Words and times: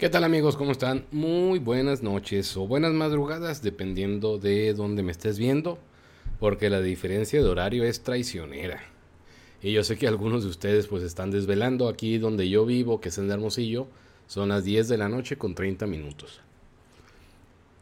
¿Qué 0.00 0.08
tal 0.08 0.24
amigos? 0.24 0.56
¿Cómo 0.56 0.72
están? 0.72 1.04
Muy 1.12 1.58
buenas 1.58 2.02
noches 2.02 2.56
o 2.56 2.66
buenas 2.66 2.94
madrugadas 2.94 3.60
dependiendo 3.60 4.38
de 4.38 4.72
dónde 4.72 5.02
me 5.02 5.12
estés 5.12 5.38
viendo, 5.38 5.78
porque 6.38 6.70
la 6.70 6.80
diferencia 6.80 7.42
de 7.42 7.46
horario 7.46 7.84
es 7.84 8.00
traicionera. 8.02 8.80
Y 9.60 9.72
yo 9.72 9.84
sé 9.84 9.98
que 9.98 10.08
algunos 10.08 10.42
de 10.42 10.48
ustedes 10.48 10.86
pues 10.86 11.02
están 11.02 11.30
desvelando 11.30 11.86
aquí 11.86 12.16
donde 12.16 12.48
yo 12.48 12.64
vivo, 12.64 12.98
que 12.98 13.10
es 13.10 13.18
en 13.18 13.30
Hermosillo, 13.30 13.88
son 14.26 14.48
las 14.48 14.64
10 14.64 14.88
de 14.88 14.96
la 14.96 15.10
noche 15.10 15.36
con 15.36 15.54
30 15.54 15.86
minutos. 15.86 16.40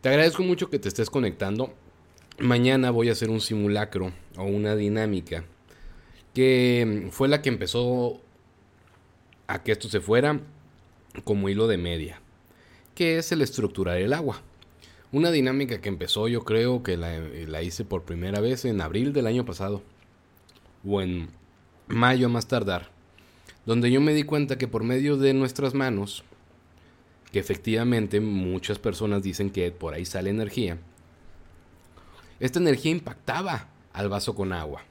Te 0.00 0.08
agradezco 0.08 0.42
mucho 0.42 0.68
que 0.70 0.80
te 0.80 0.88
estés 0.88 1.10
conectando. 1.10 1.72
Mañana 2.40 2.90
voy 2.90 3.10
a 3.10 3.12
hacer 3.12 3.30
un 3.30 3.40
simulacro 3.40 4.12
o 4.36 4.42
una 4.42 4.74
dinámica 4.74 5.44
que 6.34 7.10
fue 7.12 7.28
la 7.28 7.42
que 7.42 7.48
empezó 7.48 8.20
a 9.46 9.62
que 9.62 9.70
esto 9.70 9.88
se 9.88 10.00
fuera 10.00 10.40
como 11.24 11.48
hilo 11.48 11.66
de 11.66 11.78
media, 11.78 12.20
que 12.94 13.18
es 13.18 13.32
el 13.32 13.42
estructurar 13.42 13.98
el 13.98 14.12
agua. 14.12 14.42
Una 15.10 15.30
dinámica 15.30 15.80
que 15.80 15.88
empezó 15.88 16.28
yo 16.28 16.44
creo 16.44 16.82
que 16.82 16.96
la, 16.96 17.62
hice 17.62 17.84
por 17.84 18.02
primera 18.02 18.40
vez 18.40 18.64
en 18.64 18.80
abril 18.80 19.12
del 19.12 19.26
año 19.26 19.44
pasado, 19.44 19.82
o 20.86 21.00
en 21.00 21.28
mayo 21.86 22.28
más 22.28 22.46
tardar, 22.46 22.90
donde 23.64 23.90
yo 23.90 24.00
me 24.00 24.14
di 24.14 24.22
cuenta 24.22 24.58
que 24.58 24.68
por 24.68 24.84
medio 24.84 25.16
de 25.16 25.32
nuestras 25.34 25.74
manos, 25.74 26.24
que 27.32 27.38
efectivamente 27.38 28.20
muchas 28.20 28.78
personas 28.78 29.22
dicen 29.22 29.50
que 29.50 29.70
por 29.70 29.94
ahí 29.94 30.04
sale 30.04 30.30
energía, 30.30 30.78
esta 32.40 32.58
energía 32.58 32.92
impactaba 32.92 33.68
al 33.92 34.08
vaso 34.08 34.34
con 34.34 34.52
agua 34.52 34.82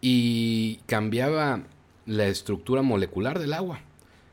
y 0.00 0.76
cambiaba 0.86 1.62
la 2.06 2.26
estructura 2.26 2.82
molecular 2.82 3.38
del 3.38 3.52
agua 3.52 3.80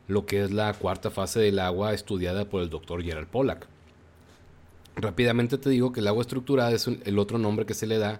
lo 0.09 0.25
que 0.25 0.43
es 0.43 0.51
la 0.51 0.73
cuarta 0.73 1.11
fase 1.11 1.39
del 1.39 1.59
agua 1.59 1.93
estudiada 1.93 2.49
por 2.49 2.63
el 2.63 2.69
doctor 2.71 3.03
Gerald 3.03 3.27
Pollack. 3.27 3.67
Rápidamente 4.95 5.59
te 5.59 5.69
digo 5.69 5.93
que 5.93 5.99
el 5.99 6.07
agua 6.07 6.21
estructurada 6.21 6.71
es 6.71 6.87
el 6.87 7.19
otro 7.19 7.37
nombre 7.37 7.67
que 7.67 7.75
se 7.75 7.85
le 7.85 7.99
da 7.99 8.19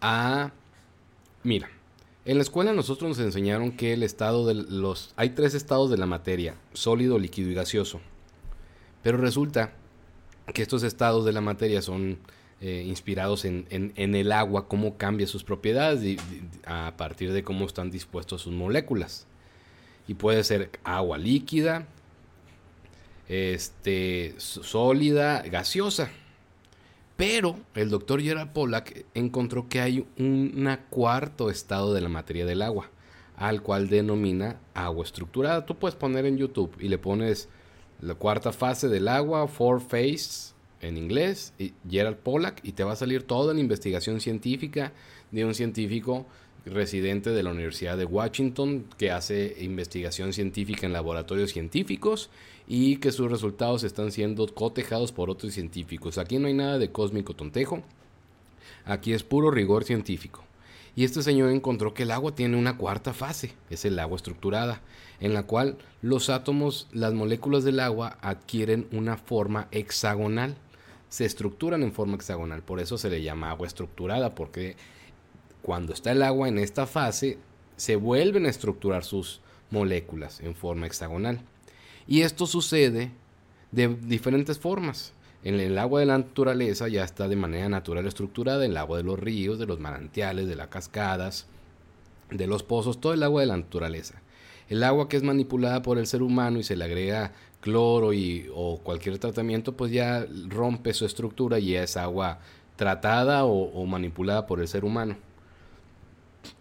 a... 0.00 0.52
Mira, 1.44 1.68
en 2.24 2.38
la 2.38 2.42
escuela 2.42 2.72
nosotros 2.72 3.10
nos 3.10 3.18
enseñaron 3.18 3.72
que 3.72 3.92
el 3.92 4.04
estado 4.04 4.46
de 4.46 4.54
los... 4.54 5.12
Hay 5.16 5.30
tres 5.30 5.52
estados 5.52 5.90
de 5.90 5.98
la 5.98 6.06
materia, 6.06 6.54
sólido, 6.72 7.18
líquido 7.18 7.50
y 7.50 7.54
gaseoso. 7.54 8.00
Pero 9.02 9.18
resulta 9.18 9.74
que 10.54 10.62
estos 10.62 10.82
estados 10.82 11.26
de 11.26 11.32
la 11.32 11.42
materia 11.42 11.82
son 11.82 12.20
eh, 12.62 12.84
inspirados 12.86 13.44
en, 13.44 13.66
el 13.94 14.32
agua, 14.32 14.66
cómo 14.66 14.96
cambia 14.96 15.26
sus 15.26 15.44
propiedades 15.44 16.18
a 16.64 16.94
partir 16.96 17.34
de 17.34 17.42
cómo 17.42 17.66
están 17.66 17.90
dispuestos 17.90 18.40
sus 18.40 18.54
moléculas 18.54 19.26
y 20.08 20.14
puede 20.14 20.42
ser 20.42 20.70
agua 20.82 21.18
líquida, 21.18 21.86
este, 23.28 24.34
sólida, 24.38 25.42
gaseosa. 25.42 26.10
Pero 27.16 27.58
el 27.74 27.90
doctor 27.90 28.22
Gerard 28.22 28.52
Pollack 28.52 29.04
encontró 29.14 29.68
que 29.68 29.80
hay 29.80 30.06
un 30.18 30.78
cuarto 30.88 31.50
estado 31.50 31.92
de 31.92 32.00
la 32.00 32.08
materia 32.08 32.46
del 32.46 32.62
agua, 32.62 32.90
al 33.36 33.62
cual 33.62 33.88
denomina 33.88 34.60
agua 34.72 35.04
estructurada. 35.04 35.66
Tú 35.66 35.76
puedes 35.76 35.94
poner 35.94 36.24
en 36.24 36.38
YouTube 36.38 36.74
y 36.80 36.88
le 36.88 36.96
pones 36.96 37.48
la 38.00 38.14
cuarta 38.14 38.52
fase 38.52 38.88
del 38.88 39.08
agua, 39.08 39.46
four 39.46 39.80
phase 39.80 40.54
en 40.80 40.96
inglés, 40.96 41.52
y 41.58 41.74
Gerald 41.90 42.18
Pollack, 42.18 42.60
y 42.62 42.72
te 42.72 42.84
va 42.84 42.92
a 42.92 42.96
salir 42.96 43.24
toda 43.24 43.52
la 43.52 43.60
investigación 43.60 44.20
científica 44.20 44.92
de 45.32 45.44
un 45.44 45.54
científico 45.54 46.24
residente 46.70 47.30
de 47.30 47.42
la 47.42 47.50
Universidad 47.50 47.96
de 47.96 48.04
Washington 48.04 48.84
que 48.96 49.10
hace 49.10 49.56
investigación 49.60 50.32
científica 50.32 50.86
en 50.86 50.92
laboratorios 50.92 51.50
científicos 51.50 52.30
y 52.66 52.96
que 52.96 53.12
sus 53.12 53.30
resultados 53.30 53.82
están 53.84 54.12
siendo 54.12 54.46
cotejados 54.46 55.12
por 55.12 55.30
otros 55.30 55.54
científicos. 55.54 56.18
Aquí 56.18 56.38
no 56.38 56.46
hay 56.46 56.54
nada 56.54 56.78
de 56.78 56.90
cósmico 56.90 57.34
tontejo, 57.34 57.82
aquí 58.84 59.12
es 59.12 59.22
puro 59.22 59.50
rigor 59.50 59.84
científico. 59.84 60.44
Y 60.94 61.04
este 61.04 61.22
señor 61.22 61.50
encontró 61.50 61.94
que 61.94 62.02
el 62.02 62.10
agua 62.10 62.34
tiene 62.34 62.56
una 62.56 62.76
cuarta 62.76 63.12
fase, 63.14 63.52
es 63.70 63.84
el 63.84 63.98
agua 63.98 64.16
estructurada, 64.16 64.80
en 65.20 65.32
la 65.32 65.44
cual 65.44 65.78
los 66.02 66.28
átomos, 66.28 66.88
las 66.92 67.14
moléculas 67.14 67.62
del 67.62 67.80
agua 67.80 68.18
adquieren 68.20 68.88
una 68.90 69.16
forma 69.16 69.68
hexagonal, 69.70 70.56
se 71.08 71.24
estructuran 71.24 71.82
en 71.82 71.92
forma 71.92 72.16
hexagonal, 72.16 72.62
por 72.62 72.80
eso 72.80 72.98
se 72.98 73.10
le 73.10 73.22
llama 73.22 73.50
agua 73.50 73.66
estructurada, 73.66 74.34
porque 74.34 74.76
cuando 75.62 75.92
está 75.92 76.12
el 76.12 76.22
agua 76.22 76.48
en 76.48 76.58
esta 76.58 76.86
fase, 76.86 77.38
se 77.76 77.96
vuelven 77.96 78.46
a 78.46 78.50
estructurar 78.50 79.04
sus 79.04 79.40
moléculas 79.70 80.40
en 80.40 80.54
forma 80.54 80.86
hexagonal. 80.86 81.40
Y 82.06 82.22
esto 82.22 82.46
sucede 82.46 83.12
de 83.70 83.88
diferentes 83.88 84.58
formas. 84.58 85.12
En 85.44 85.60
el 85.60 85.78
agua 85.78 86.00
de 86.00 86.06
la 86.06 86.18
naturaleza 86.18 86.88
ya 86.88 87.04
está 87.04 87.28
de 87.28 87.36
manera 87.36 87.68
natural 87.68 88.06
estructurada, 88.06 88.64
el 88.64 88.76
agua 88.76 88.98
de 88.98 89.04
los 89.04 89.18
ríos, 89.18 89.58
de 89.58 89.66
los 89.66 89.78
manantiales, 89.78 90.48
de 90.48 90.56
las 90.56 90.68
cascadas, 90.68 91.46
de 92.30 92.46
los 92.46 92.62
pozos, 92.62 93.00
todo 93.00 93.12
el 93.12 93.22
agua 93.22 93.42
de 93.42 93.46
la 93.46 93.56
naturaleza. 93.56 94.20
El 94.68 94.82
agua 94.82 95.08
que 95.08 95.16
es 95.16 95.22
manipulada 95.22 95.82
por 95.82 95.98
el 95.98 96.06
ser 96.06 96.22
humano 96.22 96.58
y 96.58 96.64
se 96.64 96.76
le 96.76 96.84
agrega 96.84 97.32
cloro 97.60 98.12
y, 98.12 98.50
o 98.54 98.78
cualquier 98.78 99.18
tratamiento, 99.18 99.76
pues 99.76 99.92
ya 99.92 100.26
rompe 100.48 100.92
su 100.92 101.06
estructura 101.06 101.58
y 101.58 101.74
es 101.76 101.96
agua 101.96 102.40
tratada 102.76 103.44
o 103.44 103.86
manipulada 103.86 104.46
por 104.46 104.60
el 104.60 104.68
ser 104.68 104.84
humano 104.84 105.16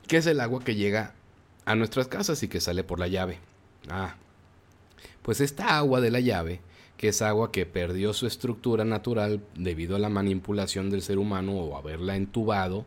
que 0.07 0.17
es 0.17 0.25
el 0.27 0.39
agua 0.39 0.63
que 0.63 0.75
llega 0.75 1.13
a 1.65 1.75
nuestras 1.75 2.07
casas 2.07 2.41
y 2.43 2.47
que 2.47 2.61
sale 2.61 2.83
por 2.83 2.99
la 2.99 3.07
llave. 3.07 3.39
Ah, 3.89 4.15
pues 5.21 5.41
esta 5.41 5.77
agua 5.77 5.99
de 6.01 6.11
la 6.11 6.19
llave, 6.19 6.61
que 6.95 7.09
es 7.09 7.21
agua 7.21 7.51
que 7.51 7.65
perdió 7.65 8.13
su 8.13 8.27
estructura 8.27 8.85
natural 8.85 9.43
debido 9.55 9.95
a 9.95 9.99
la 9.99 10.09
manipulación 10.09 10.89
del 10.89 11.01
ser 11.01 11.17
humano 11.17 11.53
o 11.53 11.77
haberla 11.77 12.15
entubado 12.15 12.85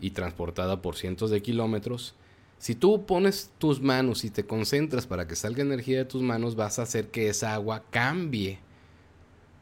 y 0.00 0.10
transportada 0.10 0.82
por 0.82 0.96
cientos 0.96 1.30
de 1.30 1.42
kilómetros, 1.42 2.14
si 2.58 2.74
tú 2.74 3.06
pones 3.06 3.50
tus 3.58 3.82
manos 3.82 4.24
y 4.24 4.30
te 4.30 4.46
concentras 4.46 5.06
para 5.06 5.26
que 5.26 5.36
salga 5.36 5.62
energía 5.62 5.98
de 5.98 6.04
tus 6.04 6.22
manos, 6.22 6.56
vas 6.56 6.78
a 6.78 6.82
hacer 6.82 7.10
que 7.10 7.28
esa 7.28 7.54
agua 7.54 7.82
cambie 7.90 8.60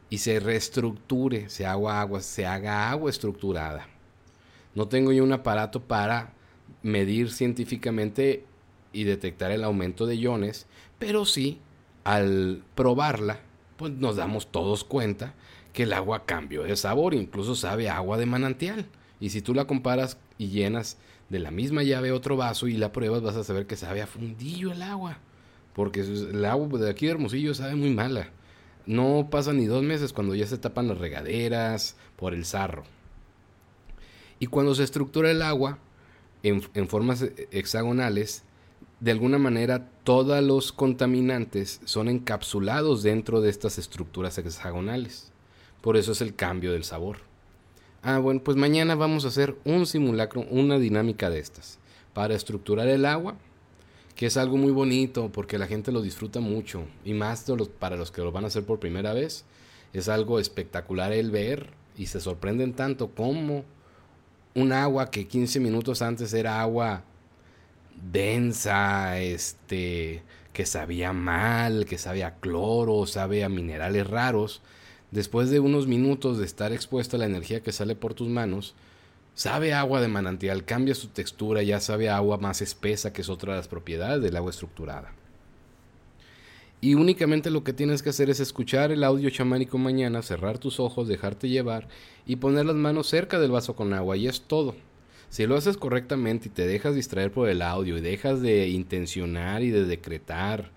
y 0.09 0.19
se 0.19 0.39
reestructure, 0.39 1.49
se 1.49 1.65
haga 1.65 1.99
agua, 1.99 2.21
se 2.21 2.45
haga 2.45 2.91
agua 2.91 3.09
estructurada. 3.09 3.87
No 4.75 4.87
tengo 4.87 5.11
yo 5.11 5.23
un 5.23 5.33
aparato 5.33 5.81
para 5.81 6.33
medir 6.83 7.31
científicamente 7.31 8.45
y 8.93 9.03
detectar 9.03 9.51
el 9.51 9.63
aumento 9.63 10.05
de 10.05 10.15
iones, 10.15 10.67
pero 10.99 11.25
sí, 11.25 11.59
al 12.03 12.63
probarla, 12.75 13.39
pues 13.77 13.91
nos 13.93 14.15
damos 14.15 14.51
todos 14.51 14.83
cuenta 14.83 15.33
que 15.73 15.83
el 15.83 15.93
agua 15.93 16.25
cambió 16.25 16.63
de 16.63 16.75
sabor, 16.75 17.13
incluso 17.13 17.55
sabe 17.55 17.89
agua 17.89 18.17
de 18.17 18.25
manantial. 18.25 18.85
Y 19.19 19.29
si 19.29 19.41
tú 19.41 19.53
la 19.53 19.65
comparas 19.65 20.17
y 20.37 20.47
llenas 20.47 20.97
de 21.29 21.39
la 21.39 21.51
misma 21.51 21.83
llave 21.83 22.11
otro 22.11 22.35
vaso 22.35 22.67
y 22.67 22.73
la 22.73 22.91
pruebas, 22.91 23.21
vas 23.21 23.35
a 23.35 23.43
saber 23.43 23.67
que 23.67 23.75
sabe 23.75 24.01
a 24.01 24.07
fundillo 24.07 24.71
el 24.71 24.81
agua. 24.81 25.19
Porque 25.73 26.01
el 26.01 26.43
agua 26.43 26.79
de 26.79 26.89
aquí 26.89 27.05
de 27.05 27.13
Hermosillo 27.13 27.53
sabe 27.53 27.75
muy 27.75 27.91
mala. 27.91 28.29
No 28.85 29.27
pasa 29.29 29.53
ni 29.53 29.65
dos 29.67 29.83
meses 29.83 30.11
cuando 30.11 30.35
ya 30.35 30.47
se 30.47 30.57
tapan 30.57 30.87
las 30.87 30.97
regaderas 30.97 31.95
por 32.17 32.33
el 32.33 32.45
sarro. 32.45 32.83
Y 34.41 34.47
cuando 34.47 34.73
se 34.73 34.83
estructura 34.83 35.29
el 35.29 35.43
agua, 35.43 35.77
en, 36.41 36.87
formas 36.87 37.23
hexagonales, 37.51 38.41
de 38.99 39.11
alguna 39.11 39.37
manera 39.37 39.87
todos 40.03 40.43
los 40.43 40.71
contaminantes 40.71 41.79
son 41.85 42.09
encapsulados 42.09 43.03
dentro 43.03 43.39
de 43.39 43.51
estas 43.51 43.77
estructuras 43.77 44.39
hexagonales. 44.39 45.31
Por 45.81 45.95
eso 45.95 46.13
es 46.13 46.21
el 46.21 46.33
cambio 46.33 46.71
del 46.71 46.83
sabor. 46.83 47.17
Ah, 48.01 48.17
bueno, 48.17 48.41
pues 48.43 48.57
mañana 48.57 48.95
vamos 48.95 49.25
a 49.25 49.27
hacer 49.27 49.55
un 49.63 49.85
simulacro, 49.85 50.41
una 50.49 50.79
dinámica 50.79 51.29
de 51.29 51.37
estas, 51.37 51.77
para 52.15 52.33
estructurar 52.33 52.87
el 52.87 53.05
agua, 53.05 53.35
que 54.15 54.25
es 54.25 54.37
algo 54.37 54.57
muy 54.57 54.71
bonito 54.71 55.31
porque 55.31 55.59
la 55.59 55.67
gente 55.67 55.91
lo 55.91 56.01
disfruta 56.01 56.39
mucho, 56.39 56.85
y 57.05 57.13
más 57.13 57.45
para 57.77 57.95
los 57.95 58.09
que 58.09 58.21
lo 58.21 58.31
van 58.31 58.45
a 58.45 58.47
hacer 58.47 58.65
por 58.65 58.79
primera 58.79 59.13
vez, 59.13 59.45
es 59.93 60.09
algo 60.09 60.39
espectacular 60.39 61.13
el 61.13 61.29
ver 61.29 61.69
y 61.95 62.07
se 62.07 62.19
sorprenden 62.19 62.73
tanto 62.73 63.11
como 63.11 63.65
un 64.55 64.71
agua 64.71 65.09
que 65.09 65.27
15 65.27 65.59
minutos 65.59 66.01
antes 66.01 66.33
era 66.33 66.61
agua 66.61 67.03
densa, 68.11 69.19
este, 69.19 70.23
que 70.53 70.65
sabía 70.65 71.13
mal, 71.13 71.85
que 71.85 71.97
sabía 71.97 72.35
cloro, 72.39 73.05
sabe 73.05 73.43
a 73.43 73.49
minerales 73.49 74.07
raros, 74.07 74.61
después 75.11 75.49
de 75.49 75.59
unos 75.59 75.87
minutos 75.87 76.37
de 76.37 76.45
estar 76.45 76.73
expuesto 76.73 77.15
a 77.15 77.19
la 77.19 77.25
energía 77.25 77.61
que 77.61 77.71
sale 77.71 77.95
por 77.95 78.13
tus 78.13 78.27
manos, 78.27 78.75
sabe 79.35 79.73
agua 79.73 80.01
de 80.01 80.07
manantial, 80.07 80.65
cambia 80.65 80.95
su 80.95 81.09
textura, 81.09 81.63
ya 81.63 81.79
sabe 81.79 82.09
agua 82.09 82.37
más 82.37 82.61
espesa, 82.61 83.13
que 83.13 83.21
es 83.21 83.29
otra 83.29 83.53
de 83.53 83.59
las 83.59 83.67
propiedades 83.67 84.21
del 84.21 84.35
agua 84.35 84.51
estructurada. 84.51 85.13
Y 86.83 86.95
únicamente 86.95 87.51
lo 87.51 87.63
que 87.63 87.73
tienes 87.73 88.01
que 88.01 88.09
hacer 88.09 88.31
es 88.31 88.39
escuchar 88.39 88.91
el 88.91 89.03
audio 89.03 89.29
chamánico 89.29 89.77
mañana, 89.77 90.23
cerrar 90.23 90.57
tus 90.57 90.79
ojos, 90.79 91.07
dejarte 91.07 91.47
llevar 91.47 91.87
y 92.25 92.37
poner 92.37 92.65
las 92.65 92.75
manos 92.75 93.07
cerca 93.07 93.39
del 93.39 93.51
vaso 93.51 93.75
con 93.75 93.93
agua 93.93 94.17
y 94.17 94.27
es 94.27 94.41
todo. 94.41 94.75
Si 95.29 95.45
lo 95.45 95.55
haces 95.55 95.77
correctamente 95.77 96.47
y 96.47 96.51
te 96.51 96.65
dejas 96.65 96.95
distraer 96.95 97.31
por 97.31 97.49
el 97.49 97.61
audio 97.61 97.97
y 97.97 98.01
dejas 98.01 98.41
de 98.41 98.67
intencionar 98.69 99.61
y 99.61 99.69
de 99.69 99.85
decretar 99.85 100.71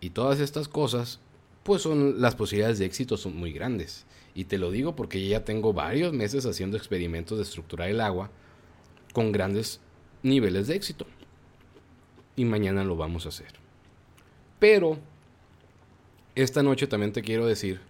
y 0.00 0.10
todas 0.10 0.40
estas 0.40 0.66
cosas, 0.66 1.20
pues 1.62 1.82
son 1.82 2.22
las 2.22 2.34
posibilidades 2.34 2.78
de 2.78 2.86
éxito 2.86 3.18
son 3.18 3.36
muy 3.36 3.52
grandes. 3.52 4.06
Y 4.34 4.44
te 4.44 4.56
lo 4.56 4.70
digo 4.70 4.96
porque 4.96 5.28
ya 5.28 5.44
tengo 5.44 5.74
varios 5.74 6.14
meses 6.14 6.46
haciendo 6.46 6.78
experimentos 6.78 7.36
de 7.36 7.44
estructurar 7.44 7.90
el 7.90 8.00
agua 8.00 8.30
con 9.12 9.30
grandes 9.30 9.80
niveles 10.22 10.68
de 10.68 10.76
éxito. 10.76 11.06
Y 12.34 12.46
mañana 12.46 12.82
lo 12.82 12.96
vamos 12.96 13.26
a 13.26 13.28
hacer. 13.28 13.52
Pero 14.58 14.98
esta 16.42 16.62
noche 16.62 16.86
también 16.86 17.12
te 17.12 17.22
quiero 17.22 17.46
decir, 17.46 17.80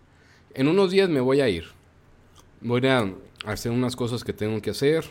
en 0.55 0.69
unos 0.69 0.91
días 0.91 1.09
me 1.09 1.21
voy 1.21 1.41
a 1.41 1.49
ir. 1.49 1.65
Voy 2.61 2.85
a 2.87 3.13
hacer 3.45 3.71
unas 3.73 3.95
cosas 3.95 4.25
que 4.25 4.33
tengo 4.33 4.61
que 4.61 4.71
hacer, 4.71 5.05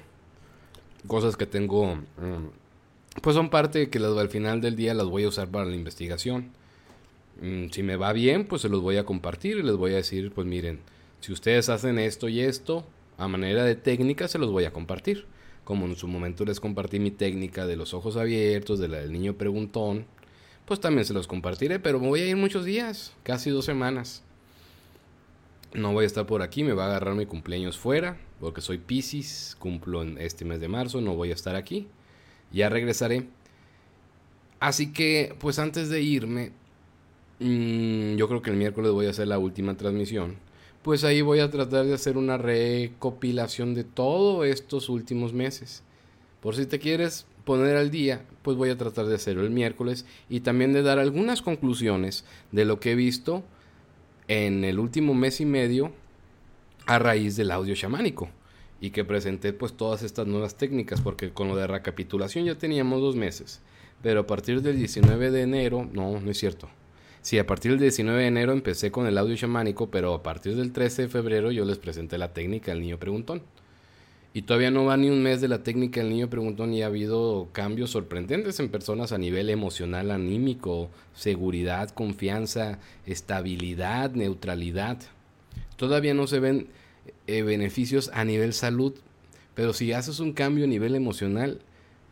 cosas 1.07 1.37
que 1.37 1.45
tengo, 1.45 1.95
mm, 1.95 3.21
pues 3.21 3.35
son 3.35 3.49
parte 3.49 3.89
que 3.89 3.99
al 3.99 4.29
final 4.29 4.61
del 4.61 4.75
día 4.75 4.93
las 4.93 5.07
voy 5.07 5.23
a 5.23 5.29
usar 5.29 5.47
para 5.47 5.65
la 5.65 5.75
investigación. 5.75 6.51
Mm, 7.41 7.69
si 7.69 7.83
me 7.83 7.95
va 7.95 8.13
bien, 8.13 8.45
pues 8.45 8.63
se 8.63 8.69
los 8.69 8.81
voy 8.81 8.97
a 8.97 9.05
compartir 9.05 9.57
y 9.57 9.63
les 9.63 9.75
voy 9.75 9.93
a 9.93 9.97
decir, 9.97 10.31
pues 10.31 10.47
miren, 10.47 10.79
si 11.21 11.31
ustedes 11.31 11.69
hacen 11.69 11.99
esto 11.99 12.29
y 12.29 12.41
esto, 12.41 12.85
a 13.17 13.27
manera 13.27 13.63
de 13.63 13.75
técnica 13.75 14.27
se 14.27 14.39
los 14.39 14.51
voy 14.51 14.65
a 14.65 14.73
compartir. 14.73 15.25
Como 15.63 15.85
en 15.85 15.95
su 15.95 16.07
momento 16.07 16.45
les 16.45 16.59
compartí 16.59 16.99
mi 16.99 17.11
técnica 17.11 17.67
de 17.67 17.75
los 17.75 17.93
ojos 17.93 18.15
abiertos, 18.15 18.79
de 18.79 18.87
la 18.87 18.99
del 18.99 19.11
niño 19.11 19.33
preguntón, 19.33 20.05
pues 20.67 20.81
también 20.81 21.05
se 21.05 21.13
los 21.13 21.27
compartiré, 21.27 21.79
pero 21.79 21.97
me 21.97 22.09
voy 22.09 22.19
a 22.19 22.27
ir 22.27 22.35
muchos 22.35 22.65
días, 22.65 23.13
casi 23.23 23.49
dos 23.49 23.63
semanas. 23.63 24.21
No 25.73 25.93
voy 25.93 26.03
a 26.03 26.07
estar 26.07 26.25
por 26.25 26.41
aquí, 26.41 26.61
me 26.61 26.73
va 26.73 26.85
a 26.85 26.87
agarrar 26.89 27.15
mi 27.15 27.25
cumpleaños 27.25 27.77
fuera, 27.77 28.17
porque 28.41 28.59
soy 28.59 28.77
Pisces, 28.77 29.55
cumplo 29.59 30.01
en 30.01 30.17
este 30.17 30.43
mes 30.43 30.59
de 30.59 30.67
marzo, 30.67 30.99
no 30.99 31.15
voy 31.15 31.31
a 31.31 31.35
estar 31.35 31.55
aquí. 31.55 31.87
Ya 32.51 32.67
regresaré. 32.67 33.27
Así 34.59 34.91
que, 34.91 35.35
pues 35.39 35.57
antes 35.57 35.87
de 35.87 36.01
irme, 36.01 36.51
mmm, 37.39 38.15
yo 38.17 38.27
creo 38.27 38.41
que 38.41 38.49
el 38.49 38.57
miércoles 38.57 38.91
voy 38.91 39.05
a 39.05 39.11
hacer 39.11 39.29
la 39.29 39.39
última 39.39 39.77
transmisión. 39.77 40.35
Pues 40.81 41.05
ahí 41.05 41.21
voy 41.21 41.39
a 41.39 41.49
tratar 41.49 41.85
de 41.85 41.93
hacer 41.93 42.17
una 42.17 42.37
recopilación 42.37 43.73
de 43.73 43.85
todos 43.85 44.45
estos 44.45 44.89
últimos 44.89 45.31
meses. 45.31 45.81
Por 46.41 46.57
si 46.57 46.65
te 46.65 46.79
quieres 46.79 47.25
poner 47.47 47.77
al 47.77 47.89
día, 47.89 48.25
pues 48.41 48.57
voy 48.57 48.69
a 48.69 48.77
tratar 48.77 49.05
de 49.05 49.15
hacerlo 49.15 49.43
el 49.43 49.51
miércoles 49.51 50.05
y 50.29 50.41
también 50.41 50.73
de 50.73 50.83
dar 50.83 50.99
algunas 50.99 51.41
conclusiones 51.41 52.25
de 52.51 52.65
lo 52.65 52.81
que 52.81 52.91
he 52.91 52.95
visto 52.95 53.41
en 54.27 54.65
el 54.65 54.79
último 54.79 55.13
mes 55.13 55.39
y 55.39 55.45
medio 55.45 55.93
a 56.87 56.99
raíz 56.99 57.37
del 57.37 57.51
audio 57.51 57.73
chamánico 57.73 58.27
y 58.81 58.89
que 58.89 59.05
presenté 59.05 59.53
pues 59.53 59.77
todas 59.77 60.03
estas 60.03 60.27
nuevas 60.27 60.57
técnicas 60.57 60.99
porque 60.99 61.31
con 61.31 61.47
lo 61.47 61.55
de 61.55 61.67
recapitulación 61.67 62.43
ya 62.43 62.57
teníamos 62.57 62.99
dos 62.99 63.15
meses 63.15 63.61
pero 64.01 64.19
a 64.19 64.27
partir 64.27 64.61
del 64.61 64.75
19 64.75 65.31
de 65.31 65.41
enero 65.43 65.87
no 65.93 66.19
no 66.19 66.29
es 66.29 66.37
cierto. 66.37 66.67
Sí 67.21 67.39
a 67.39 67.47
partir 67.47 67.71
del 67.71 67.79
19 67.79 68.23
de 68.23 68.27
enero 68.27 68.51
empecé 68.51 68.91
con 68.91 69.07
el 69.07 69.17
audio 69.17 69.37
chamánico 69.37 69.89
pero 69.89 70.13
a 70.13 70.21
partir 70.21 70.57
del 70.57 70.73
13 70.73 71.03
de 71.03 71.07
febrero 71.07 71.51
yo 71.51 71.63
les 71.63 71.77
presenté 71.77 72.17
la 72.17 72.33
técnica 72.33 72.73
del 72.73 72.81
niño 72.81 72.99
preguntón 72.99 73.41
y 74.37 74.43
todavía 74.43 74.69
no 74.69 74.85
va 74.85 74.97
ni 74.97 75.09
un 75.09 75.23
mes 75.23 75.41
de 75.41 75.47
la 75.47 75.63
técnica 75.63 75.99
del 75.99 76.11
niño 76.11 76.29
preguntón 76.29 76.71
y 76.71 76.83
ha 76.83 76.85
habido 76.85 77.49
cambios 77.53 77.89
sorprendentes 77.89 78.59
en 78.59 78.69
personas 78.69 79.11
a 79.11 79.17
nivel 79.17 79.49
emocional, 79.49 80.11
anímico, 80.11 80.91
seguridad, 81.15 81.89
confianza, 81.89 82.77
estabilidad, 83.07 84.11
neutralidad. 84.11 84.99
Todavía 85.75 86.13
no 86.13 86.27
se 86.27 86.39
ven 86.39 86.67
eh, 87.25 87.41
beneficios 87.41 88.11
a 88.13 88.25
nivel 88.25 88.53
salud, 88.53 88.93
pero 89.55 89.73
si 89.73 89.91
haces 89.91 90.19
un 90.19 90.33
cambio 90.33 90.65
a 90.65 90.67
nivel 90.67 90.93
emocional, 90.93 91.59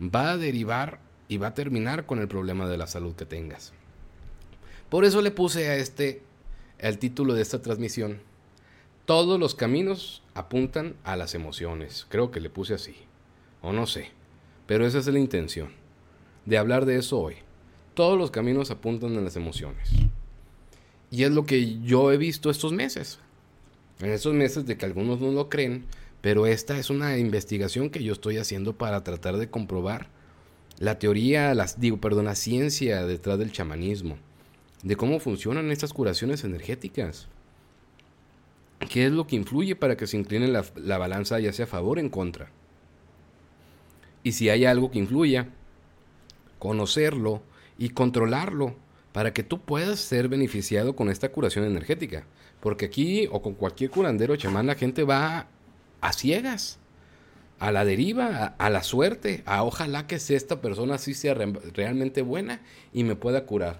va 0.02 0.32
a 0.32 0.38
derivar 0.38 0.98
y 1.28 1.38
va 1.38 1.50
a 1.50 1.54
terminar 1.54 2.08
con 2.08 2.18
el 2.18 2.28
problema 2.28 2.68
de 2.68 2.78
la 2.78 2.88
salud 2.88 3.14
que 3.14 3.28
tengas. 3.28 3.72
Por 4.90 5.06
eso 5.06 5.22
le 5.22 5.30
puse 5.30 5.68
a 5.68 5.76
este 5.76 6.24
el 6.80 6.98
título 6.98 7.36
de 7.36 7.44
esta 7.44 7.62
transmisión 7.62 8.18
todos 9.06 9.40
los 9.40 9.54
caminos 9.54 10.24
apuntan 10.34 10.96
a 11.04 11.16
las 11.16 11.36
emociones. 11.36 12.08
Creo 12.10 12.32
que 12.32 12.40
le 12.40 12.50
puse 12.50 12.74
así. 12.74 12.96
O 13.62 13.72
no 13.72 13.86
sé. 13.86 14.10
Pero 14.66 14.86
esa 14.86 14.98
es 14.98 15.08
la 15.08 15.20
intención. 15.20 15.70
De 16.46 16.58
hablar 16.58 16.86
de 16.86 16.98
eso 16.98 17.20
hoy. 17.20 17.36
Todos 17.94 18.18
los 18.18 18.32
caminos 18.32 18.72
apuntan 18.72 19.16
a 19.16 19.22
las 19.22 19.36
emociones. 19.36 19.92
Y 21.12 21.24
es 21.24 21.32
lo 21.32 21.46
que 21.46 21.80
yo 21.82 22.12
he 22.12 22.18
visto 22.18 22.50
estos 22.50 22.74
meses. 22.74 23.20
En 24.00 24.10
estos 24.10 24.34
meses 24.34 24.66
de 24.66 24.76
que 24.76 24.86
algunos 24.86 25.22
no 25.22 25.32
lo 25.32 25.50
creen. 25.50 25.86
Pero 26.22 26.48
esta 26.48 26.78
es 26.80 26.90
una 26.90 27.18
investigación 27.20 27.92
que 27.92 28.04
yo 28.04 28.12
estoy 28.12 28.38
haciendo 28.38 28.76
para 28.76 29.04
tratar 29.04 29.38
de 29.38 29.52
comprobar 29.52 30.10
la 30.80 30.98
teoría, 30.98 31.54
las, 31.54 31.80
digo, 31.80 32.02
perdón, 32.02 32.26
la 32.26 32.36
ciencia 32.36 33.06
detrás 33.06 33.38
del 33.38 33.52
chamanismo. 33.52 34.18
De 34.82 34.96
cómo 34.96 35.20
funcionan 35.20 35.72
estas 35.72 35.94
curaciones 35.94 36.44
energéticas. 36.44 37.28
¿Qué 38.80 39.06
es 39.06 39.12
lo 39.12 39.26
que 39.28 39.36
influye 39.36 39.76
para 39.76 39.98
que 39.98 40.08
se 40.08 40.18
incline 40.18 40.48
la, 40.48 40.98
balanza 40.98 41.40
ya 41.40 41.54
sea 41.54 41.66
a 41.66 41.68
favor 41.68 41.98
o 41.98 42.02
en 42.02 42.10
contra? 42.10 42.50
Y 44.24 44.34
si 44.34 44.50
hay 44.50 44.66
algo 44.66 44.92
que 44.92 45.00
influya, 45.00 45.50
conocerlo 46.60 47.42
y 47.78 47.90
controlarlo 47.90 48.76
para 49.12 49.34
que 49.34 49.44
tú 49.44 49.62
puedas 49.62 50.00
ser 50.00 50.28
beneficiado 50.28 50.96
con 50.96 51.10
esta 51.10 51.30
curación 51.30 51.66
energética. 51.66 52.26
Porque 52.60 52.86
aquí 52.86 53.28
o 53.32 53.42
con 53.42 53.54
cualquier 53.54 53.92
curandero 53.92 54.36
chamán 54.36 54.68
la 54.68 54.76
gente 54.76 55.04
va 55.04 55.48
a 56.02 56.14
ciegas, 56.14 56.80
a 57.60 57.72
la 57.72 57.86
deriva, 57.86 58.56
a, 58.58 58.70
la 58.70 58.84
suerte, 58.84 59.44
a 59.46 59.64
ojalá 59.64 60.08
que 60.08 60.16
esta 60.16 60.62
persona 60.62 60.98
sí 60.98 61.14
sea 61.14 61.36
realmente 61.36 62.22
buena 62.22 62.62
y 62.94 63.04
me 63.04 63.16
pueda 63.16 63.46
curar. 63.46 63.80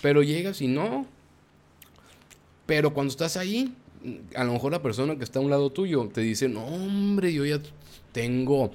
Pero 0.00 0.22
llegas 0.22 0.60
y 0.60 0.68
no. 0.68 1.06
Pero 2.66 2.94
cuando 2.94 3.10
estás 3.10 3.36
ahí, 3.36 3.74
a 4.34 4.44
lo 4.44 4.52
mejor 4.52 4.72
la 4.72 4.82
persona 4.82 5.16
que 5.16 5.24
está 5.24 5.38
a 5.38 5.42
un 5.42 5.50
lado 5.50 5.70
tuyo 5.70 6.08
te 6.12 6.20
dice, 6.20 6.48
no, 6.48 6.64
hombre, 6.64 7.32
yo 7.32 7.44
ya 7.44 7.60
tengo 8.12 8.72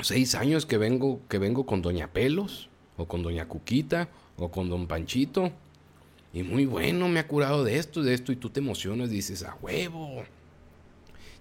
seis 0.00 0.34
años 0.34 0.66
que 0.66 0.78
vengo, 0.78 1.20
que 1.28 1.38
vengo 1.38 1.64
con 1.64 1.82
Doña 1.82 2.12
Pelos, 2.12 2.68
o 2.96 3.06
con 3.06 3.22
Doña 3.22 3.48
Cuquita, 3.48 4.08
o 4.36 4.50
con 4.50 4.68
Don 4.68 4.86
Panchito. 4.86 5.52
Y 6.34 6.42
muy 6.42 6.66
bueno, 6.66 7.08
me 7.08 7.20
ha 7.20 7.28
curado 7.28 7.64
de 7.64 7.76
esto, 7.78 8.02
de 8.02 8.14
esto, 8.14 8.32
y 8.32 8.36
tú 8.36 8.50
te 8.50 8.60
emocionas, 8.60 9.10
dices, 9.10 9.42
a 9.42 9.56
huevo. 9.60 10.24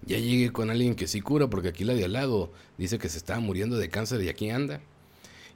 Ya 0.05 0.17
llegué 0.17 0.51
con 0.51 0.69
alguien 0.69 0.95
que 0.95 1.07
sí 1.07 1.21
cura, 1.21 1.47
porque 1.47 1.69
aquí 1.69 1.83
la 1.83 1.93
de 1.93 2.05
al 2.05 2.13
lado 2.13 2.51
dice 2.77 2.97
que 2.97 3.09
se 3.09 3.17
estaba 3.17 3.39
muriendo 3.39 3.77
de 3.77 3.89
cáncer 3.89 4.21
y 4.23 4.29
aquí 4.29 4.49
anda. 4.49 4.81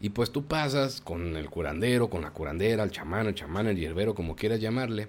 Y 0.01 0.09
pues 0.09 0.31
tú 0.31 0.45
pasas 0.45 1.01
con 1.01 1.35
el 1.35 1.49
curandero, 1.49 2.09
con 2.09 2.21
la 2.21 2.31
curandera, 2.31 2.83
el 2.83 2.91
chamán, 2.91 3.27
el 3.27 3.35
chamán, 3.35 3.67
el 3.67 3.77
hierbero, 3.77 4.13
como 4.13 4.35
quieras 4.35 4.59
llamarle 4.59 5.07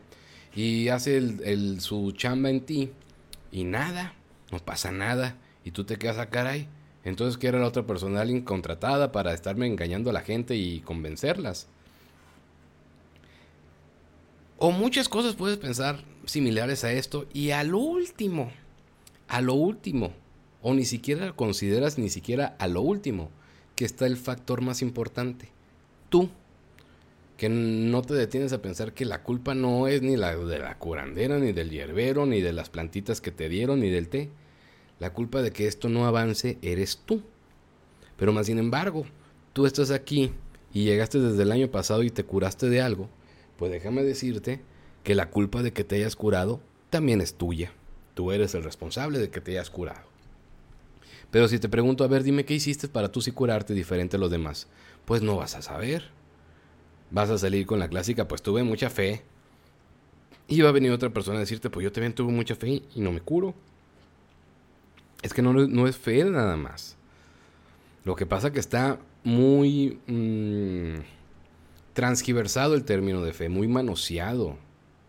y 0.56 0.88
hace 0.88 1.18
el, 1.18 1.80
su 1.82 2.12
chamba 2.12 2.48
en 2.48 2.62
ti 2.62 2.90
y 3.52 3.64
nada, 3.64 4.14
no 4.50 4.58
pasa 4.58 4.90
nada 4.90 5.36
y 5.64 5.70
tú 5.70 5.84
te 5.84 5.98
quedas 5.98 6.18
a 6.18 6.30
caray. 6.30 6.66
Entonces, 7.04 7.38
¿qué 7.38 7.46
era 7.46 7.60
la 7.60 7.68
otra 7.68 7.86
persona? 7.86 8.22
Alguien 8.22 8.42
contratada 8.42 9.12
para 9.12 9.34
estarme 9.34 9.66
engañando 9.66 10.10
a 10.10 10.14
la 10.14 10.22
gente 10.22 10.56
y 10.56 10.80
convencerlas. 10.80 11.68
O 14.56 14.72
muchas 14.72 15.08
cosas 15.08 15.34
puedes 15.34 15.58
pensar 15.58 16.02
similares 16.24 16.82
a 16.84 16.92
esto 16.92 17.26
y 17.34 17.50
al 17.50 17.74
último, 17.74 18.50
a 19.28 19.42
lo 19.42 19.54
último, 19.54 20.14
o 20.62 20.72
ni 20.72 20.86
siquiera 20.86 21.32
consideras 21.32 21.98
ni 21.98 22.08
siquiera 22.08 22.56
a 22.58 22.66
lo 22.66 22.80
último, 22.80 23.30
que 23.76 23.84
está 23.84 24.06
el 24.06 24.16
factor 24.16 24.62
más 24.62 24.80
importante, 24.80 25.50
tú 26.08 26.30
que 27.36 27.48
no 27.48 28.02
te 28.02 28.14
detienes 28.14 28.52
a 28.52 28.62
pensar 28.62 28.94
que 28.94 29.04
la 29.04 29.22
culpa 29.22 29.54
no 29.54 29.88
es 29.88 30.00
ni 30.02 30.16
la 30.16 30.34
de 30.34 30.58
la 30.58 30.78
curandera, 30.78 31.38
ni 31.38 31.52
del 31.52 31.70
hierbero, 31.70 32.24
ni 32.24 32.40
de 32.40 32.52
las 32.52 32.70
plantitas 32.70 33.20
que 33.20 33.30
te 33.30 33.48
dieron, 33.48 33.80
ni 33.80 33.90
del 33.90 34.08
té. 34.08 34.30
La 34.98 35.12
culpa 35.12 35.42
de 35.42 35.50
que 35.50 35.66
esto 35.66 35.88
no 35.88 36.06
avance 36.06 36.58
eres 36.62 37.02
tú. 37.04 37.22
Pero 38.16 38.32
más 38.32 38.46
sin 38.46 38.58
embargo, 38.58 39.04
tú 39.52 39.66
estás 39.66 39.90
aquí 39.90 40.32
y 40.72 40.84
llegaste 40.84 41.20
desde 41.20 41.42
el 41.42 41.52
año 41.52 41.70
pasado 41.70 42.02
y 42.02 42.10
te 42.10 42.24
curaste 42.24 42.70
de 42.70 42.80
algo, 42.80 43.10
pues 43.58 43.70
déjame 43.70 44.02
decirte 44.02 44.60
que 45.04 45.14
la 45.14 45.28
culpa 45.28 45.62
de 45.62 45.72
que 45.72 45.84
te 45.84 45.96
hayas 45.96 46.16
curado 46.16 46.60
también 46.88 47.20
es 47.20 47.34
tuya. 47.34 47.72
Tú 48.14 48.32
eres 48.32 48.54
el 48.54 48.64
responsable 48.64 49.18
de 49.18 49.28
que 49.28 49.42
te 49.42 49.52
hayas 49.52 49.68
curado. 49.68 50.06
Pero 51.30 51.48
si 51.48 51.58
te 51.58 51.68
pregunto, 51.68 52.02
a 52.02 52.08
ver, 52.08 52.22
dime 52.22 52.46
qué 52.46 52.54
hiciste 52.54 52.88
para 52.88 53.12
tú 53.12 53.20
sí 53.20 53.30
curarte 53.30 53.74
diferente 53.74 54.16
a 54.16 54.20
los 54.20 54.30
demás, 54.30 54.68
pues 55.04 55.20
no 55.20 55.36
vas 55.36 55.54
a 55.54 55.60
saber 55.60 56.16
vas 57.10 57.30
a 57.30 57.38
salir 57.38 57.66
con 57.66 57.78
la 57.78 57.88
clásica, 57.88 58.28
pues 58.28 58.42
tuve 58.42 58.62
mucha 58.62 58.90
fe. 58.90 59.22
Y 60.48 60.60
va 60.60 60.68
a 60.68 60.72
venir 60.72 60.92
otra 60.92 61.10
persona 61.10 61.38
a 61.38 61.40
decirte, 61.40 61.70
pues 61.70 61.84
yo 61.84 61.92
también 61.92 62.14
tuve 62.14 62.32
mucha 62.32 62.54
fe 62.54 62.82
y 62.94 63.00
no 63.00 63.12
me 63.12 63.20
curo. 63.20 63.54
Es 65.22 65.34
que 65.34 65.42
no, 65.42 65.52
no 65.52 65.86
es 65.88 65.96
fe 65.96 66.24
nada 66.24 66.56
más. 66.56 66.96
Lo 68.04 68.14
que 68.14 68.26
pasa 68.26 68.52
que 68.52 68.60
está 68.60 69.00
muy 69.24 69.98
mm, 70.06 71.00
transgiversado 71.92 72.74
el 72.74 72.84
término 72.84 73.22
de 73.22 73.32
fe, 73.32 73.48
muy 73.48 73.66
manoseado. 73.66 74.56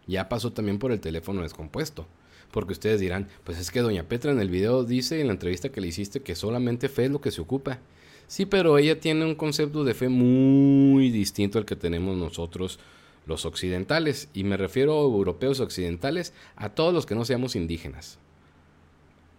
Ya 0.07 0.29
pasó 0.29 0.53
también 0.53 0.79
por 0.79 0.91
el 0.91 0.99
teléfono 0.99 1.43
descompuesto. 1.43 2.07
Porque 2.51 2.73
ustedes 2.73 2.99
dirán, 2.99 3.27
pues 3.43 3.59
es 3.59 3.69
que 3.69 3.81
doña 3.81 4.03
Petra 4.03 4.31
en 4.31 4.39
el 4.39 4.49
video 4.49 4.83
dice 4.83 5.21
en 5.21 5.27
la 5.27 5.33
entrevista 5.33 5.69
que 5.69 5.81
le 5.81 5.87
hiciste 5.87 6.21
que 6.21 6.33
solamente 6.33 6.89
fe 6.89 7.05
es 7.05 7.11
lo 7.11 7.21
que 7.21 7.29
se 7.29 7.41
ocupa. 7.41 7.79
Sí, 8.27 8.45
pero 8.45 8.77
ella 8.77 8.99
tiene 8.99 9.25
un 9.25 9.35
concepto 9.35 9.83
de 9.83 9.93
fe 9.93 10.09
muy 10.09 11.09
distinto 11.09 11.57
al 11.57 11.65
que 11.65 11.75
tenemos 11.75 12.17
nosotros 12.17 12.79
los 13.25 13.45
occidentales, 13.45 14.29
y 14.33 14.43
me 14.43 14.57
refiero 14.57 14.97
a 14.97 15.03
europeos 15.03 15.59
occidentales, 15.59 16.33
a 16.55 16.69
todos 16.69 16.93
los 16.93 17.05
que 17.05 17.15
no 17.15 17.25
seamos 17.25 17.55
indígenas. 17.55 18.19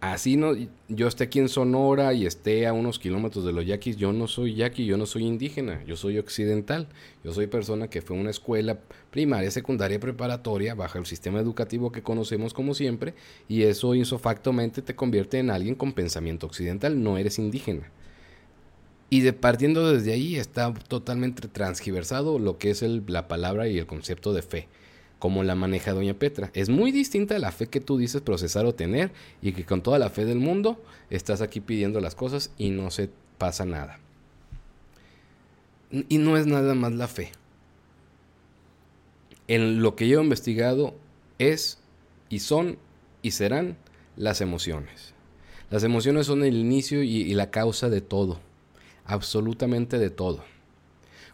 Así 0.01 0.37
no, 0.37 0.53
yo 0.87 1.07
esté 1.07 1.25
aquí 1.25 1.39
en 1.39 1.49
Sonora 1.49 2.13
y 2.13 2.25
esté 2.25 2.67
a 2.67 2.73
unos 2.73 2.99
kilómetros 2.99 3.43
de 3.43 3.51
los 3.51 3.65
yaquis, 3.65 3.97
yo 3.97 4.13
no 4.13 4.27
soy 4.27 4.55
yaqui, 4.55 4.85
yo 4.85 4.95
no 4.95 5.05
soy 5.05 5.25
indígena, 5.25 5.83
yo 5.83 5.97
soy 5.97 6.17
occidental. 6.17 6.87
Yo 7.21 7.33
soy 7.33 7.47
persona 7.47 7.89
que 7.89 8.01
fue 8.01 8.15
a 8.15 8.21
una 8.21 8.29
escuela 8.29 8.79
primaria, 9.11 9.51
secundaria, 9.51 9.99
preparatoria, 9.99 10.73
bajo 10.73 10.99
el 10.99 11.05
sistema 11.05 11.39
educativo 11.39 11.91
que 11.91 12.01
conocemos 12.01 12.53
como 12.53 12.73
siempre, 12.75 13.13
y 13.49 13.63
eso 13.63 13.93
insofactamente 13.93 14.81
te 14.81 14.95
convierte 14.95 15.37
en 15.39 15.49
alguien 15.49 15.75
con 15.75 15.91
pensamiento 15.91 16.47
occidental, 16.47 17.03
no 17.03 17.17
eres 17.17 17.37
indígena. 17.37 17.91
Y 19.09 19.21
de, 19.21 19.33
partiendo 19.33 19.91
desde 19.91 20.13
ahí 20.13 20.35
está 20.35 20.71
totalmente 20.73 21.47
transgiversado 21.47 22.37
lo 22.37 22.57
que 22.57 22.69
es 22.69 22.83
la 22.83 23.27
palabra 23.27 23.67
y 23.67 23.79
el 23.79 23.87
concepto 23.87 24.33
de 24.33 24.43
fe, 24.43 24.67
como 25.17 25.43
la 25.43 25.55
maneja 25.55 25.93
Doña 25.93 26.13
Petra. 26.13 26.51
Es 26.53 26.69
muy 26.69 26.91
distinta 26.91 27.35
a 27.35 27.39
la 27.39 27.51
fe 27.51 27.67
que 27.67 27.81
tú 27.81 27.97
dices 27.97 28.21
procesar 28.21 28.67
o 28.67 28.75
tener 28.75 29.11
y 29.41 29.53
que 29.53 29.65
con 29.65 29.81
toda 29.81 29.97
la 29.97 30.09
fe 30.09 30.25
del 30.25 30.37
mundo 30.37 30.79
estás 31.09 31.41
aquí 31.41 31.59
pidiendo 31.59 31.99
las 32.01 32.13
cosas 32.13 32.51
y 32.57 32.69
no 32.69 32.91
se 32.91 33.09
pasa 33.39 33.65
nada. 33.65 33.99
Y 35.91 36.19
no 36.19 36.37
es 36.37 36.45
nada 36.45 36.75
más 36.75 36.91
la 36.91 37.07
fe. 37.07 37.31
En 39.47 39.81
lo 39.81 39.95
que 39.95 40.07
yo 40.07 40.19
he 40.19 40.23
investigado 40.23 40.93
es 41.39 41.79
y 42.29 42.39
son 42.39 42.77
y 43.23 43.31
serán 43.31 43.75
las 44.15 44.39
emociones. 44.39 45.15
Las 45.71 45.83
emociones 45.83 46.27
son 46.27 46.43
el 46.43 46.55
inicio 46.55 47.01
y 47.01 47.33
la 47.33 47.49
causa 47.49 47.89
de 47.89 48.01
todo 48.01 48.39
absolutamente 49.09 49.97
de 49.97 50.11
todo. 50.11 50.43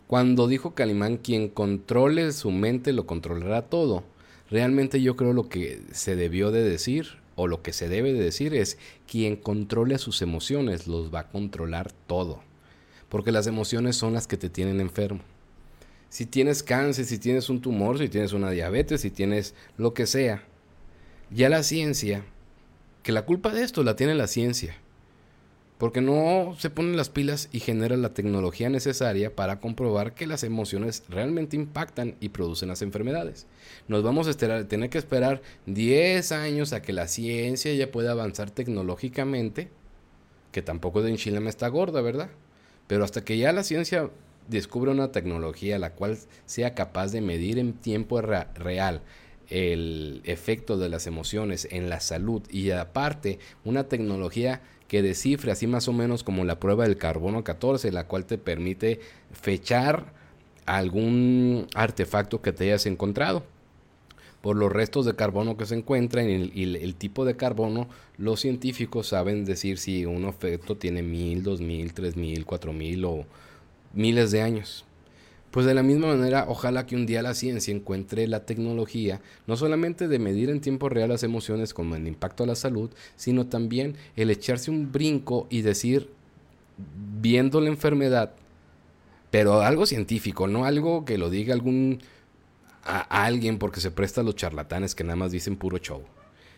Cuando 0.07 0.47
dijo 0.47 0.73
Calimán, 0.73 1.17
quien 1.17 1.49
controle 1.49 2.31
su 2.31 2.51
mente 2.51 2.93
lo 2.93 3.05
controlará 3.05 3.63
todo, 3.63 4.03
realmente 4.49 5.01
yo 5.01 5.15
creo 5.15 5.33
lo 5.33 5.49
que 5.49 5.81
se 5.91 6.15
debió 6.15 6.51
de 6.51 6.63
decir 6.63 7.17
o 7.35 7.47
lo 7.47 7.61
que 7.61 7.73
se 7.73 7.89
debe 7.89 8.13
de 8.13 8.23
decir 8.23 8.55
es 8.55 8.77
quien 9.07 9.35
controle 9.35 9.97
sus 9.97 10.21
emociones 10.21 10.87
los 10.87 11.13
va 11.13 11.21
a 11.21 11.29
controlar 11.29 11.91
todo. 12.07 12.41
Porque 13.09 13.33
las 13.33 13.45
emociones 13.45 13.97
son 13.97 14.13
las 14.13 14.25
que 14.25 14.37
te 14.37 14.49
tienen 14.49 14.79
enfermo. 14.79 15.21
Si 16.09 16.25
tienes 16.25 16.63
cáncer, 16.63 17.05
si 17.05 17.17
tienes 17.17 17.49
un 17.49 17.59
tumor, 17.61 17.97
si 17.97 18.07
tienes 18.07 18.31
una 18.31 18.51
diabetes, 18.51 19.01
si 19.01 19.11
tienes 19.11 19.53
lo 19.77 19.93
que 19.93 20.07
sea, 20.07 20.43
ya 21.29 21.49
la 21.49 21.61
ciencia, 21.61 22.23
que 23.03 23.11
la 23.11 23.25
culpa 23.25 23.51
de 23.51 23.63
esto 23.63 23.83
la 23.83 23.97
tiene 23.97 24.15
la 24.15 24.27
ciencia 24.27 24.77
porque 25.77 25.99
no 25.99 26.55
se 26.57 26.69
ponen 26.69 26.95
las 26.95 27.09
pilas 27.09 27.49
y 27.51 27.59
genera 27.59 27.97
la 27.97 28.13
tecnología 28.13 28.69
necesaria 28.69 29.35
para 29.35 29.59
comprobar 29.59 30.13
que 30.13 30.27
las 30.27 30.43
emociones 30.43 31.03
realmente 31.09 31.57
impactan 31.57 32.15
y 32.21 32.29
producen 32.29 32.69
las 32.69 32.81
enfermedades. 32.81 33.45
Nos 33.87 34.01
vamos 34.01 34.27
a 34.27 34.33
tener 34.33 34.89
que 34.89 34.97
esperar 34.97 35.41
10 35.65 36.31
años 36.31 36.71
a 36.71 36.81
que 36.81 36.93
la 36.93 37.07
ciencia 37.07 37.73
ya 37.73 37.91
pueda 37.91 38.11
avanzar 38.11 38.51
tecnológicamente, 38.51 39.69
que 40.51 40.61
tampoco 40.61 41.01
de 41.01 41.11
me 41.41 41.49
está 41.49 41.67
gorda, 41.67 42.01
¿verdad? 42.01 42.29
Pero 42.87 43.03
hasta 43.03 43.25
que 43.25 43.37
ya 43.37 43.51
la 43.51 43.63
ciencia 43.63 44.09
descubre 44.47 44.91
una 44.91 45.11
tecnología 45.11 45.79
la 45.79 45.93
cual 45.93 46.17
sea 46.45 46.73
capaz 46.73 47.11
de 47.11 47.19
medir 47.19 47.59
en 47.59 47.73
tiempo 47.73 48.21
real 48.21 49.01
el 49.49 50.21
efecto 50.23 50.77
de 50.77 50.89
las 50.89 51.07
emociones 51.07 51.67
en 51.71 51.89
la 51.89 51.99
salud 51.99 52.43
y 52.49 52.71
aparte 52.71 53.39
una 53.63 53.85
tecnología 53.85 54.61
que 54.87 55.01
descifre 55.01 55.51
así 55.51 55.67
más 55.67 55.87
o 55.87 55.93
menos 55.93 56.23
como 56.23 56.45
la 56.45 56.59
prueba 56.59 56.85
del 56.85 56.97
carbono 56.97 57.43
14, 57.43 57.91
la 57.91 58.07
cual 58.07 58.25
te 58.25 58.37
permite 58.37 58.99
fechar 59.31 60.13
algún 60.65 61.67
artefacto 61.75 62.41
que 62.41 62.51
te 62.51 62.65
hayas 62.65 62.85
encontrado. 62.85 63.43
Por 64.41 64.57
los 64.57 64.71
restos 64.71 65.07
de 65.07 65.15
carbono 65.15 65.57
que 65.57 65.65
se 65.65 65.75
encuentran 65.75 66.29
y 66.29 66.75
el, 66.75 66.95
tipo 66.95 67.25
de 67.25 67.35
carbono, 67.35 67.87
los 68.17 68.41
científicos 68.41 69.07
saben 69.07 69.43
decir 69.43 69.79
si 69.79 70.05
un 70.05 70.25
objeto 70.25 70.77
tiene 70.77 71.01
mil, 71.01 71.41
dos 71.41 71.61
mil, 71.61 71.93
tres 71.93 72.15
mil, 72.15 72.45
cuatro 72.45 72.71
mil 72.71 73.05
o 73.05 73.25
miles 73.93 74.29
de 74.29 74.43
años. 74.43 74.85
Pues 75.55 75.65
de 75.65 75.73
la 75.73 75.83
misma 75.83 76.07
manera, 76.07 76.47
ojalá 76.49 76.85
que 76.85 76.97
un 76.97 77.05
día 77.05 77.21
la 77.21 77.33
ciencia 77.33 77.73
encuentre 77.73 78.27
la 78.27 78.45
tecnología, 78.45 79.21
no 79.47 79.55
solamente 79.55 80.09
de 80.09 80.19
medir 80.19 80.49
en 80.49 80.59
tiempo 80.59 80.89
real 80.89 81.07
las 81.07 81.23
emociones 81.23 81.73
como 81.73 81.95
el 81.95 82.09
impacto 82.09 82.43
a 82.43 82.47
la 82.47 82.55
salud, 82.55 82.91
sino 83.15 83.47
también 83.47 83.95
el 84.17 84.31
echarse 84.31 84.69
un 84.69 84.91
brinco 84.91 85.47
y 85.49 85.61
decir, 85.61 86.09
viendo 87.21 87.61
la 87.61 87.69
enfermedad, 87.69 88.33
pero 89.31 89.61
algo 89.61 89.85
científico, 89.85 90.45
no 90.45 90.65
algo 90.65 91.05
que 91.05 91.17
lo 91.17 91.29
diga 91.29 91.53
algún 91.53 92.01
a 92.83 93.23
alguien 93.23 93.57
porque 93.57 93.79
se 93.79 93.91
presta 93.91 94.19
a 94.19 94.23
los 94.25 94.35
charlatanes 94.35 94.93
que 94.93 95.05
nada 95.05 95.15
más 95.15 95.31
dicen 95.31 95.55
puro 95.55 95.77
show, 95.77 96.01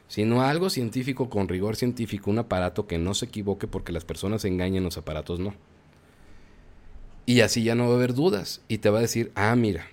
sino 0.07 0.41
algo 0.41 0.71
científico 0.71 1.29
con 1.29 1.47
rigor 1.47 1.75
científico, 1.75 2.31
un 2.31 2.39
aparato 2.39 2.87
que 2.87 2.97
no 2.97 3.13
se 3.13 3.25
equivoque 3.25 3.67
porque 3.67 3.91
las 3.91 4.05
personas 4.05 4.43
engañan, 4.43 4.83
los 4.83 4.97
aparatos 4.97 5.39
no. 5.39 5.53
Y 7.27 7.41
así 7.41 7.61
ya 7.61 7.75
no 7.75 7.87
va 7.87 7.93
a 7.93 7.97
haber 7.97 8.13
dudas. 8.13 8.61
Y 8.69 8.79
te 8.79 8.89
va 8.89 8.99
a 8.99 9.01
decir, 9.01 9.31
ah, 9.35 9.53
mira, 9.55 9.85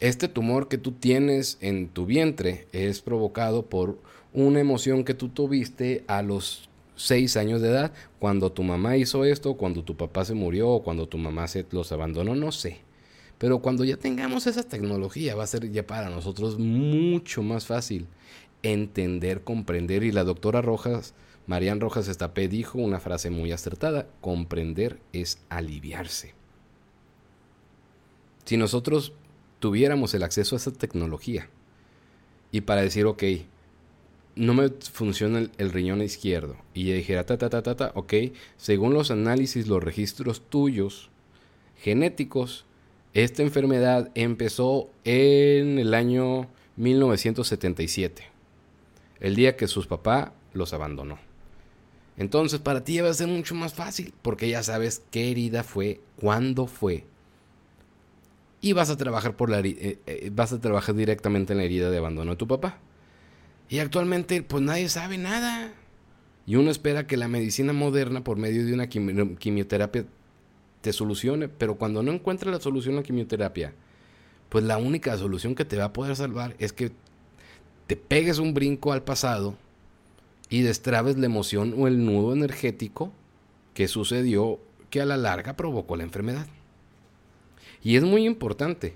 este 0.00 0.26
tumor 0.26 0.68
que 0.68 0.78
tú 0.78 0.92
tienes 0.92 1.58
en 1.60 1.88
tu 1.88 2.06
vientre 2.06 2.66
es 2.72 3.02
provocado 3.02 3.66
por 3.66 3.98
una 4.32 4.58
emoción 4.58 5.04
que 5.04 5.12
tú 5.12 5.28
tuviste 5.28 6.02
a 6.06 6.22
los 6.22 6.70
seis 6.96 7.36
años 7.36 7.60
de 7.60 7.68
edad, 7.68 7.92
cuando 8.18 8.52
tu 8.52 8.62
mamá 8.62 8.96
hizo 8.96 9.24
esto, 9.24 9.54
cuando 9.54 9.84
tu 9.84 9.96
papá 9.96 10.24
se 10.24 10.34
murió, 10.34 10.70
o 10.70 10.82
cuando 10.82 11.06
tu 11.06 11.18
mamá 11.18 11.46
se 11.46 11.66
los 11.70 11.92
abandonó, 11.92 12.34
no 12.34 12.52
sé. 12.52 12.78
Pero 13.36 13.60
cuando 13.60 13.84
ya 13.84 13.98
tengamos 13.98 14.46
esa 14.46 14.62
tecnología, 14.62 15.34
va 15.34 15.44
a 15.44 15.46
ser 15.46 15.70
ya 15.70 15.86
para 15.86 16.08
nosotros 16.08 16.58
mucho 16.58 17.42
más 17.42 17.66
fácil 17.66 18.06
entender, 18.62 19.42
comprender. 19.42 20.04
Y 20.04 20.12
la 20.12 20.24
doctora 20.24 20.62
Rojas 20.62 21.12
Marian 21.46 21.80
Rojas 21.80 22.08
Estapé 22.08 22.48
dijo 22.48 22.78
una 22.78 23.00
frase 23.00 23.30
muy 23.30 23.52
acertada, 23.52 24.06
comprender 24.20 25.00
es 25.12 25.40
aliviarse. 25.48 26.34
Si 28.44 28.56
nosotros 28.56 29.12
tuviéramos 29.58 30.14
el 30.14 30.22
acceso 30.22 30.56
a 30.56 30.58
esa 30.58 30.72
tecnología 30.72 31.48
y 32.50 32.62
para 32.62 32.82
decir, 32.82 33.06
ok, 33.06 33.22
no 34.36 34.54
me 34.54 34.68
funciona 34.70 35.48
el, 35.58 35.70
riñón 35.72 36.02
izquierdo 36.02 36.56
y 36.72 36.84
yo 36.84 36.94
dijera, 36.94 37.26
ta, 37.26 37.36
ta, 37.38 37.50
ta, 37.50 37.62
ta, 37.62 37.76
ta, 37.76 37.92
ok, 37.94 38.14
según 38.56 38.94
los 38.94 39.10
análisis, 39.10 39.68
los 39.68 39.82
registros 39.82 40.42
tuyos 40.48 41.10
genéticos, 41.76 42.64
esta 43.12 43.42
enfermedad 43.42 44.10
empezó 44.14 44.90
en 45.04 45.78
el 45.78 45.94
año 45.94 46.48
1977, 46.76 48.24
el 49.20 49.34
día 49.34 49.56
que 49.56 49.68
sus 49.68 49.86
papás 49.86 50.30
los 50.52 50.72
abandonó. 50.72 51.29
Entonces 52.20 52.60
para 52.60 52.84
ti 52.84 53.00
va 53.00 53.08
a 53.08 53.14
ser 53.14 53.28
mucho 53.28 53.54
más 53.54 53.72
fácil 53.72 54.12
porque 54.20 54.50
ya 54.50 54.62
sabes 54.62 55.02
qué 55.10 55.30
herida 55.30 55.62
fue, 55.62 56.02
cuándo 56.16 56.66
fue. 56.66 57.06
Y 58.60 58.74
vas 58.74 58.90
a 58.90 58.98
trabajar 58.98 59.36
por 59.36 59.48
la 59.48 59.60
eh, 59.60 59.98
eh, 60.06 60.30
vas 60.30 60.52
a 60.52 60.60
trabajar 60.60 60.94
directamente 60.94 61.54
en 61.54 61.60
la 61.60 61.64
herida 61.64 61.88
de 61.88 61.96
abandono 61.96 62.32
de 62.32 62.36
tu 62.36 62.46
papá. 62.46 62.76
Y 63.70 63.78
actualmente 63.78 64.42
pues 64.42 64.62
nadie 64.62 64.90
sabe 64.90 65.16
nada. 65.16 65.72
Y 66.44 66.56
uno 66.56 66.70
espera 66.70 67.06
que 67.06 67.16
la 67.16 67.26
medicina 67.26 67.72
moderna 67.72 68.22
por 68.22 68.36
medio 68.36 68.66
de 68.66 68.74
una 68.74 68.86
quimioterapia 68.88 70.04
te 70.82 70.92
solucione, 70.92 71.48
pero 71.48 71.76
cuando 71.76 72.02
no 72.02 72.12
encuentra 72.12 72.50
la 72.50 72.60
solución 72.60 72.96
a 72.96 72.98
la 72.98 73.02
quimioterapia, 73.02 73.72
pues 74.50 74.62
la 74.64 74.76
única 74.76 75.16
solución 75.16 75.54
que 75.54 75.64
te 75.64 75.78
va 75.78 75.84
a 75.84 75.92
poder 75.94 76.14
salvar 76.16 76.54
es 76.58 76.74
que 76.74 76.92
te 77.86 77.96
pegues 77.96 78.38
un 78.38 78.52
brinco 78.52 78.92
al 78.92 79.04
pasado 79.04 79.56
y 80.50 80.62
destrabes 80.62 81.16
la 81.16 81.26
emoción 81.26 81.74
o 81.78 81.86
el 81.86 82.04
nudo 82.04 82.34
energético 82.34 83.12
que 83.72 83.88
sucedió 83.88 84.58
que 84.90 85.00
a 85.00 85.06
la 85.06 85.16
larga 85.16 85.56
provocó 85.56 85.96
la 85.96 86.02
enfermedad. 86.02 86.46
Y 87.82 87.96
es 87.96 88.02
muy 88.02 88.26
importante, 88.26 88.94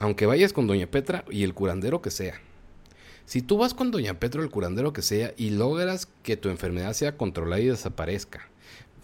aunque 0.00 0.26
vayas 0.26 0.52
con 0.52 0.66
Doña 0.66 0.88
Petra 0.88 1.24
y 1.30 1.44
el 1.44 1.54
curandero 1.54 2.02
que 2.02 2.10
sea. 2.10 2.40
Si 3.24 3.42
tú 3.42 3.58
vas 3.58 3.74
con 3.74 3.90
Doña 3.90 4.18
Petra 4.18 4.40
o 4.40 4.44
el 4.44 4.50
curandero 4.50 4.92
que 4.92 5.02
sea 5.02 5.32
y 5.36 5.50
logras 5.50 6.08
que 6.22 6.36
tu 6.36 6.48
enfermedad 6.48 6.92
sea 6.92 7.16
controlada 7.16 7.60
y 7.60 7.66
desaparezca, 7.66 8.48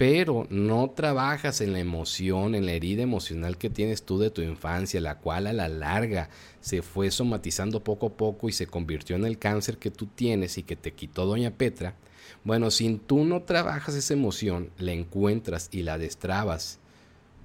pero 0.02 0.48
no 0.50 0.90
trabajas 0.90 1.60
en 1.60 1.72
la 1.72 1.78
emoción, 1.78 2.56
en 2.56 2.66
la 2.66 2.72
herida 2.72 3.04
emocional 3.04 3.56
que 3.56 3.70
tienes 3.70 4.02
tú 4.02 4.18
de 4.18 4.30
tu 4.30 4.42
infancia, 4.42 5.00
la 5.00 5.18
cual 5.18 5.46
a 5.46 5.52
la 5.52 5.68
larga 5.68 6.28
se 6.60 6.82
fue 6.82 7.12
somatizando 7.12 7.84
poco 7.84 8.06
a 8.06 8.16
poco 8.16 8.48
y 8.48 8.52
se 8.52 8.66
convirtió 8.66 9.14
en 9.14 9.24
el 9.24 9.38
cáncer 9.38 9.78
que 9.78 9.92
tú 9.92 10.06
tienes 10.06 10.58
y 10.58 10.64
que 10.64 10.74
te 10.74 10.92
quitó 10.92 11.24
Doña 11.24 11.52
Petra, 11.52 11.94
bueno, 12.42 12.72
si 12.72 12.92
tú 12.96 13.24
no 13.24 13.42
trabajas 13.42 13.94
esa 13.94 14.12
emoción, 14.12 14.70
la 14.76 14.90
encuentras 14.90 15.68
y 15.70 15.84
la 15.84 15.98
destrabas 15.98 16.80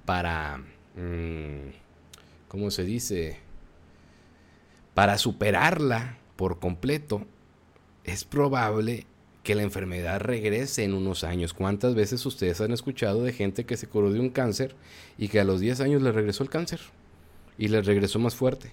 para, 0.04 0.56
mm, 0.96 1.68
¿cómo 2.48 2.72
se 2.72 2.82
dice? 2.82 3.38
Para 4.94 5.16
superarla 5.18 6.18
por 6.34 6.58
completo, 6.58 7.24
es 8.02 8.24
probable 8.24 9.06
que 9.48 9.54
la 9.54 9.62
enfermedad 9.62 10.20
regrese 10.20 10.84
en 10.84 10.92
unos 10.92 11.24
años. 11.24 11.54
¿Cuántas 11.54 11.94
veces 11.94 12.26
ustedes 12.26 12.60
han 12.60 12.72
escuchado 12.72 13.22
de 13.22 13.32
gente 13.32 13.64
que 13.64 13.78
se 13.78 13.86
curó 13.86 14.12
de 14.12 14.20
un 14.20 14.28
cáncer 14.28 14.76
y 15.16 15.28
que 15.28 15.40
a 15.40 15.44
los 15.44 15.58
10 15.58 15.80
años 15.80 16.02
le 16.02 16.12
regresó 16.12 16.42
el 16.42 16.50
cáncer? 16.50 16.80
y 17.58 17.68
les 17.68 17.86
regresó 17.86 18.18
más 18.18 18.34
fuerte. 18.36 18.72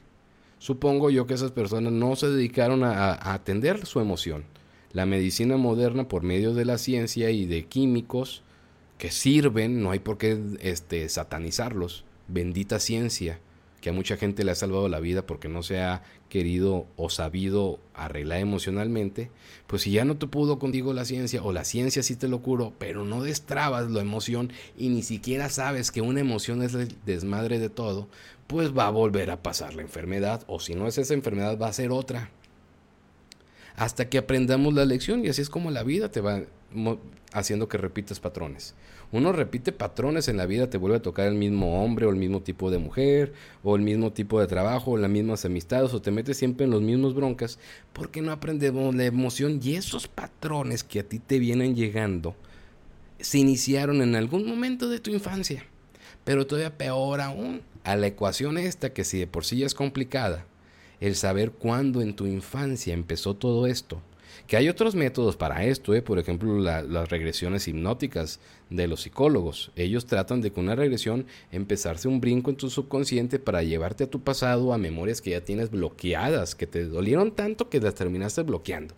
Supongo 0.59 1.09
yo 1.09 1.27
que 1.27 1.33
esas 1.33 1.51
personas 1.51 1.93
no 1.93 2.15
se 2.17 2.29
dedicaron 2.29 2.83
a, 2.83 3.13
a 3.13 3.33
atender 3.33 3.85
su 3.85 4.01
emoción. 4.01 4.43
La 4.91 5.05
medicina 5.05 5.55
moderna 5.55 6.09
por 6.09 6.23
medio 6.23 6.53
de 6.53 6.65
la 6.65 6.77
ciencia 6.77 7.31
y 7.31 7.45
de 7.45 7.65
químicos 7.65 8.43
que 8.97 9.11
sirven, 9.11 9.81
no 9.81 9.91
hay 9.91 9.99
por 9.99 10.17
qué 10.17 10.37
este, 10.59 11.09
satanizarlos. 11.09 12.05
Bendita 12.27 12.79
ciencia, 12.79 13.39
que 13.85 13.91
a 13.91 13.93
mucha 13.93 14.17
gente 14.17 14.43
le 14.43 14.49
ha 14.49 14.55
salvado 14.55 14.89
la 14.89 14.99
vida 14.99 15.27
porque 15.27 15.47
no 15.47 15.61
se 15.61 15.79
ha 15.79 16.01
querido 16.27 16.87
o 16.95 17.11
sabido 17.11 17.79
arreglar 17.93 18.39
emocionalmente, 18.39 19.29
pues 19.67 19.83
si 19.83 19.91
ya 19.91 20.05
no 20.05 20.17
te 20.17 20.25
pudo 20.25 20.57
contigo 20.57 20.91
la 20.91 21.05
ciencia 21.05 21.43
o 21.43 21.53
la 21.53 21.65
ciencia 21.65 22.01
sí 22.01 22.15
te 22.15 22.27
lo 22.27 22.41
curó, 22.41 22.73
pero 22.79 23.05
no 23.05 23.21
destrabas 23.21 23.91
la 23.91 24.01
emoción 24.01 24.51
y 24.75 24.89
ni 24.89 25.03
siquiera 25.03 25.49
sabes 25.49 25.91
que 25.91 26.01
una 26.01 26.19
emoción 26.19 26.63
es 26.63 26.73
el 26.73 26.95
desmadre 27.05 27.59
de 27.59 27.69
todo, 27.69 28.07
pues 28.47 28.75
va 28.75 28.87
a 28.87 28.89
volver 28.89 29.29
a 29.29 29.43
pasar 29.43 29.75
la 29.75 29.83
enfermedad 29.83 30.43
o 30.47 30.59
si 30.59 30.73
no 30.73 30.87
es 30.87 30.97
esa 30.97 31.13
enfermedad 31.13 31.59
va 31.59 31.67
a 31.67 31.73
ser 31.73 31.91
otra. 31.91 32.31
Hasta 33.75 34.09
que 34.09 34.17
aprendamos 34.17 34.73
la 34.73 34.85
lección 34.85 35.23
y 35.23 35.29
así 35.29 35.43
es 35.43 35.49
como 35.51 35.69
la 35.69 35.83
vida 35.83 36.09
te 36.11 36.21
va 36.21 36.41
haciendo 37.33 37.69
que 37.69 37.77
repitas 37.77 38.19
patrones. 38.19 38.73
Uno 39.15 39.31
repite 39.31 39.71
patrones 39.71 40.27
en 40.27 40.35
la 40.35 40.45
vida, 40.45 40.69
te 40.69 40.77
vuelve 40.77 40.97
a 40.97 41.01
tocar 41.01 41.29
el 41.29 41.35
mismo 41.35 41.81
hombre 41.81 42.05
o 42.05 42.09
el 42.09 42.17
mismo 42.17 42.41
tipo 42.41 42.69
de 42.69 42.79
mujer 42.79 43.31
o 43.63 43.77
el 43.77 43.81
mismo 43.81 44.11
tipo 44.11 44.41
de 44.41 44.47
trabajo 44.47 44.91
o 44.91 44.97
las 44.97 45.09
mismas 45.09 45.45
amistades 45.45 45.93
o 45.93 46.01
te 46.01 46.11
metes 46.11 46.35
siempre 46.35 46.65
en 46.65 46.71
los 46.71 46.81
mismos 46.81 47.15
broncas 47.15 47.57
porque 47.93 48.21
no 48.21 48.33
aprendemos 48.33 48.93
la 48.93 49.05
emoción 49.05 49.61
y 49.63 49.75
esos 49.75 50.09
patrones 50.09 50.83
que 50.83 50.99
a 50.99 51.07
ti 51.07 51.19
te 51.19 51.39
vienen 51.39 51.77
llegando 51.77 52.35
se 53.17 53.37
iniciaron 53.37 54.01
en 54.01 54.17
algún 54.17 54.45
momento 54.45 54.89
de 54.89 54.99
tu 54.99 55.11
infancia. 55.11 55.63
Pero 56.25 56.45
todavía 56.45 56.77
peor 56.77 57.21
aún, 57.21 57.61
a 57.85 57.95
la 57.95 58.07
ecuación 58.07 58.57
esta 58.57 58.91
que 58.91 59.05
si 59.05 59.17
de 59.17 59.27
por 59.27 59.45
sí 59.45 59.59
ya 59.59 59.65
es 59.65 59.75
complicada, 59.75 60.45
el 60.99 61.15
saber 61.15 61.51
cuándo 61.51 62.01
en 62.01 62.17
tu 62.17 62.25
infancia 62.25 62.93
empezó 62.93 63.33
todo 63.33 63.65
esto, 63.65 64.01
que 64.47 64.57
hay 64.57 64.69
otros 64.69 64.95
métodos 64.95 65.37
para 65.37 65.63
esto, 65.63 65.95
¿eh? 65.95 66.01
por 66.01 66.19
ejemplo 66.19 66.59
las 66.59 67.09
regresiones 67.09 67.67
hipnóticas 67.67 68.39
de 68.69 68.87
los 68.87 69.01
psicólogos. 69.01 69.71
Ellos 69.75 70.05
tratan 70.05 70.41
de 70.41 70.51
con 70.51 70.65
una 70.65 70.75
regresión 70.75 71.25
empezarse 71.51 72.07
un 72.07 72.21
brinco 72.21 72.51
en 72.51 72.57
tu 72.57 72.69
subconsciente 72.69 73.39
para 73.39 73.63
llevarte 73.63 74.03
a 74.03 74.09
tu 74.09 74.21
pasado, 74.21 74.73
a 74.73 74.77
memorias 74.77 75.21
que 75.21 75.31
ya 75.31 75.41
tienes 75.41 75.71
bloqueadas, 75.71 76.53
que 76.53 76.67
te 76.67 76.85
dolieron 76.85 77.31
tanto 77.31 77.69
que 77.69 77.79
las 77.79 77.95
terminaste 77.95 78.43
bloqueando. 78.43 78.93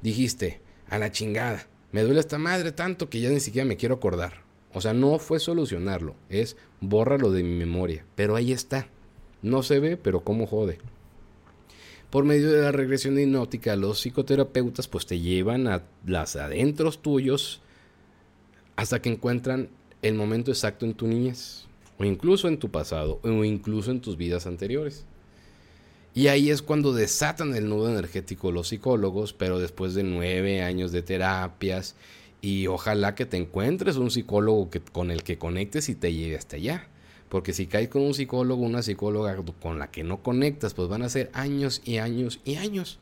Dijiste, 0.00 0.60
a 0.88 0.98
la 0.98 1.12
chingada, 1.12 1.66
me 1.92 2.02
duele 2.02 2.20
esta 2.20 2.38
madre 2.38 2.72
tanto 2.72 3.10
que 3.10 3.20
ya 3.20 3.30
ni 3.30 3.40
siquiera 3.40 3.66
me 3.66 3.76
quiero 3.76 3.96
acordar. 3.96 4.44
O 4.72 4.80
sea, 4.80 4.92
no 4.92 5.18
fue 5.18 5.40
solucionarlo, 5.40 6.16
es 6.28 6.56
bórralo 6.80 7.30
de 7.30 7.42
mi 7.42 7.54
memoria. 7.54 8.04
Pero 8.14 8.34
ahí 8.34 8.52
está. 8.52 8.88
No 9.42 9.62
se 9.62 9.78
ve, 9.78 9.96
pero 9.96 10.24
cómo 10.24 10.46
jode 10.46 10.78
por 12.14 12.24
medio 12.24 12.52
de 12.52 12.62
la 12.62 12.70
regresión 12.70 13.18
hipnótica, 13.18 13.74
los 13.74 13.98
psicoterapeutas 13.98 14.86
pues 14.86 15.04
te 15.04 15.18
llevan 15.18 15.66
a 15.66 15.82
las 16.06 16.36
adentros 16.36 17.02
tuyos 17.02 17.60
hasta 18.76 19.02
que 19.02 19.08
encuentran 19.08 19.68
el 20.00 20.14
momento 20.14 20.52
exacto 20.52 20.86
en 20.86 20.94
tu 20.94 21.08
niñez, 21.08 21.64
o 21.98 22.04
incluso 22.04 22.46
en 22.46 22.58
tu 22.58 22.70
pasado, 22.70 23.18
o 23.24 23.42
incluso 23.42 23.90
en 23.90 24.00
tus 24.00 24.16
vidas 24.16 24.46
anteriores. 24.46 25.06
Y 26.14 26.28
ahí 26.28 26.50
es 26.50 26.62
cuando 26.62 26.92
desatan 26.92 27.52
el 27.56 27.68
nudo 27.68 27.90
energético 27.90 28.52
los 28.52 28.68
psicólogos, 28.68 29.32
pero 29.32 29.58
después 29.58 29.94
de 29.94 30.04
nueve 30.04 30.62
años 30.62 30.92
de 30.92 31.02
terapias, 31.02 31.96
y 32.40 32.68
ojalá 32.68 33.16
que 33.16 33.26
te 33.26 33.38
encuentres 33.38 33.96
un 33.96 34.12
psicólogo 34.12 34.70
que, 34.70 34.78
con 34.80 35.10
el 35.10 35.24
que 35.24 35.36
conectes 35.36 35.88
y 35.88 35.96
te 35.96 36.14
lleve 36.14 36.36
hasta 36.36 36.54
allá. 36.54 36.86
Porque 37.34 37.52
si 37.52 37.66
caes 37.66 37.88
con 37.88 38.02
un 38.02 38.14
psicólogo, 38.14 38.62
una 38.62 38.80
psicóloga 38.80 39.36
con 39.60 39.80
la 39.80 39.90
que 39.90 40.04
no 40.04 40.22
conectas, 40.22 40.72
pues 40.72 40.88
van 40.88 41.02
a 41.02 41.08
ser 41.08 41.32
años 41.32 41.82
y 41.84 41.96
años 41.96 42.38
y 42.44 42.54
años. 42.54 43.00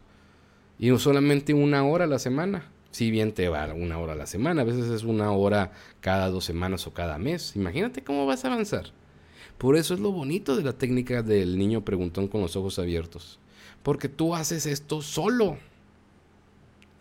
Y 0.79 0.99
solamente 0.99 1.53
una 1.53 1.85
hora 1.85 2.05
a 2.05 2.09
la 2.09 2.19
semana. 2.19 2.71
Si 2.93 3.11
bien 3.11 3.33
te 3.33 3.51
va 3.51 3.71
una 3.75 3.99
hora 3.99 4.15
a 4.15 4.17
la 4.17 4.27
semana, 4.27 4.63
a 4.63 4.65
veces 4.65 4.89
es 4.89 5.03
una 5.03 5.33
hora 5.33 5.73
cada 6.01 6.31
dos 6.31 6.47
semanas 6.47 6.87
o 6.87 6.95
cada 6.95 7.19
mes. 7.19 7.57
Imagínate 7.57 8.03
cómo 8.03 8.25
vas 8.25 8.47
a 8.47 8.49
avanzar. 8.49 8.87
Por 9.59 9.77
eso 9.77 9.93
es 9.93 10.01
lo 10.01 10.13
bonito 10.13 10.57
de 10.57 10.63
la 10.63 10.73
técnica 10.73 11.23
del 11.23 11.59
niño 11.59 11.85
preguntón 11.85 12.27
con 12.27 12.41
los 12.41 12.57
ojos 12.57 12.79
abiertos. 12.79 13.39
Porque 13.83 14.09
tú 14.09 14.35
haces 14.35 14.65
esto 14.65 15.03
solo. 15.03 15.59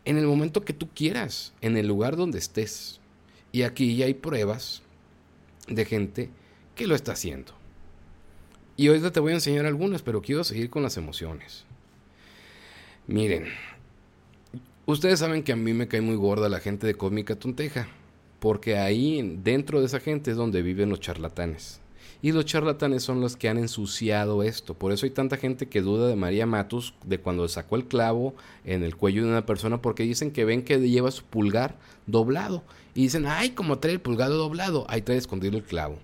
En 0.04 0.18
el 0.18 0.28
momento 0.28 0.66
que 0.66 0.74
tú 0.74 0.90
quieras, 0.94 1.54
en 1.62 1.78
el 1.78 1.88
lugar 1.88 2.18
donde 2.18 2.40
estés. 2.40 3.00
Y 3.54 3.62
aquí 3.62 3.96
ya 3.96 4.08
hay 4.08 4.16
pruebas 4.16 4.82
de 5.70 5.86
gente 5.86 6.30
que 6.76 6.88
lo 6.88 6.96
está 6.96 7.14
haciendo. 7.14 7.54
Y 8.78 8.88
ahorita 8.88 9.12
te 9.12 9.20
voy 9.20 9.32
a 9.32 9.36
enseñar 9.36 9.66
algunas, 9.66 10.02
pero 10.02 10.22
quiero 10.22 10.44
seguir 10.44 10.70
con 10.70 10.82
las 10.84 10.98
emociones. 10.98 11.66
Miren, 13.06 13.46
ustedes 14.86 15.20
saben 15.20 15.44
que 15.44 15.52
a 15.52 15.56
mí 15.56 15.74
me 15.74 15.88
cae 15.88 16.02
muy 16.02 16.16
gorda 16.16 16.50
la 16.50 16.60
gente 16.60 16.88
de 16.88 16.96
Cósmica 16.96 17.36
Tonteja, 17.36 17.88
porque 18.40 18.78
ahí 18.78 19.38
dentro 19.44 19.80
de 19.80 19.86
esa 19.86 20.00
gente 20.00 20.32
es 20.32 20.38
donde 20.38 20.62
viven 20.62 20.90
los 20.90 21.00
charlatanes. 21.00 21.80
Y 22.24 22.32
los 22.32 22.46
charlatanes 22.46 23.04
son 23.04 23.20
los 23.20 23.36
que 23.36 23.50
han 23.50 23.58
ensuciado 23.58 24.44
esto. 24.44 24.76
Por 24.76 24.92
eso 24.92 25.06
hay 25.08 25.12
tanta 25.12 25.38
gente 25.38 25.68
que 25.68 25.82
duda 25.82 26.08
de 26.08 26.16
María 26.16 26.46
Matus 26.46 26.94
de 27.04 27.20
cuando 27.20 27.48
sacó 27.48 27.76
el 27.76 27.86
clavo 27.86 28.36
en 28.64 28.84
el 28.84 28.96
cuello 28.96 29.24
de 29.24 29.30
una 29.30 29.46
persona 29.46 29.82
porque 29.82 30.04
dicen 30.04 30.32
que 30.32 30.46
ven 30.46 30.64
que 30.64 30.80
lleva 30.80 31.10
su 31.10 31.24
pulgar 31.24 31.78
doblado. 32.06 32.64
Y 32.94 33.04
dicen, 33.04 33.26
ay, 33.28 33.52
como 33.52 33.80
trae 33.80 33.94
el 33.94 34.02
pulgar 34.02 34.30
doblado, 34.30 34.86
ahí 34.88 35.02
trae 35.02 35.18
escondido 35.18 35.58
el 35.58 35.64
clavo 35.64 35.98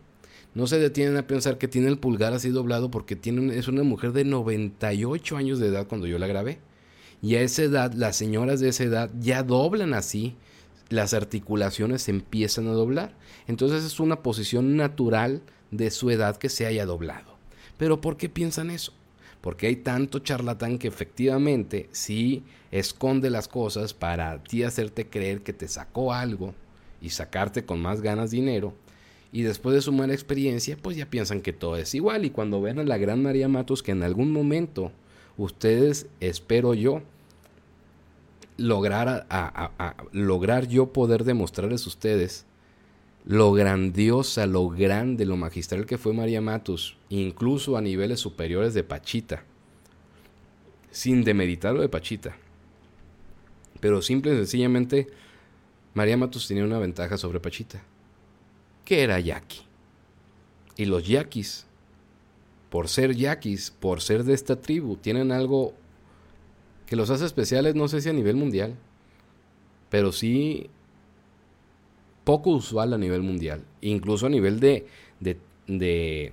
no 0.57 0.65
se 0.65 0.79
detienen 0.79 1.17
a 1.17 1.27
pensar 1.27 1.59
que 1.59 1.67
tiene 1.67 1.87
el 1.87 1.99
pulgar 1.99 2.33
así 2.33 2.49
doblado 2.49 2.89
porque 2.89 3.15
tiene, 3.15 3.55
es 3.55 3.67
una 3.67 3.83
mujer 3.83 4.11
de 4.11 4.25
98 4.25 5.37
años 5.37 5.59
de 5.59 5.67
edad 5.67 5.85
cuando 5.85 6.07
yo 6.07 6.17
la 6.17 6.25
grabé. 6.25 6.57
Y 7.21 7.35
a 7.35 7.41
esa 7.41 7.61
edad, 7.61 7.93
las 7.93 8.15
señoras 8.15 8.59
de 8.59 8.69
esa 8.69 8.83
edad 8.83 9.11
ya 9.19 9.43
doblan 9.43 9.93
así, 9.93 10.35
las 10.89 11.13
articulaciones 11.13 12.09
empiezan 12.09 12.67
a 12.69 12.71
doblar. 12.71 13.15
Entonces 13.45 13.83
es 13.83 13.99
una 13.99 14.23
posición 14.23 14.75
natural 14.77 15.43
de 15.69 15.91
su 15.91 16.09
edad 16.09 16.37
que 16.37 16.49
se 16.49 16.65
haya 16.65 16.87
doblado. 16.87 17.37
Pero 17.77 18.01
¿por 18.01 18.17
qué 18.17 18.27
piensan 18.27 18.71
eso? 18.71 18.93
Porque 19.41 19.67
hay 19.67 19.75
tanto 19.75 20.17
charlatán 20.17 20.79
que 20.79 20.87
efectivamente 20.87 21.87
sí 21.91 22.43
esconde 22.71 23.29
las 23.29 23.47
cosas 23.47 23.93
para 23.93 24.41
ti 24.41 24.63
hacerte 24.63 25.05
creer 25.05 25.43
que 25.43 25.53
te 25.53 25.67
sacó 25.67 26.13
algo 26.13 26.55
y 26.99 27.11
sacarte 27.11 27.63
con 27.63 27.79
más 27.79 28.01
ganas 28.01 28.31
dinero 28.31 28.73
y 29.31 29.41
después 29.41 29.75
de 29.75 29.81
su 29.81 29.91
mala 29.91 30.13
experiencia, 30.13 30.77
pues 30.81 30.95
ya 30.95 31.09
piensan 31.09 31.41
que 31.41 31.53
todo 31.53 31.77
es 31.77 31.93
igual. 31.93 32.25
Y 32.25 32.29
cuando 32.29 32.61
ven 32.61 32.79
a 32.79 32.83
la 32.83 32.97
gran 32.97 33.21
María 33.21 33.47
Matos, 33.47 33.83
que 33.83 33.91
en 33.91 34.03
algún 34.03 34.31
momento 34.31 34.91
ustedes, 35.37 36.07
espero 36.19 36.73
yo, 36.73 37.01
lograr, 38.57 39.27
lograr 40.11 40.67
yo 40.67 40.93
poder 40.93 41.23
demostrarles 41.23 41.85
a 41.85 41.89
ustedes 41.89 42.45
lo 43.25 43.51
grandiosa, 43.51 44.45
lo 44.45 44.69
grande, 44.69 45.25
lo 45.25 45.35
magistral 45.35 45.85
que 45.85 45.97
fue 45.97 46.13
María 46.13 46.39
Matos, 46.39 46.97
incluso 47.09 47.75
a 47.75 47.81
niveles 47.81 48.21
superiores 48.21 48.73
de 48.73 48.83
Pachita, 48.83 49.43
sin 50.91 51.25
demeritar 51.25 51.73
lo 51.73 51.81
de 51.81 51.89
Pachita. 51.89 52.37
Pero 53.81 54.01
simple 54.01 54.33
y 54.33 54.37
sencillamente, 54.37 55.07
María 55.93 56.15
Matos 56.15 56.47
tenía 56.47 56.63
una 56.63 56.79
ventaja 56.79 57.17
sobre 57.17 57.41
Pachita 57.41 57.83
que 58.87 59.03
era 59.03 59.19
yaqui. 59.19 59.59
Y 60.77 60.85
los 60.85 61.05
yaquis, 61.05 61.65
por 62.69 62.87
ser 62.87 63.17
yaquis, 63.17 63.69
por 63.69 63.99
ser 63.99 64.23
de 64.23 64.33
esta 64.33 64.61
tribu, 64.61 64.95
tienen 64.95 65.33
algo 65.33 65.73
que 66.85 66.95
los 66.95 67.09
hace 67.09 67.25
especiales, 67.25 67.75
no 67.75 67.89
sé 67.89 67.99
si 67.99 68.07
a 68.07 68.13
nivel 68.13 68.37
mundial, 68.37 68.75
pero 69.89 70.13
sí 70.13 70.69
poco 72.23 72.51
usual 72.51 72.93
a 72.93 72.97
nivel 72.97 73.23
mundial, 73.23 73.65
incluso 73.81 74.27
a 74.27 74.29
nivel 74.29 74.61
de, 74.61 74.87
de, 75.19 76.31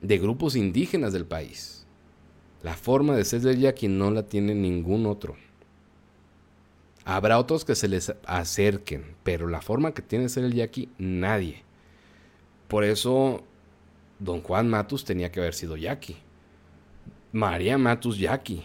de, 0.00 0.18
grupos 0.18 0.56
indígenas 0.56 1.12
del 1.12 1.24
país. 1.24 1.86
La 2.64 2.74
forma 2.74 3.14
de 3.14 3.24
ser 3.24 3.42
del 3.42 3.60
yaqui 3.60 3.86
no 3.86 4.10
la 4.10 4.24
tiene 4.24 4.56
ningún 4.56 5.06
otro. 5.06 5.36
Habrá 7.04 7.38
otros 7.38 7.64
que 7.64 7.74
se 7.74 7.88
les 7.88 8.12
acerquen, 8.26 9.16
pero 9.22 9.48
la 9.48 9.62
forma 9.62 9.94
que 9.94 10.02
tiene 10.02 10.28
ser 10.28 10.44
el 10.44 10.54
yaqui, 10.54 10.90
nadie. 10.98 11.62
Por 12.68 12.84
eso, 12.84 13.42
don 14.18 14.42
Juan 14.42 14.68
Matus 14.68 15.04
tenía 15.04 15.32
que 15.32 15.40
haber 15.40 15.54
sido 15.54 15.76
yaqui. 15.76 16.16
María 17.32 17.78
Matus 17.78 18.18
yaqui. 18.18 18.64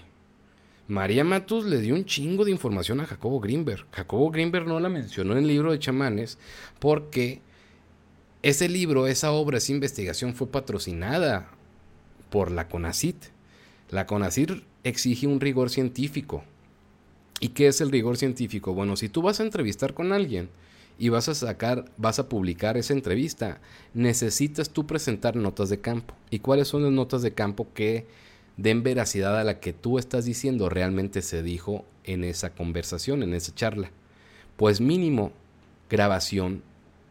María 0.88 1.24
Matus 1.24 1.66
le 1.66 1.80
dio 1.80 1.96
un 1.96 2.06
chingo 2.06 2.46
de 2.46 2.52
información 2.52 3.00
a 3.00 3.06
Jacobo 3.06 3.40
Greenberg. 3.40 3.88
Jacobo 3.92 4.30
Greenberg 4.30 4.68
no 4.68 4.80
la 4.80 4.90
mencionó 4.90 5.32
en 5.32 5.40
el 5.40 5.48
libro 5.48 5.72
de 5.72 5.80
chamanes 5.80 6.38
porque 6.80 7.42
ese 8.44 8.70
libro, 8.70 9.08
esa 9.08 9.32
obra, 9.32 9.58
esa 9.58 9.72
investigación 9.72 10.36
fue 10.36 10.46
patrocinada 10.46 11.50
por 12.30 12.52
la 12.52 12.68
CONACIT. 12.68 13.16
La 13.90 14.06
CONACIT 14.06 14.64
exige 14.84 15.26
un 15.26 15.40
rigor 15.40 15.72
científico. 15.72 16.44
¿Y 17.40 17.50
qué 17.50 17.68
es 17.68 17.82
el 17.82 17.92
rigor 17.92 18.18
científico? 18.18 18.74
Bueno, 18.74 18.96
si 18.96 19.10
tú 19.10 19.22
vas 19.22 19.40
a 19.40 19.44
entrevistar 19.44 19.94
con 19.94 20.14
alguien 20.14 20.50
y 20.98 21.10
vas 21.10 21.28
a 21.28 21.36
sacar, 21.36 21.86
vas 21.98 22.20
a 22.20 22.30
publicar 22.30 22.78
esa 22.78 22.94
entrevista, 22.94 23.60
necesitas 23.94 24.70
tú 24.70 24.88
presentar 24.88 25.36
notas 25.36 25.70
de 25.70 25.82
campo. 25.82 26.14
¿Y 26.30 26.40
cuáles 26.40 26.70
son 26.70 26.84
las 26.84 26.92
notas 26.92 27.22
de 27.22 27.34
campo 27.34 27.68
que 27.74 28.08
den 28.58 28.84
veracidad 28.84 29.38
a 29.38 29.44
la 29.44 29.60
que 29.60 29.74
tú 29.74 30.00
estás 30.00 30.24
diciendo 30.24 30.70
realmente 30.70 31.22
se 31.22 31.44
dijo 31.44 31.84
en 32.06 32.24
esa 32.24 32.52
conversación, 32.52 33.22
en 33.22 33.34
esa 33.34 33.54
charla? 33.54 33.92
Pues 34.56 34.80
mínimo 34.80 35.34
grabación 35.90 36.64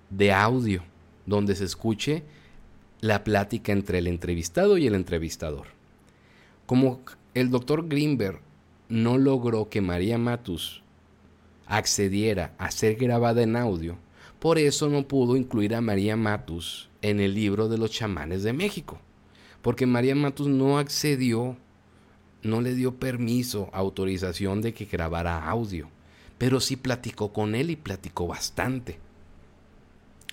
de 0.08 0.32
audio, 0.32 0.82
donde 1.26 1.54
se 1.54 1.64
escuche 1.64 2.22
la 3.00 3.24
plática 3.24 3.72
entre 3.72 3.98
el 3.98 4.06
entrevistado 4.06 4.78
y 4.78 4.86
el 4.86 4.94
entrevistador. 4.94 5.66
Como 6.64 7.02
el 7.34 7.50
doctor 7.50 7.86
Greenberg 7.86 8.40
no 8.88 9.18
logró 9.18 9.68
que 9.68 9.80
María 9.80 10.18
Matus 10.18 10.82
accediera 11.66 12.54
a 12.58 12.70
ser 12.70 12.96
grabada 12.96 13.42
en 13.42 13.56
audio, 13.56 13.96
por 14.38 14.58
eso 14.58 14.88
no 14.88 15.08
pudo 15.08 15.36
incluir 15.36 15.74
a 15.74 15.80
María 15.80 16.16
Matus 16.16 16.90
en 17.00 17.20
el 17.20 17.34
libro 17.34 17.68
de 17.68 17.78
los 17.78 17.90
chamanes 17.90 18.42
de 18.42 18.52
México, 18.52 19.00
porque 19.62 19.86
María 19.86 20.14
Matus 20.14 20.48
no 20.48 20.78
accedió, 20.78 21.56
no 22.42 22.60
le 22.60 22.74
dio 22.74 22.96
permiso, 22.96 23.70
autorización 23.72 24.60
de 24.60 24.74
que 24.74 24.84
grabara 24.84 25.48
audio, 25.48 25.88
pero 26.36 26.60
sí 26.60 26.76
platicó 26.76 27.32
con 27.32 27.54
él 27.54 27.70
y 27.70 27.76
platicó 27.76 28.26
bastante. 28.26 28.98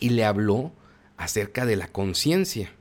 Y 0.02 0.10
le 0.10 0.26
habló 0.26 0.72
acerca 1.16 1.66
de 1.66 1.76
la 1.78 1.88
conciencia. 1.88 2.72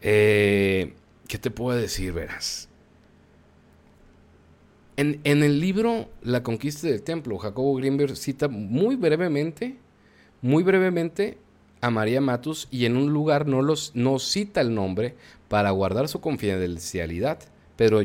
Eh, 0.00 0.94
¿Qué 1.32 1.38
te 1.38 1.50
puedo 1.50 1.78
decir, 1.78 2.12
verás? 2.12 2.68
En, 4.98 5.18
el 5.24 5.60
libro 5.60 6.10
La 6.20 6.42
conquista 6.42 6.88
del 6.88 7.02
templo, 7.02 7.38
Jacobo 7.38 7.74
Greenberg 7.74 8.18
cita 8.18 8.48
muy 8.48 8.96
brevemente, 8.96 9.78
muy 10.42 10.62
brevemente 10.62 11.38
a 11.80 11.88
María 11.88 12.20
Matus 12.20 12.68
y 12.70 12.84
en 12.84 12.98
un 12.98 13.14
lugar 13.14 13.46
no, 13.46 13.62
los, 13.62 13.92
no 13.94 14.18
cita 14.18 14.60
el 14.60 14.74
nombre 14.74 15.14
para 15.48 15.70
guardar 15.70 16.06
su 16.08 16.20
confidencialidad, 16.20 17.38
pero, 17.76 18.02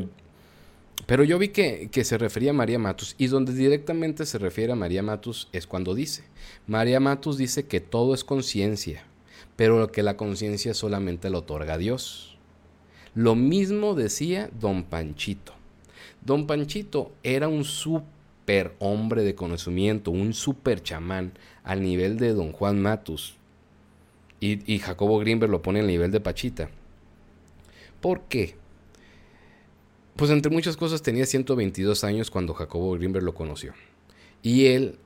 pero 1.06 1.26
yo 1.26 1.38
vi 1.38 1.50
que, 1.50 1.90
que 1.92 2.06
se 2.06 2.18
refería 2.18 2.52
a 2.52 2.54
María 2.54 2.80
Matus 2.80 3.14
y 3.18 3.28
donde 3.28 3.52
directamente 3.54 4.26
se 4.26 4.38
refiere 4.38 4.72
a 4.72 4.78
María 4.78 5.04
Matus 5.04 5.50
es 5.52 5.68
cuando 5.68 5.96
dice, 5.96 6.24
María 6.66 7.02
Matus 7.02 7.38
dice 7.38 7.68
que 7.68 7.82
todo 7.82 8.14
es 8.14 8.24
conciencia, 8.24 9.04
pero 9.58 9.92
que 9.92 10.02
la 10.02 10.16
conciencia 10.16 10.74
solamente 10.74 11.30
la 11.30 11.40
otorga 11.40 11.78
Dios. 11.78 12.27
Lo 13.18 13.34
mismo 13.34 13.96
decía 13.96 14.48
don 14.60 14.84
Panchito. 14.84 15.52
Don 16.24 16.46
Panchito 16.46 17.14
era 17.24 17.48
un 17.48 17.64
súper 17.64 18.76
hombre 18.78 19.24
de 19.24 19.34
conocimiento, 19.34 20.12
un 20.12 20.36
súper 20.36 20.84
chamán 20.84 21.32
al 21.64 21.82
nivel 21.82 22.20
de 22.20 22.34
don 22.34 22.52
Juan 22.52 22.80
Matus. 22.80 23.36
Y, 24.40 24.72
y 24.72 24.78
Jacobo 24.78 25.18
Greenberg 25.18 25.50
lo 25.50 25.64
pone 25.64 25.80
al 25.80 25.88
nivel 25.88 26.12
de 26.12 26.20
Pachita. 26.20 26.70
¿Por 28.02 28.22
qué? 28.26 28.54
Pues 30.16 30.30
entre 30.30 30.52
muchas 30.52 30.78
cosas 30.78 31.02
tenía 31.02 31.26
122 31.26 32.04
años 32.04 32.30
cuando 32.30 32.54
Jacobo 32.54 32.92
Greenberg 32.92 33.26
lo 33.26 33.34
conoció. 33.34 33.74
Y 34.44 34.68
él, 34.68 35.00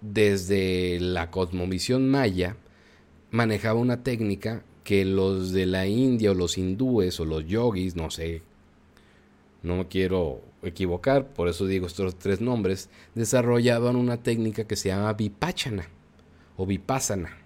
desde 0.00 0.98
la 0.98 1.30
cosmovisión 1.30 2.08
maya, 2.08 2.56
manejaba 3.30 3.78
una 3.78 4.02
técnica 4.02 4.62
que 4.84 5.04
los 5.04 5.52
de 5.52 5.66
la 5.66 5.86
India 5.86 6.30
o 6.30 6.34
los 6.34 6.58
hindúes 6.58 7.18
o 7.18 7.24
los 7.24 7.46
yogis, 7.46 7.96
no 7.96 8.10
sé, 8.10 8.42
no 9.62 9.76
me 9.76 9.88
quiero 9.88 10.40
equivocar, 10.62 11.26
por 11.28 11.48
eso 11.48 11.66
digo 11.66 11.86
estos 11.86 12.16
tres 12.16 12.40
nombres, 12.40 12.90
desarrollaban 13.14 13.96
una 13.96 14.22
técnica 14.22 14.64
que 14.64 14.76
se 14.76 14.90
llama 14.90 15.12
vipachana 15.14 15.88
o 16.56 16.66
vipassana 16.66 17.43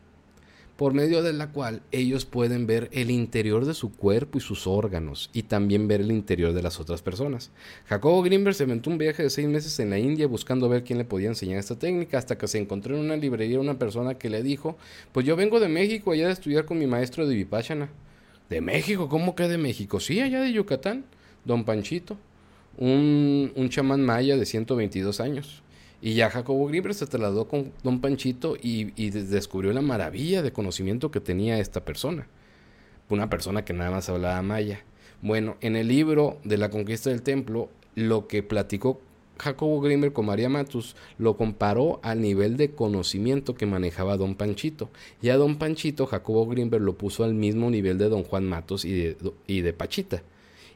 por 0.79 0.95
medio 0.95 1.25
de 1.25 1.33
la 1.33 1.51
cual 1.51 1.83
ellos 1.91 2.25
pueden 2.25 2.69
ver 2.69 2.89
el 2.93 3.11
interior 3.11 3.67
de 3.67 3.75
su 3.75 3.93
cuerpo 3.93 4.39
y 4.39 4.41
sus 4.41 4.69
órganos, 4.69 5.29
y 5.33 5.43
también 5.43 5.89
ver 5.89 6.03
el 6.03 6.13
interior 6.13 6.53
de 6.53 6.63
las 6.63 6.79
otras 6.79 7.03
personas. 7.03 7.51
Jacobo 7.87 8.23
Greenberg 8.23 8.55
se 8.55 8.63
inventó 8.63 8.89
un 8.89 8.97
viaje 8.97 9.25
de 9.25 9.31
seis 9.31 9.49
meses 9.49 9.81
en 9.81 9.91
la 9.91 9.99
India 9.99 10.29
buscando 10.29 10.69
ver 10.69 10.85
quién 10.85 10.99
le 10.99 11.05
podía 11.05 11.27
enseñar 11.27 11.59
esta 11.59 11.77
técnica, 11.77 12.17
hasta 12.17 12.39
que 12.39 12.47
se 12.47 12.59
encontró 12.59 12.95
en 12.95 13.01
una 13.01 13.17
librería 13.17 13.59
una 13.59 13.77
persona 13.77 14.15
que 14.15 14.31
le 14.31 14.45
dijo, 14.45 14.79
pues 15.11 15.27
yo 15.27 15.35
vengo 15.35 15.59
de 15.59 15.67
México 15.67 16.13
allá 16.13 16.29
de 16.29 16.33
estudiar 16.33 16.65
con 16.65 16.79
mi 16.79 16.87
maestro 16.87 17.27
de 17.27 17.35
Vipassana. 17.35 17.91
¿De 18.49 18.61
México? 18.61 19.09
¿Cómo 19.09 19.35
que 19.35 19.49
de 19.49 19.59
México? 19.59 19.99
Sí, 19.99 20.21
allá 20.21 20.41
de 20.41 20.53
Yucatán, 20.53 21.05
don 21.45 21.65
Panchito, 21.65 22.17
un, 22.77 23.51
un 23.57 23.69
chamán 23.69 24.05
maya 24.05 24.37
de 24.37 24.47
122 24.47 25.19
años. 25.19 25.61
Y 26.01 26.15
ya 26.15 26.31
Jacobo 26.31 26.67
Grieber 26.67 26.95
se 26.95 27.07
trasladó 27.07 27.49
con 27.49 27.73
don 27.83 28.01
Panchito 28.01 28.57
y, 28.61 28.85
descubrió 29.11 29.73
la 29.73 29.83
maravilla 29.83 30.43
de 30.43 30.53
conocimiento 30.53 31.11
que 31.11 31.21
tenía 31.21 31.59
esta 31.59 31.85
persona. 31.85 32.29
Una 33.09 33.29
persona 33.29 33.65
que 33.65 33.73
nada 33.73 33.91
más 33.91 34.09
hablaba 34.09 34.41
maya. 34.43 34.85
Bueno, 35.23 35.57
en 35.61 35.75
el 35.75 35.89
libro 35.89 36.39
de 36.45 36.59
la 36.59 36.71
conquista 36.71 37.11
del 37.11 37.23
templo, 37.23 37.69
lo 37.97 38.29
que 38.29 38.43
platicó 38.45 39.01
Jacobo 39.39 39.81
Grimber 39.81 40.13
con 40.13 40.27
María 40.27 40.49
Matus 40.49 40.95
lo 41.17 41.37
comparó 41.37 42.01
al 42.03 42.21
nivel 42.21 42.57
de 42.57 42.73
conocimiento 42.73 43.55
que 43.55 43.67
manejaba 43.67 44.17
don 44.17 44.35
Panchito. 44.35 44.91
Y 45.21 45.31
a 45.31 45.37
don 45.37 45.57
Panchito, 45.57 46.07
Jacobo 46.07 46.47
Grimber 46.47 46.81
lo 46.81 46.97
puso 46.97 47.25
al 47.25 47.35
mismo 47.35 47.71
nivel 47.71 47.99
de 47.99 48.09
don 48.09 48.23
Juan 48.23 48.45
Matus 48.45 48.85
y 48.85 48.93
de, 48.93 49.17
y 49.47 49.63
de 49.63 49.73
Pachita. 49.73 50.23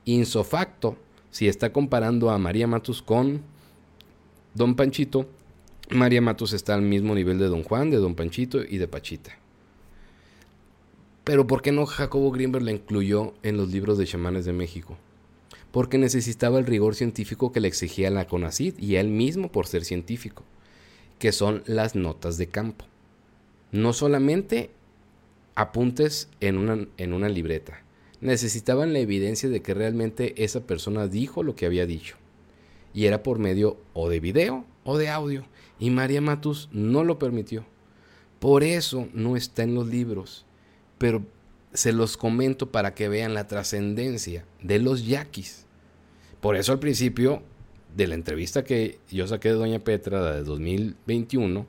Insofacto, 0.04 0.96
si 1.30 1.46
está 1.46 1.72
comparando 1.72 2.30
a 2.30 2.38
María 2.38 2.66
Matus 2.66 3.02
con 3.02 3.42
Don 4.54 4.74
Panchito, 4.74 5.26
María 5.88 6.20
Matos 6.20 6.52
está 6.52 6.74
al 6.74 6.82
mismo 6.82 7.14
nivel 7.14 7.38
de 7.38 7.46
Don 7.46 7.62
Juan, 7.62 7.90
de 7.90 7.96
Don 7.96 8.14
Panchito 8.14 8.62
y 8.62 8.76
de 8.76 8.86
Pachita. 8.86 9.38
Pero 11.24 11.46
¿por 11.46 11.62
qué 11.62 11.72
no 11.72 11.86
Jacobo 11.86 12.30
Greenberg 12.30 12.62
la 12.62 12.72
incluyó 12.72 13.32
en 13.42 13.56
los 13.56 13.70
libros 13.70 13.96
de 13.96 14.04
chamanes 14.04 14.44
de 14.44 14.52
México? 14.52 14.98
Porque 15.70 15.96
necesitaba 15.96 16.58
el 16.58 16.66
rigor 16.66 16.94
científico 16.94 17.50
que 17.50 17.60
le 17.60 17.68
exigía 17.68 18.10
la 18.10 18.26
CONACID 18.26 18.78
y 18.78 18.96
él 18.96 19.08
mismo 19.08 19.50
por 19.50 19.66
ser 19.66 19.86
científico, 19.86 20.44
que 21.18 21.32
son 21.32 21.62
las 21.64 21.94
notas 21.94 22.36
de 22.36 22.48
campo. 22.48 22.84
No 23.70 23.94
solamente 23.94 24.70
apuntes 25.54 26.28
en 26.40 26.58
una, 26.58 26.88
en 26.98 27.14
una 27.14 27.30
libreta, 27.30 27.82
necesitaban 28.20 28.92
la 28.92 28.98
evidencia 28.98 29.48
de 29.48 29.62
que 29.62 29.72
realmente 29.72 30.44
esa 30.44 30.66
persona 30.66 31.06
dijo 31.06 31.42
lo 31.42 31.56
que 31.56 31.64
había 31.64 31.86
dicho 31.86 32.16
y 32.94 33.06
era 33.06 33.22
por 33.22 33.38
medio 33.38 33.78
o 33.92 34.08
de 34.08 34.20
video 34.20 34.64
o 34.84 34.98
de 34.98 35.08
audio. 35.08 35.44
Y 35.78 35.90
María 35.90 36.20
Matus 36.20 36.68
no 36.72 37.04
lo 37.04 37.18
permitió. 37.18 37.64
Por 38.38 38.62
eso 38.64 39.08
no 39.12 39.36
está 39.36 39.62
en 39.62 39.74
los 39.74 39.86
libros. 39.86 40.44
Pero 40.98 41.24
se 41.72 41.92
los 41.92 42.16
comento 42.16 42.70
para 42.70 42.94
que 42.94 43.08
vean 43.08 43.34
la 43.34 43.46
trascendencia 43.46 44.44
de 44.62 44.78
los 44.78 45.06
yaquis. 45.06 45.66
Por 46.40 46.56
eso 46.56 46.72
al 46.72 46.78
principio 46.78 47.42
de 47.96 48.06
la 48.06 48.14
entrevista 48.14 48.64
que 48.64 48.98
yo 49.10 49.26
saqué 49.26 49.48
de 49.50 49.54
Doña 49.54 49.78
Petra 49.78 50.32
de 50.32 50.42
2021, 50.42 51.66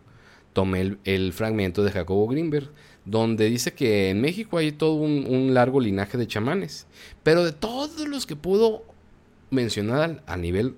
tomé 0.54 0.98
el, 1.04 1.34
fragmento 1.34 1.84
de 1.84 1.92
Jacobo 1.92 2.28
Greenberg, 2.28 2.70
donde 3.06 3.50
dice 3.50 3.74
que 3.74 4.10
en 4.10 4.22
México 4.22 4.58
hay 4.58 4.72
todo 4.72 4.96
un, 4.96 5.26
un 5.28 5.54
largo 5.54 5.80
linaje 5.80 6.18
de 6.18 6.28
chamanes. 6.28 6.88
Pero 7.24 7.44
de 7.44 7.52
todos 7.52 8.08
los 8.08 8.26
que 8.26 8.36
pudo 8.36 8.84
mencionar 9.50 10.24
a 10.26 10.38
nivel 10.38 10.76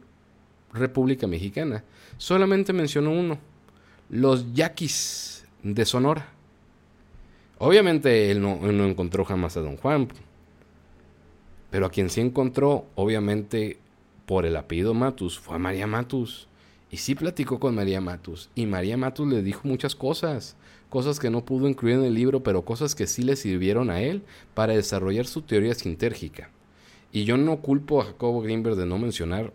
República 0.76 1.28
Mexicana. 1.28 1.84
Solamente 2.18 2.74
mencionó 2.74 3.12
uno, 3.12 3.38
los 4.10 4.54
yaquis 4.54 5.46
de 5.64 5.86
Sonora. 5.86 6.28
Obviamente 7.58 8.32
él 8.32 8.42
no, 8.42 8.58
no, 8.58 8.86
encontró 8.86 9.26
jamás 9.26 9.56
a 9.58 9.62
don 9.62 9.78
Juan, 9.78 10.10
pero 11.72 11.86
a 11.86 11.90
quien 11.90 12.10
sí 12.10 12.22
encontró, 12.22 12.86
obviamente 12.96 13.78
por 14.26 14.46
el 14.46 14.56
apellido 14.56 14.94
Matus, 14.94 15.40
fue 15.40 15.56
a 15.56 15.60
María 15.60 15.88
Matus. 15.88 16.48
Y 16.92 16.98
sí 16.98 17.16
platicó 17.16 17.60
con 17.60 17.76
María 17.76 18.00
Matus. 18.00 18.50
Y 18.56 18.66
María 18.66 18.96
Matus 18.96 19.28
le 19.28 19.42
dijo 19.42 19.62
muchas 19.68 19.96
cosas. 19.96 20.56
Cosas 20.90 21.20
que 21.20 21.30
no 21.30 21.44
pudo 21.44 21.68
incluir 21.68 21.96
en 21.96 22.04
el 22.04 22.14
libro, 22.14 22.44
pero 22.44 22.64
cosas 22.64 22.96
que 22.96 23.08
sí 23.08 23.24
le 23.24 23.36
sirvieron 23.36 23.90
a 23.90 24.02
él 24.02 24.22
para 24.54 24.74
desarrollar 24.74 25.26
su 25.26 25.42
teoría 25.42 25.74
sintérgica. 25.74 26.50
Y 27.12 27.24
yo 27.26 27.38
no 27.38 27.58
culpo 27.58 28.02
a 28.02 28.06
Jacobo 28.06 28.42
Greenberg 28.42 28.76
de 28.76 28.86
no 28.86 28.98
mencionar 28.98 29.52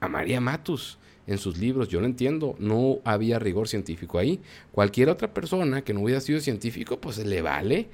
a 0.00 0.08
María 0.08 0.40
Matus 0.40 0.98
en 1.26 1.38
sus 1.38 1.58
libros. 1.58 1.88
Yo 1.88 2.00
lo 2.00 2.06
entiendo, 2.06 2.56
no 2.58 2.98
había 3.04 3.38
rigor 3.38 3.68
científico 3.68 4.18
ahí. 4.18 4.40
Cualquier 4.72 5.10
otra 5.10 5.32
persona 5.32 5.82
que 5.82 5.94
no 5.94 6.00
hubiera 6.00 6.20
sido 6.20 6.40
científico, 6.40 7.00
pues 7.00 7.18
le 7.18 7.42
vale 7.42 7.88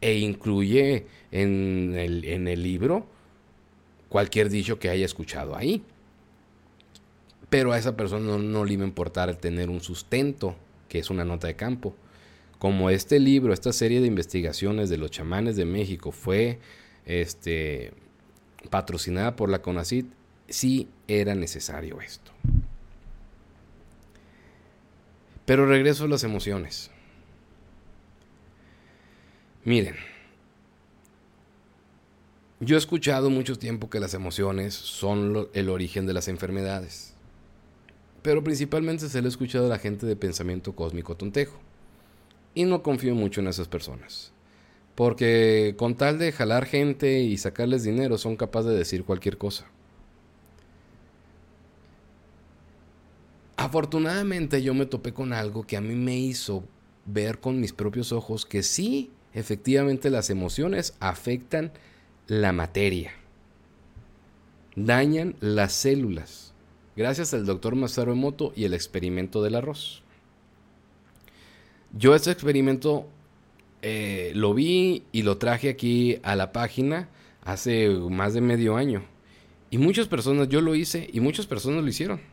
e 0.00 0.18
incluye 0.18 1.06
en 1.30 1.94
el, 1.96 2.24
en 2.24 2.48
el 2.48 2.62
libro 2.62 3.06
cualquier 4.08 4.50
dicho 4.50 4.78
que 4.78 4.90
haya 4.90 5.06
escuchado 5.06 5.56
ahí. 5.56 5.82
Pero 7.48 7.72
a 7.72 7.78
esa 7.78 7.96
persona 7.96 8.26
no, 8.26 8.38
no, 8.38 8.64
le 8.64 8.74
iba 8.74 8.82
a 8.82 8.88
importar 8.88 9.34
tener 9.36 9.70
un 9.70 9.80
sustento, 9.80 10.56
que 10.88 10.98
es 10.98 11.08
una 11.08 11.24
nota 11.24 11.46
de 11.46 11.54
campo. 11.54 11.94
Como 12.58 12.90
este 12.90 13.20
libro, 13.20 13.52
esta 13.52 13.72
serie 13.72 14.00
de 14.00 14.06
investigaciones 14.06 14.90
de 14.90 14.96
los 14.98 15.10
chamanes 15.10 15.56
de 15.56 15.64
México 15.64 16.12
fue 16.12 16.58
este, 17.06 17.92
patrocinada 18.70 19.36
por 19.36 19.48
la 19.48 19.62
CONACIT, 19.62 20.06
sí 20.52 20.88
era 21.08 21.34
necesario 21.34 22.00
esto. 22.00 22.30
Pero 25.46 25.66
regreso 25.66 26.04
a 26.04 26.08
las 26.08 26.24
emociones. 26.24 26.90
Miren, 29.64 29.96
yo 32.60 32.76
he 32.76 32.78
escuchado 32.78 33.30
mucho 33.30 33.56
tiempo 33.56 33.90
que 33.90 33.98
las 33.98 34.14
emociones 34.14 34.74
son 34.74 35.48
el 35.52 35.68
origen 35.68 36.06
de 36.06 36.12
las 36.12 36.28
enfermedades. 36.28 37.14
Pero 38.22 38.44
principalmente 38.44 39.08
se 39.08 39.20
lo 39.20 39.26
he 39.26 39.30
escuchado 39.30 39.66
a 39.66 39.70
la 39.70 39.78
gente 39.78 40.06
de 40.06 40.14
pensamiento 40.14 40.74
cósmico 40.74 41.16
tontejo. 41.16 41.58
Y 42.54 42.64
no 42.64 42.82
confío 42.82 43.14
mucho 43.14 43.40
en 43.40 43.48
esas 43.48 43.66
personas. 43.66 44.32
Porque 44.94 45.74
con 45.78 45.96
tal 45.96 46.18
de 46.18 46.30
jalar 46.30 46.66
gente 46.66 47.20
y 47.20 47.38
sacarles 47.38 47.82
dinero 47.82 48.18
son 48.18 48.36
capaces 48.36 48.70
de 48.70 48.78
decir 48.78 49.04
cualquier 49.04 49.38
cosa. 49.38 49.66
Afortunadamente 53.62 54.60
yo 54.60 54.74
me 54.74 54.86
topé 54.86 55.14
con 55.14 55.32
algo 55.32 55.64
que 55.64 55.76
a 55.76 55.80
mí 55.80 55.94
me 55.94 56.18
hizo 56.18 56.64
ver 57.06 57.38
con 57.38 57.60
mis 57.60 57.72
propios 57.72 58.10
ojos 58.10 58.44
que 58.44 58.64
sí, 58.64 59.12
efectivamente 59.34 60.10
las 60.10 60.30
emociones 60.30 60.96
afectan 60.98 61.70
la 62.26 62.50
materia. 62.52 63.12
Dañan 64.74 65.36
las 65.38 65.74
células. 65.74 66.54
Gracias 66.96 67.34
al 67.34 67.46
doctor 67.46 67.76
Masaru 67.76 68.10
Emoto 68.10 68.52
y 68.56 68.64
el 68.64 68.74
experimento 68.74 69.44
del 69.44 69.54
arroz. 69.54 70.02
Yo 71.96 72.16
este 72.16 72.32
experimento 72.32 73.06
eh, 73.80 74.32
lo 74.34 74.54
vi 74.54 75.04
y 75.12 75.22
lo 75.22 75.38
traje 75.38 75.68
aquí 75.68 76.18
a 76.24 76.34
la 76.34 76.50
página 76.50 77.08
hace 77.44 77.88
más 77.88 78.34
de 78.34 78.40
medio 78.40 78.74
año. 78.74 79.04
Y 79.70 79.78
muchas 79.78 80.08
personas, 80.08 80.48
yo 80.48 80.60
lo 80.60 80.74
hice 80.74 81.08
y 81.12 81.20
muchas 81.20 81.46
personas 81.46 81.84
lo 81.84 81.88
hicieron. 81.88 82.31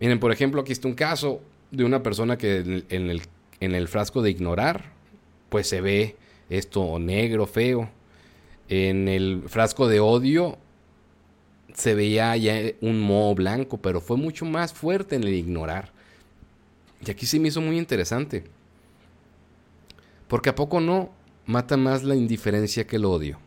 Miren, 0.00 0.18
por 0.20 0.32
ejemplo, 0.32 0.60
aquí 0.60 0.72
está 0.72 0.88
un 0.88 0.94
caso 0.94 1.40
de 1.70 1.84
una 1.84 2.02
persona 2.02 2.36
que 2.36 2.84
en 2.88 3.10
el, 3.10 3.22
en 3.60 3.74
el 3.74 3.88
frasco 3.88 4.22
de 4.22 4.30
ignorar, 4.30 4.92
pues 5.48 5.68
se 5.68 5.80
ve 5.80 6.16
esto 6.50 6.98
negro, 6.98 7.46
feo. 7.46 7.90
En 8.68 9.08
el 9.08 9.44
frasco 9.46 9.88
de 9.88 10.00
odio 10.00 10.58
se 11.74 11.94
veía 11.94 12.36
ya 12.36 12.60
un 12.80 13.00
moho 13.00 13.34
blanco, 13.34 13.78
pero 13.78 14.00
fue 14.00 14.16
mucho 14.16 14.44
más 14.44 14.72
fuerte 14.72 15.16
en 15.16 15.24
el 15.24 15.34
ignorar. 15.34 15.92
Y 17.04 17.10
aquí 17.10 17.26
se 17.26 17.38
me 17.38 17.48
hizo 17.48 17.60
muy 17.60 17.76
interesante. 17.76 18.44
Porque 20.28 20.50
a 20.50 20.54
poco 20.54 20.80
no 20.80 21.10
mata 21.46 21.76
más 21.76 22.02
la 22.02 22.14
indiferencia 22.14 22.86
que 22.86 22.96
el 22.96 23.04
odio. 23.04 23.38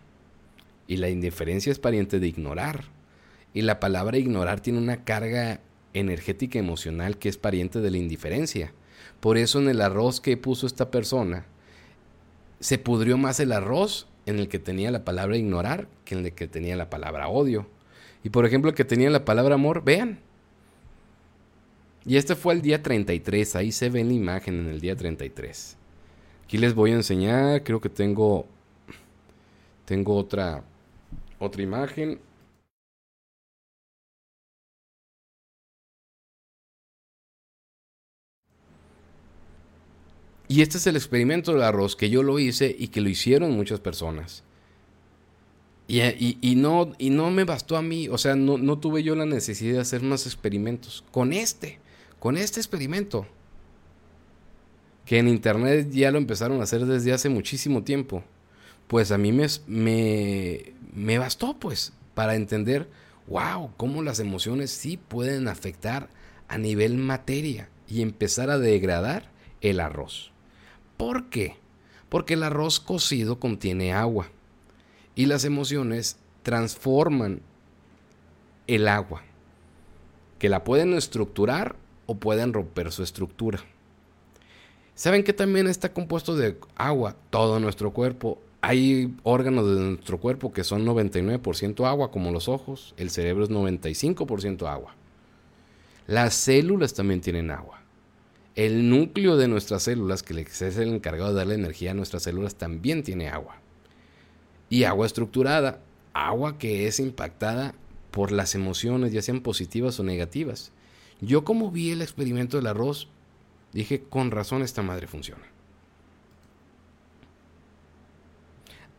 Y 0.87 0.97
la 0.97 1.09
indiferencia 1.09 1.71
es 1.71 1.79
pariente 1.79 2.19
de 2.19 2.27
ignorar. 2.27 2.85
Y 3.53 3.61
la 3.61 3.79
palabra 3.79 4.17
ignorar 4.17 4.59
tiene 4.59 4.79
una 4.79 5.03
carga 5.03 5.59
energética 5.93 6.59
emocional 6.59 7.17
que 7.17 7.29
es 7.29 7.37
pariente 7.37 7.79
de 7.79 7.91
la 7.91 7.97
indiferencia. 7.97 8.73
Por 9.19 9.37
eso 9.37 9.59
en 9.59 9.69
el 9.69 9.81
arroz 9.81 10.21
que 10.21 10.37
puso 10.37 10.67
esta 10.67 10.91
persona, 10.91 11.45
se 12.59 12.77
pudrió 12.77 13.17
más 13.17 13.39
el 13.39 13.51
arroz 13.51 14.07
en 14.25 14.39
el 14.39 14.47
que 14.47 14.59
tenía 14.59 14.91
la 14.91 15.05
palabra 15.05 15.37
ignorar 15.37 15.87
que 16.05 16.15
en 16.15 16.25
el 16.25 16.33
que 16.33 16.47
tenía 16.47 16.75
la 16.75 16.89
palabra 16.89 17.29
odio. 17.29 17.67
Y 18.23 18.29
por 18.29 18.45
ejemplo, 18.45 18.69
el 18.69 18.75
que 18.75 18.85
tenía 18.85 19.09
la 19.09 19.25
palabra 19.25 19.55
amor, 19.55 19.83
vean. 19.83 20.19
Y 22.05 22.17
este 22.17 22.35
fue 22.35 22.53
el 22.53 22.61
día 22.61 22.81
33, 22.81 23.55
ahí 23.55 23.71
se 23.71 23.89
ve 23.89 24.03
la 24.03 24.13
imagen 24.13 24.59
en 24.59 24.67
el 24.67 24.79
día 24.79 24.95
33. 24.95 25.77
Aquí 26.45 26.57
les 26.57 26.73
voy 26.73 26.91
a 26.91 26.95
enseñar, 26.95 27.63
creo 27.63 27.81
que 27.81 27.89
tengo 27.89 28.45
tengo 29.85 30.15
otra 30.15 30.63
otra 31.39 31.61
imagen. 31.61 32.19
Y 40.47 40.61
este 40.61 40.77
es 40.77 40.87
el 40.87 40.95
experimento 40.95 41.51
del 41.51 41.63
arroz 41.63 41.95
que 41.95 42.09
yo 42.09 42.23
lo 42.23 42.39
hice 42.39 42.73
y 42.77 42.87
que 42.87 43.01
lo 43.01 43.09
hicieron 43.09 43.51
muchas 43.51 43.79
personas. 43.79 44.43
Y, 45.89 46.55
no, 46.57 46.93
y 46.97 47.09
no 47.09 47.31
me 47.31 47.45
bastó 47.45 47.77
a 47.77 47.81
mí, 47.81 48.09
o 48.09 48.17
sea, 48.17 48.35
no, 48.35 48.57
no 48.57 48.77
tuve 48.77 49.03
yo 49.03 49.15
la 49.15 49.25
necesidad 49.25 49.75
de 49.75 49.81
hacer 49.81 50.03
más 50.03 50.25
experimentos. 50.25 51.03
Con 51.11 51.31
este, 51.31 51.79
con 52.19 52.37
este 52.37 52.59
experimento, 52.59 53.25
que 55.05 55.19
en 55.19 55.29
internet 55.29 55.89
ya 55.91 56.11
lo 56.11 56.17
empezaron 56.17 56.59
a 56.59 56.63
hacer 56.63 56.85
desde 56.85 57.13
hace 57.13 57.29
muchísimo 57.29 57.83
tiempo, 57.83 58.23
pues 58.87 59.11
a 59.11 59.17
mí 59.17 59.31
me, 59.31 59.47
me, 59.65 60.73
me 60.93 61.17
bastó, 61.17 61.57
pues, 61.57 61.93
para 62.13 62.35
entender, 62.35 62.89
wow, 63.27 63.71
cómo 63.77 64.01
las 64.01 64.19
emociones 64.19 64.71
sí 64.71 64.97
pueden 64.97 65.47
afectar 65.47 66.09
a 66.49 66.57
nivel 66.57 66.97
materia 66.97 67.69
y 67.87 68.01
empezar 68.01 68.49
a 68.49 68.59
degradar 68.59 69.31
el 69.61 69.79
arroz. 69.79 70.31
¿Por 70.97 71.29
qué? 71.29 71.55
Porque 72.09 72.33
el 72.33 72.43
arroz 72.43 72.79
cocido 72.79 73.39
contiene 73.39 73.93
agua 73.93 74.27
y 75.15 75.27
las 75.27 75.45
emociones 75.45 76.17
transforman 76.43 77.41
el 78.67 78.87
agua, 78.87 79.23
que 80.39 80.49
la 80.49 80.63
pueden 80.63 80.93
estructurar 80.93 81.75
o 82.05 82.15
pueden 82.15 82.53
romper 82.53 82.91
su 82.91 83.03
estructura. 83.03 83.59
¿Saben 84.95 85.23
que 85.23 85.33
también 85.33 85.67
está 85.67 85.93
compuesto 85.93 86.35
de 86.35 86.57
agua 86.75 87.15
todo 87.29 87.59
nuestro 87.59 87.91
cuerpo? 87.91 88.41
Hay 88.61 89.15
órganos 89.23 89.67
de 89.67 89.79
nuestro 89.79 90.19
cuerpo 90.19 90.51
que 90.51 90.63
son 90.63 90.85
99% 90.85 91.87
agua, 91.87 92.09
como 92.09 92.31
los 92.31 92.47
ojos, 92.47 92.95
el 92.97 93.11
cerebro 93.11 93.43
es 93.43 93.49
95% 93.49 94.67
agua. 94.67 94.95
Las 96.07 96.33
células 96.33 96.93
también 96.93 97.21
tienen 97.21 97.51
agua. 97.51 97.81
El 98.57 98.89
núcleo 98.89 99.37
de 99.37 99.47
nuestras 99.47 99.83
células, 99.83 100.23
que 100.23 100.41
es 100.41 100.61
el 100.61 100.89
encargado 100.89 101.29
de 101.29 101.35
darle 101.35 101.53
energía 101.53 101.91
a 101.91 101.93
nuestras 101.93 102.23
células, 102.23 102.55
también 102.55 103.03
tiene 103.03 103.29
agua. 103.29 103.61
Y 104.67 104.85
agua 104.85 105.05
estructurada, 105.05 105.79
agua 106.13 106.57
que 106.57 106.87
es 106.87 106.99
impactada 106.99 107.75
por 108.09 108.31
las 108.31 108.55
emociones, 108.55 109.13
ya 109.13 109.21
sean 109.21 109.41
positivas 109.41 109.99
o 109.99 110.03
negativas. 110.03 110.71
Yo 111.21 111.45
como 111.45 111.69
vi 111.69 111.91
el 111.91 112.01
experimento 112.01 112.57
del 112.57 112.65
arroz, 112.65 113.09
dije, 113.73 114.01
con 114.01 114.31
razón 114.31 114.63
esta 114.63 114.81
madre 114.81 115.05
funciona. 115.05 115.43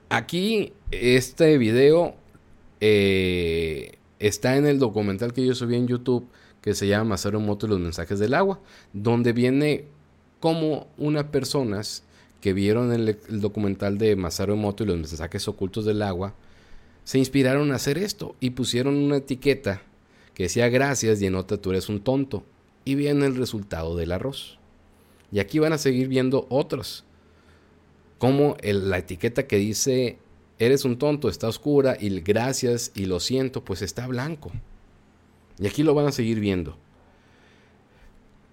Aquí, 0.09 0.73
este 0.93 1.59
video 1.59 2.15
eh, 2.81 3.99
está 4.21 4.57
en 4.57 4.67
el 4.67 4.79
documental 4.79 5.33
que 5.33 5.45
yo 5.45 5.57
subí 5.57 5.75
en 5.75 5.89
YouTube 5.89 6.29
que 6.69 6.75
se 6.75 6.87
llama 6.87 7.11
Masaru 7.11 7.41
Moto 7.41 7.65
y 7.65 7.71
los 7.71 7.81
mensajes 7.81 8.19
del 8.19 8.35
agua, 8.35 8.61
donde 8.93 9.33
viene 9.33 9.87
como 10.39 10.89
unas 10.99 11.25
personas 11.25 12.03
que 12.43 12.53
vieron 12.53 12.93
el, 12.93 13.19
documental 13.41 13.97
de 13.97 14.17
Masaru 14.17 14.55
Moto 14.55 14.85
y 14.85 14.87
los 14.89 14.97
mensajes 14.97 15.49
ocultos 15.49 15.87
del 15.87 16.03
agua, 16.03 16.35
se 17.05 17.19
inspiraron 17.19 17.73
a 17.73 17.77
hacer 17.77 17.97
esto 17.97 18.37
y 18.39 18.51
pusieron 18.51 18.97
una 18.97 19.17
etiqueta 19.17 19.81
que 20.35 20.43
decía 20.43 20.69
gracias 20.69 21.23
y 21.23 21.27
en 21.27 21.37
otra 21.37 21.57
tú 21.57 21.71
eres 21.71 21.89
un 21.89 22.01
tonto 22.01 22.45
y 22.85 22.97
viene 22.97 23.25
el 23.25 23.37
resultado 23.37 23.97
del 23.97 24.13
arroz. 24.13 24.59
Y 25.33 25.39
aquí 25.39 25.61
van 25.61 25.73
a 25.73 25.79
seguir 25.79 26.09
viendo 26.09 26.47
otros, 26.51 27.03
como 28.19 28.59
la 28.63 28.99
etiqueta 28.99 29.47
que 29.47 29.57
dice 29.57 30.19
eres 30.59 30.85
un 30.85 30.99
tonto 30.99 31.31
está 31.31 31.49
oscura 31.49 31.97
y 31.99 32.21
gracias 32.21 32.93
y 32.95 33.07
lo 33.07 33.21
siento 33.21 33.65
pues 33.65 33.81
está 33.81 34.07
blanco. 34.07 34.53
Y 35.59 35.67
aquí 35.67 35.83
lo 35.83 35.95
van 35.95 36.07
a 36.07 36.13
seguir 36.13 36.41
viendo. 36.41 36.77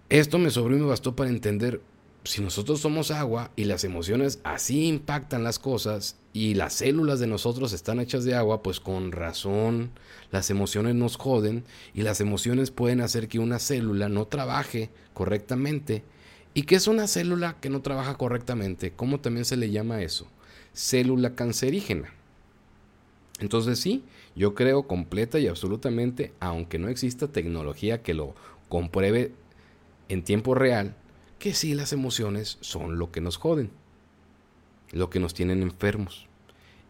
Esto 0.10 0.38
me 0.38 0.52
sobró 0.52 0.76
y 0.76 0.80
me 0.80 0.86
bastó 0.86 1.16
para 1.16 1.30
entender 1.30 1.82
si 2.26 2.42
nosotros 2.42 2.80
somos 2.80 3.12
agua 3.12 3.52
y 3.56 3.66
las 3.66 3.84
emociones 3.84 4.40
así 4.44 4.88
impactan 4.88 5.44
las 5.44 5.60
cosas 5.60 6.18
y 6.34 6.56
las 6.56 6.74
células 6.74 7.20
de 7.20 7.28
nosotros 7.28 7.72
están 7.72 8.00
hechas 8.00 8.24
de 8.24 8.36
agua, 8.36 8.64
pues 8.64 8.80
con 8.80 9.12
razón 9.12 9.92
las 10.32 10.50
emociones 10.50 10.96
nos 10.96 11.18
joden 11.18 11.64
y 11.94 12.02
las 12.02 12.22
emociones 12.22 12.72
pueden 12.72 13.02
hacer 13.02 13.28
que 13.28 13.40
una 13.40 13.60
célula 13.60 14.10
no 14.10 14.26
trabaje 14.26 14.90
correctamente. 15.14 16.04
¿Y 16.54 16.64
qué 16.64 16.76
es 16.76 16.88
una 16.88 17.08
célula 17.08 17.58
que 17.62 17.70
no 17.70 17.82
trabaja 17.82 18.16
correctamente? 18.18 18.92
¿Cómo 18.92 19.20
también 19.20 19.46
se 19.46 19.58
le 19.58 19.72
llama 19.72 20.02
eso? 20.02 20.28
Célula 20.74 21.36
cancerígena. 21.36 22.14
Entonces 23.40 23.80
sí, 23.80 24.04
yo 24.36 24.54
creo 24.54 24.88
completa 24.88 25.40
y 25.40 25.48
absolutamente, 25.48 26.34
aunque 26.40 26.78
no 26.78 26.90
exista 26.90 27.28
tecnología 27.28 28.04
que 28.04 28.14
lo 28.14 28.36
compruebe 28.70 29.32
en 30.10 30.24
tiempo 30.24 30.56
real, 30.56 30.96
que 31.40 31.54
sí 31.54 31.74
las 31.74 31.94
emociones 31.94 32.58
son 32.62 32.98
lo 32.98 33.12
que 33.12 33.22
nos 33.22 33.38
joden, 33.38 33.72
lo 34.92 35.10
que 35.10 35.20
nos 35.20 35.34
tienen 35.34 35.62
enfermos 35.62 36.28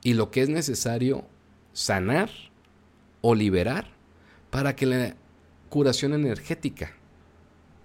y 0.02 0.14
lo 0.14 0.32
que 0.32 0.42
es 0.42 0.50
necesario 0.50 1.26
sanar 1.74 2.30
o 3.22 3.36
liberar 3.36 3.90
para 4.50 4.76
que 4.76 4.86
la 4.86 5.16
curación 5.70 6.14
energética 6.14 6.94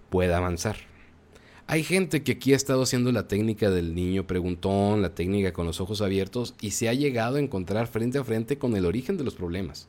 pueda 0.09 0.37
avanzar. 0.37 0.90
Hay 1.71 1.85
gente 1.85 2.21
que 2.21 2.33
aquí 2.33 2.51
ha 2.51 2.57
estado 2.57 2.81
haciendo 2.81 3.13
la 3.13 3.29
técnica 3.29 3.69
del 3.69 3.95
niño 3.95 4.27
preguntón, 4.27 5.01
la 5.01 5.15
técnica 5.15 5.53
con 5.53 5.65
los 5.65 5.79
ojos 5.79 6.01
abiertos 6.01 6.53
y 6.59 6.71
se 6.71 6.89
ha 6.89 6.93
llegado 6.93 7.37
a 7.37 7.39
encontrar 7.39 7.87
frente 7.87 8.17
a 8.17 8.25
frente 8.25 8.57
con 8.57 8.75
el 8.75 8.85
origen 8.85 9.15
de 9.15 9.23
los 9.23 9.35
problemas. 9.35 9.87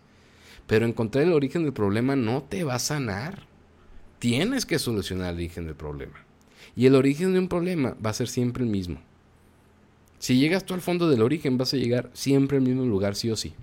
Pero 0.68 0.86
encontrar 0.86 1.24
el 1.24 1.32
origen 1.32 1.64
del 1.64 1.72
problema 1.72 2.14
no 2.14 2.44
te 2.44 2.62
va 2.62 2.76
a 2.76 2.78
sanar. 2.78 3.48
tienes 4.20 4.64
que 4.64 4.78
solucionar 4.78 5.30
el 5.30 5.38
origen 5.38 5.66
del 5.66 5.74
problema. 5.74 6.24
Y 6.76 6.86
el 6.86 6.94
origen 6.94 7.32
de 7.32 7.40
un 7.40 7.48
problema 7.48 7.96
va 7.96 8.10
a 8.10 8.14
ser 8.14 8.28
siempre 8.28 8.62
el 8.62 8.70
mismo. 8.70 9.00
Si 10.20 10.38
llegas 10.38 10.64
tú 10.64 10.74
al 10.74 10.82
fondo 10.82 11.10
del 11.10 11.20
origen, 11.20 11.58
vas 11.58 11.74
a 11.74 11.78
llegar 11.78 12.10
siempre 12.12 12.58
al 12.58 12.62
mismo 12.62 12.84
lugar, 12.84 13.16
sí 13.16 13.28
o 13.28 13.34
sí. 13.34 13.54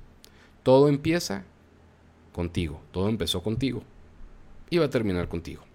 Todo 0.63 0.89
empieza 0.89 1.45
contigo, 2.33 2.81
todo 2.91 3.07
empezó 3.07 3.41
contigo 3.41 3.81
y 4.69 4.77
va 4.77 4.87
a 4.87 4.89
terminar 4.89 5.29
contigo. 5.29 5.68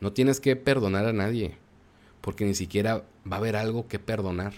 No 0.00 0.12
tienes 0.12 0.40
que 0.40 0.56
perdonar 0.56 1.06
a 1.06 1.12
nadie, 1.12 1.56
porque 2.20 2.44
ni 2.44 2.54
siquiera 2.54 3.04
va 3.30 3.36
a 3.36 3.38
haber 3.38 3.56
algo 3.56 3.88
que 3.88 3.98
perdonar. 3.98 4.52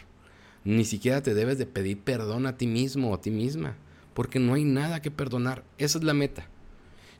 Ni 0.64 0.84
siquiera 0.84 1.22
te 1.22 1.34
debes 1.34 1.58
de 1.58 1.66
pedir 1.66 1.98
perdón 2.00 2.46
a 2.46 2.56
ti 2.56 2.66
mismo 2.66 3.10
o 3.10 3.14
a 3.14 3.20
ti 3.20 3.30
misma, 3.30 3.76
porque 4.14 4.38
no 4.38 4.54
hay 4.54 4.64
nada 4.64 5.00
que 5.00 5.10
perdonar. 5.10 5.64
Esa 5.78 5.98
es 5.98 6.04
la 6.04 6.14
meta. 6.14 6.46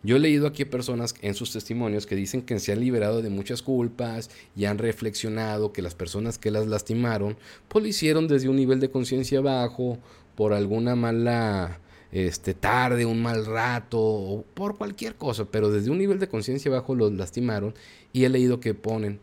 Yo 0.03 0.17
he 0.17 0.19
leído 0.19 0.47
aquí 0.47 0.65
personas 0.65 1.15
en 1.21 1.35
sus 1.35 1.53
testimonios 1.53 2.07
que 2.07 2.17
dicen 2.17 2.41
que 2.41 2.59
se 2.59 2.73
han 2.73 2.81
liberado 2.81 3.21
de 3.21 3.29
muchas 3.29 3.61
culpas 3.61 4.31
y 4.57 4.65
han 4.65 4.79
reflexionado 4.79 5.73
que 5.73 5.83
las 5.83 5.95
personas 5.95 6.39
que 6.39 6.51
las 6.51 6.67
lastimaron, 6.67 7.37
pues 7.69 7.83
lo 7.83 7.89
hicieron 7.89 8.27
desde 8.27 8.49
un 8.49 8.57
nivel 8.57 8.81
de 8.81 8.91
conciencia 8.91 9.43
bajo, 9.43 9.99
por 10.37 10.55
alguna 10.55 10.97
mala 10.97 11.81
este, 12.13 12.55
tarde, 12.55 13.07
un 13.07 13.23
mal 13.23 13.47
rato, 13.47 14.01
o 14.01 14.43
por 14.55 14.77
cualquier 14.77 15.17
cosa, 15.17 15.45
pero 15.47 15.71
desde 15.71 15.91
un 15.91 15.99
nivel 15.99 16.19
de 16.19 16.29
conciencia 16.29 16.71
bajo 16.71 16.95
los 16.95 17.13
lastimaron 17.13 17.75
y 18.13 18.25
he 18.25 18.29
leído 18.29 18.61
que 18.61 18.75
ponen, 18.75 19.21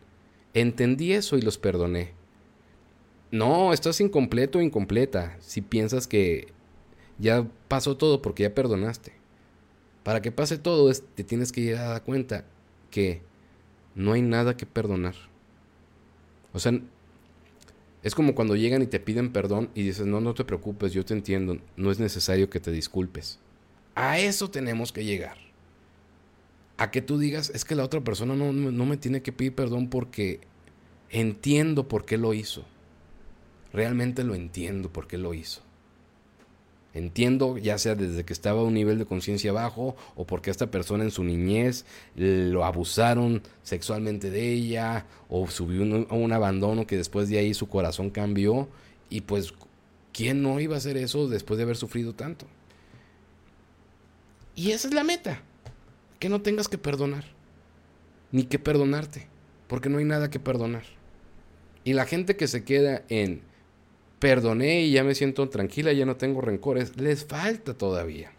entendí 0.54 1.12
eso 1.12 1.36
y 1.36 1.42
los 1.42 1.58
perdoné. 1.58 2.12
No, 3.30 3.72
estás 3.74 4.00
incompleto 4.00 4.58
o 4.58 4.62
incompleta 4.62 5.36
si 5.40 5.60
piensas 5.60 6.06
que 6.06 6.48
ya 7.18 7.46
pasó 7.68 7.96
todo 7.96 8.22
porque 8.22 8.44
ya 8.44 8.54
perdonaste. 8.54 9.12
Para 10.02 10.22
que 10.22 10.32
pase 10.32 10.56
todo, 10.56 10.90
te 11.14 11.24
tienes 11.24 11.52
que 11.52 11.60
llegar 11.60 11.84
a 11.84 11.90
dar 11.90 12.04
cuenta 12.04 12.46
que 12.90 13.20
no 13.94 14.12
hay 14.12 14.22
nada 14.22 14.56
que 14.56 14.64
perdonar. 14.64 15.14
O 16.54 16.58
sea, 16.58 16.80
es 18.08 18.14
como 18.14 18.34
cuando 18.34 18.56
llegan 18.56 18.80
y 18.82 18.86
te 18.86 19.00
piden 19.00 19.32
perdón 19.32 19.70
y 19.74 19.82
dices, 19.82 20.06
no, 20.06 20.20
no 20.20 20.34
te 20.34 20.44
preocupes, 20.44 20.92
yo 20.94 21.04
te 21.04 21.12
entiendo, 21.12 21.58
no 21.76 21.90
es 21.90 21.98
necesario 21.98 22.48
que 22.48 22.58
te 22.58 22.70
disculpes. 22.70 23.38
A 23.94 24.18
eso 24.18 24.50
tenemos 24.50 24.92
que 24.92 25.04
llegar. 25.04 25.36
A 26.78 26.90
que 26.90 27.02
tú 27.02 27.18
digas, 27.18 27.50
es 27.54 27.66
que 27.66 27.74
la 27.74 27.84
otra 27.84 28.00
persona 28.00 28.34
no, 28.34 28.52
no 28.52 28.86
me 28.86 28.96
tiene 28.96 29.20
que 29.20 29.32
pedir 29.32 29.54
perdón 29.54 29.90
porque 29.90 30.40
entiendo 31.10 31.86
por 31.86 32.06
qué 32.06 32.16
lo 32.16 32.32
hizo. 32.32 32.64
Realmente 33.74 34.24
lo 34.24 34.34
entiendo 34.34 34.90
por 34.90 35.06
qué 35.06 35.18
lo 35.18 35.34
hizo. 35.34 35.60
Entiendo, 36.94 37.58
ya 37.58 37.76
sea 37.78 37.94
desde 37.94 38.24
que 38.24 38.32
estaba 38.32 38.60
a 38.60 38.64
un 38.64 38.74
nivel 38.74 38.98
de 38.98 39.04
conciencia 39.04 39.52
bajo 39.52 39.94
o 40.16 40.26
porque 40.26 40.50
esta 40.50 40.70
persona 40.70 41.04
en 41.04 41.10
su 41.10 41.22
niñez 41.22 41.84
lo 42.16 42.64
abusaron 42.64 43.42
sexualmente 43.62 44.30
de 44.30 44.52
ella 44.52 45.06
o 45.28 45.48
subió 45.48 45.82
un, 45.82 46.06
un 46.10 46.32
abandono 46.32 46.86
que 46.86 46.96
después 46.96 47.28
de 47.28 47.38
ahí 47.38 47.52
su 47.52 47.68
corazón 47.68 48.10
cambió 48.10 48.68
y 49.10 49.20
pues 49.20 49.52
¿quién 50.12 50.42
no 50.42 50.58
iba 50.60 50.74
a 50.74 50.78
hacer 50.78 50.96
eso 50.96 51.28
después 51.28 51.58
de 51.58 51.64
haber 51.64 51.76
sufrido 51.76 52.14
tanto? 52.14 52.46
Y 54.56 54.72
esa 54.72 54.88
es 54.88 54.94
la 54.94 55.04
meta, 55.04 55.40
que 56.18 56.28
no 56.28 56.42
tengas 56.42 56.66
que 56.66 56.78
perdonar, 56.78 57.24
ni 58.32 58.42
que 58.42 58.58
perdonarte, 58.58 59.28
porque 59.68 59.88
no 59.88 59.98
hay 59.98 60.04
nada 60.04 60.30
que 60.30 60.40
perdonar. 60.40 60.82
Y 61.84 61.92
la 61.92 62.06
gente 62.06 62.36
que 62.36 62.48
se 62.48 62.64
queda 62.64 63.04
en 63.08 63.42
perdoné 64.18 64.82
y 64.82 64.92
ya 64.92 65.04
me 65.04 65.14
siento 65.14 65.48
tranquila, 65.48 65.92
ya 65.92 66.06
no 66.06 66.16
tengo 66.16 66.40
rencores, 66.40 66.96
les 66.96 67.24
falta 67.24 67.74
todavía. 67.74 68.32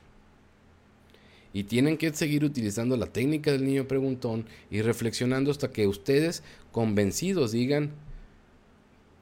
Y 1.51 1.63
tienen 1.63 1.97
que 1.97 2.13
seguir 2.13 2.43
utilizando 2.43 2.95
la 2.95 3.07
técnica 3.07 3.51
del 3.51 3.65
niño 3.65 3.87
preguntón 3.87 4.45
y 4.69 4.81
reflexionando 4.81 5.49
hasta 5.49 5.71
que 5.71 5.87
ustedes 5.87 6.43
convencidos 6.71 7.51
digan, 7.51 7.91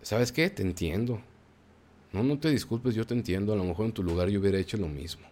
¿sabes 0.01 0.31
qué? 0.31 0.49
Te 0.49 0.61
entiendo. 0.61 1.21
No, 2.11 2.23
no 2.23 2.37
te 2.37 2.49
disculpes, 2.49 2.95
yo 2.95 3.05
te 3.05 3.13
entiendo. 3.13 3.53
A 3.53 3.55
lo 3.55 3.63
mejor 3.63 3.85
en 3.85 3.93
tu 3.93 4.03
lugar 4.03 4.29
yo 4.29 4.41
hubiera 4.41 4.57
hecho 4.57 4.77
lo 4.77 4.89
mismo. 4.89 5.25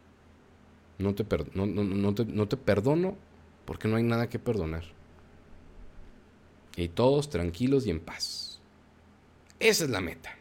No 0.97 1.13
te, 1.13 1.25
no, 1.53 1.65
no, 1.65 2.15
te, 2.15 2.25
no 2.25 2.47
te 2.47 2.55
perdono 2.55 3.17
porque 3.65 3.89
no 3.89 3.97
hay 3.97 4.03
nada 4.03 4.29
que 4.29 4.39
perdonar. 4.39 4.83
Y 6.77 6.88
todos 6.89 7.29
tranquilos 7.29 7.85
y 7.88 7.89
en 7.89 7.99
paz. 7.99 8.61
Esa 9.59 9.83
es 9.83 9.89
la 9.89 9.99
meta. 9.99 10.38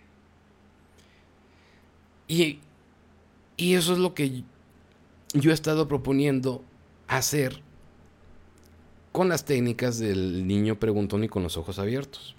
Y, 2.29 2.61
eso 3.57 3.93
es 3.93 3.99
lo 3.99 4.15
que 4.15 4.43
yo 5.33 5.51
he 5.51 5.55
estado 5.55 5.87
proponiendo 5.87 6.65
hacer 7.07 7.63
con 9.13 9.29
las 9.29 9.45
técnicas 9.45 9.99
del 9.99 10.47
niño 10.47 10.79
preguntón 10.79 11.23
y 11.23 11.29
con 11.29 11.43
los 11.43 11.57
ojos 11.57 11.79
abiertos. 11.79 12.35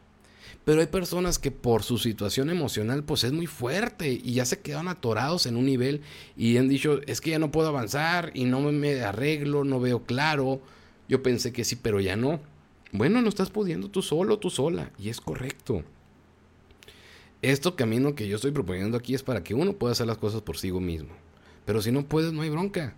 Pero 0.65 0.81
hay 0.81 0.87
personas 0.87 1.37
que 1.37 1.51
por 1.51 1.83
su 1.83 1.97
situación 1.99 2.49
emocional 2.49 3.03
pues 3.03 3.23
es 3.23 3.31
muy 3.31 3.45
fuerte 3.45 4.11
y 4.11 4.33
ya 4.33 4.45
se 4.45 4.59
quedan 4.59 4.87
atorados 4.87 5.45
en 5.45 5.57
un 5.57 5.65
nivel 5.65 6.01
y 6.35 6.57
han 6.57 6.67
dicho 6.67 7.01
es 7.05 7.21
que 7.21 7.29
ya 7.31 7.39
no 7.39 7.51
puedo 7.51 7.69
avanzar 7.69 8.31
y 8.33 8.45
no 8.45 8.59
me 8.59 9.01
arreglo, 9.01 9.63
no 9.63 9.79
veo 9.79 10.03
claro. 10.03 10.59
Yo 11.07 11.21
pensé 11.21 11.53
que 11.53 11.63
sí, 11.63 11.75
pero 11.75 12.01
ya 12.01 12.15
no. 12.15 12.39
Bueno, 12.91 13.21
no 13.21 13.29
estás 13.29 13.51
pudiendo 13.51 13.89
tú 13.89 14.01
solo, 14.01 14.39
tú 14.39 14.49
sola 14.49 14.91
y 14.97 15.09
es 15.09 15.21
correcto. 15.21 15.83
Esto 17.41 17.75
camino 17.75 18.15
que 18.15 18.27
yo 18.27 18.37
estoy 18.37 18.51
proponiendo 18.51 18.97
aquí 18.97 19.13
es 19.13 19.23
para 19.23 19.43
que 19.43 19.53
uno 19.53 19.73
pueda 19.73 19.91
hacer 19.91 20.07
las 20.07 20.17
cosas 20.17 20.41
por 20.41 20.57
sí 20.57 20.71
mismo. 20.71 21.09
Pero 21.65 21.81
si 21.81 21.91
no 21.91 22.05
puedes, 22.05 22.33
no 22.33 22.41
hay 22.41 22.49
bronca. 22.49 22.95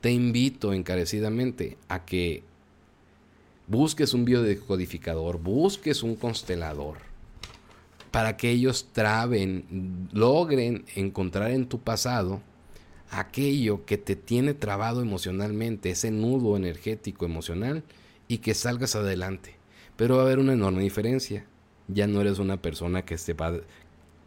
Te 0.00 0.10
invito 0.10 0.72
encarecidamente 0.72 1.78
a 1.88 2.04
que 2.04 2.42
busques 3.66 4.14
un 4.14 4.24
biodecodificador, 4.24 5.38
busques 5.38 6.02
un 6.02 6.16
constelador, 6.16 6.98
para 8.10 8.36
que 8.36 8.50
ellos 8.50 8.88
traben, 8.92 10.08
logren 10.12 10.84
encontrar 10.94 11.50
en 11.50 11.66
tu 11.66 11.80
pasado 11.80 12.42
aquello 13.10 13.84
que 13.86 13.96
te 13.96 14.16
tiene 14.16 14.54
trabado 14.54 15.00
emocionalmente, 15.00 15.90
ese 15.90 16.10
nudo 16.10 16.56
energético 16.56 17.24
emocional, 17.24 17.82
y 18.28 18.38
que 18.38 18.54
salgas 18.54 18.96
adelante. 18.96 19.56
Pero 19.96 20.16
va 20.16 20.22
a 20.22 20.24
haber 20.26 20.38
una 20.38 20.52
enorme 20.52 20.82
diferencia 20.82 21.46
ya 21.88 22.06
no 22.06 22.20
eres 22.20 22.38
una 22.38 22.56
persona 22.60 23.04
que 23.04 23.18
sepa 23.18 23.52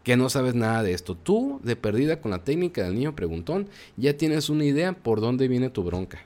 que 0.04 0.16
no 0.16 0.30
sabes 0.30 0.56
nada 0.56 0.84
de 0.84 0.94
esto. 0.94 1.16
Tú, 1.16 1.60
de 1.64 1.76
perdida 1.76 2.22
con 2.22 2.32
la 2.32 2.46
técnica 2.46 2.82
del 2.82 2.96
niño 2.96 3.14
preguntón, 3.14 3.68
ya 3.98 4.16
tienes 4.16 4.50
una 4.50 4.64
idea 4.64 4.94
por 4.94 5.20
dónde 5.20 5.50
viene 5.50 5.70
tu 5.70 5.84
bronca. 5.84 6.22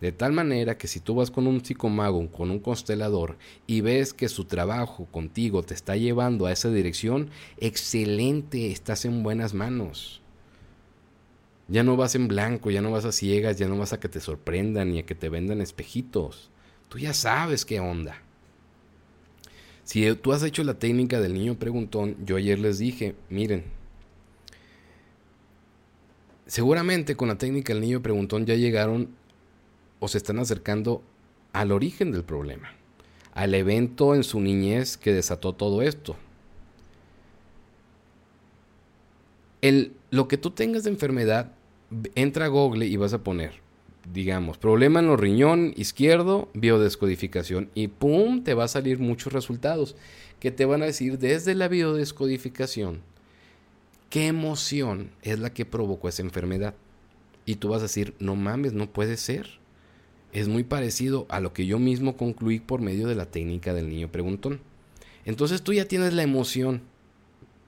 De 0.00 0.10
tal 0.10 0.32
manera 0.32 0.76
que 0.78 0.88
si 0.88 0.98
tú 0.98 1.14
vas 1.14 1.30
con 1.30 1.46
un 1.46 1.64
psicomago, 1.64 2.28
con 2.32 2.50
un 2.50 2.58
constelador, 2.58 3.36
y 3.68 3.82
ves 3.82 4.14
que 4.14 4.28
su 4.28 4.46
trabajo 4.46 5.06
contigo 5.12 5.62
te 5.62 5.74
está 5.74 5.94
llevando 5.94 6.46
a 6.46 6.52
esa 6.52 6.70
dirección, 6.70 7.30
excelente, 7.58 8.72
estás 8.72 9.04
en 9.04 9.22
buenas 9.22 9.54
manos. 9.54 10.22
Ya 11.68 11.84
no 11.84 11.96
vas 11.96 12.16
en 12.16 12.26
blanco, 12.26 12.72
ya 12.72 12.82
no 12.82 12.90
vas 12.90 13.04
a 13.04 13.12
ciegas, 13.12 13.58
ya 13.58 13.68
no 13.68 13.78
vas 13.78 13.92
a 13.92 14.00
que 14.00 14.08
te 14.08 14.18
sorprendan 14.18 14.90
ni 14.90 14.98
a 14.98 15.06
que 15.06 15.14
te 15.14 15.28
vendan 15.28 15.60
espejitos. 15.60 16.50
Tú 16.88 16.98
ya 16.98 17.14
sabes 17.14 17.64
qué 17.64 17.78
onda. 17.78 18.20
Si 19.90 20.14
tú 20.14 20.32
has 20.32 20.44
hecho 20.44 20.62
la 20.62 20.74
técnica 20.74 21.20
del 21.20 21.34
niño 21.34 21.56
preguntón, 21.56 22.14
yo 22.24 22.36
ayer 22.36 22.60
les 22.60 22.78
dije, 22.78 23.16
miren, 23.28 23.64
seguramente 26.46 27.16
con 27.16 27.26
la 27.26 27.38
técnica 27.38 27.72
del 27.72 27.82
niño 27.82 28.00
preguntón 28.00 28.46
ya 28.46 28.54
llegaron 28.54 29.08
o 29.98 30.06
se 30.06 30.18
están 30.18 30.38
acercando 30.38 31.02
al 31.52 31.72
origen 31.72 32.12
del 32.12 32.22
problema, 32.22 32.70
al 33.34 33.52
evento 33.52 34.14
en 34.14 34.22
su 34.22 34.38
niñez 34.38 34.96
que 34.96 35.12
desató 35.12 35.54
todo 35.54 35.82
esto. 35.82 36.14
El, 39.60 39.94
lo 40.10 40.28
que 40.28 40.38
tú 40.38 40.52
tengas 40.52 40.84
de 40.84 40.90
enfermedad, 40.90 41.50
entra 42.14 42.44
a 42.44 42.48
Google 42.48 42.86
y 42.86 42.94
vas 42.94 43.12
a 43.12 43.24
poner 43.24 43.54
digamos, 44.12 44.58
problema 44.58 45.00
en 45.00 45.06
los 45.06 45.20
riñón 45.20 45.72
izquierdo, 45.76 46.48
biodescodificación 46.54 47.70
y 47.74 47.88
¡pum! 47.88 48.42
te 48.42 48.54
va 48.54 48.64
a 48.64 48.68
salir 48.68 48.98
muchos 48.98 49.32
resultados 49.32 49.96
que 50.40 50.50
te 50.50 50.64
van 50.64 50.82
a 50.82 50.86
decir 50.86 51.18
desde 51.18 51.54
la 51.54 51.68
biodescodificación 51.68 53.02
qué 54.08 54.26
emoción 54.26 55.10
es 55.22 55.38
la 55.38 55.54
que 55.54 55.64
provocó 55.64 56.08
esa 56.08 56.22
enfermedad. 56.22 56.74
Y 57.46 57.56
tú 57.56 57.68
vas 57.68 57.80
a 57.80 57.84
decir, 57.84 58.14
no 58.18 58.36
mames, 58.36 58.72
no 58.72 58.92
puede 58.92 59.16
ser. 59.16 59.60
Es 60.32 60.48
muy 60.48 60.64
parecido 60.64 61.26
a 61.28 61.40
lo 61.40 61.52
que 61.52 61.66
yo 61.66 61.78
mismo 61.78 62.16
concluí 62.16 62.60
por 62.60 62.80
medio 62.80 63.08
de 63.08 63.14
la 63.14 63.26
técnica 63.26 63.72
del 63.72 63.88
niño 63.88 64.10
preguntón. 64.12 64.60
Entonces 65.24 65.62
tú 65.62 65.72
ya 65.72 65.86
tienes 65.86 66.12
la 66.12 66.22
emoción. 66.22 66.82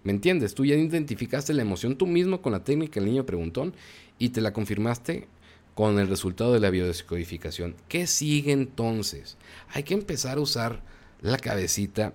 ¿Me 0.05 0.13
entiendes? 0.13 0.55
Tú 0.55 0.65
ya 0.65 0.75
identificaste 0.75 1.55
la 1.55 1.63
emoción 1.63 1.97
tú 1.97 2.07
mismo 2.07 2.43
con 2.43 2.53
la 2.53 2.65
técnica 2.65 3.01
del 3.01 3.09
niño 3.09 3.25
preguntón 3.25 3.75
y 4.19 4.31
te 4.31 4.41
la 4.41 4.53
confirmaste 4.53 5.29
con 5.75 5.99
el 5.99 6.09
resultado 6.09 6.53
de 6.53 6.61
la 6.61 6.71
biodescodificación. 6.71 7.77
¿Qué 7.89 8.07
sigue 8.07 8.53
entonces? 8.53 9.37
Hay 9.73 9.85
que 9.85 9.95
empezar 9.95 10.39
a 10.39 10.43
usar 10.43 10.83
la 11.21 11.39
cabecita 11.39 12.13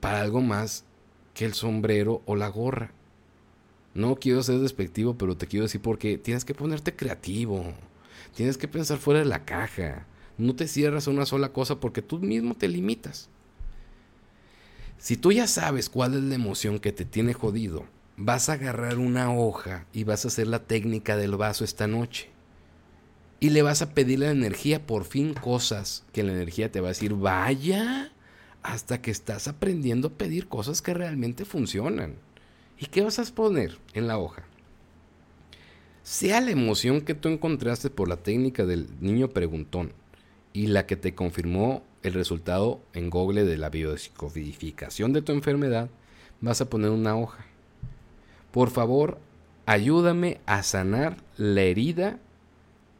para 0.00 0.20
algo 0.20 0.40
más 0.40 0.84
que 1.34 1.44
el 1.44 1.54
sombrero 1.54 2.22
o 2.26 2.34
la 2.34 2.48
gorra. 2.48 2.92
No 3.94 4.16
quiero 4.16 4.42
ser 4.42 4.58
despectivo, 4.58 5.16
pero 5.16 5.36
te 5.36 5.46
quiero 5.46 5.64
decir 5.64 5.80
porque 5.80 6.18
tienes 6.18 6.44
que 6.44 6.54
ponerte 6.54 6.94
creativo. 6.94 7.72
Tienes 8.34 8.58
que 8.58 8.68
pensar 8.68 8.98
fuera 8.98 9.20
de 9.20 9.26
la 9.26 9.44
caja. 9.44 10.06
No 10.38 10.54
te 10.54 10.68
cierras 10.68 11.08
a 11.08 11.10
una 11.10 11.24
sola 11.24 11.50
cosa 11.52 11.80
porque 11.80 12.02
tú 12.02 12.18
mismo 12.18 12.54
te 12.54 12.68
limitas. 12.68 13.28
Si 14.98 15.16
tú 15.16 15.32
ya 15.32 15.46
sabes 15.46 15.88
cuál 15.88 16.14
es 16.14 16.22
la 16.22 16.34
emoción 16.34 16.78
que 16.78 16.92
te 16.92 17.04
tiene 17.04 17.32
jodido, 17.32 17.84
vas 18.16 18.48
a 18.48 18.54
agarrar 18.54 18.98
una 18.98 19.32
hoja 19.32 19.86
y 19.92 20.04
vas 20.04 20.24
a 20.24 20.28
hacer 20.28 20.46
la 20.46 20.60
técnica 20.64 21.16
del 21.16 21.36
vaso 21.36 21.64
esta 21.64 21.86
noche. 21.86 22.35
Y 23.38 23.50
le 23.50 23.62
vas 23.62 23.82
a 23.82 23.92
pedir 23.92 24.20
la 24.20 24.30
energía 24.30 24.86
por 24.86 25.04
fin 25.04 25.34
cosas 25.34 26.04
que 26.12 26.22
la 26.22 26.32
energía 26.32 26.72
te 26.72 26.80
va 26.80 26.88
a 26.88 26.92
decir, 26.92 27.14
vaya, 27.14 28.10
hasta 28.62 29.00
que 29.00 29.10
estás 29.10 29.46
aprendiendo 29.46 30.08
a 30.08 30.12
pedir 30.12 30.48
cosas 30.48 30.82
que 30.82 30.94
realmente 30.94 31.44
funcionan. 31.44 32.14
¿Y 32.78 32.86
qué 32.86 33.02
vas 33.02 33.18
a 33.18 33.24
poner 33.34 33.78
en 33.94 34.06
la 34.06 34.18
hoja? 34.18 34.44
Sea 36.02 36.40
la 36.40 36.50
emoción 36.50 37.00
que 37.00 37.14
tú 37.14 37.28
encontraste 37.28 37.90
por 37.90 38.08
la 38.08 38.16
técnica 38.16 38.64
del 38.64 38.88
niño 39.00 39.28
preguntón 39.28 39.92
y 40.52 40.68
la 40.68 40.86
que 40.86 40.96
te 40.96 41.14
confirmó 41.14 41.82
el 42.02 42.14
resultado 42.14 42.80
en 42.92 43.10
Google 43.10 43.44
de 43.44 43.56
la 43.56 43.70
biodescodificación 43.70 45.12
de 45.12 45.22
tu 45.22 45.32
enfermedad, 45.32 45.90
vas 46.40 46.60
a 46.60 46.70
poner 46.70 46.90
una 46.90 47.16
hoja. 47.16 47.44
Por 48.52 48.70
favor, 48.70 49.18
ayúdame 49.66 50.40
a 50.46 50.62
sanar 50.62 51.16
la 51.36 51.62
herida 51.62 52.18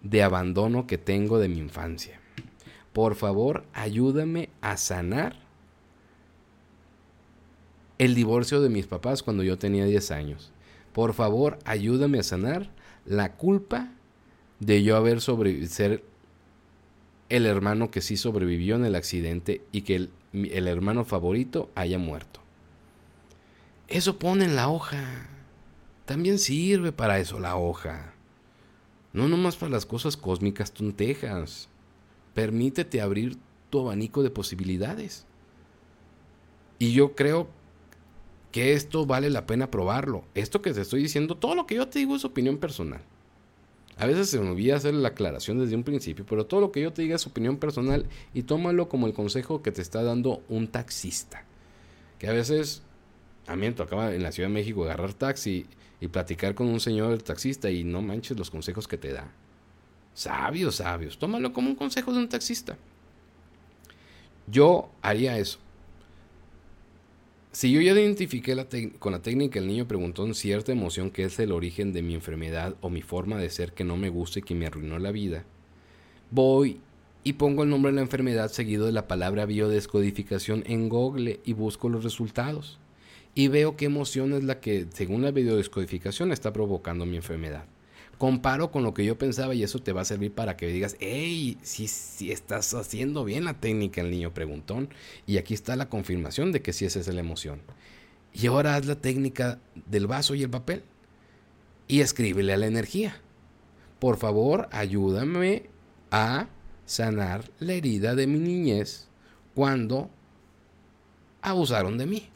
de 0.03 0.23
abandono 0.23 0.87
que 0.87 0.99
tengo 0.99 1.39
de 1.39 1.49
mi 1.49 1.59
infancia. 1.59 2.21
Por 2.93 3.15
favor, 3.15 3.65
ayúdame 3.75 4.49
a 4.61 4.77
sanar 4.77 5.37
el 7.99 8.15
divorcio 8.15 8.61
de 8.61 8.69
mis 8.69 8.87
papás 8.87 9.23
cuando 9.23 9.43
yo 9.43 9.59
tenía 9.59 9.85
10 9.85 10.11
años. 10.11 10.53
Por 10.93 11.13
favor, 11.13 11.59
ayúdame 11.65 12.19
a 12.19 12.23
sanar 12.23 12.71
la 13.05 13.33
culpa 13.33 13.93
de 14.61 14.83
yo 14.83 14.97
haber 14.97 15.21
sobrevivido, 15.21 15.69
ser 15.69 16.05
el 17.29 17.47
hermano 17.47 17.91
que 17.91 18.01
sí 18.01 18.17
sobrevivió 18.17 18.77
en 18.77 18.85
el 18.85 18.95
accidente 18.95 19.63
y 19.73 19.83
que 19.83 19.97
el, 19.97 20.11
el 20.33 20.69
hermano 20.69 21.05
favorito 21.05 21.71
haya 21.75 21.99
muerto. 21.99 22.41
Eso 23.89 24.19
pone 24.19 24.45
en 24.45 24.57
la 24.57 24.69
hoja. 24.69 25.29
También 26.05 26.39
sirve 26.39 26.93
para 26.93 27.19
eso 27.19 27.39
la 27.39 27.57
hoja. 27.57 28.16
No 29.17 29.31
nomás 29.31 29.57
para 29.57 29.73
las 29.73 29.87
cosas 29.87 30.15
cósmicas 30.15 30.73
tontejas. 30.73 31.71
Permítete 32.35 33.01
abrir 33.01 33.39
tu 33.71 33.81
abanico 33.81 34.23
de 34.23 34.29
posibilidades. 34.29 35.25
Y 36.79 36.93
yo 36.93 37.15
creo 37.15 37.49
que 38.53 38.75
esto 38.75 39.07
vale 39.07 39.31
la 39.31 39.47
pena 39.47 39.71
probarlo. 39.71 40.23
Esto 40.35 40.61
que 40.61 40.75
te 40.75 40.83
estoy 40.83 41.01
diciendo, 41.03 41.35
todo 41.35 41.55
lo 41.55 41.67
que 41.67 41.77
yo 41.77 41.89
te 41.89 41.99
digo 41.99 42.15
es 42.15 42.27
opinión 42.27 42.59
personal. 42.59 43.01
A 43.97 44.05
veces 44.05 44.29
se 44.29 44.39
me 44.39 44.51
olvida 44.51 44.77
hacer 44.77 44.93
la 44.93 45.09
aclaración 45.09 45.59
desde 45.61 45.77
un 45.77 45.85
principio, 45.85 46.27
pero 46.29 46.45
todo 46.45 46.61
lo 46.61 46.71
que 46.71 46.83
yo 46.83 46.93
te 46.93 47.01
diga 47.01 47.17
es 47.17 47.27
opinión 47.27 47.57
personal 47.57 48.05
y 48.35 48.43
tómalo 48.43 48.91
como 48.91 49.07
el 49.07 49.15
consejo 49.15 49.63
que 49.63 49.73
te 49.73 49.81
está 49.81 50.03
dando 50.03 50.43
un 50.51 50.69
taxista. 50.69 51.47
Que 52.19 52.29
a 52.29 52.33
veces, 52.33 52.83
a 53.47 53.57
mí 53.57 53.67
me 53.67 53.73
tocaba 53.73 54.15
en 54.15 54.23
la 54.23 54.31
Ciudad 54.31 54.51
de 54.51 54.55
México 54.55 54.85
agarrar 54.85 55.15
taxi 55.15 55.65
y 56.01 56.09
platicar 56.09 56.55
con 56.55 56.69
un 56.69 56.81
señor 56.81 57.23
taxista 57.23 57.71
y 57.71 57.85
no 57.85 58.03
manches 58.03 58.37
los 58.37 58.51
consejos 58.51 58.87
que 58.87 58.99
te 58.99 59.13
da. 59.13 59.31
Sabios, 60.15 60.77
sabios. 60.77 61.19
Tómalo 61.19 61.53
como 61.53 61.69
un 61.69 61.77
consejo 61.77 62.13
de 62.13 62.19
un 62.19 62.29
taxista. 62.29 62.77
Yo 64.47 64.91
haría 65.03 65.39
eso. 65.39 65.59
Si 67.53 67.73
yo 67.73 67.81
ya 67.81 67.93
identifiqué 67.93 68.55
con 68.99 69.13
la 69.13 69.23
técnica 69.23 69.59
el 69.59 69.67
niño 69.67 69.89
preguntó 69.89 70.27
en 70.27 70.35
cierta 70.35 70.73
emoción 70.73 71.11
que 71.11 71.25
es 71.25 71.39
el 71.39 71.53
origen 71.53 71.93
de 71.93 72.03
mi 72.03 72.15
enfermedad 72.15 72.77
o 72.83 72.91
mi 72.91 73.01
forma 73.01 73.39
de 73.39 73.49
ser 73.49 73.73
que 73.73 73.83
no 73.83 73.97
me 73.97 74.11
gusta 74.11 74.41
y 74.41 74.43
que 74.43 74.55
me 74.55 74.67
arruinó 74.67 74.99
la 74.99 75.11
vida, 75.11 75.45
voy 76.31 76.81
y 77.25 77.33
pongo 77.33 77.63
el 77.63 77.71
nombre 77.71 77.93
de 77.93 77.97
la 77.97 78.03
enfermedad 78.03 78.51
seguido 78.51 78.85
de 78.85 78.93
la 78.93 79.09
palabra 79.09 79.47
biodescodificación 79.47 80.65
en 80.67 80.91
Google 80.91 81.41
y 81.45 81.55
busco 81.55 81.89
los 81.89 82.05
resultados 82.05 82.79
y 83.37 83.49
veo 83.49 83.77
qué 83.77 83.85
emoción 83.85 84.33
es 84.33 84.45
la 84.45 84.61
que, 84.61 84.87
según 84.95 85.21
la 85.21 85.31
videodescodificación, 85.31 86.33
está 86.33 86.55
provocando 86.55 87.05
mi 87.05 87.17
enfermedad. 87.17 87.67
Comparo 88.17 88.71
con 88.71 88.83
lo 88.83 88.95
que 88.95 89.05
yo 89.05 89.19
pensaba 89.19 89.55
y 89.55 89.63
eso 89.63 89.79
te 89.79 89.93
va 89.93 90.01
a 90.01 90.07
servir 90.07 90.33
para 90.33 90.57
que 90.57 90.69
digas, 90.69 90.97
hey, 91.01 91.59
si, 91.61 91.85
estás 92.33 92.73
haciendo 92.73 93.27
bien 93.27 93.45
la 93.45 93.61
técnica, 93.61 94.01
el 94.01 94.11
niño 94.11 94.33
preguntón. 94.33 94.89
Y 95.27 95.37
aquí 95.37 95.53
está 95.53 95.77
la 95.77 95.91
confirmación 95.91 96.51
de 96.51 96.63
que 96.63 96.73
sí 96.73 96.87
esa 96.87 96.99
es 96.99 97.09
la 97.09 97.21
emoción. 97.21 97.61
Y 98.33 98.47
ahora 98.47 98.75
haz 98.75 98.87
la 98.87 98.97
técnica 98.97 99.61
del 99.85 100.07
vaso 100.07 100.35
y 100.35 100.43
el 100.43 100.49
papel. 100.49 100.83
Y 101.89 102.01
escríbele 102.01 102.55
a 102.55 102.57
la 102.57 102.69
energía. 102.69 103.21
Por 103.99 104.17
favor, 104.17 104.67
ayúdame 104.73 105.69
a 106.11 106.49
sanar 106.87 107.51
la 107.59 107.75
herida 107.75 108.15
de 108.15 108.27
mi 108.27 108.39
niñez 108.39 109.09
cuando 109.55 110.09
abusaron 111.43 111.99
de 111.99 112.07
mí 112.07 112.31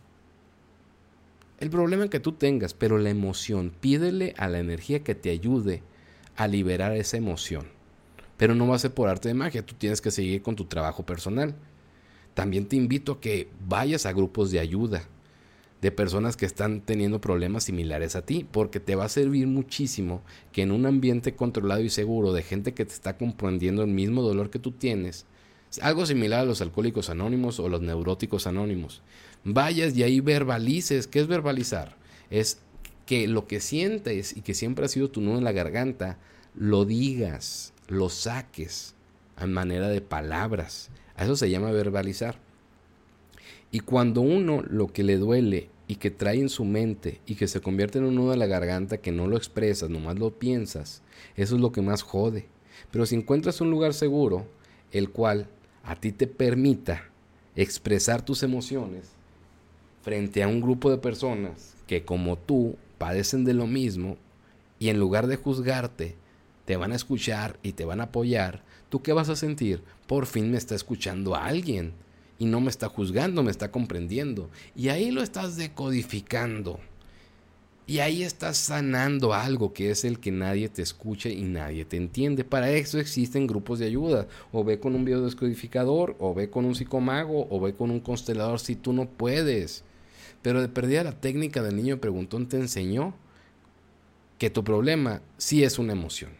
el 1.60 1.70
problema 1.70 2.08
que 2.08 2.20
tú 2.20 2.32
tengas, 2.32 2.74
pero 2.74 2.98
la 2.98 3.10
emoción, 3.10 3.72
pídele 3.80 4.34
a 4.38 4.48
la 4.48 4.58
energía 4.58 5.04
que 5.04 5.14
te 5.14 5.30
ayude 5.30 5.82
a 6.36 6.48
liberar 6.48 6.92
esa 6.96 7.18
emoción. 7.18 7.66
Pero 8.38 8.54
no 8.54 8.66
va 8.66 8.76
a 8.76 8.78
ser 8.78 8.92
por 8.92 9.10
arte 9.10 9.28
de 9.28 9.34
magia, 9.34 9.64
tú 9.64 9.74
tienes 9.74 10.00
que 10.00 10.10
seguir 10.10 10.40
con 10.40 10.56
tu 10.56 10.64
trabajo 10.64 11.04
personal. 11.04 11.54
También 12.32 12.66
te 12.66 12.76
invito 12.76 13.12
a 13.12 13.20
que 13.20 13.48
vayas 13.68 14.06
a 14.06 14.12
grupos 14.12 14.50
de 14.50 14.58
ayuda 14.58 15.02
de 15.82 15.90
personas 15.90 16.36
que 16.36 16.46
están 16.46 16.80
teniendo 16.80 17.20
problemas 17.20 17.64
similares 17.64 18.16
a 18.16 18.22
ti, 18.22 18.46
porque 18.50 18.80
te 18.80 18.94
va 18.94 19.04
a 19.04 19.10
servir 19.10 19.46
muchísimo 19.46 20.22
que 20.52 20.62
en 20.62 20.72
un 20.72 20.86
ambiente 20.86 21.34
controlado 21.34 21.82
y 21.82 21.90
seguro 21.90 22.32
de 22.32 22.42
gente 22.42 22.74
que 22.74 22.84
te 22.84 22.92
está 22.92 23.16
comprendiendo 23.16 23.82
el 23.82 23.90
mismo 23.90 24.22
dolor 24.22 24.50
que 24.50 24.58
tú 24.58 24.72
tienes, 24.72 25.26
algo 25.80 26.04
similar 26.04 26.40
a 26.40 26.44
los 26.44 26.60
alcohólicos 26.60 27.10
anónimos 27.10 27.60
o 27.60 27.68
los 27.68 27.80
neuróticos 27.80 28.46
anónimos, 28.46 29.02
vayas 29.44 29.96
y 29.96 30.02
ahí 30.02 30.20
verbalices. 30.20 31.06
¿Qué 31.06 31.20
es 31.20 31.26
verbalizar? 31.26 31.96
Es 32.30 32.58
que 33.06 33.26
lo 33.26 33.46
que 33.46 33.60
sientes 33.60 34.36
y 34.36 34.42
que 34.42 34.54
siempre 34.54 34.84
ha 34.84 34.88
sido 34.88 35.10
tu 35.10 35.20
nudo 35.20 35.38
en 35.38 35.44
la 35.44 35.52
garganta, 35.52 36.18
lo 36.54 36.84
digas, 36.84 37.72
lo 37.88 38.08
saques 38.08 38.94
a 39.36 39.46
manera 39.46 39.88
de 39.88 40.00
palabras. 40.00 40.90
A 41.16 41.24
eso 41.24 41.36
se 41.36 41.50
llama 41.50 41.72
verbalizar. 41.72 42.38
Y 43.72 43.80
cuando 43.80 44.20
uno 44.20 44.62
lo 44.62 44.88
que 44.88 45.02
le 45.02 45.16
duele 45.16 45.68
y 45.86 45.96
que 45.96 46.10
trae 46.10 46.38
en 46.40 46.48
su 46.48 46.64
mente 46.64 47.20
y 47.26 47.34
que 47.34 47.48
se 47.48 47.60
convierte 47.60 47.98
en 47.98 48.04
un 48.04 48.14
nudo 48.14 48.32
en 48.32 48.38
la 48.38 48.46
garganta 48.46 48.98
que 48.98 49.12
no 49.12 49.26
lo 49.26 49.36
expresas, 49.36 49.90
nomás 49.90 50.18
lo 50.18 50.38
piensas, 50.38 51.02
eso 51.36 51.54
es 51.54 51.60
lo 51.60 51.72
que 51.72 51.82
más 51.82 52.02
jode. 52.02 52.46
Pero 52.90 53.06
si 53.06 53.14
encuentras 53.14 53.60
un 53.60 53.70
lugar 53.70 53.94
seguro, 53.94 54.46
el 54.92 55.10
cual 55.10 55.48
a 55.82 55.96
ti 55.96 56.12
te 56.12 56.26
permita 56.26 57.10
expresar 57.56 58.24
tus 58.24 58.42
emociones, 58.42 59.10
frente 60.02 60.42
a 60.42 60.48
un 60.48 60.60
grupo 60.60 60.90
de 60.90 60.98
personas 60.98 61.74
que 61.86 62.04
como 62.04 62.36
tú 62.36 62.76
padecen 62.98 63.44
de 63.44 63.54
lo 63.54 63.66
mismo 63.66 64.16
y 64.78 64.88
en 64.88 64.98
lugar 64.98 65.26
de 65.26 65.36
juzgarte, 65.36 66.16
te 66.64 66.76
van 66.76 66.92
a 66.92 66.96
escuchar 66.96 67.58
y 67.62 67.72
te 67.72 67.84
van 67.84 68.00
a 68.00 68.04
apoyar, 68.04 68.62
¿tú 68.88 69.02
qué 69.02 69.12
vas 69.12 69.28
a 69.28 69.36
sentir? 69.36 69.82
Por 70.06 70.26
fin 70.26 70.50
me 70.50 70.56
está 70.56 70.74
escuchando 70.74 71.34
alguien 71.34 71.92
y 72.38 72.46
no 72.46 72.60
me 72.60 72.70
está 72.70 72.88
juzgando, 72.88 73.42
me 73.42 73.50
está 73.50 73.70
comprendiendo. 73.70 74.48
Y 74.74 74.88
ahí 74.88 75.10
lo 75.10 75.22
estás 75.22 75.56
decodificando. 75.56 76.80
Y 77.86 77.98
ahí 77.98 78.22
estás 78.22 78.56
sanando 78.56 79.34
algo 79.34 79.72
que 79.72 79.90
es 79.90 80.04
el 80.04 80.20
que 80.20 80.30
nadie 80.30 80.68
te 80.68 80.80
escucha 80.80 81.28
y 81.28 81.42
nadie 81.42 81.84
te 81.84 81.96
entiende. 81.96 82.44
Para 82.44 82.70
eso 82.70 82.98
existen 82.98 83.48
grupos 83.48 83.80
de 83.80 83.86
ayuda. 83.86 84.28
O 84.52 84.62
ve 84.62 84.78
con 84.78 84.94
un 84.94 85.04
biodescodificador, 85.04 86.16
o 86.20 86.32
ve 86.32 86.48
con 86.48 86.64
un 86.64 86.74
psicomago, 86.74 87.48
o 87.50 87.60
ve 87.60 87.74
con 87.74 87.90
un 87.90 88.00
constelador 88.00 88.60
si 88.60 88.76
tú 88.76 88.92
no 88.92 89.06
puedes. 89.06 89.82
Pero 90.42 90.60
de 90.60 90.68
perdida 90.68 91.04
la 91.04 91.20
técnica 91.20 91.62
del 91.62 91.76
niño 91.76 92.00
preguntón 92.00 92.48
te 92.48 92.56
enseñó 92.56 93.14
que 94.38 94.50
tu 94.50 94.64
problema 94.64 95.20
sí 95.36 95.64
es 95.64 95.78
una 95.78 95.92
emoción. 95.92 96.32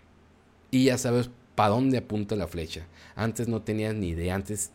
Y 0.71 0.85
ya 0.85 0.99
sabes 0.99 1.31
para 1.55 1.71
dónde 1.71 1.99
apunta 1.99 2.37
la 2.37 2.47
flecha. 2.47 2.87
Antes 3.15 3.49
no 3.49 3.63
tenías 3.63 3.95
ni 3.95 4.09
idea, 4.09 4.35
antes 4.35 4.71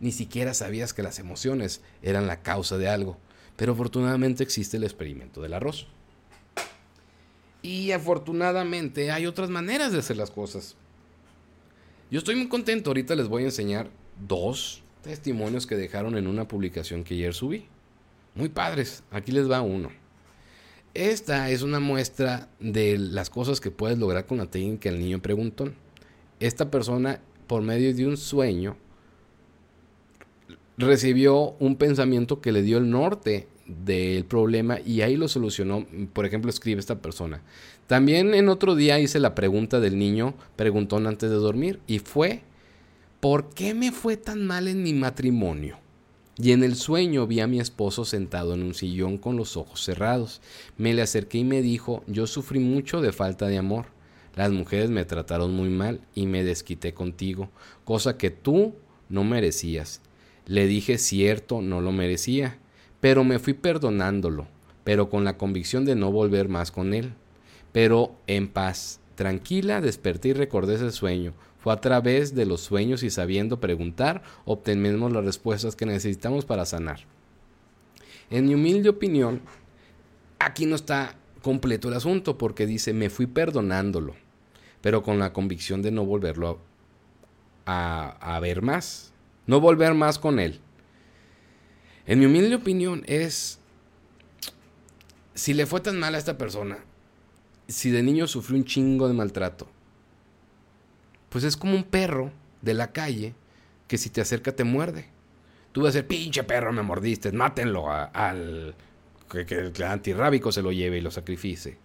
ni 0.00 0.12
siquiera 0.12 0.52
sabías 0.52 0.92
que 0.92 1.02
las 1.02 1.18
emociones 1.18 1.80
eran 2.02 2.26
la 2.26 2.42
causa 2.42 2.76
de 2.76 2.88
algo. 2.88 3.16
Pero 3.56 3.72
afortunadamente 3.72 4.42
existe 4.42 4.76
el 4.76 4.84
experimento 4.84 5.40
del 5.40 5.54
arroz. 5.54 5.86
Y 7.62 7.92
afortunadamente 7.92 9.10
hay 9.10 9.26
otras 9.26 9.50
maneras 9.50 9.92
de 9.92 9.98
hacer 9.98 10.16
las 10.16 10.30
cosas. 10.30 10.76
Yo 12.10 12.18
estoy 12.18 12.36
muy 12.36 12.48
contento, 12.48 12.90
ahorita 12.90 13.14
les 13.16 13.28
voy 13.28 13.42
a 13.42 13.46
enseñar 13.46 13.90
dos 14.26 14.82
testimonios 15.02 15.66
que 15.66 15.76
dejaron 15.76 16.16
en 16.16 16.26
una 16.26 16.46
publicación 16.46 17.04
que 17.04 17.14
ayer 17.14 17.34
subí. 17.34 17.66
Muy 18.38 18.48
padres. 18.48 19.02
Aquí 19.10 19.32
les 19.32 19.50
va 19.50 19.62
uno. 19.62 19.90
Esta 20.94 21.50
es 21.50 21.62
una 21.62 21.80
muestra 21.80 22.48
de 22.60 22.96
las 22.96 23.30
cosas 23.30 23.60
que 23.60 23.72
puedes 23.72 23.98
lograr 23.98 24.26
con 24.26 24.38
la 24.38 24.46
técnica 24.46 24.90
del 24.90 25.00
niño 25.00 25.20
preguntón. 25.20 25.74
Esta 26.38 26.70
persona, 26.70 27.20
por 27.48 27.62
medio 27.62 27.92
de 27.92 28.06
un 28.06 28.16
sueño, 28.16 28.76
recibió 30.76 31.56
un 31.58 31.74
pensamiento 31.74 32.40
que 32.40 32.52
le 32.52 32.62
dio 32.62 32.78
el 32.78 32.88
norte 32.88 33.48
del 33.66 34.24
problema 34.24 34.78
y 34.86 35.00
ahí 35.00 35.16
lo 35.16 35.26
solucionó. 35.26 35.84
Por 36.12 36.24
ejemplo, 36.24 36.48
escribe 36.48 36.78
esta 36.78 37.02
persona. 37.02 37.42
También 37.88 38.34
en 38.34 38.48
otro 38.48 38.76
día 38.76 39.00
hice 39.00 39.18
la 39.18 39.34
pregunta 39.34 39.80
del 39.80 39.98
niño 39.98 40.34
preguntón 40.54 41.08
antes 41.08 41.28
de 41.28 41.36
dormir 41.36 41.80
y 41.88 41.98
fue 41.98 42.42
¿por 43.18 43.50
qué 43.50 43.74
me 43.74 43.90
fue 43.90 44.16
tan 44.16 44.46
mal 44.46 44.68
en 44.68 44.84
mi 44.84 44.92
matrimonio? 44.92 45.87
Y 46.40 46.52
en 46.52 46.62
el 46.62 46.76
sueño 46.76 47.26
vi 47.26 47.40
a 47.40 47.48
mi 47.48 47.58
esposo 47.58 48.04
sentado 48.04 48.54
en 48.54 48.62
un 48.62 48.72
sillón 48.72 49.18
con 49.18 49.36
los 49.36 49.56
ojos 49.56 49.82
cerrados. 49.82 50.40
Me 50.76 50.94
le 50.94 51.02
acerqué 51.02 51.38
y 51.38 51.44
me 51.44 51.62
dijo, 51.62 52.04
yo 52.06 52.28
sufrí 52.28 52.60
mucho 52.60 53.00
de 53.00 53.10
falta 53.10 53.48
de 53.48 53.58
amor. 53.58 53.86
Las 54.36 54.52
mujeres 54.52 54.88
me 54.88 55.04
trataron 55.04 55.52
muy 55.52 55.68
mal 55.68 56.00
y 56.14 56.26
me 56.26 56.44
desquité 56.44 56.94
contigo, 56.94 57.50
cosa 57.84 58.16
que 58.16 58.30
tú 58.30 58.76
no 59.08 59.24
merecías. 59.24 60.00
Le 60.46 60.68
dije 60.68 60.96
cierto, 60.98 61.60
no 61.60 61.80
lo 61.80 61.90
merecía, 61.90 62.58
pero 63.00 63.24
me 63.24 63.40
fui 63.40 63.54
perdonándolo, 63.54 64.46
pero 64.84 65.10
con 65.10 65.24
la 65.24 65.36
convicción 65.36 65.84
de 65.84 65.96
no 65.96 66.12
volver 66.12 66.48
más 66.48 66.70
con 66.70 66.94
él. 66.94 67.14
Pero 67.72 68.14
en 68.28 68.46
paz, 68.46 69.00
tranquila, 69.16 69.80
desperté 69.80 70.28
y 70.28 70.32
recordé 70.34 70.76
ese 70.76 70.92
sueño. 70.92 71.34
Fue 71.58 71.72
a 71.72 71.80
través 71.80 72.34
de 72.34 72.46
los 72.46 72.60
sueños 72.60 73.02
y 73.02 73.10
sabiendo 73.10 73.60
preguntar, 73.60 74.22
obtenemos 74.44 75.12
las 75.12 75.24
respuestas 75.24 75.74
que 75.74 75.86
necesitamos 75.86 76.44
para 76.44 76.64
sanar. 76.64 77.00
En 78.30 78.46
mi 78.46 78.54
humilde 78.54 78.88
opinión, 78.88 79.40
aquí 80.38 80.66
no 80.66 80.76
está 80.76 81.16
completo 81.42 81.88
el 81.88 81.94
asunto 81.94 82.38
porque 82.38 82.66
dice, 82.66 82.92
me 82.92 83.10
fui 83.10 83.26
perdonándolo, 83.26 84.14
pero 84.80 85.02
con 85.02 85.18
la 85.18 85.32
convicción 85.32 85.82
de 85.82 85.90
no 85.90 86.04
volverlo 86.04 86.60
a, 87.66 88.16
a, 88.20 88.40
ver 88.40 88.62
más, 88.62 89.12
no 89.46 89.60
volver 89.60 89.94
más 89.94 90.18
con 90.18 90.38
él. 90.38 90.60
En 92.06 92.20
mi 92.20 92.26
humilde 92.26 92.54
opinión 92.54 93.02
es, 93.06 93.58
si 95.34 95.54
le 95.54 95.66
fue 95.66 95.80
tan 95.80 95.98
mal 95.98 96.14
a 96.14 96.18
esta 96.18 96.38
persona, 96.38 96.78
si 97.66 97.90
de 97.90 98.02
niño 98.02 98.26
sufrió 98.26 98.56
un 98.58 98.64
chingo 98.64 99.08
de 99.08 99.14
maltrato, 99.14 99.68
pues 101.28 101.44
es 101.44 101.56
como 101.56 101.74
un 101.74 101.84
perro 101.84 102.32
de 102.62 102.74
la 102.74 102.92
calle 102.92 103.34
que 103.86 103.98
si 103.98 104.10
te 104.10 104.20
acerca 104.20 104.54
te 104.54 104.64
muerde. 104.64 105.06
Tú 105.72 105.82
vas 105.82 105.94
a 105.94 105.98
decir, 105.98 106.08
pinche 106.08 106.44
perro, 106.44 106.72
me 106.72 106.82
mordiste, 106.82 107.32
mátenlo 107.32 107.90
al 107.90 108.74
que, 109.28 109.72
el 109.74 109.82
antirrábico 109.82 110.52
se 110.52 110.62
lo 110.62 110.72
lleve 110.72 110.98
y 110.98 111.00
lo 111.00 111.10
sacrifice. 111.10 111.76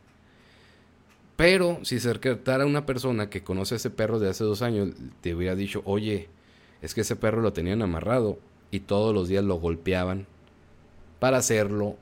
Pero 1.35 1.79
si 1.83 1.99
se 1.99 2.09
acercara 2.09 2.65
una 2.65 2.85
persona 2.85 3.29
que 3.29 3.43
conoce 3.43 3.75
a 3.75 3.77
ese 3.77 3.89
perro 3.89 4.19
de 4.19 4.29
hace 4.29 4.43
dos 4.43 4.61
años, 4.61 4.91
te 5.21 5.33
hubiera 5.33 5.55
dicho, 5.55 5.81
oye, 5.85 6.29
es 6.81 6.93
que 6.93 7.01
ese 7.01 7.15
perro 7.15 7.41
lo 7.41 7.53
tenían 7.53 7.81
amarrado 7.81 8.39
y 8.71 8.81
todos 8.81 9.13
los 9.13 9.27
días 9.27 9.43
lo 9.43 9.55
golpeaban 9.55 10.27
para 11.19 11.37
hacerlo 11.37 11.97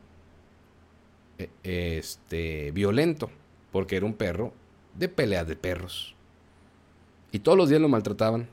e, 1.37 1.49
este, 1.97 2.71
violento, 2.71 3.29
porque 3.71 3.95
era 3.95 4.05
un 4.05 4.13
perro 4.13 4.53
de 4.95 5.07
pelea 5.07 5.45
de 5.45 5.55
perros. 5.55 6.15
Y 7.31 7.39
todos 7.39 7.57
los 7.57 7.69
días 7.69 7.81
lo 7.81 7.89
maltrataban. 7.89 8.47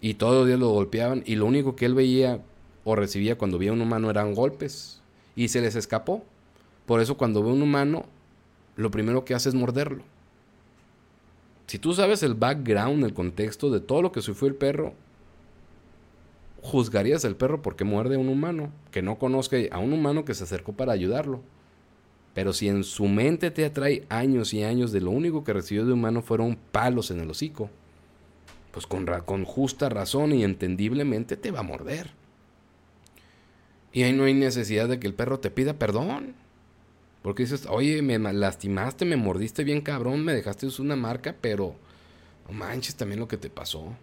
Y 0.00 0.14
todos 0.14 0.34
los 0.34 0.46
días 0.46 0.58
lo 0.58 0.70
golpeaban. 0.70 1.22
Y 1.26 1.36
lo 1.36 1.46
único 1.46 1.76
que 1.76 1.86
él 1.86 1.94
veía 1.94 2.40
o 2.84 2.96
recibía 2.96 3.38
cuando 3.38 3.58
veía 3.58 3.72
un 3.72 3.80
humano 3.80 4.10
eran 4.10 4.34
golpes. 4.34 5.00
Y 5.36 5.48
se 5.48 5.60
les 5.60 5.76
escapó. 5.76 6.24
Por 6.86 7.00
eso 7.00 7.16
cuando 7.16 7.42
ve 7.42 7.52
un 7.52 7.62
humano, 7.62 8.04
lo 8.76 8.90
primero 8.90 9.24
que 9.24 9.34
hace 9.34 9.48
es 9.48 9.54
morderlo. 9.54 10.02
Si 11.66 11.78
tú 11.78 11.94
sabes 11.94 12.22
el 12.22 12.34
background, 12.34 13.04
el 13.04 13.14
contexto 13.14 13.70
de 13.70 13.80
todo 13.80 14.02
lo 14.02 14.12
que 14.12 14.20
sufrió 14.20 14.48
el 14.48 14.56
perro, 14.56 14.92
juzgarías 16.60 17.24
al 17.24 17.36
perro 17.36 17.62
porque 17.62 17.84
muerde 17.84 18.16
a 18.16 18.18
un 18.18 18.28
humano, 18.28 18.70
que 18.90 19.02
no 19.02 19.18
conozca 19.18 19.56
a 19.70 19.78
un 19.78 19.92
humano 19.92 20.24
que 20.24 20.34
se 20.34 20.44
acercó 20.44 20.72
para 20.72 20.92
ayudarlo. 20.92 21.40
Pero 22.34 22.52
si 22.52 22.68
en 22.68 22.84
su 22.84 23.06
mente 23.06 23.50
te 23.50 23.64
atrae 23.64 24.06
años 24.08 24.54
y 24.54 24.62
años 24.62 24.90
de 24.92 25.00
lo 25.00 25.10
único 25.10 25.44
que 25.44 25.52
recibió 25.52 25.84
de 25.84 25.92
humano 25.92 26.22
fueron 26.22 26.56
palos 26.56 27.10
en 27.10 27.20
el 27.20 27.30
hocico, 27.30 27.70
pues 28.70 28.86
con, 28.86 29.44
justa 29.44 29.90
razón 29.90 30.32
y 30.32 30.44
entendiblemente 30.44 31.36
te 31.36 31.50
va 31.50 31.60
a 31.60 31.64
morder. 31.64 32.10
Y 33.92 34.02
ahí 34.02 34.14
no 34.14 34.24
hay 34.24 34.32
necesidad 34.32 34.88
de 34.88 34.98
que 34.98 35.06
el 35.06 35.14
perro 35.14 35.40
te 35.40 35.50
pida 35.50 35.74
perdón. 35.74 36.34
Porque 37.22 37.44
dices, 37.44 37.66
oye, 37.68 38.02
me 38.02 38.18
lastimaste, 38.18 39.04
me 39.04 39.16
mordiste 39.16 39.62
bien 39.62 39.82
cabrón, 39.82 40.24
me 40.24 40.32
dejaste 40.32 40.66
una 40.80 40.96
marca, 40.96 41.36
pero 41.40 41.76
no 42.48 42.54
manches 42.54 42.96
también 42.96 43.20
lo 43.20 43.28
que 43.28 43.36
te 43.36 43.50
pasó. 43.50 43.94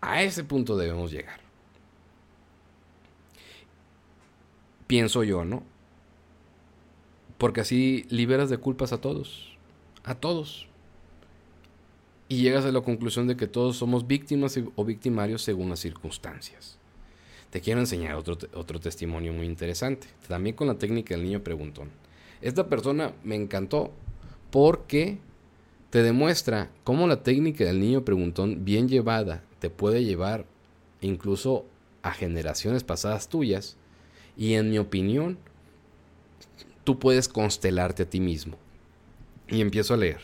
A 0.00 0.22
ese 0.22 0.44
punto 0.44 0.76
debemos 0.76 1.10
llegar. 1.10 1.40
Pienso 4.86 5.24
yo, 5.24 5.44
¿no? 5.44 5.64
Porque 7.38 7.60
así 7.60 8.04
liberas 8.10 8.50
de 8.50 8.58
culpas 8.58 8.92
a 8.92 9.00
todos. 9.00 9.56
A 10.04 10.14
todos. 10.14 10.66
Y 12.28 12.42
llegas 12.42 12.64
a 12.64 12.72
la 12.72 12.80
conclusión 12.80 13.26
de 13.26 13.36
que 13.36 13.46
todos 13.46 13.76
somos 13.76 14.06
víctimas 14.06 14.58
o 14.74 14.84
victimarios 14.84 15.42
según 15.42 15.70
las 15.70 15.80
circunstancias. 15.80 16.76
Te 17.50 17.60
quiero 17.62 17.80
enseñar 17.80 18.16
otro, 18.16 18.36
otro 18.54 18.78
testimonio 18.80 19.32
muy 19.32 19.46
interesante. 19.46 20.08
También 20.26 20.54
con 20.54 20.66
la 20.66 20.78
técnica 20.78 21.14
del 21.14 21.24
niño 21.24 21.42
preguntón. 21.42 21.88
Esta 22.42 22.68
persona 22.68 23.12
me 23.24 23.36
encantó 23.36 23.92
porque 24.50 25.18
te 25.90 26.02
demuestra 26.02 26.70
cómo 26.84 27.06
la 27.06 27.22
técnica 27.22 27.64
del 27.64 27.80
niño 27.80 28.04
preguntón 28.04 28.64
bien 28.64 28.88
llevada 28.88 29.42
te 29.58 29.70
puede 29.70 30.04
llevar 30.04 30.44
incluso 31.00 31.64
a 32.02 32.12
generaciones 32.12 32.84
pasadas 32.84 33.28
tuyas 33.28 33.76
y 34.36 34.54
en 34.54 34.70
mi 34.70 34.78
opinión 34.78 35.38
tú 36.88 36.98
puedes 36.98 37.28
constelarte 37.28 38.04
a 38.04 38.08
ti 38.08 38.18
mismo. 38.18 38.56
Y 39.46 39.60
empiezo 39.60 39.92
a 39.92 39.98
leer. 39.98 40.20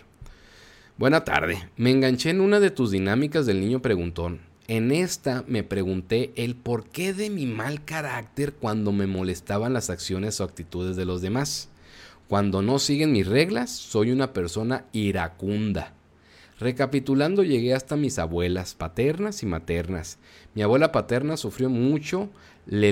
Buena 0.96 1.22
tarde. 1.22 1.68
Me 1.76 1.90
enganché 1.90 2.30
en 2.30 2.40
una 2.40 2.58
de 2.58 2.70
tus 2.70 2.90
dinámicas 2.90 3.44
del 3.44 3.60
niño 3.60 3.82
preguntón. 3.82 4.40
En 4.66 4.90
esta 4.90 5.44
me 5.46 5.62
pregunté 5.62 6.32
el 6.36 6.56
porqué 6.56 7.12
de 7.12 7.28
mi 7.28 7.44
mal 7.44 7.84
carácter 7.84 8.54
cuando 8.54 8.92
me 8.92 9.06
molestaban 9.06 9.74
las 9.74 9.90
acciones 9.90 10.40
o 10.40 10.44
actitudes 10.44 10.96
de 10.96 11.04
los 11.04 11.20
demás. 11.20 11.68
Cuando 12.28 12.62
no 12.62 12.78
siguen 12.78 13.12
mis 13.12 13.26
reglas, 13.26 13.68
soy 13.68 14.10
una 14.10 14.32
persona 14.32 14.86
iracunda. 14.92 15.92
Recapitulando, 16.58 17.42
llegué 17.42 17.74
hasta 17.74 17.96
mis 17.96 18.18
abuelas 18.18 18.74
paternas 18.74 19.42
y 19.42 19.46
maternas. 19.46 20.16
Mi 20.54 20.62
abuela 20.62 20.92
paterna 20.92 21.36
sufrió 21.36 21.68
mucho, 21.68 22.30
le, 22.64 22.90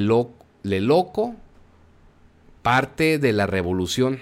le 0.62 0.80
loco, 0.82 1.36
parte 2.62 3.18
de 3.18 3.32
la 3.32 3.46
revolución. 3.46 4.20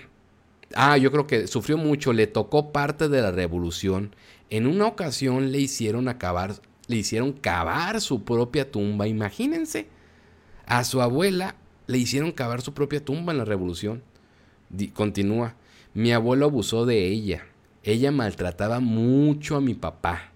Ah, 0.74 0.97
yo 0.97 1.11
creo 1.12 1.26
que 1.26 1.47
sufrió 1.47 1.76
mucho, 1.76 2.12
le 2.12 2.26
tocó 2.26 2.72
parte 2.72 3.09
de 3.09 3.22
la 3.22 3.30
revolución. 3.30 4.14
En 4.51 4.66
una 4.66 4.86
ocasión 4.86 5.53
le 5.53 5.59
hicieron 5.59 6.09
acabar, 6.09 6.55
le 6.86 6.97
hicieron 6.97 7.32
cavar 7.32 8.01
su 8.01 8.24
propia 8.24 8.70
tumba, 8.70 9.07
imagínense. 9.07 9.88
A 10.66 10.84
su 10.84 11.03
abuela 11.03 11.57
le 11.86 11.99
hicieron 11.99 12.32
cavar 12.32 12.62
su 12.62 12.72
propia 12.72 13.05
tumba 13.05 13.32
en 13.32 13.38
la 13.38 13.45
revolución. 13.45 14.03
continúa, 14.95 15.55
mi 15.95 16.12
abuelo 16.12 16.47
abusó 16.47 16.86
de 16.86 17.09
ella. 17.09 17.45
Ella 17.82 18.12
maltrataba 18.12 18.80
mucho 18.80 19.57
a 19.57 19.61
mi 19.61 19.74
papá. 19.74 20.30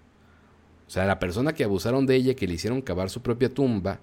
O 0.87 0.89
sea, 0.89 1.05
la 1.05 1.19
persona 1.19 1.53
que 1.53 1.63
abusaron 1.63 2.05
de 2.05 2.15
ella, 2.15 2.35
que 2.35 2.47
le 2.47 2.55
hicieron 2.55 2.81
cavar 2.81 3.09
su 3.09 3.21
propia 3.21 3.53
tumba, 3.53 3.99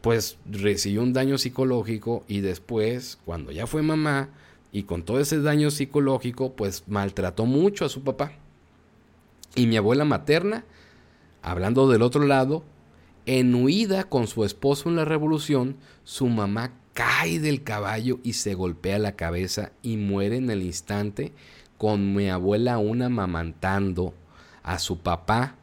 pues 0.00 0.38
recibió 0.50 1.02
un 1.02 1.12
daño 1.12 1.38
psicológico 1.38 2.24
y 2.26 2.40
después, 2.40 3.18
cuando 3.24 3.52
ya 3.52 3.66
fue 3.66 3.82
mamá 3.82 4.30
y 4.72 4.84
con 4.84 5.02
todo 5.02 5.20
ese 5.20 5.40
daño 5.40 5.70
psicológico, 5.70 6.54
pues 6.54 6.84
maltrató 6.86 7.44
mucho 7.46 7.84
a 7.84 7.88
su 7.88 8.02
papá. 8.02 8.32
Y 9.54 9.66
mi 9.66 9.76
abuela 9.76 10.04
materna, 10.04 10.64
hablando 11.42 11.88
del 11.88 12.02
otro 12.02 12.24
lado, 12.24 12.64
en 13.26 13.54
huida 13.54 14.04
con 14.04 14.26
su 14.26 14.44
esposo 14.44 14.88
en 14.88 14.96
la 14.96 15.04
revolución, 15.04 15.76
su 16.04 16.26
mamá 16.28 16.72
cae 16.94 17.40
del 17.40 17.62
caballo 17.62 18.18
y 18.22 18.34
se 18.34 18.54
golpea 18.54 18.98
la 18.98 19.16
cabeza 19.16 19.72
y 19.82 19.96
muere 19.96 20.36
en 20.36 20.50
el 20.50 20.62
instante 20.62 21.32
con 21.78 22.14
mi 22.14 22.28
abuela 22.28 22.74
aún 22.74 23.02
amamantando 23.02 24.14
a 24.62 24.78
su 24.78 24.98
papá 24.98 25.56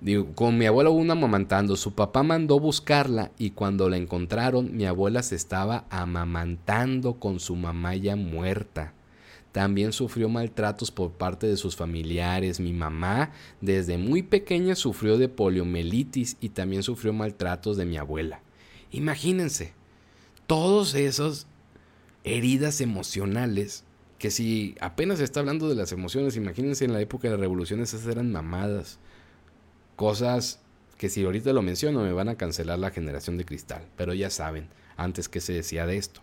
Digo, 0.00 0.32
con 0.34 0.56
mi 0.56 0.64
abuela 0.64 0.88
una 0.88 1.12
amamantando, 1.12 1.76
su 1.76 1.94
papá 1.94 2.22
mandó 2.22 2.58
buscarla 2.58 3.32
y 3.38 3.50
cuando 3.50 3.90
la 3.90 3.98
encontraron, 3.98 4.74
mi 4.74 4.86
abuela 4.86 5.22
se 5.22 5.36
estaba 5.36 5.84
amamantando 5.90 7.14
con 7.14 7.38
su 7.38 7.54
mamá 7.54 7.94
ya 7.96 8.16
muerta. 8.16 8.94
También 9.52 9.92
sufrió 9.92 10.30
maltratos 10.30 10.90
por 10.90 11.10
parte 11.10 11.46
de 11.46 11.58
sus 11.58 11.76
familiares. 11.76 12.60
Mi 12.60 12.72
mamá 12.72 13.32
desde 13.60 13.98
muy 13.98 14.22
pequeña 14.22 14.74
sufrió 14.74 15.18
de 15.18 15.28
poliomielitis 15.28 16.38
y 16.40 16.50
también 16.50 16.82
sufrió 16.82 17.12
maltratos 17.12 17.76
de 17.76 17.84
mi 17.84 17.98
abuela. 17.98 18.40
Imagínense, 18.92 19.74
todos 20.46 20.94
esos 20.94 21.46
heridas 22.24 22.80
emocionales 22.80 23.84
que 24.18 24.30
si 24.30 24.76
apenas 24.80 25.18
se 25.18 25.24
está 25.24 25.40
hablando 25.40 25.68
de 25.68 25.74
las 25.74 25.92
emociones, 25.92 26.36
imagínense 26.36 26.84
en 26.84 26.92
la 26.92 27.00
época 27.00 27.28
de 27.28 27.32
las 27.32 27.40
revoluciones 27.40 27.92
esas 27.92 28.06
eran 28.06 28.32
mamadas 28.32 28.98
Cosas 30.00 30.60
que 30.96 31.10
si 31.10 31.24
ahorita 31.24 31.52
lo 31.52 31.60
menciono 31.60 32.02
me 32.02 32.14
van 32.14 32.30
a 32.30 32.36
cancelar 32.36 32.78
la 32.78 32.88
generación 32.88 33.36
de 33.36 33.44
cristal, 33.44 33.82
pero 33.98 34.14
ya 34.14 34.30
saben, 34.30 34.68
antes 34.96 35.28
que 35.28 35.42
se 35.42 35.52
decía 35.52 35.84
de 35.84 35.98
esto. 35.98 36.22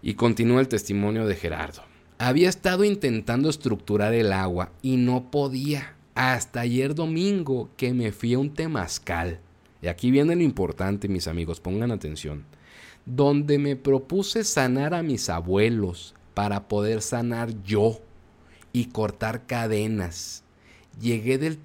Y 0.00 0.14
continúa 0.14 0.60
el 0.60 0.68
testimonio 0.68 1.26
de 1.26 1.34
Gerardo. 1.34 1.82
Había 2.18 2.48
estado 2.48 2.84
intentando 2.84 3.50
estructurar 3.50 4.14
el 4.14 4.32
agua 4.32 4.70
y 4.80 4.96
no 4.96 5.28
podía. 5.32 5.96
hasta 6.14 6.60
ayer 6.60 6.94
domingo 6.94 7.68
que 7.76 7.92
me 7.92 8.12
fui 8.12 8.34
a 8.34 8.38
un 8.38 8.54
temazcal. 8.54 9.40
Y 9.82 9.88
aquí 9.88 10.12
viene 10.12 10.36
lo 10.36 10.42
importante, 10.44 11.08
mis 11.08 11.26
amigos, 11.26 11.58
pongan 11.58 11.90
atención. 11.90 12.44
Donde 13.06 13.58
me 13.58 13.74
propuse 13.74 14.44
sanar 14.44 14.94
a 14.94 15.02
mis 15.02 15.30
abuelos 15.30 16.14
para 16.32 16.68
poder 16.68 17.02
sanar 17.02 17.60
yo 17.64 18.00
y 18.72 18.84
cortar 18.84 19.46
cadenas. 19.48 20.44
Llegué 21.00 21.36
del, 21.36 21.58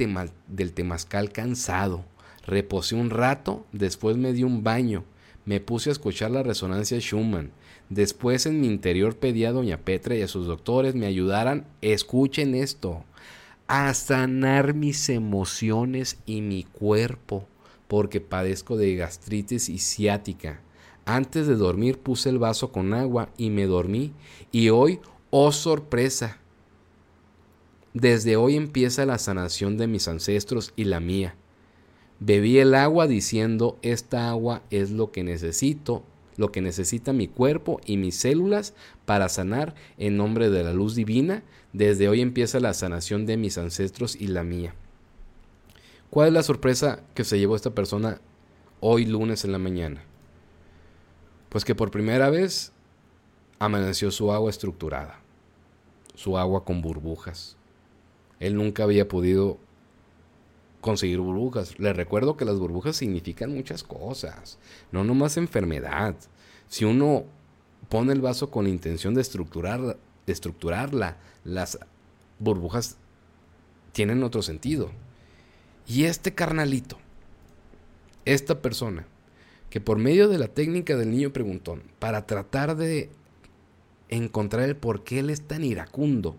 temazcal 0.74 1.32
cansado, 1.32 2.04
reposé 2.46 2.96
un 2.96 3.10
rato, 3.10 3.66
después 3.72 4.18
me 4.18 4.34
di 4.34 4.44
un 4.44 4.64
baño, 4.64 5.06
me 5.46 5.62
puse 5.62 5.90
a 5.90 5.94
escuchar 5.94 6.32
la 6.32 6.44
resonancia 6.44 7.00
Schumann. 7.00 7.52
Después 7.90 8.46
en 8.46 8.60
mi 8.60 8.68
interior 8.68 9.16
pedí 9.16 9.46
a 9.46 9.52
doña 9.52 9.78
Petra 9.78 10.16
y 10.16 10.22
a 10.22 10.28
sus 10.28 10.48
doctores 10.48 10.96
me 10.96 11.06
ayudaran, 11.06 11.66
escuchen 11.82 12.56
esto, 12.56 13.06
a 13.68 13.94
sanar 13.94 14.74
mis 14.74 15.08
emociones 15.08 16.18
y 16.26 16.42
mi 16.42 16.64
cuerpo, 16.64 17.48
porque 17.88 18.20
padezco 18.20 18.76
de 18.76 18.96
gastritis 18.96 19.70
y 19.70 19.80
ciática. 19.80 20.60
Antes 21.06 21.48
de 21.48 21.56
dormir 21.56 22.00
puse 22.00 22.28
el 22.30 22.38
vaso 22.38 22.72
con 22.74 22.94
agua 22.94 23.30
y 23.38 23.50
me 23.50 23.66
dormí. 23.66 24.12
Y 24.52 24.70
hoy, 24.70 25.00
oh 25.30 25.52
sorpresa, 25.54 26.41
desde 27.94 28.38
hoy 28.38 28.56
empieza 28.56 29.06
la 29.06 29.18
sanación 29.18 29.78
de 29.78 29.88
mis 29.88 30.08
ancestros 30.08 30.72
y 30.76 30.86
la 30.86 31.00
mía. 31.00 31.36
Bebí 32.20 32.60
el 32.60 32.74
agua 32.76 33.08
diciendo, 33.08 33.78
esta 33.82 34.30
agua 34.30 34.62
es 34.70 34.92
lo 34.92 35.12
que 35.12 35.24
necesito, 35.24 36.04
lo 36.38 36.52
que 36.52 36.62
necesita 36.62 37.12
mi 37.12 37.28
cuerpo 37.28 37.82
y 37.86 37.98
mis 37.98 38.16
células 38.16 38.74
para 39.06 39.28
sanar 39.28 39.76
en 39.98 40.16
nombre 40.18 40.50
de 40.50 40.64
la 40.64 40.72
luz 40.72 40.96
divina. 40.96 41.44
Desde 41.74 42.08
hoy 42.08 42.22
empieza 42.22 42.60
la 42.60 42.74
sanación 42.74 43.26
de 43.26 43.38
mis 43.38 43.58
ancestros 43.58 44.16
y 44.16 44.28
la 44.28 44.44
mía. 44.44 44.74
¿Cuál 46.10 46.30
es 46.30 46.34
la 46.34 46.44
sorpresa 46.44 47.02
que 47.14 47.24
se 47.24 47.39
llevó 47.39 47.56
esta 47.56 47.72
persona 47.72 48.22
hoy 48.80 49.06
lunes 49.06 49.44
en 49.44 49.52
la 49.52 49.58
mañana? 49.58 50.04
Pues 51.50 51.66
que 51.66 51.76
por 51.76 51.92
primera 51.92 52.30
vez 52.30 52.72
amaneció 53.60 54.12
su 54.12 54.32
agua 54.32 54.50
estructurada, 54.50 55.20
su 56.16 56.38
agua 56.38 56.64
con 56.64 56.82
burbujas. 56.82 57.58
Él 58.42 58.56
nunca 58.56 58.84
había 58.84 59.08
podido 59.08 59.60
conseguir 60.82 61.20
burbujas. 61.20 61.80
Les 61.80 61.96
recuerdo 61.96 62.36
que 62.36 62.44
las 62.44 62.58
burbujas 62.58 62.98
significan 62.98 63.54
muchas 63.54 63.84
cosas, 63.84 64.58
no 64.92 65.04
nomás 65.04 65.38
enfermedad. 65.38 66.16
Si 66.68 66.84
uno 66.84 67.24
pone 67.88 68.12
el 68.14 68.20
vaso 68.20 68.50
con 68.50 68.68
intención 68.68 69.14
de, 69.14 69.22
estructurar, 69.22 69.98
estructurarla, 70.26 71.18
las 71.44 71.80
burbujas 72.39 72.98
tienen 73.92 74.24
otro 74.24 74.42
sentido. 74.42 74.89
Y 75.88 76.06
este 76.06 76.34
carnalito, 76.34 76.98
esta 78.26 78.60
persona, 78.60 79.06
que 79.70 79.82
por 79.82 80.00
medio 80.00 80.28
de 80.28 80.39
la 80.39 80.48
técnica 80.48 80.98
del 80.98 81.12
niño 81.12 81.32
preguntón, 81.32 81.84
para 82.00 82.26
tratar 82.26 82.76
de 82.76 83.12
encontrar 84.10 84.64
el 84.64 84.76
por 84.76 85.04
qué 85.04 85.20
él 85.20 85.30
es 85.30 85.42
tan 85.42 85.64
iracundo, 85.64 86.38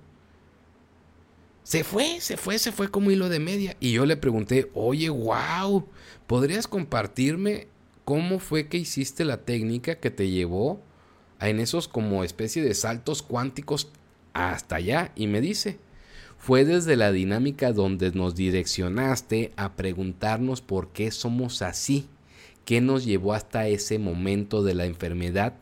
se 1.63 1.85
fue, 1.85 2.21
se 2.21 2.37
fue, 2.37 2.59
se 2.59 2.73
fue 2.73 2.91
como 2.91 3.11
hilo 3.11 3.29
de 3.29 3.39
media. 3.39 3.77
Y 3.81 3.93
yo 3.93 4.05
le 4.07 4.17
pregunté, 4.17 4.71
oye, 4.75 5.09
wow, 5.09 5.87
¿podrías 6.27 6.67
compartirme 6.67 7.69
cómo 8.05 8.39
fue 8.39 8.69
que 8.69 8.79
hiciste 8.79 9.25
la 9.25 9.39
técnica 9.39 9.97
que 9.97 10.11
te 10.11 10.29
llevó 10.29 10.81
a 11.39 11.49
en 11.49 11.61
esos 11.61 11.89
como 11.89 12.25
especie 12.25 12.63
de 12.63 12.75
saltos 12.75 13.23
cuánticos 13.23 13.89
hasta 14.33 14.77
allá? 14.77 15.13
Y 15.15 15.29
me 15.29 15.41
dice, 15.41 15.79
fue 16.37 16.65
desde 16.65 16.97
la 16.97 17.13
dinámica 17.13 17.73
donde 17.73 18.11
nos 18.11 18.35
direccionaste 18.35 19.53
a 19.57 19.77
preguntarnos 19.77 20.61
por 20.61 20.89
qué 20.89 21.13
somos 21.13 21.63
así, 21.63 22.09
qué 22.65 22.81
nos 22.81 23.05
llevó 23.05 23.35
hasta 23.35 23.69
ese 23.69 24.01
momento 24.01 24.65
de 24.65 24.75
la 24.75 24.87
enfermedad 24.87 25.55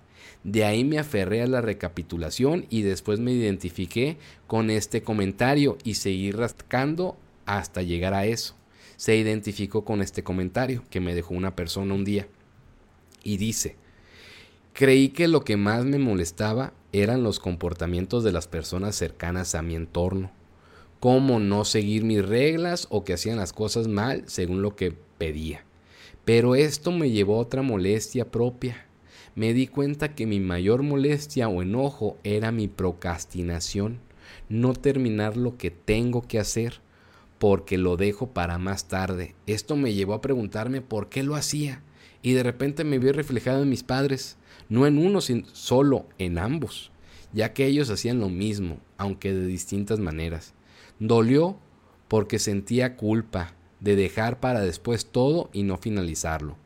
de 0.43 0.65
ahí 0.65 0.85
me 0.85 0.99
aferré 0.99 1.43
a 1.43 1.47
la 1.47 1.61
recapitulación 1.61 2.67
y 2.71 2.83
después 2.83 3.21
me 3.21 3.33
identifiqué 3.33 4.17
con 4.47 4.71
este 4.71 5.03
comentario 5.03 5.77
y 5.85 5.95
seguí 5.95 6.33
rascando 6.33 7.19
hasta 7.45 7.83
llegar 7.83 8.15
a 8.15 8.25
eso. 8.25 8.55
Se 8.97 9.17
identificó 9.17 9.85
con 9.85 10.01
este 10.01 10.23
comentario 10.23 10.83
que 10.91 11.01
me 11.01 11.15
dejó 11.15 11.35
una 11.35 11.57
persona 11.57 11.95
un 11.95 12.05
día 12.05 12.27
y 13.23 13.37
dice, 13.37 13.77
creí 14.73 15.11
que 15.11 15.29
lo 15.29 15.45
que 15.45 15.59
más 15.59 15.85
me 15.85 15.99
molestaba 15.99 16.73
eran 16.93 17.23
los 17.23 17.39
comportamientos 17.39 18.25
de 18.25 18.33
las 18.33 18.49
personas 18.49 18.97
cercanas 18.97 19.55
a 19.55 19.63
mi 19.63 19.75
entorno, 19.75 20.31
como 21.01 21.39
no 21.39 21.65
seguir 21.67 22.05
mis 22.05 22.25
reglas 22.25 22.87
o 22.91 23.05
que 23.05 23.13
hacían 23.13 23.37
las 23.37 23.53
cosas 23.53 23.89
mal 23.89 24.25
según 24.27 24.63
lo 24.63 24.75
que 24.75 24.95
pedía. 25.19 25.65
Pero 26.25 26.55
esto 26.55 26.93
me 26.93 27.11
llevó 27.11 27.37
a 27.37 27.41
otra 27.41 27.63
molestia 27.63 28.31
propia 28.31 28.87
me 29.35 29.53
di 29.55 29.67
cuenta 29.67 30.15
que 30.15 30.27
mi 30.27 30.41
mayor 30.41 30.83
molestia 30.83 31.49
o 31.49 31.63
enojo 31.63 32.19
era 32.25 32.51
mi 32.51 32.69
procrastinación, 32.69 34.01
no 34.49 34.75
terminar 34.75 35.37
lo 35.37 35.57
que 35.57 35.71
tengo 35.71 36.23
que 36.23 36.39
hacer 36.39 36.81
porque 37.39 37.79
lo 37.79 37.97
dejo 37.97 38.29
para 38.29 38.59
más 38.59 38.89
tarde. 38.89 39.35
Esto 39.47 39.77
me 39.77 39.95
llevó 39.95 40.15
a 40.15 40.21
preguntarme 40.21 40.83
por 40.83 41.09
qué 41.09 41.23
lo 41.23 41.37
hacía 41.37 41.83
y 42.23 42.33
de 42.33 42.43
repente 42.43 42.85
me 42.85 42.99
vi 42.99 43.13
reflejado 43.13 43.63
en 43.63 43.71
mis 43.71 43.83
padres, 43.83 44.37
no 44.69 44.87
en 44.87 44.99
uno, 44.99 45.21
sino 45.21 45.47
solo 45.53 46.07
en 46.19 46.39
ambos, 46.39 46.91
ya 47.33 47.53
que 47.55 47.67
ellos 47.67 47.89
hacían 47.89 48.21
lo 48.21 48.29
mismo, 48.29 48.79
aunque 48.99 49.33
de 49.33 49.47
distintas 49.47 50.01
maneras. 50.01 50.55
Dolió 50.99 51.57
porque 52.09 52.39
sentía 52.39 52.97
culpa 52.97 53.55
de 53.79 53.97
dejar 53.97 54.41
para 54.41 54.61
después 54.61 55.07
todo 55.07 55.49
y 55.53 55.63
no 55.63 55.79
finalizarlo, 55.79 56.57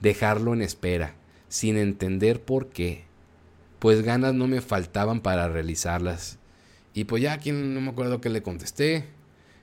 dejarlo 0.00 0.52
en 0.52 0.62
espera 0.62 1.16
sin 1.54 1.76
entender 1.76 2.42
por 2.42 2.70
qué, 2.70 3.04
pues 3.78 4.02
ganas 4.02 4.34
no 4.34 4.48
me 4.48 4.60
faltaban 4.60 5.20
para 5.20 5.48
realizarlas. 5.48 6.40
Y 6.94 7.04
pues 7.04 7.22
ya 7.22 7.32
aquí 7.32 7.52
no 7.52 7.80
me 7.80 7.90
acuerdo 7.90 8.20
que 8.20 8.28
le 8.28 8.42
contesté. 8.42 9.04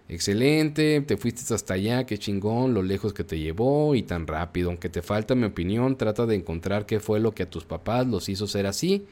Excelente, 0.08 1.02
te 1.02 1.18
fuiste 1.18 1.54
hasta 1.54 1.74
allá, 1.74 2.06
qué 2.06 2.18
chingón, 2.18 2.74
lo 2.74 2.82
lejos 2.82 3.12
que 3.14 3.26
te 3.26 3.40
llevó 3.40 3.94
y 3.94 4.04
tan 4.04 4.26
rápido. 4.26 4.70
Aunque 4.70 4.88
te 4.88 5.02
falta 5.02 5.36
mi 5.36 5.44
opinión, 5.44 5.98
trata 5.98 6.26
de 6.26 6.36
encontrar 6.36 6.86
qué 6.86 7.02
fue 7.02 7.20
lo 7.20 7.34
que 7.34 7.44
a 7.44 7.50
tus 7.50 7.66
papás 7.66 8.08
los 8.08 8.30
hizo 8.30 8.48
ser 8.48 8.68
así. 8.68 9.06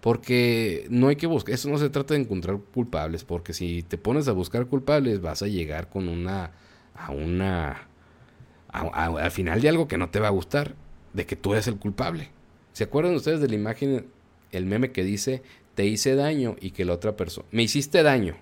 Porque 0.00 0.86
no 0.88 1.08
hay 1.08 1.16
que 1.16 1.26
buscar, 1.26 1.54
eso 1.54 1.68
no 1.68 1.76
se 1.76 1.90
trata 1.90 2.14
de 2.14 2.20
encontrar 2.20 2.58
culpables, 2.72 3.24
porque 3.24 3.52
si 3.52 3.82
te 3.82 3.98
pones 3.98 4.28
a 4.28 4.32
buscar 4.32 4.64
culpables 4.64 5.20
vas 5.20 5.42
a 5.42 5.46
llegar 5.46 5.90
con 5.90 6.08
una, 6.08 6.52
a 6.94 7.10
una, 7.10 7.86
al 8.70 9.30
final 9.30 9.60
de 9.60 9.68
algo 9.68 9.88
que 9.88 9.98
no 9.98 10.08
te 10.08 10.20
va 10.20 10.28
a 10.28 10.30
gustar 10.30 10.74
de 11.18 11.26
que 11.26 11.34
tú 11.34 11.52
eres 11.52 11.66
el 11.66 11.80
culpable. 11.80 12.28
¿Se 12.72 12.84
acuerdan 12.84 13.16
ustedes 13.16 13.40
de 13.40 13.48
la 13.48 13.56
imagen, 13.56 14.06
el 14.52 14.66
meme 14.66 14.92
que 14.92 15.02
dice, 15.02 15.42
te 15.74 15.84
hice 15.84 16.14
daño 16.14 16.54
y 16.60 16.70
que 16.70 16.84
la 16.84 16.92
otra 16.92 17.16
persona, 17.16 17.48
me 17.50 17.64
hiciste 17.64 18.04
daño? 18.04 18.36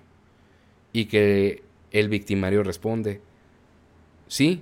Y 0.93 1.05
que 1.05 1.63
el 1.91 2.07
victimario 2.07 2.61
responde, 2.61 3.19
sí, 4.27 4.61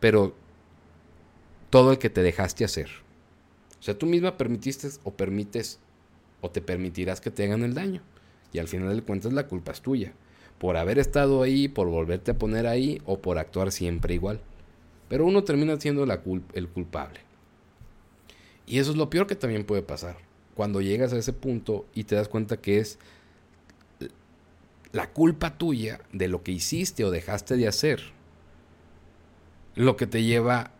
pero 0.00 0.34
todo 1.70 1.92
el 1.92 1.98
que 1.98 2.10
te 2.10 2.24
dejaste 2.24 2.64
hacer. 2.64 2.88
O 3.78 3.82
sea, 3.84 3.96
tú 3.96 4.06
misma 4.06 4.36
permitiste 4.36 4.88
o 5.04 5.12
permites 5.12 5.78
o 6.40 6.50
te 6.50 6.62
permitirás 6.62 7.20
que 7.20 7.30
te 7.30 7.44
hagan 7.44 7.62
el 7.62 7.74
daño. 7.74 8.02
Y 8.52 8.58
al 8.58 8.66
final 8.66 8.96
de 8.96 9.02
cuentas 9.02 9.32
la 9.32 9.46
culpa 9.46 9.70
es 9.70 9.82
tuya. 9.82 10.14
Por 10.58 10.76
haber 10.76 10.98
estado 10.98 11.42
ahí, 11.42 11.68
por 11.68 11.86
volverte 11.86 12.32
a 12.32 12.38
poner 12.38 12.66
ahí 12.66 13.00
o 13.06 13.20
por 13.20 13.38
actuar 13.38 13.70
siempre 13.70 14.14
igual. 14.14 14.40
Pero 15.08 15.26
uno 15.26 15.44
termina 15.44 15.78
siendo 15.78 16.02
el 16.02 16.68
culpable. 16.68 17.20
Y 18.66 18.78
eso 18.78 18.90
es 18.90 18.96
lo 18.96 19.10
peor 19.10 19.26
que 19.26 19.36
también 19.36 19.64
puede 19.64 19.82
pasar. 19.82 20.16
Cuando 20.54 20.80
llegas 20.80 21.12
a 21.12 21.18
ese 21.18 21.32
punto 21.32 21.86
y 21.94 22.04
te 22.04 22.14
das 22.14 22.28
cuenta 22.28 22.58
que 22.58 22.78
es 22.78 22.98
la 24.92 25.10
culpa 25.10 25.56
tuya 25.56 26.00
de 26.12 26.28
lo 26.28 26.42
que 26.42 26.52
hiciste 26.52 27.04
o 27.04 27.10
dejaste 27.10 27.56
de 27.56 27.66
hacer 27.66 28.12
lo 29.74 29.96
que 29.96 30.06
te 30.06 30.22
lleva 30.22 30.72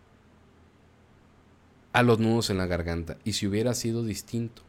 a 1.92 2.02
los 2.02 2.18
nudos 2.18 2.50
en 2.50 2.58
la 2.58 2.66
garganta. 2.66 3.16
Y 3.24 3.32
si 3.32 3.46
hubiera 3.46 3.74
sido 3.74 4.04
distinto, 4.04 4.62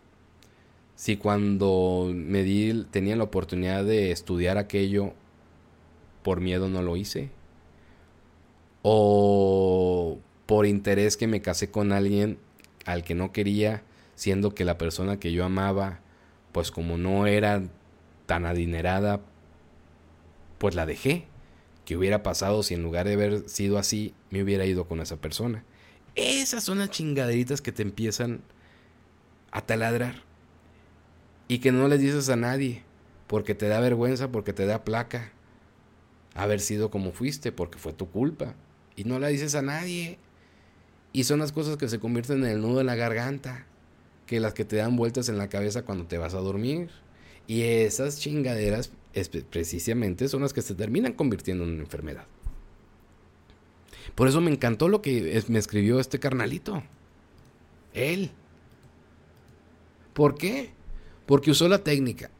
si 0.95 1.18
cuando 1.18 2.11
me 2.14 2.43
di, 2.43 2.86
tenía 2.91 3.16
la 3.16 3.24
oportunidad 3.24 3.84
de 3.84 4.11
estudiar 4.11 4.57
aquello, 4.57 5.14
por 6.24 6.39
miedo 6.39 6.70
no 6.70 6.82
lo 6.82 6.95
hice, 6.95 7.30
o 8.82 10.20
por 10.45 10.66
interés 10.66 11.18
que 11.18 11.28
me 11.28 11.41
casé 11.41 11.72
con 11.72 11.91
alguien 11.91 12.38
al 12.86 13.03
que 13.03 13.15
no 13.15 13.31
quería, 13.31 13.84
siendo 14.15 14.53
que 14.53 14.65
la 14.65 14.77
persona 14.77 15.19
que 15.19 15.31
yo 15.31 15.45
amaba, 15.45 15.99
pues 16.51 16.71
como 16.71 16.97
no 16.97 17.27
era 17.27 17.63
tan 18.25 18.45
adinerada, 18.45 19.21
pues 20.57 20.75
la 20.75 20.86
dejé. 20.86 21.25
¿Qué 21.86 21.97
hubiera 21.97 22.23
pasado 22.23 22.63
si 22.63 22.73
en 22.73 22.84
lugar 22.84 23.05
de 23.05 23.13
haber 23.13 23.49
sido 23.49 23.77
así, 23.77 24.13
me 24.29 24.41
hubiera 24.41 24.65
ido 24.65 24.88
con 24.88 25.01
esa 25.01 25.17
persona? 25.17 25.65
Esas 26.15 26.63
son 26.63 26.79
las 26.79 26.91
chingaderitas 26.91 27.61
que 27.61 27.71
te 27.71 27.81
empiezan 27.81 28.41
a 29.51 29.61
taladrar. 29.61 30.23
Y 31.47 31.59
que 31.59 31.71
no 31.71 31.88
les 31.88 31.99
dices 31.99 32.29
a 32.29 32.36
nadie, 32.36 32.84
porque 33.27 33.55
te 33.55 33.67
da 33.67 33.79
vergüenza, 33.79 34.31
porque 34.31 34.53
te 34.53 34.65
da 34.65 34.84
placa. 34.84 35.31
haber 36.36 36.61
sido 36.61 36.89
como 36.89 37.11
fuiste, 37.11 37.51
porque 37.51 37.77
fue 37.77 37.93
tu 37.93 38.09
culpa. 38.09 38.55
Y 38.95 39.03
no 39.03 39.19
la 39.19 39.27
dices 39.27 39.55
a 39.55 39.61
nadie. 39.61 40.17
Y 41.14 41.24
son 41.24 41.39
las 41.39 41.51
cosas 41.51 41.78
que 41.78 41.88
se 41.88 41.99
convierten 41.99 42.43
en 42.43 42.49
el 42.49 42.61
nudo 42.61 42.82
en 42.82 42.88
la 42.88 42.95
garganta, 42.95 43.66
que 44.26 44.39
las 44.39 44.53
que 44.53 44.66
te 44.66 44.78
dan 44.78 44.95
vueltas 44.95 45.30
en 45.30 45.38
la 45.38 45.47
cabeza 45.47 45.84
cuando 45.84 46.05
te 46.05 46.18
vas 46.18 46.34
a 46.34 46.39
dormir. 46.39 46.89
Y 47.47 47.61
esas 47.61 48.20
chingaderas 48.20 48.91
precisamente 49.49 50.28
son 50.28 50.41
las 50.41 50.53
que 50.53 50.61
se 50.61 50.76
terminan 50.76 51.14
convirtiendo 51.14 51.64
en 51.64 51.72
una 51.72 51.84
enfermedad. 51.84 52.26
Por 54.16 54.28
eso 54.28 54.41
me 54.41 54.51
encantó 54.51 54.89
lo 54.89 55.01
que 55.01 55.43
me 55.47 55.59
escribió 55.59 55.99
este 55.99 56.20
carnalito. 56.20 56.84
Él. 57.93 58.32
¿Por 60.14 60.36
qué? 60.36 60.72
Porque 61.26 61.51
usó 61.51 61.68
la 61.68 61.84
técnica. 61.84 62.32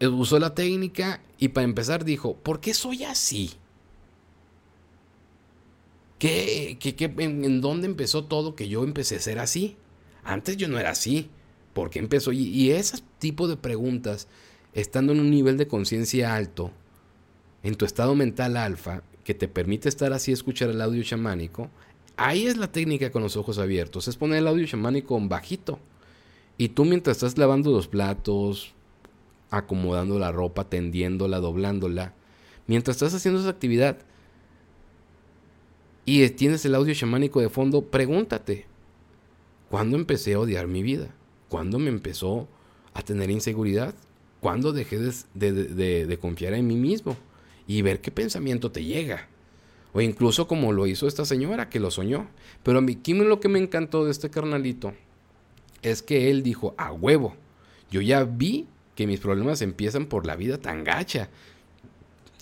Usó 0.00 0.38
la 0.38 0.54
técnica 0.54 1.20
y 1.38 1.48
para 1.48 1.64
empezar 1.64 2.04
dijo, 2.04 2.36
¿por 2.36 2.60
qué 2.60 2.74
soy 2.74 3.04
así? 3.04 3.52
¿Qué, 6.18 6.78
qué, 6.80 7.12
en, 7.18 7.60
dónde 7.60 7.86
empezó 7.86 8.24
todo 8.24 8.56
que 8.56 8.68
yo 8.68 8.82
empecé 8.82 9.16
a 9.16 9.20
ser 9.20 9.38
así? 9.38 9.76
Antes 10.24 10.56
yo 10.56 10.68
no 10.68 10.78
era 10.78 10.90
así. 10.90 11.30
¿Por 11.72 11.90
qué 11.90 12.00
empezó? 12.00 12.32
Y, 12.32 12.70
ese 12.72 12.98
tipo 13.18 13.46
de 13.46 13.56
preguntas, 13.56 14.26
estando 14.72 15.12
en 15.12 15.20
un 15.20 15.30
nivel 15.30 15.56
de 15.56 15.68
conciencia 15.68 16.34
alto, 16.34 16.72
en 17.62 17.76
tu 17.76 17.84
estado 17.84 18.14
mental 18.16 18.56
alfa, 18.56 19.02
que 19.22 19.34
te 19.34 19.46
permite 19.46 19.88
estar 19.88 20.12
así, 20.12 20.32
escuchar 20.32 20.70
el 20.70 20.80
audio 20.80 21.02
chamánico, 21.04 21.70
ahí 22.16 22.46
es 22.46 22.56
la 22.56 22.72
técnica 22.72 23.10
con 23.12 23.22
los 23.22 23.36
ojos 23.36 23.58
abiertos, 23.58 24.08
es 24.08 24.16
poner 24.16 24.38
el 24.38 24.48
audio 24.48 24.66
chamánico 24.66 25.18
bajito. 25.20 25.78
Y 26.56 26.70
tú 26.70 26.84
mientras 26.84 27.18
estás 27.18 27.38
lavando 27.38 27.70
los 27.70 27.86
platos, 27.86 28.74
acomodando 29.50 30.18
la 30.18 30.32
ropa, 30.32 30.68
tendiéndola, 30.68 31.38
doblándola, 31.38 32.14
mientras 32.66 32.96
estás 32.96 33.14
haciendo 33.14 33.40
esa 33.40 33.50
actividad, 33.50 33.98
y 36.10 36.26
tienes 36.30 36.64
el 36.64 36.74
audio 36.74 36.94
chamánico 36.94 37.38
de 37.38 37.50
fondo, 37.50 37.82
pregúntate, 37.82 38.64
¿cuándo 39.68 39.94
empecé 39.94 40.32
a 40.32 40.40
odiar 40.40 40.66
mi 40.66 40.82
vida? 40.82 41.14
¿Cuándo 41.50 41.78
me 41.78 41.90
empezó 41.90 42.48
a 42.94 43.02
tener 43.02 43.30
inseguridad? 43.30 43.94
¿Cuándo 44.40 44.72
dejé 44.72 44.98
de, 45.34 46.18
confiar 46.18 46.54
en 46.54 46.66
mí 46.66 46.76
mismo? 46.76 47.14
Y 47.66 47.82
ver 47.82 48.00
qué 48.00 48.10
pensamiento 48.10 48.72
te 48.72 48.84
llega. 48.84 49.28
O 49.92 50.00
incluso 50.00 50.48
como 50.48 50.72
lo 50.72 50.86
hizo 50.86 51.06
esta 51.06 51.26
señora 51.26 51.68
que 51.68 51.78
lo 51.78 51.90
soñó. 51.90 52.26
Pero 52.62 52.78
a 52.78 52.80
mí 52.80 52.98
lo 53.06 53.38
que 53.38 53.50
me 53.50 53.58
encantó 53.58 54.06
de 54.06 54.10
este 54.10 54.30
carnalito 54.30 54.94
es 55.82 56.00
que 56.00 56.30
él 56.30 56.42
dijo, 56.42 56.74
a 56.78 56.90
huevo, 56.90 57.36
yo 57.90 58.00
ya 58.00 58.24
vi 58.24 58.66
que 58.94 59.06
mis 59.06 59.20
problemas 59.20 59.60
empiezan 59.60 60.06
por 60.06 60.24
la 60.24 60.36
vida 60.36 60.56
tan 60.56 60.84
gacha 60.84 61.28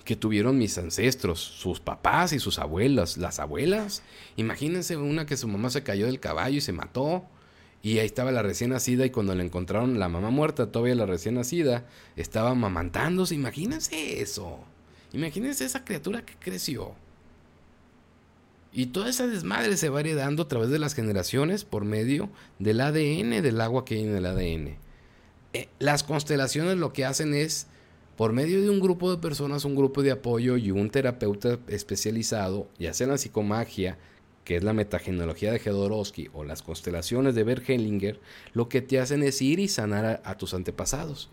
que 0.07 0.17
tuvieron 0.17 0.57
mis 0.57 0.79
ancestros, 0.79 1.41
sus 1.41 1.81
papás 1.81 2.33
y 2.33 2.39
sus 2.39 2.59
abuelas, 2.59 3.19
las 3.19 3.39
abuelas. 3.41 4.03
Imagínense 4.37 4.97
una 4.97 5.27
que 5.27 5.37
su 5.37 5.49
mamá 5.49 5.69
se 5.69 5.83
cayó 5.83 6.07
del 6.07 6.21
caballo 6.21 6.57
y 6.57 6.63
se 6.63 6.73
mató. 6.73 7.27
Y 7.83 7.99
ahí 7.99 8.07
estaba 8.07 8.33
la 8.33 8.43
recién 8.43 8.71
nacida 8.71 9.05
y 9.05 9.11
cuando 9.11 9.35
le 9.35 9.45
encontraron 9.45 9.99
la 9.99 10.09
mamá 10.09 10.31
muerta, 10.31 10.73
todavía 10.73 10.95
la 10.95 11.05
recién 11.05 11.35
nacida, 11.35 11.85
estaba 12.17 12.51
amamantándose. 12.51 13.35
Imagínense 13.35 14.23
eso. 14.23 14.61
Imagínense 15.13 15.67
esa 15.67 15.85
criatura 15.85 16.25
que 16.25 16.35
creció. 16.41 16.95
Y 18.73 18.87
toda 18.87 19.09
esa 19.09 19.27
desmadre 19.27 19.77
se 19.77 19.89
va 19.89 20.01
heredando 20.01 20.45
a 20.45 20.49
través 20.49 20.71
de 20.71 20.79
las 20.79 20.95
generaciones 20.95 21.65
por 21.65 21.85
medio 21.85 22.31
del 22.59 22.81
ADN, 22.81 23.43
del 23.43 23.61
agua 23.61 23.85
que 23.85 23.97
hay 23.97 24.05
en 24.05 24.17
el 24.17 24.27
ADN. 24.27 24.77
Eh, 25.53 25.69
las 25.79 26.03
constelaciones 26.03 26.77
lo 26.77 26.93
que 26.93 27.05
hacen 27.05 27.35
es 27.35 27.67
por 28.17 28.33
medio 28.33 28.63
de 28.63 28.71
un 28.71 28.81
grupo 28.81 29.11
de 29.11 29.19
personas, 29.19 29.65
un 29.65 29.77
grupo 29.77 30.03
de 30.03 30.11
apoyo 30.11 30.57
y 30.57 30.71
un 30.71 30.91
terapeuta 30.91 31.59
especializado, 31.69 32.69
ya 32.79 32.95
sea 32.95 33.05
en 33.05 33.11
la 33.11 33.19
psicomagia, 33.19 33.99
que 34.45 34.57
es 34.57 34.65
la 34.65 34.73
metagenología 34.73 35.53
de 35.53 35.59
Jodorowsky 35.59 36.31
o 36.33 36.45
las 36.45 36.63
constelaciones 36.63 37.35
de 37.35 37.45
Bert 37.45 37.69
Hellinger, 37.69 38.21
lo 38.55 38.69
que 38.69 38.81
te 38.81 39.01
hacen 39.01 39.23
es 39.23 39.43
ir 39.43 39.59
y 39.59 39.69
sanar 39.69 40.23
a, 40.25 40.39
tus 40.39 40.55
antepasados. 40.55 41.29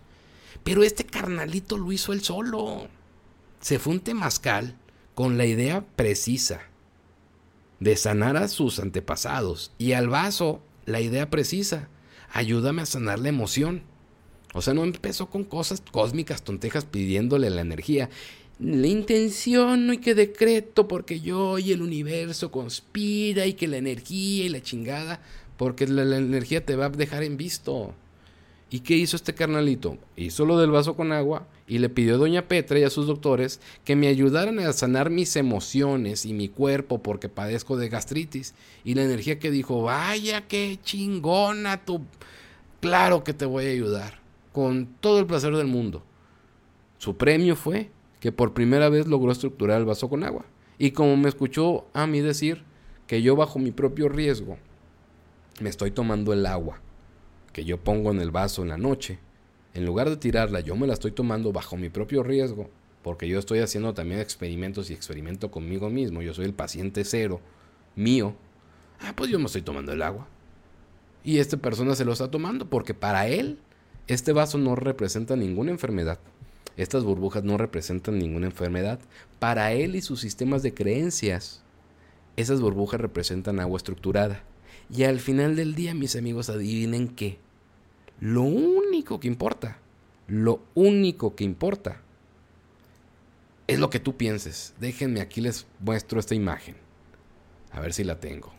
Pero 0.64 0.84
este 0.84 1.06
carnalito 1.06 1.78
lo 1.78 1.92
hizo 1.92 2.12
él 2.12 2.22
solo. 2.22 2.88
Se 3.62 3.80
fue 3.80 3.94
un 3.94 4.00
temazcal 4.00 4.76
con 5.14 5.38
la 5.38 5.46
idea 5.46 5.86
precisa 5.96 6.62
de 7.80 7.96
sanar 7.96 8.36
a 8.36 8.48
sus 8.48 8.80
antepasados 8.80 9.72
y 9.78 9.94
al 9.94 10.10
vaso 10.10 10.62
la 10.86 11.00
idea 11.00 11.30
precisa, 11.30 11.90
ayúdame 12.32 12.82
a 12.82 12.88
sanar 12.88 13.20
la 13.20 13.30
emoción. 13.30 13.84
O 14.54 14.62
sea, 14.62 14.74
no 14.74 14.84
empezó 14.84 15.30
con 15.30 15.44
cosas 15.44 15.82
cósmicas, 15.92 16.44
tontejas, 16.44 16.86
pidiéndole 16.86 17.50
la 17.50 17.62
energía. 17.62 18.10
La 18.60 18.88
intención 18.88 19.94
y 19.94 19.98
que 19.98 20.14
decreto 20.14 20.88
porque 20.88 21.20
yo 21.20 21.58
y 21.58 21.72
el 21.72 21.82
universo 21.82 22.52
conspira 22.52 23.48
y 23.48 23.54
que 23.54 23.68
la 23.68 23.78
energía 23.78 24.46
y 24.46 24.50
la 24.50 24.62
chingada, 24.62 25.20
porque 25.58 25.88
la, 25.88 26.06
la 26.06 26.18
energía 26.18 26.64
te 26.64 26.76
va 26.76 26.86
a 26.86 26.90
dejar 26.90 27.24
en 27.24 27.36
visto. 27.36 27.96
¿Y 28.70 28.82
qué 28.82 28.96
hizo 28.96 29.16
este 29.16 29.34
carnalito? 29.34 29.98
Hizo 30.16 30.46
lo 30.46 30.60
del 30.60 30.72
vaso 30.72 30.96
con 30.96 31.12
agua 31.12 31.48
y 31.68 31.80
le 31.80 31.90
pidió 31.90 32.16
a 32.16 32.18
doña 32.18 32.48
Petra 32.48 32.80
y 32.80 32.84
a 32.84 32.90
sus 32.90 33.08
doctores 33.08 33.60
que 33.84 33.96
me 33.96 34.08
ayudaran 34.08 34.60
a 34.60 34.74
sanar 34.74 35.10
mis 35.10 35.36
emociones 35.36 36.26
y 36.26 36.34
mi 36.34 36.48
cuerpo 36.48 37.02
porque 37.02 37.30
padezco 37.30 37.76
de 37.76 37.90
gastritis. 37.90 38.54
Y 38.84 38.94
la 38.94 39.04
energía 39.04 39.40
que 39.40 39.52
dijo, 39.52 39.82
vaya 39.82 40.48
qué 40.48 40.80
chingona 40.84 41.86
tú. 41.86 42.02
Claro 42.82 43.24
que 43.24 43.34
te 43.34 43.46
voy 43.46 43.66
a 43.66 43.70
ayudar 43.70 44.23
con 44.54 44.86
todo 45.02 45.20
el 45.20 45.26
placer 45.26 45.54
del 45.56 45.68
mundo. 45.68 46.04
Su 46.98 47.18
premio 47.18 47.58
fue 47.58 47.92
que 48.22 48.32
por 48.32 48.54
primera 48.54 48.88
vez 48.88 49.08
logró 49.08 49.34
estructurar 49.34 49.80
el 49.80 49.86
vaso 49.86 50.08
con 50.08 50.24
agua. 50.24 50.46
Y 50.78 50.92
como 50.92 51.18
me 51.18 51.28
escuchó 51.28 51.86
a 51.94 52.08
mí 52.08 52.22
decir 52.22 52.64
que 53.08 53.22
yo 53.22 53.36
bajo 53.36 53.60
mi 53.60 53.72
propio 53.72 54.08
riesgo 54.08 54.58
me 55.60 55.70
estoy 55.70 55.92
tomando 55.92 56.32
el 56.32 56.46
agua 56.46 56.80
que 57.52 57.64
yo 57.64 57.78
pongo 57.78 58.12
en 58.12 58.20
el 58.20 58.32
vaso 58.32 58.64
en 58.64 58.70
la 58.70 58.78
noche, 58.78 59.20
en 59.74 59.86
lugar 59.86 60.10
de 60.10 60.18
tirarla, 60.18 60.60
yo 60.60 60.76
me 60.76 60.88
la 60.88 60.94
estoy 60.94 61.12
tomando 61.12 61.54
bajo 61.54 61.78
mi 61.78 61.90
propio 61.90 62.24
riesgo, 62.24 62.70
porque 63.04 63.28
yo 63.28 63.38
estoy 63.40 63.60
haciendo 63.60 63.94
también 63.94 64.20
experimentos 64.20 64.90
y 64.90 64.94
experimento 64.94 65.52
conmigo 65.52 65.90
mismo, 65.90 66.22
yo 66.22 66.34
soy 66.34 66.46
el 66.46 66.54
paciente 66.54 67.04
cero 67.06 67.40
mío. 67.96 68.34
Ah, 69.00 69.14
pues 69.16 69.30
yo 69.30 69.38
me 69.38 69.46
estoy 69.46 69.62
tomando 69.62 69.92
el 69.92 70.02
agua. 70.02 70.28
Y 71.24 71.38
esta 71.38 71.58
persona 71.58 71.96
se 71.96 72.06
lo 72.06 72.14
está 72.14 72.30
tomando 72.30 72.70
porque 72.70 72.94
para 72.94 73.28
él 73.28 73.60
este 74.08 74.34
vaso 74.34 74.58
no 74.58 74.76
representa 74.76 75.36
ninguna 75.36 75.72
enfermedad. 75.72 76.20
Estas 76.76 77.04
burbujas 77.04 77.44
no 77.44 77.58
representan 77.58 78.18
ninguna 78.18 78.48
enfermedad. 78.48 79.00
Para 79.40 79.74
él 79.74 79.96
y 79.96 80.02
sus 80.02 80.20
sistemas 80.20 80.64
de 80.64 80.74
creencias, 80.74 81.62
esas 82.36 82.62
burbujas 82.62 83.00
representan 83.00 83.60
agua 83.60 83.78
estructurada. 83.78 84.44
Y 84.90 85.04
al 85.04 85.20
final 85.20 85.56
del 85.56 85.76
día, 85.76 85.94
mis 85.94 86.16
amigos, 86.16 86.50
adivinen 86.50 87.10
qué. 87.10 87.38
Lo 88.20 88.42
único 88.42 89.20
que 89.20 89.28
importa, 89.28 89.78
lo 90.28 90.62
único 90.74 91.36
que 91.36 91.44
importa, 91.44 92.02
es 93.68 93.80
lo 93.80 93.90
que 93.90 94.00
tú 94.00 94.18
pienses. 94.18 94.74
Déjenme 94.80 95.22
aquí 95.22 95.42
les 95.42 95.66
muestro 95.80 96.20
esta 96.20 96.36
imagen. 96.36 96.76
A 97.72 97.80
ver 97.80 97.94
si 97.94 98.04
la 98.04 98.20
tengo. 98.20 98.52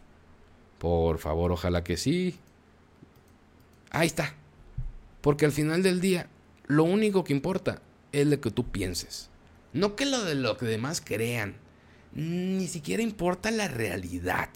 Por 0.78 1.18
favor, 1.18 1.52
ojalá 1.52 1.84
que 1.84 1.96
sí. 1.96 2.36
Ahí 3.90 4.06
está. 4.06 4.34
Porque 5.24 5.46
al 5.46 5.52
final 5.52 5.82
del 5.82 6.02
día, 6.02 6.28
lo 6.66 6.84
único 6.84 7.24
que 7.24 7.32
importa 7.32 7.80
es 8.12 8.26
lo 8.26 8.38
que 8.42 8.50
tú 8.50 8.70
pienses. 8.70 9.30
No 9.72 9.96
que 9.96 10.04
lo 10.04 10.22
de 10.22 10.34
lo 10.34 10.58
que 10.58 10.66
demás 10.66 11.00
crean. 11.00 11.56
Ni 12.12 12.66
siquiera 12.66 13.02
importa 13.02 13.50
la 13.50 13.66
realidad. 13.66 14.50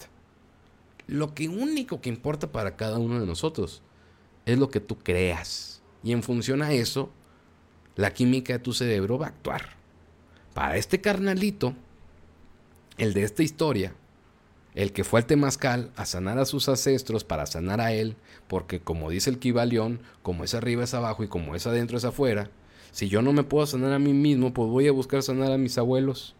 Lo 1.07 1.33
que 1.33 1.49
único 1.49 2.01
que 2.01 2.09
importa 2.09 2.51
para 2.51 2.75
cada 2.75 2.99
uno 2.99 3.19
de 3.19 3.25
nosotros 3.25 3.81
es 4.45 4.59
lo 4.59 4.69
que 4.69 4.79
tú 4.79 4.99
creas. 4.99 5.81
Y 6.03 6.11
en 6.11 6.21
función 6.21 6.61
a 6.61 6.71
eso, 6.71 7.11
la 7.95 8.13
química 8.13 8.53
de 8.53 8.59
tu 8.59 8.71
cerebro 8.71 9.17
va 9.17 9.25
a 9.25 9.29
actuar. 9.29 9.69
Para 10.53 10.77
este 10.77 11.01
carnalito, 11.01 11.73
el 12.99 13.15
de 13.15 13.23
esta 13.23 13.41
historia, 13.41 13.95
el 14.75 14.91
que 14.91 15.03
fue 15.03 15.19
al 15.19 15.25
Temazcal 15.25 15.91
a 15.95 16.05
sanar 16.05 16.37
a 16.39 16.45
sus 16.45 16.69
ancestros 16.69 17.23
para 17.23 17.45
sanar 17.45 17.81
a 17.81 17.93
él, 17.93 18.15
porque 18.47 18.79
como 18.79 19.09
dice 19.09 19.29
el 19.29 19.39
Kibalión, 19.39 19.99
como 20.21 20.43
es 20.43 20.53
arriba 20.53 20.83
es 20.83 20.93
abajo 20.93 21.23
y 21.23 21.27
como 21.27 21.55
es 21.55 21.67
adentro 21.67 21.97
es 21.97 22.05
afuera, 22.05 22.49
si 22.91 23.09
yo 23.09 23.21
no 23.21 23.33
me 23.33 23.43
puedo 23.43 23.65
sanar 23.65 23.93
a 23.93 23.99
mí 23.99 24.13
mismo, 24.13 24.53
pues 24.53 24.69
voy 24.69 24.87
a 24.87 24.91
buscar 24.91 25.21
sanar 25.23 25.51
a 25.51 25.57
mis 25.57 25.77
abuelos. 25.77 26.35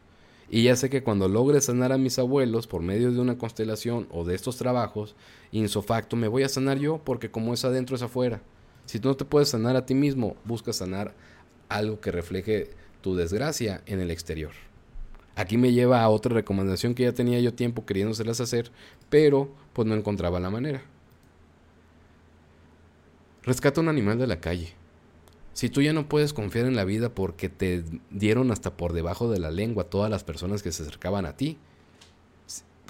Y 0.52 0.64
ya 0.64 0.76
sé 0.76 0.90
que 0.90 1.04
cuando 1.04 1.28
logre 1.28 1.62
sanar 1.62 1.92
a 1.92 2.00
mis 2.00 2.18
abuelos 2.18 2.66
por 2.66 2.82
medio 2.82 3.12
de 3.12 3.20
una 3.20 3.38
constelación 3.38 4.08
o 4.10 4.26
de 4.26 4.34
estos 4.34 4.58
trabajos, 4.58 5.16
insofacto 5.52 6.16
me 6.16 6.28
voy 6.28 6.44
a 6.44 6.50
sanar 6.50 6.80
yo, 6.80 7.00
porque 7.04 7.30
como 7.30 7.54
es 7.54 7.66
adentro 7.66 7.96
es 7.96 8.02
afuera. 8.02 8.42
Si 8.86 9.00
no 9.00 9.16
te 9.16 9.26
puedes 9.26 9.50
sanar 9.50 9.76
a 9.76 9.86
ti 9.86 9.94
mismo, 9.94 10.36
busca 10.46 10.74
sanar 10.74 11.14
algo 11.68 12.00
que 12.00 12.12
refleje 12.12 12.72
tu 13.02 13.16
desgracia 13.16 13.84
en 13.86 14.00
el 14.00 14.10
exterior. 14.10 14.69
Aquí 15.40 15.58
me 15.58 15.72
lleva 15.72 16.02
a 16.02 16.10
otra 16.10 16.34
recomendación 16.34 16.94
que 16.94 17.04
ya 17.04 17.14
tenía 17.14 17.40
yo 17.40 17.54
tiempo 17.54 17.86
queriéndoselas 17.86 18.42
hacer, 18.42 18.74
pero 19.10 19.50
pues 19.72 19.88
no 19.88 19.96
encontraba 19.96 20.38
la 20.42 20.50
manera. 20.50 20.82
Rescata 23.44 23.80
un 23.80 23.88
animal 23.88 24.20
de 24.20 24.28
la 24.28 24.42
calle. 24.42 24.74
Si 25.54 25.70
tú 25.70 25.82
ya 25.82 25.94
no 25.94 26.10
puedes 26.10 26.34
confiar 26.34 26.66
en 26.66 26.76
la 26.76 26.84
vida 26.84 27.16
porque 27.16 27.48
te 27.48 27.86
dieron 28.10 28.52
hasta 28.52 28.76
por 28.76 28.92
debajo 28.92 29.32
de 29.32 29.40
la 29.40 29.50
lengua 29.50 29.86
todas 29.86 30.12
las 30.12 30.26
personas 30.26 30.62
que 30.62 30.74
se 30.74 30.84
acercaban 30.84 31.26
a 31.26 31.38
ti, 31.38 31.58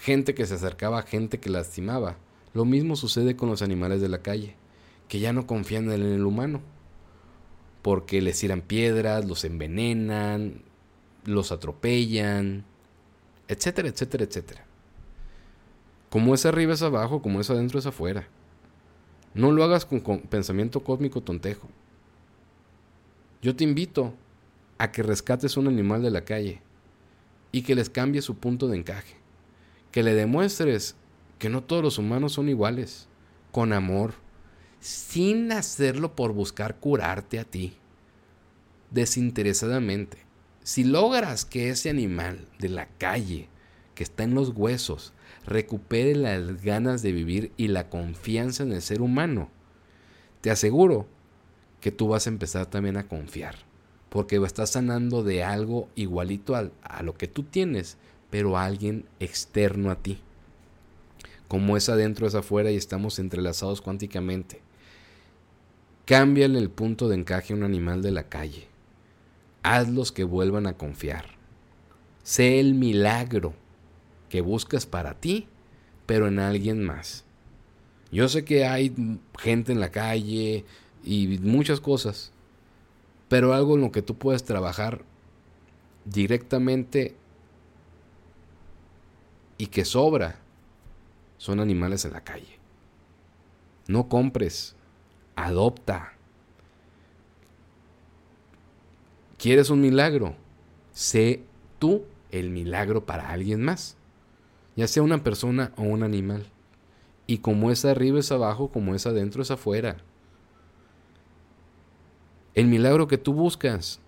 gente 0.02 0.34
que 0.34 0.48
se 0.48 0.56
acercaba, 0.56 1.04
gente 1.04 1.40
que 1.40 1.52
lastimaba, 1.52 2.18
lo 2.56 2.66
mismo 2.66 2.96
sucede 2.96 3.36
con 3.36 3.50
los 3.50 3.62
animales 3.62 4.02
de 4.02 4.10
la 4.10 4.24
calle, 4.24 4.56
que 5.08 5.20
ya 5.20 5.34
no 5.34 5.46
confían 5.46 5.92
en 5.92 6.02
el 6.02 6.26
humano, 6.26 6.62
porque 7.84 8.24
les 8.24 8.40
tiran 8.40 8.62
piedras, 8.62 9.26
los 9.26 9.46
envenenan, 9.46 10.64
los 11.26 11.52
atropellan, 11.52 12.66
etcétera, 13.48 13.90
etcétera, 13.90 14.24
etcétera. 14.24 14.66
Como 16.10 16.34
es 16.34 16.46
arriba 16.46 16.74
es 16.74 16.82
abajo, 16.82 17.22
como 17.22 17.40
es 17.40 17.50
adentro 17.50 17.80
es 17.80 17.86
afuera. 17.86 18.28
No 19.34 19.52
lo 19.52 19.64
hagas 19.64 19.86
con, 19.86 20.02
pensamiento 20.02 20.84
cósmico 20.84 21.22
tontejo. 21.22 21.68
Yo 23.42 23.56
te 23.56 23.64
invito 23.64 24.14
a 24.78 24.92
que 24.92 25.04
rescates 25.04 25.56
un 25.56 25.68
animal 25.68 26.02
de 26.02 26.12
la 26.12 26.26
calle 26.26 26.62
y 27.52 27.62
que 27.62 27.76
les 27.76 27.90
cambie 27.90 28.22
su 28.22 28.36
punto 28.36 28.68
de 28.68 28.78
encaje. 28.78 29.16
Que 29.92 30.04
le 30.04 30.14
demuestres 30.14 30.96
que 31.38 31.50
no 31.50 31.64
todos 31.64 31.84
los 31.84 31.98
humanos 31.98 32.34
son 32.34 32.50
iguales, 32.50 33.08
con 33.52 33.72
amor, 33.74 34.14
sin 34.80 35.52
hacerlo 35.52 36.16
por 36.16 36.34
buscar 36.34 36.80
curarte 36.80 37.40
a 37.40 37.46
ti, 37.46 37.74
desinteresadamente. 38.92 40.29
Si 40.70 40.84
logras 40.84 41.46
que 41.46 41.72
ese 41.72 41.90
animal 41.90 42.46
de 42.60 42.70
la 42.70 42.88
calle, 43.00 43.50
que 43.96 44.04
está 44.04 44.24
en 44.24 44.36
los 44.36 44.50
huesos, 44.50 45.14
recupere 45.44 46.14
las 46.14 46.62
ganas 46.62 47.02
de 47.02 47.12
vivir 47.12 47.52
y 47.58 47.70
la 47.70 47.90
confianza 47.90 48.62
en 48.62 48.74
el 48.74 48.84
ser 48.84 49.02
humano, 49.02 49.50
te 50.42 50.52
aseguro 50.52 51.08
que 51.82 51.92
tú 51.92 52.10
vas 52.10 52.28
a 52.28 52.30
empezar 52.30 52.68
también 52.68 52.98
a 52.98 53.08
confiar, 53.08 53.56
porque 54.10 54.36
estás 54.36 54.70
sanando 54.74 55.24
de 55.24 55.44
algo 55.44 55.90
igualito 55.96 56.56
a, 56.56 56.70
a 56.84 57.02
lo 57.02 57.16
que 57.16 57.28
tú 57.28 57.42
tienes, 57.42 57.98
pero 58.30 58.56
a 58.56 58.66
alguien 58.66 59.06
externo 59.20 59.90
a 59.90 59.96
ti. 59.96 60.22
Como 61.48 61.78
es 61.78 61.90
adentro 61.90 62.28
es 62.28 62.36
afuera 62.36 62.70
y 62.70 62.76
estamos 62.76 63.18
entrelazados 63.18 63.82
cuánticamente. 63.82 64.62
Cámbiale 66.06 66.60
el 66.60 66.70
punto 66.70 67.10
de 67.10 67.16
encaje 67.16 67.54
a 67.54 67.56
un 67.56 67.64
animal 67.64 68.04
de 68.04 68.12
la 68.12 68.30
calle. 68.30 68.69
Hazlos 69.64 70.12
que 70.12 70.24
vuelvan 70.24 70.68
a 70.68 70.74
confiar. 70.74 71.26
Sé 72.24 72.60
el 72.60 72.76
milagro 72.76 73.54
que 74.30 74.42
buscas 74.42 74.86
para 74.86 75.16
ti, 75.20 75.48
pero 76.06 76.28
en 76.28 76.40
alguien 76.40 76.84
más. 76.84 77.26
Yo 78.12 78.28
sé 78.30 78.46
que 78.46 78.66
hay 78.66 79.20
gente 79.38 79.72
en 79.72 79.80
la 79.80 79.92
calle 79.92 80.66
y 81.04 81.40
muchas 81.42 81.80
cosas, 81.80 82.32
pero 83.28 83.54
algo 83.54 83.76
en 83.76 83.82
lo 83.82 83.92
que 83.92 84.02
tú 84.02 84.18
puedes 84.18 84.44
trabajar 84.44 85.04
directamente 86.06 87.16
y 89.58 89.68
que 89.68 89.86
sobra 89.86 90.40
son 91.38 91.60
animales 91.60 92.06
en 92.06 92.14
la 92.14 92.24
calle. 92.24 92.60
No 93.88 94.08
compres, 94.08 94.76
adopta. 95.36 96.14
¿Quieres 99.40 99.72
un 99.72 99.82
milagro? 99.82 100.36
Sé 100.92 101.42
tú 101.80 102.04
el 102.30 102.52
milagro 102.52 103.08
para 103.08 103.30
alguien 103.30 103.64
más 103.64 103.98
ya 104.80 104.88
sea 104.88 105.04
una 105.04 105.26
persona 105.26 105.74
o 105.76 105.82
un 105.82 106.04
animal. 106.04 106.46
Y 107.28 107.40
como 107.40 107.70
es 107.70 107.84
arriba 107.84 108.18
es 108.18 108.32
abajo, 108.32 108.70
como 108.70 108.96
es 108.96 109.06
adentro 109.06 109.42
es 109.42 109.52
afuera. 109.52 109.98
El 112.56 112.68
milagro 112.68 113.06
que 113.10 113.18
tú 113.18 113.34
buscas, 113.34 114.00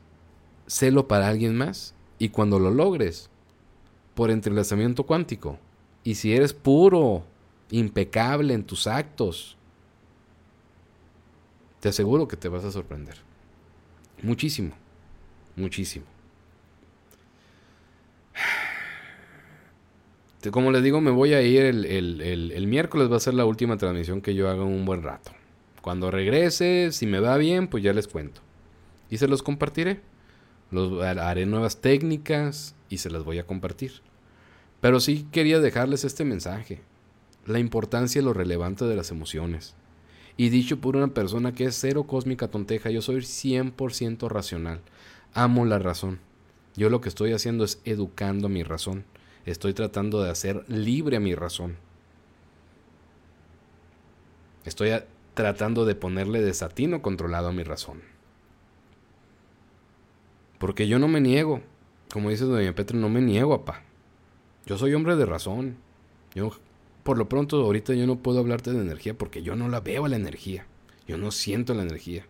sélo 0.68 1.10
para 1.10 1.28
alguien 1.28 1.58
más. 1.58 1.94
Y 2.20 2.30
cuando 2.30 2.58
lo 2.58 2.72
logres, 2.72 3.30
por 4.16 4.32
entrelazamiento 4.32 5.04
cuántico, 5.04 5.58
y 6.06 6.16
si 6.16 6.34
eres 6.34 6.54
puro, 6.54 7.26
impecable 7.70 8.54
en 8.54 8.64
tus 8.64 8.88
actos, 8.88 9.58
te 11.82 11.90
aseguro 11.90 12.30
que 12.30 12.38
te 12.38 12.48
vas 12.48 12.64
a 12.64 12.72
sorprender. 12.72 13.18
Muchísimo, 14.24 14.72
muchísimo. 15.56 16.06
Como 20.50 20.72
les 20.72 20.82
digo, 20.82 21.02
me 21.02 21.12
voy 21.12 21.34
a 21.34 21.42
ir 21.44 21.62
el, 21.62 22.68
miércoles, 22.68 23.12
va 23.12 23.18
a 23.18 23.20
ser 23.20 23.36
la 23.36 23.46
última 23.46 23.78
transmisión 23.78 24.22
que 24.22 24.34
yo 24.34 24.50
haga 24.50 24.64
un 24.64 24.86
buen 24.86 25.04
rato. 25.04 25.32
Cuando 25.82 26.10
regrese, 26.10 26.92
si 26.92 27.06
me 27.06 27.20
va 27.20 27.38
bien, 27.38 27.68
pues 27.68 27.84
ya 27.84 27.94
les 27.94 28.08
cuento. 28.08 28.42
Y 29.12 29.18
se 29.18 29.28
los 29.28 29.44
compartiré. 29.44 30.00
Los, 30.72 31.04
haré 31.04 31.46
nuevas 31.46 31.82
técnicas 31.82 32.76
y 32.90 32.98
se 32.98 33.12
las 33.12 33.24
voy 33.24 33.38
a 33.38 33.46
compartir. 33.46 34.02
Pero 34.80 35.00
sí 35.00 35.28
quería 35.32 35.60
dejarles 35.60 36.06
este 36.06 36.26
mensaje. 36.26 36.82
La 37.46 37.60
importancia 37.60 38.22
y 38.22 38.24
lo 38.24 38.34
relevante 38.34 38.86
de 38.86 38.96
las 38.96 39.12
emociones. 39.12 39.76
Y 40.38 40.50
dicho 40.50 40.80
por 40.80 40.96
una 40.96 41.10
persona 41.10 41.54
que 41.54 41.66
es 41.66 41.76
cero 41.80 42.06
cósmica 42.06 42.48
tonteja, 42.48 42.90
yo 42.90 43.02
soy 43.02 43.18
100% 43.18 44.28
racional. 44.28 44.82
Amo 45.34 45.66
la 45.66 45.80
razón. 45.80 46.20
Yo 46.76 46.90
lo 46.90 47.02
que 47.02 47.10
estoy 47.10 47.34
haciendo 47.34 47.64
es 47.64 47.82
educando 47.86 48.50
mi 48.50 48.64
razón. 48.64 49.06
Estoy 49.46 49.74
tratando 49.74 50.22
de 50.22 50.30
hacer 50.30 50.66
libre 50.68 51.18
a 51.18 51.20
mi 51.20 51.36
razón. 51.36 51.78
Estoy 54.66 54.92
tratando 55.34 55.86
de 55.86 55.96
ponerle 55.96 56.42
desatino 56.42 57.02
controlado 57.02 57.50
a 57.50 57.54
mi 57.54 57.64
razón. 57.64 58.02
Porque 60.60 60.88
yo 60.88 61.00
no 61.00 61.08
me 61.08 61.22
niego. 61.22 61.62
Como 62.14 62.30
dice 62.30 62.44
doña 62.44 62.76
Petra, 62.76 62.98
no 62.98 63.10
me 63.10 63.22
niego, 63.22 63.64
papá. 63.64 63.84
Yo 64.66 64.78
soy 64.78 64.94
hombre 64.94 65.16
de 65.16 65.26
razón. 65.26 65.78
Yo, 66.36 66.52
por 67.04 67.18
lo 67.18 67.28
pronto, 67.28 67.62
ahorita 67.64 67.94
yo 67.94 68.06
no 68.06 68.18
puedo 68.20 68.40
hablarte 68.40 68.72
de 68.72 68.82
energía 68.82 69.18
porque 69.18 69.42
yo 69.42 69.56
no 69.56 69.70
la 69.70 69.80
veo 69.80 70.06
a 70.06 70.10
la 70.10 70.18
energía. 70.18 70.68
Yo 71.08 71.18
no 71.18 71.32
siento 71.32 71.74
la 71.74 71.84
energía. 71.84 72.26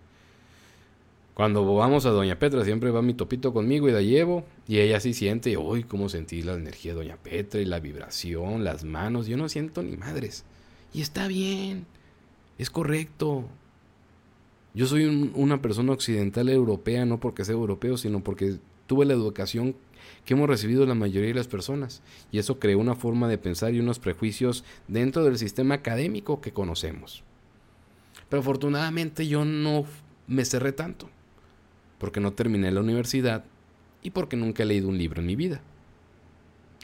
Cuando 1.33 1.75
vamos 1.75 2.05
a 2.05 2.09
Doña 2.09 2.37
Petra, 2.37 2.65
siempre 2.65 2.91
va 2.91 3.01
mi 3.01 3.13
topito 3.13 3.53
conmigo 3.53 3.87
y 3.87 3.93
la 3.93 4.01
llevo. 4.01 4.43
Y 4.67 4.79
ella 4.79 4.99
sí 4.99 5.13
siente, 5.13 5.55
uy, 5.57 5.83
cómo 5.83 6.09
sentí 6.09 6.41
la 6.41 6.53
energía 6.53 6.93
de 6.93 6.99
Doña 6.99 7.17
Petra 7.17 7.61
y 7.61 7.65
la 7.65 7.79
vibración, 7.79 8.63
las 8.63 8.83
manos. 8.83 9.27
Yo 9.27 9.37
no 9.37 9.47
siento 9.47 9.81
ni 9.81 9.95
madres. 9.95 10.43
Y 10.93 11.01
está 11.01 11.27
bien. 11.27 11.85
Es 12.57 12.69
correcto. 12.69 13.45
Yo 14.73 14.87
soy 14.87 15.31
una 15.33 15.61
persona 15.61 15.93
occidental 15.93 16.49
europea, 16.49 17.05
no 17.05 17.19
porque 17.19 17.45
sea 17.45 17.53
europeo, 17.53 17.97
sino 17.97 18.21
porque 18.23 18.57
tuve 18.87 19.05
la 19.05 19.13
educación 19.13 19.75
que 20.25 20.33
hemos 20.33 20.49
recibido 20.49 20.85
la 20.85 20.95
mayoría 20.95 21.29
de 21.29 21.35
las 21.35 21.47
personas. 21.47 22.01
Y 22.31 22.39
eso 22.39 22.59
creó 22.59 22.77
una 22.79 22.95
forma 22.95 23.29
de 23.29 23.37
pensar 23.37 23.73
y 23.73 23.79
unos 23.79 23.99
prejuicios 23.99 24.65
dentro 24.89 25.23
del 25.23 25.37
sistema 25.37 25.75
académico 25.75 26.41
que 26.41 26.51
conocemos. 26.51 27.23
Pero 28.27 28.41
afortunadamente 28.41 29.27
yo 29.27 29.45
no 29.45 29.85
me 30.27 30.45
cerré 30.45 30.73
tanto 30.73 31.09
porque 32.01 32.19
no 32.19 32.33
terminé 32.33 32.71
la 32.71 32.79
universidad 32.79 33.43
y 34.01 34.09
porque 34.09 34.35
nunca 34.35 34.63
he 34.63 34.65
leído 34.65 34.89
un 34.89 34.97
libro 34.97 35.21
en 35.21 35.27
mi 35.27 35.35
vida. 35.35 35.61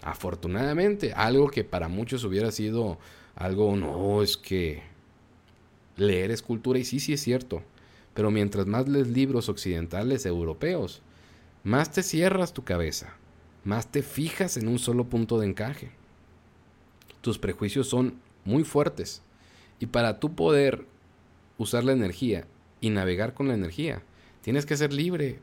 Afortunadamente, 0.03 1.11
algo 1.13 1.49
que 1.49 1.63
para 1.63 1.88
muchos 1.88 2.24
hubiera 2.24 2.51
sido 2.51 2.99
algo, 3.34 3.76
no, 3.76 4.22
es 4.22 4.38
que 4.38 4.84
leer 5.95 6.30
es 6.30 6.43
cultura 6.43 6.78
y 6.78 6.86
sí, 6.86 6.99
sí 6.99 7.13
es 7.13 7.22
cierto, 7.22 7.63
pero 8.13 8.30
mientras 8.30 8.68
más 8.68 8.88
lees 8.88 9.07
libros 9.07 9.49
occidentales 9.49 10.24
europeos, 10.28 11.01
más 11.63 11.91
te 11.91 12.03
cierras 12.03 12.53
tu 12.53 12.63
cabeza, 12.63 13.15
más 13.63 13.91
te 13.91 14.03
fijas 14.03 14.55
en 14.55 14.68
un 14.68 14.78
solo 14.78 15.05
punto 15.05 15.39
de 15.39 15.47
encaje. 15.47 15.89
Tus 17.22 17.39
prejuicios 17.39 17.89
son 17.89 18.20
muy 18.45 18.63
fuertes 18.63 19.24
y 19.80 19.88
para 19.88 20.20
tú 20.20 20.36
poder 20.36 20.86
usar 21.57 21.84
la 21.84 21.93
energía 21.93 22.45
y 22.82 22.91
navegar 22.91 23.34
con 23.34 23.47
la 23.47 23.55
energía, 23.55 24.03
Tienes 24.48 24.66
que 24.66 24.78
ser 24.78 24.93
libre, 24.93 25.39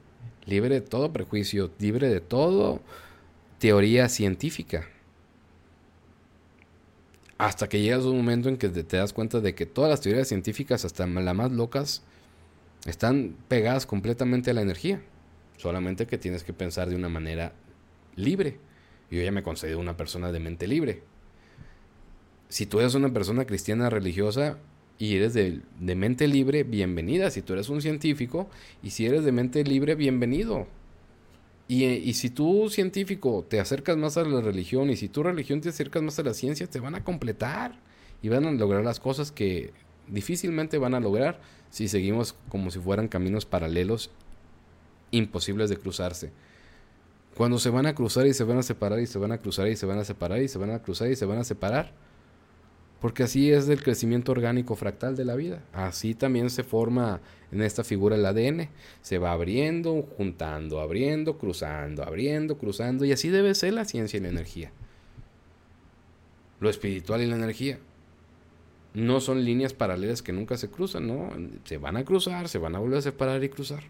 libre 0.46 0.76
de 0.76 0.80
todo 0.80 1.12
prejuicio, 1.12 1.70
libre 1.78 2.08
de 2.08 2.22
todo 2.22 2.80
teoría 3.58 4.08
científica. 4.08 4.88
Hasta 7.36 7.68
que 7.68 7.82
llegas 7.82 8.04
a 8.04 8.08
un 8.08 8.16
momento 8.16 8.48
en 8.48 8.56
que 8.56 8.70
te 8.70 8.96
das 8.96 9.12
cuenta 9.12 9.40
de 9.40 9.54
que 9.54 9.66
todas 9.66 9.90
las 9.90 10.00
teorías 10.00 10.26
científicas, 10.26 10.86
hasta 10.86 11.06
las 11.06 11.34
más 11.34 11.52
locas, 11.52 12.02
están 12.86 13.36
pegadas 13.46 13.84
completamente 13.84 14.52
a 14.52 14.54
la 14.54 14.62
energía. 14.62 15.02
Solamente 15.58 16.06
que 16.06 16.16
tienes 16.16 16.42
que 16.42 16.54
pensar 16.54 16.88
de 16.88 16.96
una 16.96 17.10
manera 17.10 17.52
libre. 18.16 18.58
Yo 19.10 19.20
ya 19.20 19.32
me 19.32 19.42
considero 19.42 19.80
una 19.80 19.98
persona 19.98 20.32
de 20.32 20.40
mente 20.40 20.66
libre. 20.66 21.02
Si 22.48 22.64
tú 22.64 22.80
eres 22.80 22.94
una 22.94 23.12
persona 23.12 23.44
cristiana 23.44 23.90
religiosa, 23.90 24.56
y 24.98 25.16
eres 25.16 25.34
de, 25.34 25.60
mente 25.80 26.28
libre, 26.28 26.62
bienvenida. 26.62 27.30
Si 27.30 27.42
tú 27.42 27.52
eres 27.52 27.68
un 27.68 27.82
científico 27.82 28.48
y 28.82 28.90
si 28.90 29.06
eres 29.06 29.24
de 29.24 29.32
mente 29.32 29.64
libre, 29.64 29.94
bienvenido. 29.94 30.66
Y, 31.66 31.84
y, 31.84 32.12
si 32.14 32.28
tú 32.30 32.68
científico 32.68 33.44
te 33.48 33.58
acercas 33.58 33.96
más 33.96 34.16
a 34.18 34.24
la 34.24 34.42
religión 34.42 34.90
y 34.90 34.96
si 34.96 35.08
tu 35.08 35.22
religión 35.22 35.60
te 35.62 35.70
acercas 35.70 36.02
más 36.02 36.18
a 36.18 36.22
la 36.22 36.34
ciencia, 36.34 36.66
te 36.66 36.78
van 36.78 36.94
a 36.94 37.02
completar 37.02 37.80
y 38.22 38.28
van 38.28 38.44
a 38.44 38.52
lograr 38.52 38.84
las 38.84 39.00
cosas 39.00 39.32
que 39.32 39.72
difícilmente 40.06 40.78
van 40.78 40.94
a 40.94 41.00
lograr 41.00 41.40
si 41.70 41.88
seguimos 41.88 42.36
como 42.48 42.70
si 42.70 42.78
fueran 42.78 43.08
caminos 43.08 43.46
paralelos 43.46 44.10
imposibles 45.10 45.70
de 45.70 45.76
cruzarse. 45.76 46.32
Cuando 47.36 47.58
se 47.58 47.70
van 47.70 47.86
a 47.86 47.94
cruzar 47.94 48.26
y 48.26 48.34
se 48.34 48.44
van 48.44 48.58
a 48.58 48.62
separar 48.62 49.00
y 49.00 49.06
se 49.06 49.18
van 49.18 49.32
a 49.32 49.38
cruzar 49.38 49.68
y 49.68 49.76
se 49.76 49.86
van 49.86 49.98
a 49.98 50.04
separar 50.04 50.40
y 50.40 50.48
se 50.48 50.58
van 50.58 50.70
a 50.70 50.80
cruzar 50.80 51.10
y 51.10 51.16
se 51.16 51.26
van 51.26 51.38
a 51.38 51.44
separar. 51.44 51.92
Porque 53.00 53.22
así 53.22 53.52
es 53.52 53.68
el 53.68 53.82
crecimiento 53.82 54.32
orgánico 54.32 54.76
fractal 54.76 55.14
de 55.14 55.24
la 55.24 55.34
vida. 55.34 55.62
Así 55.72 56.14
también 56.14 56.48
se 56.48 56.64
forma 56.64 57.20
en 57.52 57.60
esta 57.60 57.84
figura 57.84 58.16
el 58.16 58.24
ADN. 58.24 58.70
Se 59.02 59.18
va 59.18 59.32
abriendo, 59.32 60.02
juntando, 60.16 60.80
abriendo, 60.80 61.36
cruzando, 61.36 62.02
abriendo, 62.02 62.56
cruzando. 62.56 63.04
Y 63.04 63.12
así 63.12 63.28
debe 63.28 63.54
ser 63.54 63.74
la 63.74 63.84
ciencia 63.84 64.16
y 64.16 64.20
la 64.20 64.30
energía. 64.30 64.72
Lo 66.60 66.70
espiritual 66.70 67.20
y 67.20 67.26
la 67.26 67.36
energía. 67.36 67.78
No 68.94 69.20
son 69.20 69.44
líneas 69.44 69.74
paralelas 69.74 70.22
que 70.22 70.32
nunca 70.32 70.56
se 70.56 70.70
cruzan, 70.70 71.06
¿no? 71.06 71.30
Se 71.64 71.78
van 71.78 71.96
a 71.96 72.04
cruzar, 72.04 72.48
se 72.48 72.58
van 72.58 72.74
a 72.74 72.78
volver 72.78 72.98
a 72.98 73.02
separar 73.02 73.42
y 73.44 73.48
cruzar. 73.48 73.82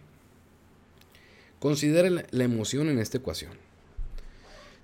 Considera 1.61 2.11
la 2.31 2.45
emoción 2.45 2.89
en 2.89 2.99
esta 2.99 3.19
ecuación. 3.19 3.53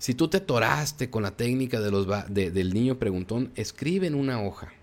Si 0.01 0.15
tú 0.15 0.29
te 0.29 0.39
toraste 0.39 1.11
con 1.11 1.21
la 1.21 1.37
técnica 1.37 1.79
de 1.79 1.91
los 1.91 2.07
del 2.27 2.73
niño 2.73 2.97
preguntón, 2.97 3.51
escribe 3.55 4.07
en 4.07 4.15
una 4.15 4.41
hoja. 4.41 4.73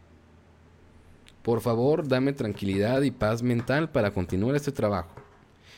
Por 1.43 1.61
favor, 1.61 2.07
dame 2.07 2.33
tranquilidad 2.33 3.03
y 3.03 3.11
paz 3.11 3.43
mental 3.43 3.91
para 3.91 4.13
continuar 4.13 4.55
este 4.55 4.71
trabajo. 4.71 5.11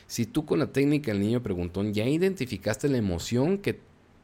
Si 0.05 0.27
tú 0.27 0.45
con 0.45 0.59
la 0.59 0.67
técnica 0.67 1.11
del 1.11 1.21
niño 1.21 1.41
preguntón 1.41 1.91
ya 1.91 2.05
identificaste 2.05 2.87
la 2.87 2.99
emoción 2.99 3.57
que, 3.57 3.79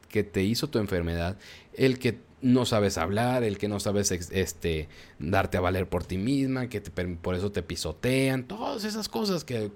que 0.08 0.22
te 0.22 0.44
hizo 0.44 0.70
tu 0.70 0.78
enfermedad, 0.78 1.36
el 1.72 1.98
que 1.98 2.20
no 2.40 2.64
sabes 2.64 2.96
hablar, 2.96 3.42
el 3.42 3.58
que 3.58 3.66
no 3.66 3.80
sabes 3.80 4.12
este, 4.12 4.88
darte 5.18 5.56
a 5.56 5.60
valer 5.60 5.88
por 5.88 6.04
ti 6.04 6.16
misma, 6.16 6.68
que 6.68 6.80
por 6.80 7.34
eso 7.34 7.50
te 7.50 7.64
pisotean, 7.64 8.44
todas 8.44 8.84
esas 8.84 9.08
cosas 9.08 9.42
que 9.42 9.72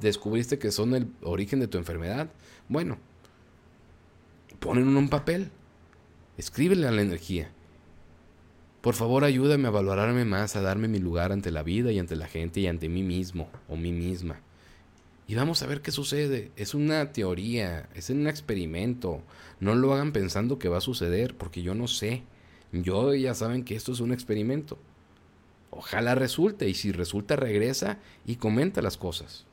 descubriste 0.00 0.58
que 0.58 0.72
son 0.72 0.94
el 0.94 1.08
origen 1.20 1.60
de 1.60 1.68
tu 1.68 1.76
enfermedad, 1.76 2.30
bueno, 2.70 2.96
ponen 4.60 4.88
en 4.88 4.96
un 4.96 5.08
papel, 5.08 5.50
escríbele 6.36 6.86
a 6.86 6.90
la 6.90 7.02
energía. 7.02 7.50
Por 8.80 8.94
favor, 8.94 9.24
ayúdame 9.24 9.68
a 9.68 9.72
valorarme 9.72 10.24
más, 10.24 10.56
a 10.56 10.62
darme 10.62 10.88
mi 10.88 10.98
lugar 10.98 11.32
ante 11.32 11.50
la 11.50 11.62
vida 11.62 11.90
y 11.90 11.98
ante 11.98 12.16
la 12.16 12.28
gente 12.28 12.60
y 12.60 12.66
ante 12.68 12.88
mí 12.88 13.02
mismo 13.02 13.50
o 13.68 13.76
mí 13.76 13.92
misma. 13.92 14.40
Y 15.26 15.34
vamos 15.34 15.62
a 15.62 15.66
ver 15.66 15.82
qué 15.82 15.90
sucede. 15.90 16.52
Es 16.56 16.74
una 16.74 17.12
teoría, 17.12 17.88
es 17.94 18.08
un 18.08 18.26
experimento. 18.28 19.22
No 19.60 19.74
lo 19.74 19.92
hagan 19.92 20.12
pensando 20.12 20.58
que 20.58 20.70
va 20.70 20.78
a 20.78 20.80
suceder, 20.80 21.36
porque 21.36 21.62
yo 21.62 21.74
no 21.74 21.86
sé. 21.86 22.22
Yo 22.72 23.14
ya 23.14 23.34
saben 23.34 23.64
que 23.64 23.76
esto 23.76 23.92
es 23.92 24.00
un 24.00 24.12
experimento. 24.12 24.78
Ojalá 25.70 26.14
resulte, 26.14 26.68
y 26.68 26.74
si 26.74 26.92
resulta, 26.92 27.36
regresa 27.36 27.98
y 28.24 28.36
comenta 28.36 28.80
las 28.80 28.96
cosas. 28.96 29.44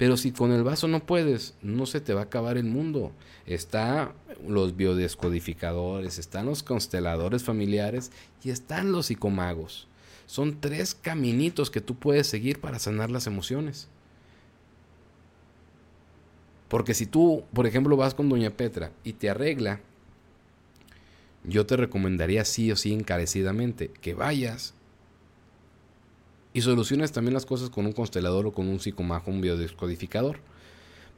Pero 0.00 0.16
si 0.16 0.32
con 0.32 0.50
el 0.50 0.62
vaso 0.62 0.88
no 0.88 1.04
puedes, 1.04 1.52
no 1.60 1.84
se 1.84 2.00
te 2.00 2.14
va 2.14 2.22
a 2.22 2.24
acabar 2.24 2.56
el 2.56 2.64
mundo. 2.64 3.12
Está 3.44 4.14
los 4.48 4.74
biodescodificadores, 4.74 6.18
están 6.18 6.46
los 6.46 6.62
consteladores 6.62 7.44
familiares 7.44 8.10
y 8.42 8.48
están 8.48 8.92
los 8.92 9.08
psicomagos. 9.08 9.88
Son 10.24 10.58
tres 10.58 10.94
caminitos 10.94 11.70
que 11.70 11.82
tú 11.82 11.96
puedes 11.96 12.26
seguir 12.26 12.62
para 12.62 12.78
sanar 12.78 13.10
las 13.10 13.26
emociones. 13.26 13.88
Porque 16.68 16.94
si 16.94 17.04
tú, 17.04 17.44
por 17.52 17.66
ejemplo, 17.66 17.94
vas 17.94 18.14
con 18.14 18.30
Doña 18.30 18.56
Petra 18.56 18.92
y 19.04 19.12
te 19.12 19.28
arregla, 19.28 19.80
yo 21.44 21.66
te 21.66 21.76
recomendaría 21.76 22.46
sí 22.46 22.72
o 22.72 22.76
sí 22.76 22.94
encarecidamente 22.94 23.90
que 24.00 24.14
vayas 24.14 24.72
y 26.52 26.62
soluciones 26.62 27.12
también 27.12 27.34
las 27.34 27.46
cosas 27.46 27.70
con 27.70 27.86
un 27.86 27.92
constelador 27.92 28.46
o 28.46 28.52
con 28.52 28.68
un 28.68 28.80
psicomajo, 28.80 29.30
un 29.30 29.40
biodescodificador, 29.40 30.40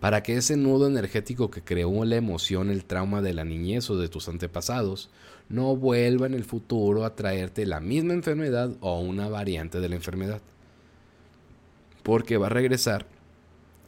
para 0.01 0.23
que 0.23 0.37
ese 0.37 0.57
nudo 0.57 0.89
energético 0.89 1.51
que 1.51 1.63
creó 1.63 2.05
la 2.05 2.17
emoción, 2.17 2.71
el 2.71 2.85
trauma 2.85 3.23
de 3.23 3.35
la 3.35 3.45
niñez 3.45 3.89
o 3.89 3.97
de 3.97 4.09
tus 4.09 4.29
antepasados, 4.29 5.11
no 5.49 5.77
vuelva 5.77 6.27
en 6.27 6.35
el 6.35 6.45
futuro 6.45 7.05
a 7.05 7.15
traerte 7.15 7.67
la 7.67 7.81
misma 7.81 8.13
enfermedad 8.13 8.77
o 8.81 8.99
una 9.01 9.29
variante 9.29 9.81
de 9.81 9.89
la 9.89 9.95
enfermedad. 9.95 10.43
Porque 12.03 12.37
va 12.37 12.47
a 12.47 12.51
regresar 12.51 13.07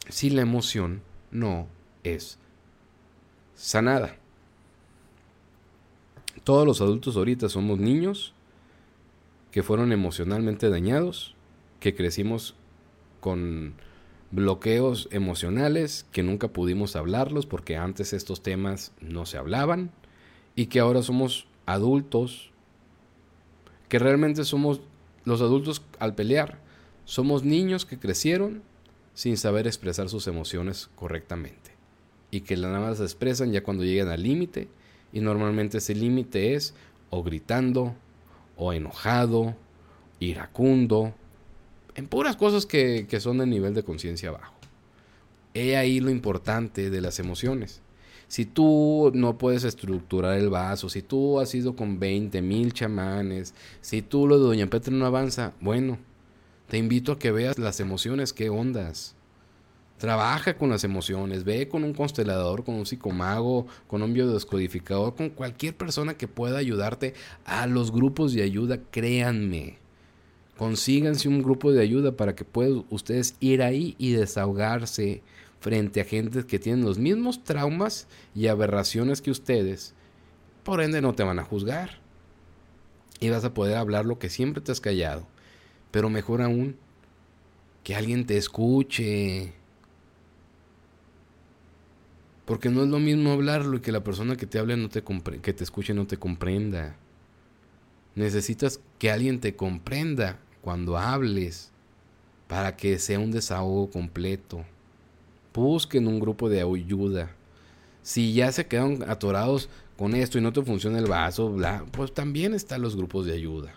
si 0.07 0.29
la 0.29 0.41
emoción 0.41 1.01
no 1.31 1.67
es 2.03 2.39
sanada. 3.55 4.15
Todos 6.45 6.65
los 6.65 6.79
adultos 6.79 7.17
ahorita 7.17 7.49
somos 7.49 7.77
niños 7.79 8.33
que 9.51 9.63
fueron 9.63 9.91
emocionalmente 9.91 10.69
dañados 10.69 11.34
que 11.85 11.93
crecimos 11.93 12.55
con 13.19 13.75
bloqueos 14.31 15.07
emocionales, 15.11 16.07
que 16.11 16.23
nunca 16.23 16.47
pudimos 16.47 16.95
hablarlos 16.95 17.45
porque 17.45 17.77
antes 17.77 18.11
estos 18.11 18.41
temas 18.41 18.91
no 19.01 19.27
se 19.27 19.37
hablaban 19.37 19.91
y 20.55 20.65
que 20.65 20.79
ahora 20.79 21.03
somos 21.03 21.45
adultos, 21.67 22.49
que 23.87 23.99
realmente 23.99 24.45
somos 24.45 24.81
los 25.25 25.41
adultos 25.41 25.83
al 25.99 26.15
pelear, 26.15 26.57
somos 27.03 27.43
niños 27.43 27.85
que 27.85 27.99
crecieron 27.99 28.63
sin 29.13 29.37
saber 29.37 29.67
expresar 29.67 30.09
sus 30.09 30.25
emociones 30.25 30.89
correctamente 30.95 31.75
y 32.31 32.41
que 32.41 32.57
nada 32.57 32.79
más 32.79 32.97
se 32.97 33.03
expresan 33.03 33.51
ya 33.51 33.61
cuando 33.61 33.83
llegan 33.83 34.07
al 34.09 34.23
límite 34.23 34.69
y 35.13 35.19
normalmente 35.19 35.77
ese 35.77 35.93
límite 35.93 36.55
es 36.55 36.73
o 37.11 37.21
gritando 37.21 37.93
o 38.57 38.73
enojado, 38.73 39.55
iracundo, 40.19 41.13
en 41.95 42.07
puras 42.07 42.35
cosas 42.35 42.65
que, 42.65 43.07
son 43.19 43.37
de 43.37 43.47
nivel 43.47 43.73
de 43.73 43.83
conciencia 43.83 44.31
bajo. 44.31 44.53
He 45.53 45.77
ahí 45.77 46.01
lo 46.01 46.09
importante 46.09 46.89
de 46.89 47.01
las 47.01 47.19
emociones. 47.19 47.81
Si 48.27 48.45
tú 48.45 49.11
no 49.13 49.37
puedes 49.37 49.63
estructurar 49.63 50.37
el 50.37 50.49
vaso, 50.49 50.89
si 50.89 51.01
tú 51.01 51.39
has 51.39 51.55
ido 51.55 51.75
con 51.75 51.99
20 51.99 52.41
mil 52.41 52.73
chamanes, 52.73 53.53
si 53.81 54.01
tú 54.01 54.27
lo 54.27 54.37
de 54.37 54.45
Doña 54.45 54.67
Petra 54.67 54.93
no 54.93 55.05
avanza, 55.05 55.53
bueno, 55.61 55.97
te 56.67 56.77
invito 56.77 57.13
a 57.13 57.19
que 57.19 57.31
veas 57.31 57.57
las 57.57 57.79
emociones, 57.79 58.33
qué 58.33 58.49
ondas. 58.49 59.15
Trabaja 59.97 60.57
con 60.57 60.69
las 60.71 60.83
emociones, 60.83 61.45
ve 61.45 61.69
con 61.69 61.85
un 61.85 61.93
constelador, 61.93 62.65
con 62.65 62.75
un 62.75 62.85
psicomago, 62.85 63.67
con 63.87 64.03
un 64.03 64.11
biodescodificador, 64.11 65.15
con 65.15 65.29
cualquier 65.29 65.77
persona 65.77 66.15
que 66.15 66.27
pueda 66.27 66.57
ayudarte 66.57 67.13
a 67.45 67.65
los 67.67 67.93
grupos 67.93 68.33
de 68.33 68.43
ayuda, 68.43 68.81
créanme 68.91 69.84
consíganse 70.57 71.27
un 71.27 71.43
grupo 71.43 71.71
de 71.71 71.81
ayuda 71.81 72.15
para 72.15 72.35
que 72.35 72.45
puedan 72.45 72.85
ustedes 72.89 73.35
ir 73.39 73.61
ahí 73.61 73.95
y 73.97 74.13
desahogarse 74.13 75.21
frente 75.59 76.01
a 76.01 76.05
gente 76.05 76.45
que 76.45 76.59
tienen 76.59 76.85
los 76.85 76.97
mismos 76.97 77.43
traumas 77.43 78.07
y 78.33 78.47
aberraciones 78.47 79.21
que 79.21 79.31
ustedes. 79.31 79.93
Por 80.63 80.81
ende 80.81 81.01
no 81.01 81.13
te 81.13 81.23
van 81.23 81.39
a 81.39 81.43
juzgar. 81.43 81.99
Y 83.19 83.29
vas 83.29 83.45
a 83.45 83.53
poder 83.53 83.77
hablar 83.77 84.05
lo 84.05 84.19
que 84.19 84.29
siempre 84.29 84.61
te 84.61 84.71
has 84.71 84.81
callado. 84.81 85.25
Pero 85.91 86.09
mejor 86.09 86.41
aún, 86.41 86.75
que 87.83 87.95
alguien 87.95 88.25
te 88.25 88.37
escuche. 88.37 89.53
Porque 92.45 92.69
no 92.69 92.83
es 92.83 92.89
lo 92.89 92.99
mismo 92.99 93.31
hablarlo 93.31 93.77
y 93.77 93.79
que 93.79 93.91
la 93.91 94.03
persona 94.03 94.35
que 94.35 94.45
te 94.45 94.59
hable 94.59 94.77
no 94.77 94.89
te 94.89 95.03
que 95.41 95.53
te 95.53 95.63
escuche 95.63 95.93
no 95.93 96.05
te 96.05 96.17
comprenda. 96.17 96.95
Necesitas 98.13 98.79
que 98.99 99.11
alguien 99.11 99.39
te 99.39 99.55
comprenda 99.55 100.39
cuando 100.65 100.97
hables 100.97 101.71
para 102.47 102.75
que 102.75 102.97
sea 102.97 103.19
un 103.19 103.29
desahogo 103.29 103.87
completo. 103.91 104.65
Busquen 105.53 106.07
un 106.07 106.19
grupo 106.19 106.49
de 106.49 106.61
ayuda. 106.61 107.29
Si 108.01 108.33
ya 108.33 108.51
se 108.51 108.65
quedan 108.65 109.03
atorados 109.07 109.69
con 109.95 110.15
esto 110.15 110.39
y 110.39 110.41
no 110.41 110.51
te 110.51 110.63
funciona 110.63 110.97
el 110.97 111.05
vaso, 111.05 111.55
pues 111.91 112.15
también 112.15 112.55
están 112.55 112.81
los 112.81 112.95
grupos 112.95 113.27
de 113.27 113.33
ayuda. 113.33 113.75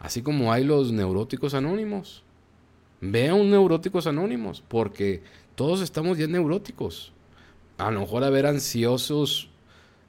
Así 0.00 0.20
como 0.20 0.52
hay 0.52 0.64
los 0.64 0.90
neuróticos 0.90 1.54
anónimos. 1.54 2.24
Ve 3.00 3.28
a 3.28 3.34
un 3.34 3.48
neuróticos 3.48 4.08
anónimos, 4.08 4.64
porque 4.66 5.22
todos 5.54 5.80
estamos 5.80 6.18
ya 6.18 6.26
neuróticos. 6.26 7.12
A 7.78 7.92
lo 7.92 8.00
mejor 8.00 8.24
a 8.24 8.30
ver 8.30 8.46
ansiosos 8.46 9.48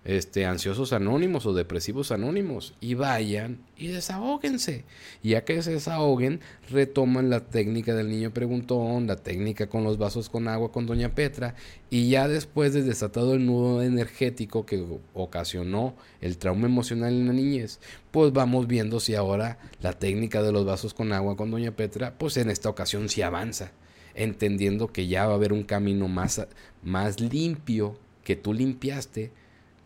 este, 0.07 0.45
ansiosos 0.45 0.93
anónimos 0.93 1.45
o 1.45 1.53
depresivos 1.53 2.13
anónimos 2.13 2.73
y 2.79 2.93
vayan 2.93 3.59
y 3.75 3.87
desahóguense. 3.87 4.85
Y 5.21 5.31
ya 5.31 5.43
que 5.43 5.61
se 5.61 5.73
desahoguen, 5.73 6.39
retoman 6.71 7.29
la 7.29 7.41
técnica 7.41 7.93
del 7.93 8.09
niño 8.09 8.31
preguntón, 8.31 9.05
la 9.05 9.17
técnica 9.17 9.67
con 9.67 9.83
los 9.83 9.97
vasos 9.97 10.29
con 10.29 10.47
agua 10.47 10.71
con 10.71 10.85
Doña 10.85 11.13
Petra 11.13 11.55
y 11.89 12.07
ya 12.09 12.29
después 12.29 12.73
de 12.73 12.83
desatado 12.83 13.33
el 13.33 13.45
nudo 13.45 13.83
energético 13.83 14.65
que 14.65 14.81
ocasionó 15.13 15.93
el 16.21 16.37
trauma 16.37 16.67
emocional 16.67 17.11
en 17.11 17.27
la 17.27 17.33
niñez, 17.33 17.81
pues 18.11 18.31
vamos 18.31 18.65
viendo 18.65 19.01
si 19.01 19.13
ahora 19.13 19.59
la 19.81 19.91
técnica 19.91 20.41
de 20.41 20.53
los 20.53 20.63
vasos 20.63 20.93
con 20.93 21.11
agua 21.11 21.35
con 21.35 21.51
Doña 21.51 21.75
Petra, 21.75 22.17
pues 22.17 22.37
en 22.37 22.49
esta 22.49 22.69
ocasión 22.69 23.09
sí 23.09 23.23
avanza, 23.23 23.73
entendiendo 24.15 24.87
que 24.87 25.07
ya 25.07 25.25
va 25.25 25.33
a 25.33 25.35
haber 25.35 25.51
un 25.51 25.63
camino 25.63 26.07
más, 26.07 26.47
más 26.81 27.19
limpio 27.19 27.99
que 28.23 28.37
tú 28.37 28.53
limpiaste 28.53 29.31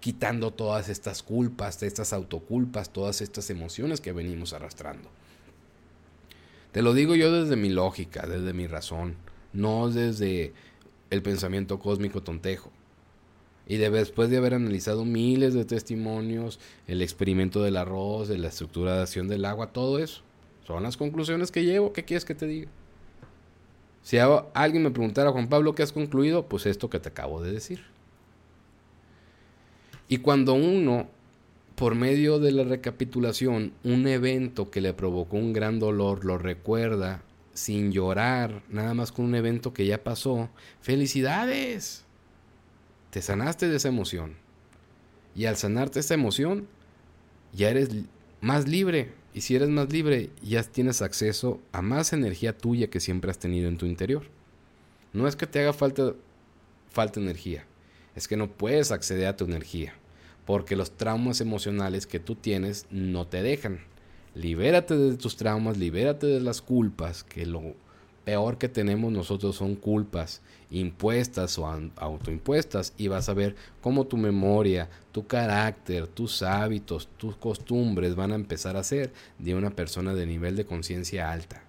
quitando 0.01 0.51
todas 0.51 0.89
estas 0.89 1.23
culpas, 1.23 1.81
estas 1.83 2.11
autoculpas, 2.11 2.91
todas 2.91 3.21
estas 3.21 3.49
emociones 3.49 4.01
que 4.01 4.11
venimos 4.11 4.51
arrastrando. 4.51 5.09
Te 6.73 6.81
lo 6.81 6.93
digo 6.93 7.15
yo 7.15 7.31
desde 7.31 7.55
mi 7.55 7.69
lógica, 7.69 8.25
desde 8.25 8.51
mi 8.51 8.65
razón, 8.65 9.15
no 9.53 9.89
desde 9.89 10.53
el 11.11 11.21
pensamiento 11.21 11.79
cósmico 11.79 12.23
tontejo. 12.23 12.71
Y 13.67 13.77
después 13.77 14.29
de 14.29 14.37
haber 14.37 14.55
analizado 14.55 15.05
miles 15.05 15.53
de 15.53 15.65
testimonios, 15.65 16.59
el 16.87 17.01
experimento 17.01 17.61
del 17.61 17.77
arroz, 17.77 18.27
de 18.27 18.39
la 18.39 18.47
estructuración 18.47 19.27
del 19.27 19.45
agua, 19.45 19.71
todo 19.71 19.99
eso, 19.99 20.23
son 20.65 20.81
las 20.81 20.97
conclusiones 20.97 21.51
que 21.51 21.63
llevo. 21.63 21.93
¿Qué 21.93 22.03
quieres 22.03 22.25
que 22.25 22.35
te 22.35 22.47
diga? 22.47 22.69
Si 24.01 24.17
alguien 24.17 24.81
me 24.81 24.89
preguntara, 24.89 25.31
Juan 25.31 25.47
Pablo, 25.47 25.75
¿qué 25.75 25.83
has 25.83 25.93
concluido? 25.93 26.47
Pues 26.47 26.65
esto 26.65 26.89
que 26.89 26.99
te 26.99 27.09
acabo 27.09 27.41
de 27.41 27.51
decir. 27.51 27.83
Y 30.11 30.17
cuando 30.17 30.55
uno, 30.55 31.07
por 31.75 31.95
medio 31.95 32.37
de 32.39 32.51
la 32.51 32.65
recapitulación, 32.65 33.71
un 33.85 34.07
evento 34.07 34.69
que 34.69 34.81
le 34.81 34.93
provocó 34.93 35.37
un 35.37 35.53
gran 35.53 35.79
dolor, 35.79 36.25
lo 36.25 36.37
recuerda 36.37 37.23
sin 37.53 37.93
llorar, 37.93 38.61
nada 38.67 38.93
más 38.93 39.13
con 39.13 39.23
un 39.23 39.35
evento 39.35 39.73
que 39.73 39.85
ya 39.85 40.03
pasó, 40.03 40.49
felicidades. 40.81 42.03
Te 43.09 43.21
sanaste 43.21 43.69
de 43.69 43.77
esa 43.77 43.87
emoción. 43.87 44.33
Y 45.33 45.45
al 45.45 45.55
sanarte 45.55 46.01
esa 46.01 46.15
emoción, 46.15 46.67
ya 47.53 47.69
eres 47.69 47.91
más 48.41 48.67
libre. 48.67 49.13
Y 49.33 49.39
si 49.39 49.55
eres 49.55 49.69
más 49.69 49.93
libre, 49.93 50.29
ya 50.43 50.61
tienes 50.63 51.01
acceso 51.01 51.61
a 51.71 51.81
más 51.81 52.11
energía 52.11 52.57
tuya 52.57 52.89
que 52.89 52.99
siempre 52.99 53.31
has 53.31 53.39
tenido 53.39 53.69
en 53.69 53.77
tu 53.77 53.85
interior. 53.85 54.23
No 55.13 55.25
es 55.25 55.37
que 55.37 55.47
te 55.47 55.61
haga 55.61 55.71
falta, 55.71 56.15
falta 56.89 57.21
energía, 57.21 57.65
es 58.13 58.27
que 58.27 58.35
no 58.35 58.51
puedes 58.51 58.91
acceder 58.91 59.27
a 59.27 59.37
tu 59.37 59.45
energía, 59.45 59.93
porque 60.45 60.75
los 60.75 60.91
traumas 60.91 61.41
emocionales 61.41 62.07
que 62.07 62.19
tú 62.19 62.35
tienes 62.35 62.85
no 62.89 63.27
te 63.27 63.41
dejan. 63.41 63.81
Libérate 64.33 64.97
de 64.97 65.17
tus 65.17 65.35
traumas, 65.35 65.77
libérate 65.77 66.27
de 66.27 66.39
las 66.39 66.61
culpas, 66.61 67.23
que 67.23 67.45
lo 67.45 67.75
peor 68.23 68.57
que 68.57 68.69
tenemos 68.69 69.11
nosotros 69.11 69.55
son 69.55 69.75
culpas 69.75 70.41
impuestas 70.71 71.59
o 71.59 71.67
autoimpuestas 71.97 72.93
y 72.97 73.09
vas 73.09 73.27
a 73.29 73.33
ver 73.33 73.55
cómo 73.81 74.07
tu 74.07 74.17
memoria, 74.17 74.89
tu 75.11 75.27
carácter, 75.27 76.07
tus 76.07 76.41
hábitos, 76.41 77.09
tus 77.17 77.35
costumbres 77.35 78.15
van 78.15 78.31
a 78.31 78.35
empezar 78.35 78.77
a 78.77 78.83
ser 78.83 79.11
de 79.37 79.53
una 79.53 79.71
persona 79.71 80.13
de 80.13 80.25
nivel 80.25 80.55
de 80.55 80.65
conciencia 80.65 81.31
alta. 81.31 81.61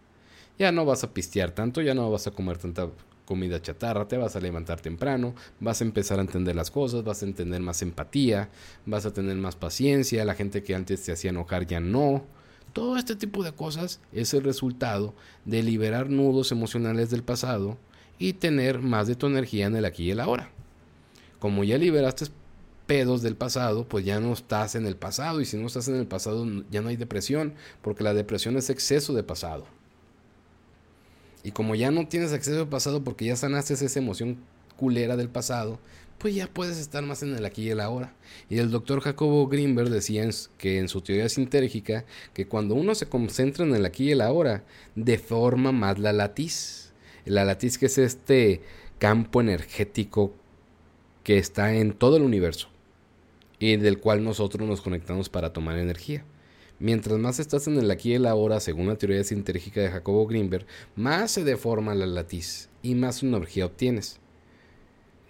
Ya 0.59 0.71
no 0.71 0.85
vas 0.85 1.03
a 1.03 1.13
pistear 1.13 1.51
tanto, 1.51 1.83
ya 1.83 1.95
no 1.95 2.11
vas 2.11 2.29
a 2.29 2.31
comer 2.31 2.59
tanta 2.59 2.89
comida 3.33 3.63
chatarra, 3.63 4.07
te 4.07 4.19
vas 4.19 4.37
a 4.37 4.41
levantar 4.41 4.83
temprano, 4.83 5.35
vas 5.59 5.81
a 5.81 5.85
empezar 5.85 6.19
a 6.19 6.23
entender 6.23 6.55
las 6.55 6.71
cosas, 6.71 7.03
vas 7.03 7.23
a 7.23 7.25
entender 7.25 7.63
más 7.63 7.81
empatía, 7.81 8.51
vas 8.85 9.07
a 9.07 9.13
tener 9.15 9.37
más 9.37 9.57
paciencia, 9.57 10.27
la 10.27 10.35
gente 10.35 10.63
que 10.63 10.75
antes 10.75 11.03
te 11.03 11.13
hacía 11.13 11.31
enojar 11.31 11.67
ya 11.67 11.81
no 11.81 12.27
todo 12.75 12.97
este 12.97 13.17
tipo 13.17 13.43
de 13.43 13.53
cosas 13.53 14.01
es 14.13 14.35
el 14.35 14.43
resultado 14.43 15.15
de 15.45 15.63
liberar 15.63 16.11
nudos 16.11 16.53
emocionales 16.53 17.11
del 17.11 17.23
pasado 17.23 17.79
y 18.19 18.35
tener 18.35 18.81
más 18.81 19.07
de 19.07 19.15
tu 19.15 19.27
energía 19.27 19.67
en 19.67 19.77
el 19.77 19.85
aquí 19.85 20.05
y 20.05 20.11
el 20.11 20.21
ahora. 20.21 20.51
Como 21.39 21.65
ya 21.65 21.79
liberaste 21.79 22.27
pedos 22.87 23.23
del 23.23 23.37
pasado, 23.37 23.87
pues 23.89 24.05
ya 24.05 24.21
no 24.21 24.33
estás 24.33 24.75
en 24.75 24.87
el 24.87 24.97
pasado 24.97 25.41
y 25.41 25.45
si 25.45 25.57
no 25.57 25.67
estás 25.67 25.89
en 25.89 25.97
el 25.97 26.07
pasado 26.07 26.47
ya 26.71 26.83
no 26.83 26.89
hay 26.89 26.97
depresión, 26.97 27.55
porque 27.81 28.05
la 28.05 28.15
depresión 28.15 28.57
es 28.57 28.71
exceso 28.71 29.13
de 29.13 29.23
pasado. 29.23 29.67
Y 31.45 31.53
como 31.53 31.75
ya 31.75 31.91
no 31.91 32.07
tienes 32.07 32.33
exceso 32.33 32.59
de 32.59 32.67
pasado 32.67 33.03
porque 33.03 33.25
ya 33.25 33.37
sanaste 33.37 33.75
esa 33.75 33.99
emoción 33.99 34.39
culera 34.77 35.17
del 35.17 35.29
pasado, 35.29 35.79
pues 36.19 36.37
ya 36.37 36.47
puedes 36.47 36.79
estar 36.79 37.03
más 37.03 37.25
en 37.25 37.35
el 37.35 37.45
aquí 37.45 37.65
y 37.65 37.71
el 37.71 37.81
ahora. 37.81 38.15
Y 38.49 38.59
el 38.59 38.71
doctor 38.71 39.01
Jacobo 39.01 39.49
Greenberg 39.49 39.91
decía 39.91 40.29
que 40.57 40.79
en 40.79 40.89
su 40.89 41.01
teoría 41.01 41.29
sintérgica 41.29 42.05
que 42.33 42.47
cuando 42.47 42.77
uno 42.77 42.95
se 42.95 43.09
concentra 43.09 43.65
en 43.65 43.75
el 43.75 43.85
aquí 43.85 44.05
y 44.05 44.11
el 44.13 44.21
ahora, 44.21 44.63
deforma 44.95 45.73
más 45.73 45.99
la 45.99 46.13
latiz. 46.13 46.93
La 47.25 47.45
latiz 47.45 47.77
que 47.77 47.87
es 47.87 47.99
este 47.99 48.61
campo 49.01 49.41
energético 49.41 50.33
que 51.25 51.39
está 51.39 51.75
en 51.75 51.93
todo 51.93 52.17
el 52.17 52.23
universo 52.23 52.69
y 53.59 53.77
del 53.77 53.99
cual 53.99 54.23
nosotros 54.23 54.69
nos 54.69 54.81
conectamos 54.81 55.29
para 55.29 55.53
tomar 55.53 55.79
energía. 55.79 56.25
Mientras 56.83 57.17
más 57.21 57.39
estás 57.39 57.69
en 57.69 57.79
el 57.79 57.89
aquí 57.93 58.11
y 58.11 58.15
el 58.15 58.27
ahora, 58.27 58.59
según 58.59 58.89
la 58.89 58.97
teoría 58.97 59.23
sintérgica 59.23 59.81
de 59.81 59.89
Jacobo 59.89 60.27
Greenberg, 60.27 60.67
más 60.97 61.31
se 61.31 61.45
deforma 61.45 61.95
la 61.95 62.07
latiz 62.07 62.71
y 62.83 62.97
más 62.97 63.23
energía 63.23 63.67
obtienes. 63.67 64.19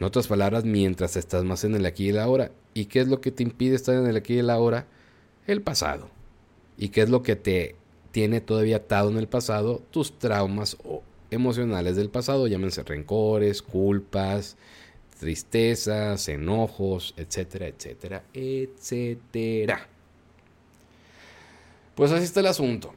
En 0.00 0.06
otras 0.06 0.28
palabras, 0.28 0.64
mientras 0.64 1.14
estás 1.14 1.44
más 1.44 1.64
en 1.64 1.74
el 1.74 1.84
aquí 1.84 2.06
y 2.06 2.08
el 2.08 2.20
ahora. 2.20 2.52
¿Y 2.72 2.86
qué 2.86 3.00
es 3.00 3.08
lo 3.08 3.20
que 3.20 3.32
te 3.32 3.42
impide 3.42 3.74
estar 3.74 3.94
en 3.94 4.06
el 4.06 4.16
aquí 4.16 4.32
y 4.32 4.38
el 4.38 4.48
ahora? 4.48 4.86
El 5.46 5.60
pasado. 5.60 6.08
¿Y 6.78 6.88
qué 6.88 7.02
es 7.02 7.10
lo 7.10 7.22
que 7.22 7.36
te 7.36 7.76
tiene 8.12 8.40
todavía 8.40 8.76
atado 8.76 9.10
en 9.10 9.18
el 9.18 9.28
pasado? 9.28 9.82
Tus 9.90 10.18
traumas 10.18 10.78
emocionales 11.30 11.96
del 11.96 12.08
pasado, 12.08 12.46
llámense 12.46 12.82
rencores, 12.82 13.60
culpas, 13.60 14.56
tristezas, 15.20 16.30
enojos, 16.30 17.12
etcétera, 17.18 17.66
etcétera, 17.66 18.24
etcétera. 18.32 19.91
Pues 21.94 22.10
así 22.10 22.24
está 22.24 22.40
el 22.40 22.46
asunto. 22.46 22.94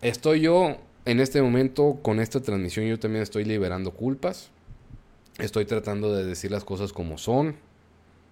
Estoy 0.00 0.40
yo 0.40 0.78
en 1.04 1.20
este 1.20 1.42
momento 1.42 1.98
con 2.02 2.20
esta 2.20 2.40
transmisión, 2.40 2.86
yo 2.86 2.98
también 2.98 3.22
estoy 3.22 3.44
liberando 3.44 3.92
culpas. 3.92 4.50
Estoy 5.38 5.64
tratando 5.66 6.14
de 6.14 6.24
decir 6.24 6.50
las 6.50 6.64
cosas 6.64 6.92
como 6.92 7.18
son. 7.18 7.56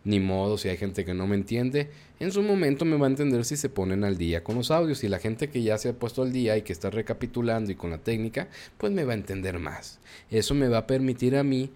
Ni 0.04 0.20
modo, 0.20 0.56
si 0.56 0.68
hay 0.68 0.76
gente 0.76 1.04
que 1.04 1.14
no 1.14 1.26
me 1.26 1.34
entiende, 1.34 1.90
en 2.20 2.30
su 2.30 2.40
momento 2.40 2.84
me 2.84 2.96
va 2.96 3.06
a 3.06 3.10
entender 3.10 3.44
si 3.44 3.56
se 3.56 3.68
ponen 3.68 4.04
al 4.04 4.16
día 4.16 4.44
con 4.44 4.54
los 4.54 4.70
audios. 4.70 5.02
Y 5.02 5.08
la 5.08 5.18
gente 5.18 5.50
que 5.50 5.62
ya 5.62 5.78
se 5.78 5.88
ha 5.88 5.92
puesto 5.94 6.22
al 6.22 6.32
día 6.32 6.56
y 6.56 6.62
que 6.62 6.72
está 6.72 6.90
recapitulando 6.90 7.72
y 7.72 7.74
con 7.74 7.90
la 7.90 7.98
técnica, 7.98 8.48
pues 8.78 8.92
me 8.92 9.04
va 9.04 9.12
a 9.12 9.16
entender 9.16 9.58
más. 9.58 9.98
Eso 10.30 10.54
me 10.54 10.68
va 10.68 10.78
a 10.78 10.86
permitir 10.86 11.36
a 11.36 11.42
mí 11.42 11.72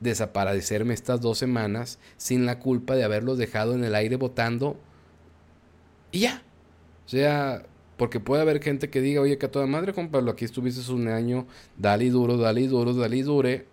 desaparecerme 0.00 0.94
estas 0.94 1.20
dos 1.20 1.38
semanas 1.38 1.98
sin 2.16 2.46
la 2.46 2.58
culpa 2.58 2.94
de 2.94 3.04
haberlos 3.04 3.38
dejado 3.38 3.74
en 3.74 3.84
el 3.84 3.94
aire 3.94 4.16
votando 4.16 4.76
y 6.12 6.20
ya. 6.20 6.42
O 7.06 7.08
sea, 7.08 7.64
porque 7.96 8.20
puede 8.20 8.42
haber 8.42 8.62
gente 8.62 8.90
que 8.90 9.00
diga, 9.00 9.20
oye, 9.20 9.38
que 9.38 9.46
a 9.46 9.50
toda 9.50 9.66
madre, 9.66 9.92
compadre, 9.92 10.30
aquí 10.30 10.44
estuviste 10.44 10.90
un 10.92 11.08
año, 11.08 11.46
dale 11.76 12.10
duro, 12.10 12.36
dale 12.36 12.66
duro, 12.66 12.94
dale 12.94 13.22
dure, 13.22 13.66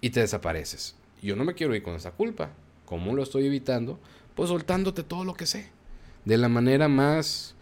y 0.00 0.10
te 0.10 0.20
desapareces. 0.20 0.94
Yo 1.22 1.36
no 1.36 1.44
me 1.44 1.54
quiero 1.54 1.74
ir 1.74 1.82
con 1.82 1.94
esa 1.94 2.12
culpa. 2.12 2.50
¿Cómo 2.84 3.14
lo 3.14 3.22
estoy 3.22 3.46
evitando? 3.46 3.98
Pues 4.34 4.48
soltándote 4.48 5.02
todo 5.02 5.24
lo 5.24 5.34
que 5.34 5.46
sé. 5.46 5.70
De 6.24 6.36
la 6.36 6.48
manera 6.48 6.88
más, 6.88 7.54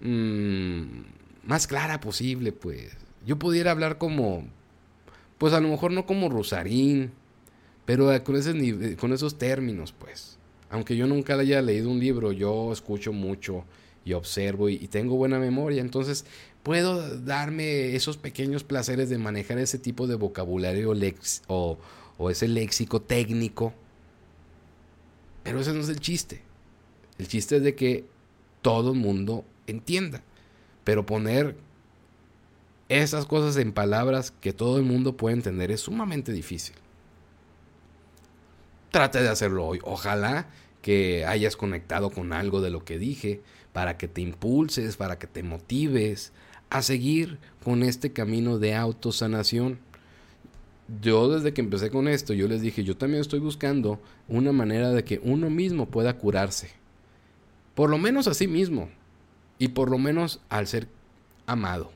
mm, 0.00 1.02
más 1.44 1.66
clara 1.66 2.00
posible, 2.00 2.52
pues. 2.52 2.96
Yo 3.26 3.38
pudiera 3.38 3.70
hablar 3.70 3.98
como, 3.98 4.44
pues 5.38 5.52
a 5.52 5.60
lo 5.60 5.68
mejor 5.68 5.92
no 5.92 6.06
como 6.06 6.28
Rosarín, 6.28 7.12
pero 7.84 8.10
con, 8.24 8.36
ese, 8.36 8.96
con 8.96 9.12
esos 9.12 9.38
términos, 9.38 9.92
pues. 9.92 10.38
Aunque 10.70 10.96
yo 10.96 11.06
nunca 11.06 11.34
haya 11.34 11.60
leído 11.60 11.90
un 11.90 12.00
libro, 12.00 12.32
yo 12.32 12.72
escucho 12.72 13.12
mucho 13.12 13.64
y 14.04 14.14
observo 14.14 14.68
y, 14.68 14.88
tengo 14.88 15.16
buena 15.16 15.38
memoria. 15.38 15.80
Entonces 15.80 16.24
puedo 16.62 17.18
darme 17.18 17.94
esos 17.94 18.16
pequeños 18.16 18.64
placeres 18.64 19.08
de 19.08 19.18
manejar 19.18 19.58
ese 19.58 19.78
tipo 19.78 20.06
de 20.06 20.16
vocabulario 20.16 20.92
o, 21.48 21.78
ese 22.30 22.48
léxico 22.48 23.00
técnico. 23.00 23.72
Pero 25.42 25.60
ese 25.60 25.72
no 25.72 25.80
es 25.80 25.88
el 25.88 26.00
chiste. 26.00 26.42
El 27.18 27.28
chiste 27.28 27.56
es 27.56 27.62
de 27.62 27.74
que 27.74 28.04
todo 28.62 28.92
el 28.92 28.98
mundo 28.98 29.44
entienda. 29.66 30.22
Pero 30.84 31.06
poner 31.06 31.56
esas 32.88 33.26
cosas 33.26 33.56
en 33.56 33.72
palabras 33.72 34.32
que 34.40 34.52
todo 34.52 34.78
el 34.78 34.84
mundo 34.84 35.16
puede 35.16 35.36
entender 35.36 35.70
es 35.70 35.80
sumamente 35.80 36.32
difícil. 36.32 36.74
Trate 38.90 39.22
de 39.22 39.28
hacerlo 39.28 39.66
hoy. 39.66 39.80
Ojalá 39.84 40.48
que 40.82 41.24
hayas 41.24 41.56
conectado 41.56 42.10
con 42.10 42.32
algo 42.32 42.60
de 42.60 42.70
lo 42.70 42.84
que 42.84 42.98
dije 42.98 43.40
para 43.72 43.96
que 43.96 44.08
te 44.08 44.20
impulses, 44.20 44.96
para 44.96 45.18
que 45.18 45.26
te 45.26 45.42
motives 45.42 46.32
a 46.70 46.82
seguir 46.82 47.38
con 47.64 47.82
este 47.82 48.12
camino 48.12 48.58
de 48.58 48.74
autosanación. 48.74 49.78
Yo 51.00 51.30
desde 51.30 51.54
que 51.54 51.60
empecé 51.60 51.90
con 51.90 52.08
esto, 52.08 52.34
yo 52.34 52.48
les 52.48 52.60
dije, 52.60 52.84
yo 52.84 52.96
también 52.96 53.20
estoy 53.20 53.40
buscando 53.40 54.00
una 54.28 54.52
manera 54.52 54.90
de 54.90 55.04
que 55.04 55.20
uno 55.22 55.48
mismo 55.48 55.86
pueda 55.86 56.18
curarse. 56.18 56.70
Por 57.74 57.88
lo 57.88 57.98
menos 57.98 58.26
a 58.26 58.34
sí 58.34 58.46
mismo. 58.46 58.90
Y 59.58 59.68
por 59.68 59.90
lo 59.90 59.98
menos 59.98 60.40
al 60.48 60.66
ser 60.66 60.88
amado. 61.46 61.92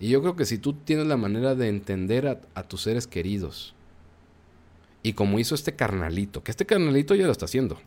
Y 0.00 0.08
yo 0.08 0.20
creo 0.20 0.36
que 0.36 0.46
si 0.46 0.58
tú 0.58 0.72
tienes 0.72 1.06
la 1.06 1.16
manera 1.16 1.54
de 1.54 1.68
entender 1.68 2.26
a, 2.26 2.40
a 2.54 2.62
tus 2.62 2.82
seres 2.82 3.06
queridos, 3.06 3.74
y 5.02 5.12
como 5.12 5.38
hizo 5.38 5.54
este 5.54 5.76
carnalito, 5.76 6.42
que 6.42 6.50
este 6.50 6.66
carnalito 6.66 7.14
ya 7.14 7.26
lo 7.26 7.32
está 7.32 7.44
haciendo, 7.44 7.78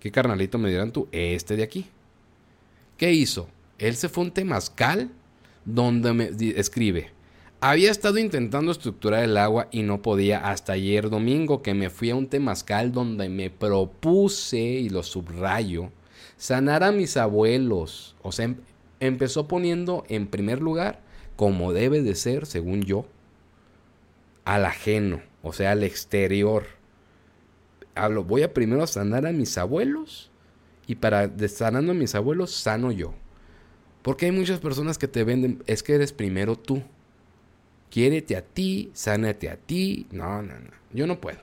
¿Qué 0.00 0.10
carnalito 0.10 0.58
me 0.58 0.70
dirán 0.70 0.92
tú? 0.92 1.08
Este 1.12 1.56
de 1.56 1.62
aquí. 1.62 1.86
¿Qué 2.96 3.12
hizo? 3.12 3.48
Él 3.78 3.94
se 3.96 4.08
fue 4.08 4.24
a 4.24 4.26
un 4.26 4.32
temazcal 4.32 5.10
donde 5.64 6.12
me 6.12 6.30
escribe. 6.56 7.12
Había 7.60 7.90
estado 7.90 8.16
intentando 8.16 8.72
estructurar 8.72 9.22
el 9.22 9.36
agua 9.36 9.68
y 9.70 9.82
no 9.82 10.00
podía 10.00 10.50
hasta 10.50 10.72
ayer 10.72 11.10
domingo 11.10 11.60
que 11.60 11.74
me 11.74 11.90
fui 11.90 12.08
a 12.08 12.16
un 12.16 12.26
temazcal 12.26 12.90
donde 12.90 13.28
me 13.28 13.50
propuse, 13.50 14.58
y 14.58 14.88
lo 14.88 15.02
subrayo, 15.02 15.90
sanar 16.38 16.82
a 16.82 16.92
mis 16.92 17.18
abuelos. 17.18 18.16
O 18.22 18.32
sea, 18.32 18.54
empezó 18.98 19.46
poniendo 19.46 20.04
en 20.08 20.26
primer 20.26 20.62
lugar, 20.62 21.00
como 21.36 21.74
debe 21.74 22.00
de 22.00 22.14
ser, 22.14 22.46
según 22.46 22.82
yo, 22.82 23.04
al 24.46 24.64
ajeno, 24.64 25.20
o 25.42 25.52
sea, 25.52 25.72
al 25.72 25.84
exterior. 25.84 26.79
Voy 28.26 28.42
a 28.42 28.54
primero 28.54 28.86
sanar 28.86 29.26
a 29.26 29.32
mis 29.32 29.58
abuelos 29.58 30.30
y 30.86 30.96
para 30.96 31.30
sanando 31.48 31.92
a 31.92 31.94
mis 31.94 32.14
abuelos 32.14 32.52
sano 32.52 32.92
yo. 32.92 33.14
Porque 34.02 34.26
hay 34.26 34.32
muchas 34.32 34.60
personas 34.60 34.98
que 34.98 35.08
te 35.08 35.24
venden, 35.24 35.62
es 35.66 35.82
que 35.82 35.94
eres 35.94 36.12
primero 36.12 36.56
tú. 36.56 36.82
Quiérete 37.90 38.36
a 38.36 38.42
ti, 38.42 38.90
sánate 38.94 39.50
a 39.50 39.56
ti. 39.56 40.06
No, 40.10 40.42
no, 40.42 40.54
no. 40.58 40.70
Yo 40.92 41.06
no 41.06 41.20
puedo. 41.20 41.38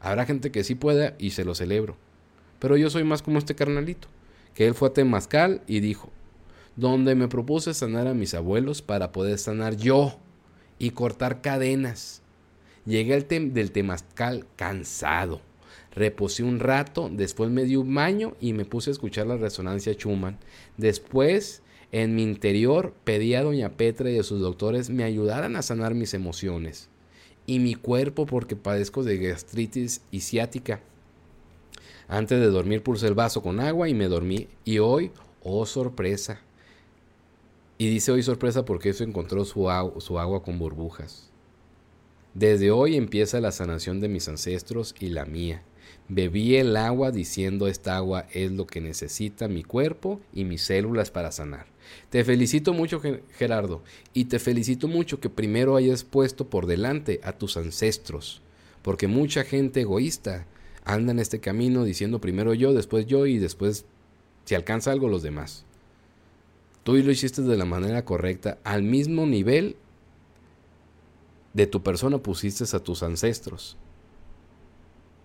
Habrá 0.00 0.26
gente 0.26 0.52
que 0.52 0.64
sí 0.64 0.74
pueda 0.74 1.14
y 1.18 1.30
se 1.30 1.44
lo 1.44 1.54
celebro. 1.54 1.96
Pero 2.58 2.76
yo 2.76 2.90
soy 2.90 3.04
más 3.04 3.22
como 3.22 3.38
este 3.38 3.54
carnalito, 3.54 4.08
que 4.54 4.66
él 4.66 4.74
fue 4.74 4.88
a 4.88 4.92
Temazcal 4.92 5.62
y 5.66 5.80
dijo, 5.80 6.10
donde 6.76 7.14
me 7.14 7.28
propuse 7.28 7.74
sanar 7.74 8.06
a 8.06 8.14
mis 8.14 8.34
abuelos 8.34 8.82
para 8.82 9.12
poder 9.12 9.38
sanar 9.38 9.76
yo 9.76 10.18
y 10.78 10.90
cortar 10.90 11.40
cadenas. 11.40 12.22
Llegué 12.86 13.14
al 13.14 13.26
del 13.28 13.72
Temazcal 13.72 14.46
cansado. 14.56 15.40
Reposé 15.92 16.44
un 16.44 16.60
rato, 16.60 17.10
después 17.12 17.50
me 17.50 17.64
di 17.64 17.76
un 17.76 17.94
baño 17.94 18.36
y 18.40 18.52
me 18.52 18.64
puse 18.64 18.90
a 18.90 18.92
escuchar 18.92 19.26
la 19.26 19.36
resonancia 19.36 19.94
Schumann. 19.94 20.38
Después, 20.76 21.62
en 21.90 22.14
mi 22.14 22.22
interior, 22.22 22.94
pedí 23.04 23.34
a 23.34 23.42
doña 23.42 23.70
Petra 23.70 24.10
y 24.10 24.18
a 24.18 24.22
sus 24.22 24.40
doctores 24.40 24.90
me 24.90 25.04
ayudaran 25.04 25.56
a 25.56 25.62
sanar 25.62 25.94
mis 25.94 26.14
emociones 26.14 26.88
y 27.46 27.60
mi 27.60 27.74
cuerpo 27.74 28.26
porque 28.26 28.56
padezco 28.56 29.04
de 29.04 29.18
gastritis 29.18 30.02
y 30.10 30.20
ciática. 30.20 30.80
Antes 32.08 32.38
de 32.40 32.46
dormir 32.46 32.82
puse 32.82 33.06
el 33.06 33.14
vaso 33.14 33.42
con 33.42 33.60
agua 33.60 33.88
y 33.88 33.94
me 33.94 34.08
dormí. 34.08 34.48
Y 34.64 34.78
hoy, 34.78 35.10
oh 35.42 35.66
sorpresa. 35.66 36.40
Y 37.78 37.88
dice 37.88 38.12
hoy 38.12 38.22
sorpresa 38.22 38.64
porque 38.64 38.90
eso 38.90 39.04
encontró 39.04 39.44
su, 39.44 39.68
su 39.98 40.18
agua 40.18 40.42
con 40.42 40.58
burbujas. 40.58 41.30
Desde 42.38 42.70
hoy 42.70 42.96
empieza 42.96 43.40
la 43.40 43.50
sanación 43.50 43.98
de 43.98 44.10
mis 44.10 44.28
ancestros 44.28 44.94
y 45.00 45.08
la 45.08 45.24
mía. 45.24 45.62
Bebí 46.10 46.56
el 46.56 46.76
agua 46.76 47.10
diciendo 47.10 47.66
esta 47.66 47.96
agua 47.96 48.26
es 48.30 48.52
lo 48.52 48.66
que 48.66 48.82
necesita 48.82 49.48
mi 49.48 49.62
cuerpo 49.62 50.20
y 50.34 50.44
mis 50.44 50.60
células 50.60 51.10
para 51.10 51.32
sanar. 51.32 51.64
Te 52.10 52.24
felicito 52.24 52.74
mucho 52.74 53.00
Gerardo 53.38 53.82
y 54.12 54.26
te 54.26 54.38
felicito 54.38 54.86
mucho 54.86 55.18
que 55.18 55.30
primero 55.30 55.76
hayas 55.76 56.04
puesto 56.04 56.50
por 56.50 56.66
delante 56.66 57.20
a 57.22 57.32
tus 57.32 57.56
ancestros, 57.56 58.42
porque 58.82 59.06
mucha 59.06 59.42
gente 59.42 59.80
egoísta 59.80 60.44
anda 60.84 61.12
en 61.12 61.20
este 61.20 61.40
camino 61.40 61.84
diciendo 61.84 62.20
primero 62.20 62.52
yo, 62.52 62.74
después 62.74 63.06
yo 63.06 63.24
y 63.24 63.38
después 63.38 63.86
si 64.44 64.54
alcanza 64.54 64.92
algo 64.92 65.08
los 65.08 65.22
demás. 65.22 65.64
Tú 66.84 66.96
lo 66.96 67.10
hiciste 67.10 67.40
de 67.40 67.56
la 67.56 67.64
manera 67.64 68.04
correcta, 68.04 68.58
al 68.62 68.82
mismo 68.82 69.24
nivel 69.24 69.76
de 71.56 71.66
tu 71.66 71.82
persona 71.82 72.18
pusiste 72.18 72.64
a 72.76 72.80
tus 72.80 73.02
ancestros. 73.02 73.78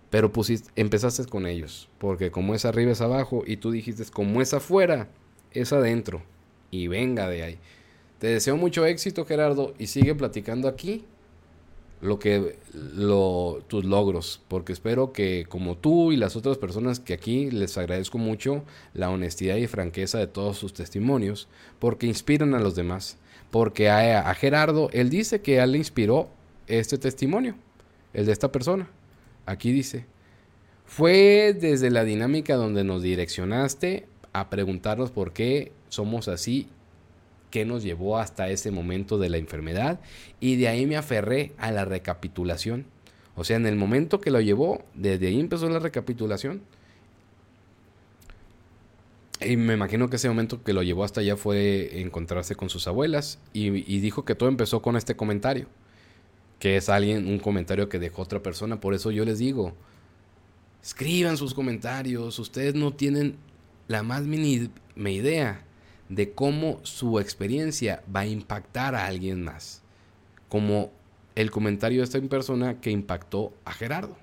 Pero 0.08 0.32
pusiste, 0.32 0.70
empezaste 0.76 1.26
con 1.26 1.46
ellos, 1.46 1.90
porque 1.98 2.30
como 2.30 2.54
es 2.54 2.64
arriba 2.64 2.92
es 2.92 3.02
abajo, 3.02 3.44
y 3.46 3.58
tú 3.58 3.70
dijiste, 3.70 4.02
como 4.10 4.40
es 4.40 4.54
afuera, 4.54 5.10
es 5.50 5.74
adentro, 5.74 6.22
y 6.70 6.88
venga 6.88 7.28
de 7.28 7.42
ahí. 7.42 7.58
Te 8.18 8.28
deseo 8.28 8.56
mucho 8.56 8.86
éxito, 8.86 9.26
Gerardo, 9.26 9.74
y 9.78 9.88
sigue 9.88 10.14
platicando 10.14 10.68
aquí 10.68 11.04
lo 12.00 12.18
que 12.18 12.58
lo, 12.72 13.62
tus 13.68 13.84
logros, 13.84 14.40
porque 14.48 14.72
espero 14.72 15.12
que 15.12 15.44
como 15.46 15.76
tú 15.76 16.12
y 16.12 16.16
las 16.16 16.34
otras 16.34 16.56
personas 16.56 16.98
que 16.98 17.12
aquí 17.12 17.50
les 17.50 17.76
agradezco 17.76 18.16
mucho 18.16 18.64
la 18.94 19.10
honestidad 19.10 19.56
y 19.56 19.66
franqueza 19.66 20.18
de 20.18 20.28
todos 20.28 20.56
sus 20.56 20.72
testimonios, 20.72 21.48
porque 21.78 22.06
inspiran 22.06 22.54
a 22.54 22.60
los 22.60 22.74
demás. 22.74 23.18
Porque 23.52 23.90
a, 23.90 24.34
Gerardo, 24.34 24.88
él 24.94 25.10
dice 25.10 25.42
que 25.42 25.58
él 25.58 25.72
le 25.72 25.78
inspiró 25.78 26.30
este 26.68 26.96
testimonio, 26.96 27.54
el 28.14 28.24
de 28.24 28.32
esta 28.32 28.50
persona. 28.50 28.88
Aquí 29.44 29.72
dice, 29.72 30.06
fue 30.86 31.54
desde 31.60 31.90
la 31.90 32.02
dinámica 32.02 32.54
donde 32.54 32.82
nos 32.82 33.02
direccionaste 33.02 34.06
a 34.32 34.48
preguntarnos 34.48 35.10
por 35.10 35.34
qué 35.34 35.72
somos 35.90 36.28
así, 36.28 36.66
qué 37.50 37.66
nos 37.66 37.82
llevó 37.82 38.16
hasta 38.16 38.48
ese 38.48 38.70
momento 38.70 39.18
de 39.18 39.28
la 39.28 39.36
enfermedad 39.36 40.00
y 40.40 40.56
de 40.56 40.68
ahí 40.68 40.86
me 40.86 40.96
aferré 40.96 41.52
a 41.58 41.70
la 41.72 41.84
recapitulación. 41.84 42.86
O 43.34 43.44
sea, 43.44 43.58
en 43.58 43.66
el 43.66 43.76
momento 43.76 44.18
que 44.18 44.30
lo 44.30 44.40
llevó, 44.40 44.82
desde 44.94 45.26
ahí 45.26 45.38
empezó 45.38 45.68
la 45.68 45.78
recapitulación. 45.78 46.62
Y 49.46 49.56
me 49.56 49.74
imagino 49.74 50.08
que 50.08 50.16
ese 50.16 50.28
momento 50.28 50.62
que 50.62 50.72
lo 50.72 50.82
llevó 50.82 51.04
hasta 51.04 51.20
allá 51.20 51.36
fue 51.36 52.00
encontrarse 52.00 52.54
con 52.54 52.68
sus 52.68 52.86
abuelas 52.86 53.38
y, 53.52 53.70
dijo 54.00 54.24
que 54.24 54.34
todo 54.34 54.48
empezó 54.48 54.82
con 54.82 54.96
este 54.96 55.16
comentario 55.16 55.66
que 56.58 56.76
es 56.76 56.88
alguien, 56.88 57.26
un 57.26 57.40
comentario 57.40 57.88
que 57.88 57.98
dejó 57.98 58.22
otra 58.22 58.40
persona. 58.40 58.80
Por 58.80 58.94
eso 58.94 59.10
yo 59.10 59.24
les 59.24 59.40
digo, 59.40 59.74
escriban 60.80 61.36
sus 61.36 61.54
comentarios. 61.54 62.38
Ustedes 62.38 62.76
no 62.76 62.92
tienen 62.92 63.36
la 63.88 64.04
más 64.04 64.22
mínima 64.22 65.10
idea 65.10 65.64
de 66.08 66.30
cómo 66.32 66.78
su 66.84 67.18
experiencia 67.18 68.04
va 68.14 68.20
a 68.20 68.26
impactar 68.26 68.94
a 68.94 69.06
alguien 69.06 69.42
más. 69.42 69.82
Como 70.48 70.92
el 71.34 71.50
comentario 71.50 71.98
de 71.98 72.04
esta 72.04 72.20
persona 72.20 72.80
que 72.80 72.92
impactó 72.92 73.52
a 73.64 73.72
Gerardo 73.72 74.16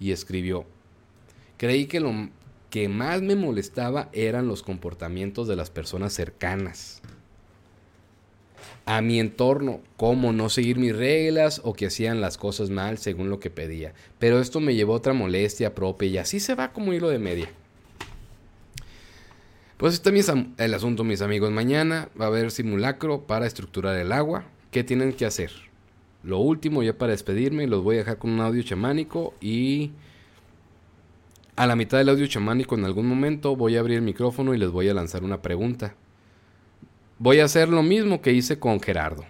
y 0.00 0.12
escribió, 0.12 0.64
creí 1.58 1.84
que 1.86 2.00
lo 2.00 2.10
que 2.76 2.90
más 2.90 3.22
me 3.22 3.36
molestaba 3.36 4.10
eran 4.12 4.48
los 4.48 4.62
comportamientos 4.62 5.48
de 5.48 5.56
las 5.56 5.70
personas 5.70 6.12
cercanas 6.12 7.00
a 8.84 9.00
mi 9.00 9.18
entorno, 9.18 9.80
cómo 9.96 10.34
no 10.34 10.50
seguir 10.50 10.76
mis 10.76 10.94
reglas 10.94 11.62
o 11.64 11.72
que 11.72 11.86
hacían 11.86 12.20
las 12.20 12.36
cosas 12.36 12.68
mal 12.68 12.98
según 12.98 13.30
lo 13.30 13.40
que 13.40 13.48
pedía. 13.48 13.94
Pero 14.18 14.40
esto 14.40 14.60
me 14.60 14.74
llevó 14.74 14.92
a 14.92 14.96
otra 14.96 15.14
molestia 15.14 15.74
propia 15.74 16.08
y 16.08 16.18
así 16.18 16.38
se 16.38 16.54
va 16.54 16.74
como 16.74 16.92
hilo 16.92 17.08
de 17.08 17.18
media. 17.18 17.48
Pues 19.78 19.94
está 19.94 20.10
el 20.10 20.74
asunto, 20.74 21.02
mis 21.02 21.22
amigos. 21.22 21.50
Mañana 21.50 22.10
va 22.20 22.26
a 22.26 22.28
haber 22.28 22.50
simulacro 22.50 23.22
para 23.22 23.46
estructurar 23.46 23.96
el 23.96 24.12
agua. 24.12 24.44
¿Qué 24.70 24.84
tienen 24.84 25.14
que 25.14 25.24
hacer? 25.24 25.50
Lo 26.22 26.40
último, 26.40 26.82
ya 26.82 26.98
para 26.98 27.12
despedirme, 27.12 27.66
los 27.68 27.82
voy 27.82 27.94
a 27.94 28.00
dejar 28.00 28.18
con 28.18 28.32
un 28.32 28.40
audio 28.40 28.62
chamánico 28.62 29.32
y 29.40 29.92
a 31.56 31.66
la 31.66 31.74
mitad 31.74 31.96
del 31.96 32.10
audio 32.10 32.26
chamánico 32.26 32.74
en 32.74 32.84
algún 32.84 33.06
momento 33.06 33.56
voy 33.56 33.76
a 33.76 33.80
abrir 33.80 33.96
el 33.96 34.02
micrófono 34.02 34.54
y 34.54 34.58
les 34.58 34.70
voy 34.70 34.90
a 34.90 34.94
lanzar 34.94 35.24
una 35.24 35.40
pregunta. 35.40 35.94
Voy 37.18 37.40
a 37.40 37.46
hacer 37.46 37.70
lo 37.70 37.82
mismo 37.82 38.20
que 38.20 38.32
hice 38.32 38.58
con 38.58 38.78
Gerardo. 38.78 39.24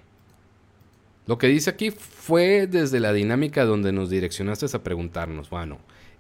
Lo 1.27 1.39
que 1.39 1.47
dice 1.47 1.71
aquí 1.71 1.91
fue 1.93 2.67
desde 2.67 2.99
la 2.99 3.13
dinámica 3.13 3.65
donde 3.65 3.93
nos 3.93 4.11
direccionaste 4.11 4.67
a 4.77 4.83
preguntarnos, 4.83 5.51
bueno, 5.51 5.79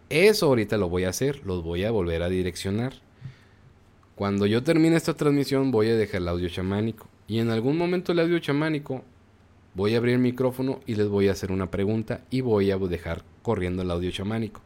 eso 0.08 0.46
ahorita 0.46 0.76
lo 0.76 0.88
voy 0.88 1.04
a 1.04 1.08
hacer, 1.08 1.44
los 1.44 1.64
voy 1.64 1.84
a 1.84 1.90
volver 1.90 2.22
a 2.22 2.28
direccionar. 2.28 2.94
Cuando 4.14 4.46
yo 4.46 4.62
termine 4.62 4.96
esta 4.96 5.14
transmisión 5.14 5.72
voy 5.72 5.88
a 5.88 5.96
dejar 5.96 6.22
el 6.22 6.28
audio 6.28 6.48
chamánico 6.48 7.08
y 7.26 7.40
en 7.40 7.50
algún 7.50 7.76
momento 7.76 8.12
el 8.12 8.20
audio 8.20 8.38
chamánico 8.38 9.02
voy 9.74 9.94
a 9.94 9.98
abrir 9.98 10.14
el 10.14 10.20
micrófono 10.20 10.80
y 10.86 10.94
les 10.94 11.08
voy 11.08 11.28
a 11.28 11.32
hacer 11.32 11.50
una 11.50 11.70
pregunta 11.70 12.20
y 12.30 12.42
voy 12.42 12.70
a 12.70 12.78
dejar 12.78 13.24
corriendo 13.42 13.82
el 13.82 13.90
audio 13.90 14.12
chamánico. 14.12 14.60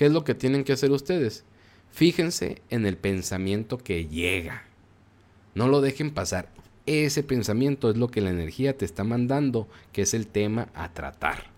¿Qué 0.00 0.06
es 0.06 0.12
lo 0.12 0.24
que 0.24 0.34
tienen 0.34 0.64
que 0.64 0.72
hacer 0.72 0.92
ustedes? 0.92 1.44
Fíjense 1.90 2.62
en 2.70 2.86
el 2.86 2.96
pensamiento 2.96 3.76
que 3.76 4.06
llega. 4.06 4.62
No 5.54 5.68
lo 5.68 5.82
dejen 5.82 6.10
pasar. 6.10 6.48
Ese 6.86 7.22
pensamiento 7.22 7.90
es 7.90 7.98
lo 7.98 8.08
que 8.08 8.22
la 8.22 8.30
energía 8.30 8.78
te 8.78 8.86
está 8.86 9.04
mandando, 9.04 9.68
que 9.92 10.00
es 10.00 10.14
el 10.14 10.26
tema 10.26 10.70
a 10.72 10.94
tratar. 10.94 11.50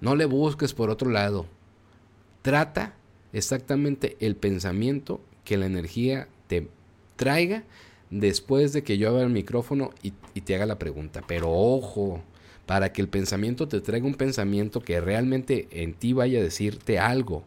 No 0.00 0.14
le 0.14 0.26
busques 0.26 0.74
por 0.74 0.90
otro 0.90 1.10
lado. 1.10 1.46
Trata 2.42 2.94
exactamente 3.32 4.16
el 4.20 4.36
pensamiento 4.36 5.20
que 5.44 5.56
la 5.56 5.66
energía 5.66 6.28
te 6.46 6.68
traiga 7.16 7.64
después 8.10 8.72
de 8.72 8.84
que 8.84 8.96
yo 8.96 9.08
abra 9.08 9.24
el 9.24 9.30
micrófono 9.30 9.90
y, 10.04 10.12
y, 10.34 10.42
te 10.42 10.54
haga 10.54 10.66
la 10.66 10.78
pregunta. 10.78 11.20
Pero 11.26 11.50
ojo, 11.50 12.22
para 12.64 12.92
que 12.92 13.02
el 13.02 13.08
pensamiento 13.08 13.66
te 13.66 13.80
traiga 13.80 14.06
un 14.06 14.14
pensamiento 14.14 14.78
que 14.82 15.00
realmente 15.00 15.66
en 15.72 15.94
ti 15.94 16.12
vaya 16.12 16.38
a 16.38 16.44
decirte 16.44 17.00
algo 17.00 17.44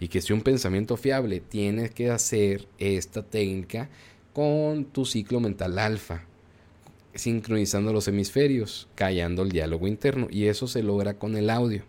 y 0.00 0.08
que 0.08 0.22
sea 0.22 0.34
un 0.34 0.42
pensamiento 0.42 0.96
fiable, 0.96 1.40
tienes 1.40 1.90
que 1.90 2.10
hacer 2.10 2.66
esta 2.78 3.22
técnica 3.22 3.90
con 4.32 4.86
tu 4.86 5.04
ciclo 5.04 5.40
mental 5.40 5.78
alfa, 5.78 6.24
sincronizando 7.14 7.92
los 7.92 8.08
hemisferios, 8.08 8.88
callando 8.94 9.42
el 9.42 9.52
diálogo 9.52 9.86
interno 9.86 10.26
y 10.30 10.46
eso 10.46 10.66
se 10.66 10.82
logra 10.82 11.14
con 11.14 11.36
el 11.36 11.50
audio. 11.50 11.84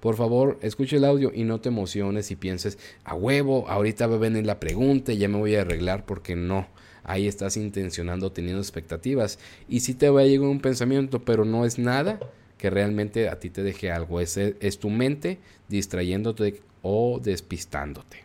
Por 0.00 0.16
favor, 0.16 0.58
escuche 0.62 0.96
el 0.96 1.04
audio 1.04 1.30
y 1.32 1.44
no 1.44 1.60
te 1.60 1.68
emociones 1.68 2.30
y 2.30 2.36
pienses, 2.36 2.78
a 3.04 3.14
huevo, 3.14 3.68
ahorita 3.68 4.06
va 4.08 4.16
a 4.16 4.18
venir 4.18 4.46
la 4.46 4.58
pregunta 4.58 5.12
y 5.12 5.18
ya 5.18 5.28
me 5.28 5.38
voy 5.38 5.54
a 5.54 5.60
arreglar 5.60 6.06
porque 6.06 6.34
no. 6.34 6.66
Ahí 7.04 7.28
estás 7.28 7.56
intencionando, 7.56 8.32
teniendo 8.32 8.60
expectativas. 8.60 9.38
Y 9.68 9.80
si 9.80 9.94
te 9.94 10.08
va 10.08 10.22
a 10.22 10.24
llegar 10.24 10.48
un 10.48 10.60
pensamiento, 10.60 11.24
pero 11.24 11.44
no 11.44 11.64
es 11.64 11.78
nada 11.78 12.18
que 12.58 12.70
realmente 12.70 13.28
a 13.28 13.38
ti 13.38 13.50
te 13.50 13.62
deje 13.62 13.90
algo. 13.90 14.20
Es, 14.20 14.36
es 14.36 14.78
tu 14.78 14.88
mente 14.90 15.38
distrayéndote 15.68 16.60
o 16.82 17.20
despistándote. 17.22 18.24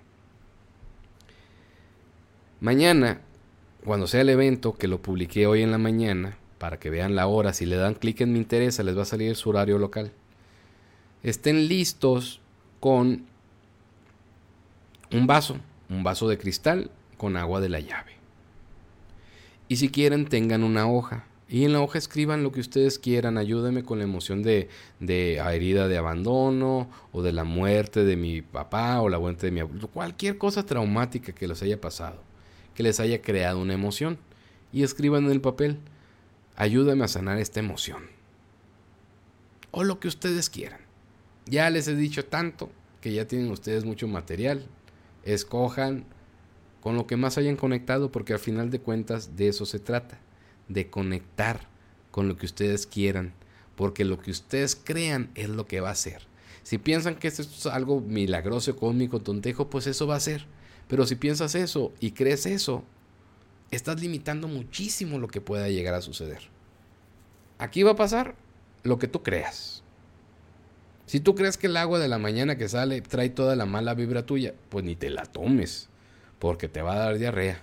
Mañana 2.59 3.21
cuando 3.87 4.05
sea 4.05 4.19
el 4.19 4.29
evento, 4.29 4.73
que 4.73 4.89
lo 4.89 5.01
publiqué 5.01 5.47
hoy 5.47 5.61
en 5.61 5.71
la 5.71 5.77
mañana, 5.77 6.37
para 6.57 6.77
que 6.77 6.89
vean 6.89 7.15
la 7.15 7.27
hora, 7.27 7.53
si 7.53 7.65
le 7.65 7.77
dan 7.77 7.93
clic 7.93 8.19
en 8.19 8.33
me 8.33 8.37
interesa, 8.37 8.83
les 8.83 8.97
va 8.97 9.03
a 9.03 9.05
salir 9.05 9.33
su 9.37 9.49
horario 9.49 9.77
local. 9.77 10.11
Estén 11.23 11.69
listos 11.69 12.41
con 12.81 13.25
un 15.13 15.25
vaso, 15.25 15.57
un 15.89 16.03
vaso 16.03 16.27
de 16.27 16.37
cristal 16.37 16.91
con 17.15 17.37
agua 17.37 17.61
de 17.61 17.69
la 17.69 17.79
llave. 17.79 18.11
Y 19.69 19.77
si 19.77 19.87
quieren, 19.87 20.25
tengan 20.25 20.65
una 20.65 20.85
hoja. 20.85 21.23
Y 21.49 21.63
en 21.63 21.71
la 21.71 21.81
hoja 21.81 21.97
escriban 21.97 22.43
lo 22.43 22.51
que 22.51 22.59
ustedes 22.59 22.99
quieran. 22.99 23.37
Ayúdenme 23.37 23.83
con 23.83 23.99
la 23.99 24.03
emoción 24.03 24.43
de, 24.43 24.67
de 24.99 25.35
herida 25.37 25.87
de 25.87 25.97
abandono 25.97 26.89
o 27.13 27.21
de 27.21 27.31
la 27.31 27.45
muerte 27.45 28.03
de 28.03 28.17
mi 28.17 28.41
papá 28.41 28.99
o 29.01 29.07
la 29.07 29.19
muerte 29.19 29.47
de 29.47 29.51
mi 29.51 29.61
abuelo. 29.61 29.87
Cualquier 29.87 30.37
cosa 30.37 30.65
traumática 30.65 31.31
que 31.31 31.47
les 31.47 31.61
haya 31.61 31.79
pasado, 31.79 32.21
que 32.75 32.83
les 32.83 32.99
haya 32.99 33.21
creado 33.21 33.59
una 33.59 33.73
emoción. 33.73 34.17
Y 34.73 34.83
escriban 34.83 35.25
en 35.25 35.31
el 35.31 35.41
papel. 35.41 35.79
Ayúdame 36.57 37.05
a 37.05 37.07
sanar 37.07 37.37
esta 37.37 37.61
emoción. 37.61 38.03
O 39.71 39.83
lo 39.83 39.99
que 39.99 40.09
ustedes 40.09 40.49
quieran. 40.49 40.81
Ya 41.45 41.69
les 41.69 41.87
he 41.87 41.95
dicho 41.95 42.25
tanto 42.25 42.69
que 42.99 43.13
ya 43.13 43.25
tienen 43.25 43.51
ustedes 43.51 43.85
mucho 43.85 44.07
material. 44.09 44.65
Escojan 45.23 46.03
con 46.81 46.95
lo 46.95 47.07
que 47.07 47.15
más 47.15 47.37
hayan 47.37 47.55
conectado 47.55 48.11
porque 48.11 48.33
al 48.33 48.39
final 48.39 48.69
de 48.69 48.79
cuentas 48.79 49.37
de 49.37 49.47
eso 49.47 49.65
se 49.65 49.79
trata 49.79 50.19
de 50.69 50.89
conectar 50.89 51.67
con 52.11 52.27
lo 52.27 52.37
que 52.37 52.45
ustedes 52.45 52.87
quieran, 52.87 53.33
porque 53.75 54.05
lo 54.05 54.19
que 54.19 54.31
ustedes 54.31 54.75
crean 54.75 55.29
es 55.35 55.49
lo 55.49 55.67
que 55.67 55.81
va 55.81 55.91
a 55.91 55.95
ser. 55.95 56.23
Si 56.63 56.77
piensan 56.77 57.15
que 57.15 57.27
esto 57.27 57.43
es 57.43 57.65
algo 57.67 58.01
milagroso, 58.01 58.75
cósmico, 58.75 59.21
tontejo, 59.21 59.69
pues 59.69 59.87
eso 59.87 60.07
va 60.07 60.15
a 60.15 60.19
ser. 60.19 60.45
Pero 60.87 61.05
si 61.05 61.15
piensas 61.15 61.55
eso 61.55 61.93
y 61.99 62.11
crees 62.11 62.45
eso, 62.45 62.83
estás 63.71 64.01
limitando 64.01 64.47
muchísimo 64.47 65.19
lo 65.19 65.27
que 65.27 65.41
pueda 65.41 65.69
llegar 65.69 65.93
a 65.93 66.01
suceder. 66.01 66.39
Aquí 67.57 67.83
va 67.83 67.91
a 67.91 67.95
pasar 67.95 68.35
lo 68.83 68.99
que 68.99 69.07
tú 69.07 69.23
creas. 69.23 69.83
Si 71.05 71.21
tú 71.21 71.35
crees 71.35 71.57
que 71.57 71.67
el 71.67 71.77
agua 71.77 71.99
de 71.99 72.09
la 72.09 72.17
mañana 72.17 72.57
que 72.57 72.67
sale 72.67 72.99
trae 73.01 73.29
toda 73.29 73.55
la 73.55 73.65
mala 73.65 73.93
vibra 73.93 74.25
tuya, 74.25 74.53
pues 74.69 74.83
ni 74.83 74.95
te 74.95 75.09
la 75.09 75.25
tomes, 75.25 75.87
porque 76.37 76.67
te 76.67 76.81
va 76.81 76.95
a 76.95 76.99
dar 76.99 77.17
diarrea. 77.17 77.61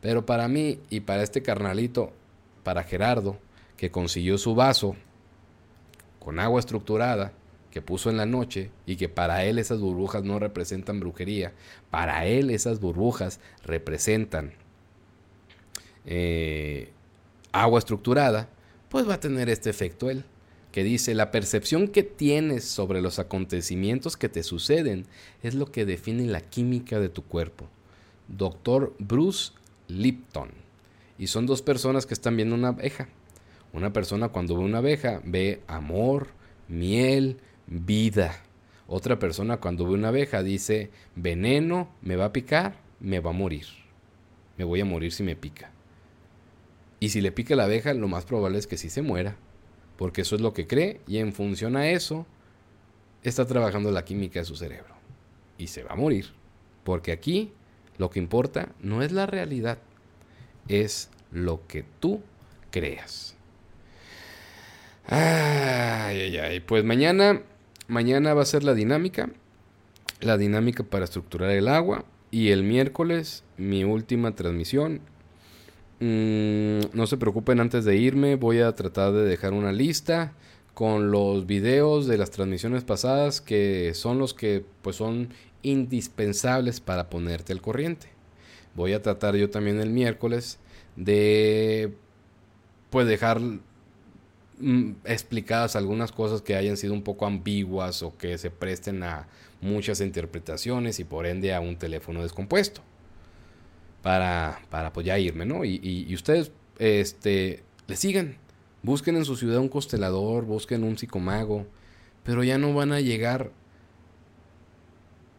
Pero 0.00 0.24
para 0.24 0.48
mí 0.48 0.80
y 0.88 1.00
para 1.00 1.22
este 1.22 1.42
carnalito, 1.42 2.14
para 2.62 2.84
Gerardo, 2.84 3.38
que 3.76 3.90
consiguió 3.90 4.38
su 4.38 4.54
vaso 4.54 4.96
con 6.18 6.38
agua 6.38 6.60
estructurada 6.60 7.32
que 7.70 7.82
puso 7.82 8.10
en 8.10 8.16
la 8.16 8.26
noche 8.26 8.70
y 8.84 8.96
que 8.96 9.08
para 9.08 9.44
él 9.44 9.58
esas 9.58 9.80
burbujas 9.80 10.24
no 10.24 10.38
representan 10.38 11.00
brujería, 11.00 11.52
para 11.90 12.26
él 12.26 12.50
esas 12.50 12.80
burbujas 12.80 13.40
representan 13.64 14.52
eh, 16.04 16.90
agua 17.52 17.78
estructurada, 17.78 18.48
pues 18.88 19.08
va 19.08 19.14
a 19.14 19.20
tener 19.20 19.48
este 19.48 19.70
efecto 19.70 20.10
él, 20.10 20.24
que 20.72 20.84
dice, 20.84 21.14
la 21.14 21.30
percepción 21.30 21.88
que 21.88 22.02
tienes 22.02 22.64
sobre 22.64 23.02
los 23.02 23.18
acontecimientos 23.18 24.16
que 24.16 24.28
te 24.28 24.42
suceden 24.42 25.06
es 25.42 25.54
lo 25.54 25.66
que 25.66 25.84
define 25.84 26.26
la 26.26 26.40
química 26.40 27.00
de 27.00 27.08
tu 27.08 27.24
cuerpo. 27.24 27.68
Doctor 28.28 28.94
Bruce 28.98 29.52
Lipton. 29.88 30.50
Y 31.20 31.26
son 31.26 31.44
dos 31.44 31.60
personas 31.60 32.06
que 32.06 32.14
están 32.14 32.34
viendo 32.34 32.54
una 32.54 32.68
abeja. 32.68 33.06
Una 33.74 33.92
persona 33.92 34.30
cuando 34.30 34.56
ve 34.56 34.64
una 34.64 34.78
abeja 34.78 35.20
ve 35.22 35.60
amor, 35.66 36.28
miel, 36.66 37.36
vida. 37.66 38.42
Otra 38.86 39.18
persona 39.18 39.58
cuando 39.58 39.84
ve 39.84 39.92
una 39.92 40.08
abeja 40.08 40.42
dice 40.42 40.88
veneno, 41.16 41.90
me 42.00 42.16
va 42.16 42.24
a 42.24 42.32
picar, 42.32 42.76
me 43.00 43.20
va 43.20 43.30
a 43.30 43.34
morir. 43.34 43.66
Me 44.56 44.64
voy 44.64 44.80
a 44.80 44.86
morir 44.86 45.12
si 45.12 45.22
me 45.22 45.36
pica. 45.36 45.70
Y 47.00 47.10
si 47.10 47.20
le 47.20 47.32
pica 47.32 47.54
la 47.54 47.64
abeja, 47.64 47.92
lo 47.92 48.08
más 48.08 48.24
probable 48.24 48.56
es 48.56 48.66
que 48.66 48.78
sí 48.78 48.88
se 48.88 49.02
muera. 49.02 49.36
Porque 49.98 50.22
eso 50.22 50.36
es 50.36 50.40
lo 50.40 50.54
que 50.54 50.66
cree 50.66 51.02
y 51.06 51.18
en 51.18 51.34
función 51.34 51.76
a 51.76 51.90
eso 51.90 52.24
está 53.22 53.44
trabajando 53.44 53.90
la 53.90 54.06
química 54.06 54.40
de 54.40 54.46
su 54.46 54.56
cerebro. 54.56 54.94
Y 55.58 55.66
se 55.66 55.82
va 55.82 55.92
a 55.92 55.96
morir. 55.96 56.30
Porque 56.82 57.12
aquí 57.12 57.52
lo 57.98 58.08
que 58.08 58.20
importa 58.20 58.70
no 58.80 59.02
es 59.02 59.12
la 59.12 59.26
realidad, 59.26 59.80
es 60.70 61.10
lo 61.32 61.66
que 61.66 61.84
tú 62.00 62.20
creas. 62.70 63.34
Ay, 65.06 66.20
ay, 66.20 66.36
ay. 66.38 66.60
Pues 66.60 66.84
mañana, 66.84 67.42
mañana 67.88 68.34
va 68.34 68.42
a 68.42 68.46
ser 68.46 68.62
la 68.62 68.74
dinámica. 68.74 69.30
La 70.20 70.36
dinámica 70.36 70.84
para 70.84 71.04
estructurar 71.04 71.50
el 71.50 71.68
agua. 71.68 72.04
Y 72.30 72.50
el 72.50 72.62
miércoles, 72.62 73.42
mi 73.56 73.84
última 73.84 74.34
transmisión. 74.34 75.00
Mm, 75.98 76.80
no 76.92 77.06
se 77.06 77.16
preocupen 77.16 77.60
antes 77.60 77.84
de 77.84 77.96
irme. 77.96 78.36
Voy 78.36 78.60
a 78.60 78.72
tratar 78.74 79.12
de 79.12 79.24
dejar 79.24 79.52
una 79.52 79.72
lista 79.72 80.32
con 80.74 81.10
los 81.10 81.46
videos 81.46 82.06
de 82.06 82.16
las 82.16 82.30
transmisiones 82.30 82.84
pasadas 82.84 83.40
que 83.40 83.92
son 83.94 84.18
los 84.18 84.32
que 84.32 84.64
pues 84.82 84.96
son 84.96 85.28
indispensables 85.62 86.80
para 86.80 87.10
ponerte 87.10 87.52
al 87.52 87.60
corriente. 87.60 88.09
Voy 88.80 88.94
a 88.94 89.02
tratar 89.02 89.36
yo 89.36 89.50
también 89.50 89.78
el 89.78 89.90
miércoles 89.90 90.58
de 90.96 91.92
pues 92.88 93.06
dejar 93.06 93.38
mm, 94.58 94.92
explicadas 95.04 95.76
algunas 95.76 96.12
cosas 96.12 96.40
que 96.40 96.56
hayan 96.56 96.78
sido 96.78 96.94
un 96.94 97.02
poco 97.02 97.26
ambiguas 97.26 98.02
o 98.02 98.16
que 98.16 98.38
se 98.38 98.50
presten 98.50 99.02
a 99.02 99.28
muchas 99.60 100.00
interpretaciones 100.00 100.98
y 100.98 101.04
por 101.04 101.26
ende 101.26 101.52
a 101.52 101.60
un 101.60 101.76
teléfono 101.76 102.22
descompuesto. 102.22 102.80
Para, 104.00 104.62
para 104.70 104.94
pues 104.94 105.04
ya 105.04 105.18
irme, 105.18 105.44
¿no? 105.44 105.62
Y, 105.66 105.78
y, 105.82 106.14
ustedes 106.14 106.50
este, 106.78 107.62
le 107.86 107.96
sigan. 107.96 108.38
Busquen 108.82 109.14
en 109.16 109.26
su 109.26 109.36
ciudad 109.36 109.58
un 109.58 109.68
constelador, 109.68 110.46
busquen 110.46 110.84
un 110.84 110.96
psicomago, 110.96 111.66
pero 112.24 112.42
ya 112.44 112.56
no 112.56 112.72
van 112.72 112.92
a 112.92 113.00
llegar 113.00 113.50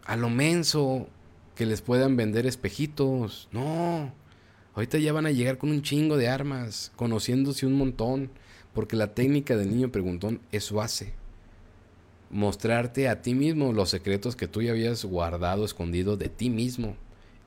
a 0.05 0.15
lo 0.15 0.30
menso 0.30 1.07
que 1.56 1.65
les 1.65 1.82
puedan 1.82 2.15
vender 2.15 2.45
espejitos. 2.45 3.48
No. 3.52 4.11
Ahorita 4.73 4.98
ya 4.98 5.14
van 5.14 5.26
a 5.26 5.32
llegar 5.32 5.57
con 5.57 5.69
un 5.69 5.82
chingo 5.82 6.18
de 6.18 6.30
armas, 6.30 6.91
conociéndose 6.95 7.65
un 7.65 7.73
montón, 7.73 8.30
porque 8.73 8.95
la 8.95 9.14
técnica 9.14 9.57
del 9.57 9.69
niño 9.69 9.91
preguntón 9.91 10.40
eso 10.52 10.82
hace. 10.82 11.14
Mostrarte 12.30 13.10
a 13.10 13.22
ti 13.22 13.34
mismo 13.34 13.73
los 13.73 13.90
secretos 13.90 14.38
que 14.38 14.48
tú 14.48 14.61
ya 14.61 14.72
habías 14.72 15.03
guardado, 15.03 15.65
escondido 15.65 16.15
de 16.15 16.30
ti 16.30 16.49
mismo. 16.49 16.95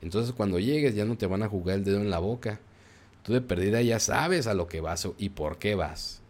Entonces 0.02 0.34
cuando 0.34 0.58
llegues 0.58 0.94
ya 0.94 1.06
no 1.06 1.16
te 1.16 1.26
van 1.26 1.42
a 1.42 1.48
jugar 1.48 1.78
el 1.78 1.84
dedo 1.84 2.00
en 2.02 2.10
la 2.10 2.18
boca. 2.18 2.60
Tú 3.22 3.32
de 3.32 3.40
perdida 3.40 3.80
ya 3.80 3.98
sabes 4.00 4.46
a 4.46 4.52
lo 4.52 4.68
que 4.68 4.82
vas 4.82 5.08
y 5.16 5.30
por 5.30 5.56
qué 5.56 5.74
vas. 5.74 6.20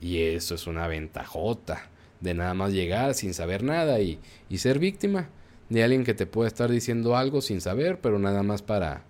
Y 0.00 0.18
eso 0.22 0.56
es 0.56 0.66
una 0.66 0.88
ventajota 0.88 1.88
de 2.20 2.34
nada 2.34 2.54
más 2.54 2.72
llegar 2.72 3.14
sin 3.14 3.32
saber 3.32 3.62
nada 3.62 4.00
y, 4.00 4.18
y 4.48 4.58
ser 4.58 4.80
víctima 4.80 5.28
de 5.72 5.82
alguien 5.82 6.04
que 6.04 6.12
te 6.12 6.26
puede 6.26 6.48
estar 6.48 6.70
diciendo 6.70 7.16
algo 7.16 7.40
sin 7.40 7.62
saber, 7.62 7.98
pero 8.00 8.18
nada 8.18 8.42
más 8.42 8.60
para, 8.60 9.04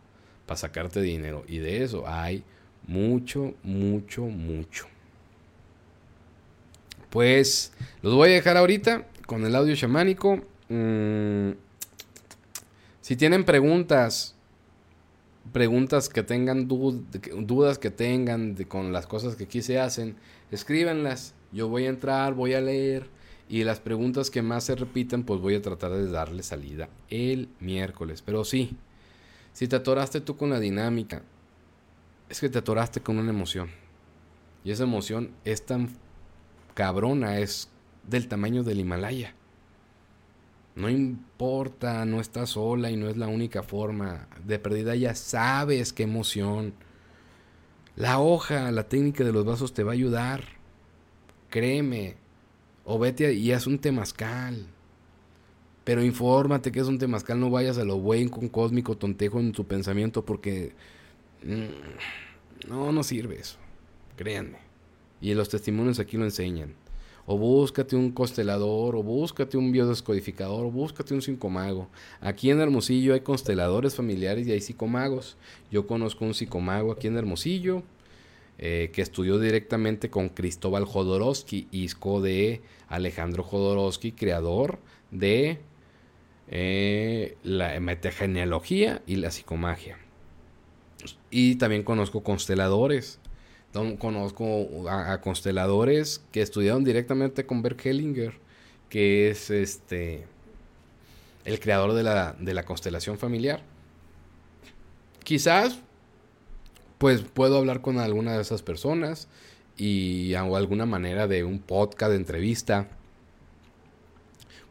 para 0.46 0.56
sacarte 0.56 1.00
dinero. 1.00 1.44
Y 1.48 1.58
de 1.58 1.82
eso 1.82 2.04
hay 2.06 2.44
mucho, 2.86 3.54
mucho, 3.64 4.22
mucho. 4.22 4.86
Pues 7.10 7.72
los 8.00 8.14
voy 8.14 8.30
a 8.30 8.34
dejar 8.34 8.56
ahorita 8.56 9.08
con 9.26 9.44
el 9.44 9.56
audio 9.56 9.74
chamánico. 9.74 10.40
Mm, 10.68 11.50
si 13.00 13.16
tienen 13.16 13.44
preguntas, 13.44 14.36
preguntas 15.52 16.08
que 16.08 16.22
tengan 16.22 16.68
dudas 16.68 17.78
que 17.78 17.90
tengan 17.90 18.54
con 18.68 18.92
las 18.92 19.08
cosas 19.08 19.34
que 19.34 19.44
aquí 19.44 19.62
se 19.62 19.80
hacen, 19.80 20.14
escríbanlas. 20.52 21.34
Yo 21.50 21.68
voy 21.68 21.86
a 21.86 21.88
entrar, 21.88 22.34
voy 22.34 22.54
a 22.54 22.60
leer 22.60 23.10
y 23.52 23.64
las 23.64 23.80
preguntas 23.80 24.30
que 24.30 24.40
más 24.40 24.64
se 24.64 24.74
repiten, 24.76 25.24
pues 25.24 25.38
voy 25.38 25.54
a 25.54 25.60
tratar 25.60 25.92
de 25.92 26.10
darle 26.10 26.42
salida 26.42 26.88
el 27.10 27.50
miércoles. 27.60 28.22
Pero 28.22 28.46
sí, 28.46 28.78
si 29.52 29.68
te 29.68 29.76
atoraste 29.76 30.22
tú 30.22 30.38
con 30.38 30.48
la 30.48 30.58
dinámica, 30.58 31.20
es 32.30 32.40
que 32.40 32.48
te 32.48 32.60
atoraste 32.60 33.02
con 33.02 33.18
una 33.18 33.28
emoción. 33.28 33.68
Y 34.64 34.70
esa 34.70 34.84
emoción 34.84 35.32
es 35.44 35.66
tan 35.66 35.90
cabrona, 36.72 37.40
es 37.40 37.68
del 38.08 38.26
tamaño 38.26 38.62
del 38.62 38.80
Himalaya. 38.80 39.34
No 40.74 40.88
importa, 40.88 42.06
no 42.06 42.22
estás 42.22 42.48
sola 42.48 42.90
y 42.90 42.96
no 42.96 43.10
es 43.10 43.18
la 43.18 43.28
única 43.28 43.62
forma. 43.62 44.28
De 44.46 44.58
perdida 44.58 44.96
ya 44.96 45.14
sabes 45.14 45.92
qué 45.92 46.04
emoción. 46.04 46.72
La 47.96 48.18
hoja, 48.18 48.70
la 48.70 48.88
técnica 48.88 49.24
de 49.24 49.32
los 49.32 49.44
vasos 49.44 49.74
te 49.74 49.84
va 49.84 49.90
a 49.90 49.92
ayudar. 49.92 50.42
Créeme, 51.50 52.21
o 52.92 52.98
vete 52.98 53.32
y 53.32 53.52
haz 53.52 53.66
un 53.66 53.78
temazcal. 53.78 54.66
Pero 55.82 56.04
infórmate 56.04 56.70
que 56.70 56.80
es 56.80 56.88
un 56.88 56.98
temazcal, 56.98 57.40
no 57.40 57.48
vayas 57.48 57.78
a 57.78 57.84
lo 57.84 57.96
buen 57.98 58.28
con 58.28 58.48
cósmico 58.50 58.98
tontejo 58.98 59.40
en 59.40 59.52
tu 59.52 59.64
pensamiento 59.64 60.26
porque 60.26 60.74
mm, 61.42 62.68
no, 62.68 62.92
no 62.92 63.02
sirve 63.02 63.40
eso. 63.40 63.56
Créanme. 64.16 64.58
Y 65.22 65.32
los 65.32 65.48
testimonios 65.48 66.00
aquí 66.00 66.18
lo 66.18 66.24
enseñan. 66.24 66.74
o 67.24 67.38
búscate 67.38 67.96
un 67.96 68.10
constelador, 68.12 68.94
o 68.94 69.02
búscate 69.02 69.56
un 69.56 69.72
biodescodificador, 69.72 70.66
o 70.66 70.70
búscate 70.70 71.14
un 71.14 71.22
psicomago. 71.22 71.88
Aquí 72.20 72.50
en 72.50 72.60
Hermosillo 72.60 73.14
hay 73.14 73.20
consteladores 73.20 73.94
familiares 73.94 74.46
y 74.46 74.52
hay 74.52 74.60
psicomagos. 74.60 75.38
Yo 75.70 75.86
conozco 75.86 76.26
un 76.26 76.34
psicomago 76.34 76.92
aquí 76.92 77.06
en 77.06 77.16
Hermosillo 77.16 77.84
eh, 78.58 78.90
que 78.92 79.02
estudió 79.02 79.38
directamente 79.38 80.10
con 80.10 80.28
Cristóbal 80.28 80.84
Jodorowsky, 80.84 81.68
hijo 81.72 82.20
de 82.20 82.62
Alejandro 82.88 83.42
Jodorowsky, 83.42 84.12
creador 84.12 84.78
de 85.10 85.58
eh, 86.48 87.36
la 87.42 87.80
metagenealogía 87.80 89.02
y 89.06 89.16
la 89.16 89.30
psicomagia. 89.30 89.98
Y 91.30 91.56
también 91.56 91.82
conozco 91.82 92.22
consteladores. 92.22 93.18
Conozco 93.98 94.86
a, 94.90 95.18
consteladores 95.22 96.22
que 96.30 96.42
estudiaron 96.42 96.84
directamente 96.84 97.46
con 97.46 97.62
Bert 97.62 97.80
Hellinger, 97.86 98.34
que 98.90 99.30
es 99.30 99.50
este 99.50 100.26
el 101.46 101.58
creador 101.58 101.94
de 101.94 102.02
la, 102.02 102.36
de 102.38 102.52
la 102.52 102.64
constelación 102.64 103.18
familiar. 103.18 103.62
Quizás, 105.24 105.78
pues 107.02 107.22
puedo 107.22 107.58
hablar 107.58 107.80
con 107.80 107.98
alguna 107.98 108.34
de 108.36 108.42
esas 108.42 108.62
personas 108.62 109.26
y 109.76 110.34
hago 110.34 110.56
alguna 110.56 110.86
manera 110.86 111.26
de 111.26 111.42
un 111.42 111.58
podcast, 111.58 112.12
de 112.12 112.16
entrevista, 112.16 112.90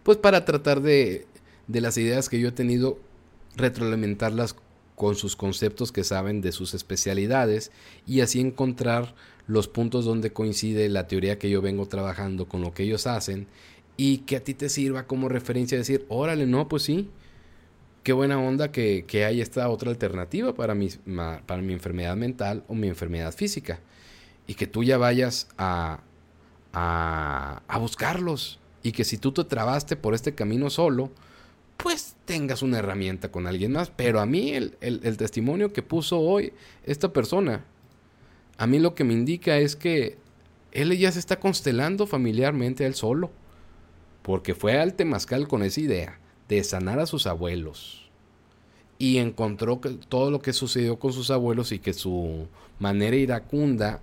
pues 0.04 0.18
para 0.18 0.46
tratar 0.46 0.82
de, 0.82 1.28
de 1.68 1.82
las 1.82 1.98
ideas 1.98 2.30
que 2.30 2.40
yo 2.40 2.48
he 2.48 2.54
tenido, 2.54 3.00
retroalimentarlas 3.58 4.56
con 4.96 5.16
sus 5.16 5.36
conceptos 5.36 5.92
que 5.92 6.06
saben 6.06 6.40
de 6.40 6.54
sus 6.54 6.74
especialidades 6.74 7.74
y 8.08 8.22
así 8.22 8.40
encontrar 8.40 9.14
los 9.46 9.68
puntos 9.68 10.06
donde 10.06 10.32
coincide 10.32 10.88
la 10.88 11.08
teoría 11.08 11.38
que 11.38 11.50
yo 11.50 11.62
vengo 11.62 11.86
trabajando 11.90 12.48
con 12.48 12.62
lo 12.62 12.74
que 12.74 12.84
ellos 12.84 13.08
hacen 13.08 13.48
y 13.98 14.20
que 14.20 14.38
a 14.38 14.44
ti 14.46 14.54
te 14.54 14.70
sirva 14.70 15.06
como 15.06 15.28
referencia 15.28 15.78
decir, 15.78 16.06
órale, 16.08 16.46
no, 16.46 16.70
pues 16.70 16.84
sí, 16.84 17.10
qué 18.04 18.14
buena 18.14 18.40
onda 18.40 18.72
que, 18.72 19.06
hay 19.26 19.42
esta 19.42 19.70
otra 19.70 19.92
alternativa 19.92 20.54
para 20.54 20.76
mi, 20.76 20.90
para 21.46 21.62
mi 21.62 21.74
enfermedad 21.74 22.16
mental 22.16 22.64
o 22.68 22.76
mi 22.76 22.88
enfermedad 22.88 23.34
física 23.34 23.80
y 24.48 24.56
que 24.56 24.68
tú 24.68 24.84
ya 24.84 24.98
vayas 24.98 25.48
a, 25.58 26.02
a, 26.74 27.62
a 27.68 27.78
buscarlos 27.78 28.60
y 28.84 28.92
que 28.92 29.04
si 29.04 29.18
tú 29.18 29.32
te 29.32 29.44
trabaste 29.44 29.96
por 29.96 30.14
este 30.14 30.34
camino 30.34 30.70
solo, 30.70 31.12
pues 31.82 32.16
tengas 32.26 32.62
una 32.62 32.80
herramienta 32.80 33.32
con 33.32 33.48
alguien 33.48 33.72
más. 33.72 33.90
Pero 33.90 34.20
a 34.20 34.26
mí 34.26 34.52
el, 34.52 35.18
testimonio 35.18 35.74
que 35.74 35.82
puso 35.82 36.20
hoy 36.20 36.54
esta 36.86 37.12
persona, 37.12 37.66
a 38.58 38.68
mí 38.68 38.80
lo 38.80 38.94
que 38.96 39.04
me 39.04 39.14
indica 39.14 39.58
es 39.58 39.76
que 39.76 40.18
él 40.72 40.98
ya 40.98 41.12
se 41.12 41.20
está 41.20 41.40
constelando 41.40 42.08
familiarmente 42.08 42.86
él 42.86 42.96
solo. 42.96 43.32
Porque 44.22 44.54
fue 44.54 44.80
al 44.80 44.94
Temazcal 44.94 45.48
con 45.48 45.64
esa 45.64 45.82
idea 45.82 46.21
de 46.52 46.64
sanar 46.66 47.00
a 47.00 47.06
sus 47.06 47.28
abuelos. 47.28 48.10
Y 48.98 49.20
encontró 49.20 49.80
que 49.80 49.92
todo 49.92 50.30
lo 50.32 50.42
que 50.42 50.52
sucedió 50.52 51.00
con 51.00 51.14
sus 51.14 51.32
abuelos 51.32 51.72
y 51.72 51.80
que 51.80 51.94
su 51.94 52.48
manera 52.78 53.16
iracunda 53.16 54.02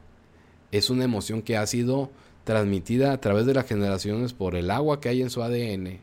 es 0.72 0.88
una 0.88 1.04
emoción 1.04 1.42
que 1.42 1.58
ha 1.58 1.66
sido 1.66 2.10
transmitida 2.44 3.12
a 3.12 3.20
través 3.20 3.44
de 3.44 3.52
las 3.52 3.66
generaciones 3.66 4.32
por 4.32 4.56
el 4.56 4.70
agua 4.70 4.98
que 4.98 5.10
hay 5.10 5.20
en 5.20 5.28
su 5.28 5.42
ADN 5.42 6.00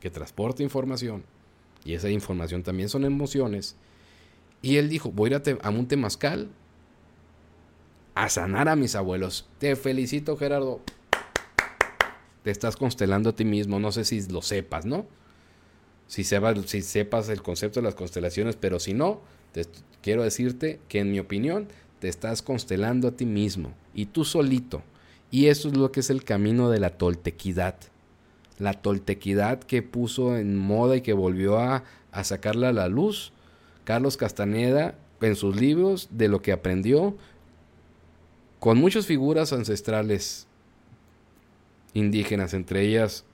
que 0.00 0.10
transporta 0.10 0.62
información, 0.62 1.24
y 1.84 1.92
esa 1.92 2.08
información 2.08 2.62
también 2.62 2.88
son 2.88 3.04
emociones, 3.04 3.76
y 4.62 4.76
él 4.78 4.88
dijo, 4.88 5.10
voy 5.12 5.32
a 5.32 5.36
ir 5.36 5.58
a, 5.60 5.70
un 5.70 5.86
temazcal 5.86 6.48
a 8.14 8.28
sanar 8.30 8.68
a 8.68 8.76
mis 8.76 8.94
abuelos. 8.94 9.46
Te 9.58 9.76
felicito, 9.76 10.36
Gerardo. 10.38 10.80
Te 12.42 12.50
estás 12.50 12.76
constelando 12.76 13.30
a 13.30 13.36
ti 13.36 13.44
mismo, 13.44 13.78
no 13.78 13.92
sé 13.92 14.04
si 14.04 14.26
lo 14.28 14.40
sepas, 14.40 14.86
¿no? 14.86 15.06
Si, 16.06 16.24
sepas 16.24 17.28
el 17.28 17.42
concepto 17.42 17.80
de 17.80 17.84
las 17.84 17.94
constelaciones, 17.94 18.56
pero 18.56 18.78
si 18.78 18.94
no, 18.94 19.20
te, 19.52 19.66
quiero 20.02 20.22
decirte 20.22 20.80
que 20.88 21.00
en 21.00 21.10
mi 21.10 21.18
opinión 21.18 21.68
te 21.98 22.08
estás 22.08 22.42
constelando 22.42 23.08
a 23.08 23.12
ti 23.12 23.26
mismo 23.26 23.72
y 23.94 24.06
tú 24.06 24.24
solito. 24.24 24.82
Y 25.30 25.46
eso 25.46 25.68
es 25.68 25.76
lo 25.76 25.90
que 25.90 26.00
es 26.00 26.10
el 26.10 26.22
camino 26.22 26.70
de 26.70 26.78
la 26.78 26.90
toltequidad 26.90 27.76
la 28.58 28.72
toltequidad 28.74 29.60
que 29.60 29.82
puso 29.82 30.36
en 30.36 30.56
moda 30.56 30.96
y 30.96 31.00
que 31.00 31.12
volvió 31.12 31.58
a, 31.58 31.84
sacarla 32.22 32.70
a 32.70 32.72
la 32.72 32.88
luz. 32.88 33.32
Carlos 33.84 34.16
Castaneda 34.16 34.94
en 35.20 35.36
sus 35.36 35.56
libros 35.56 36.08
de 36.10 36.28
lo 36.28 36.42
que 36.42 36.52
aprendió 36.52 37.16
con 38.58 38.78
muchas 38.78 39.06
figuras 39.06 39.52
ancestrales 39.52 40.46
indígenas, 41.92 42.54
entre 42.54 42.82
ellas, 42.82 43.24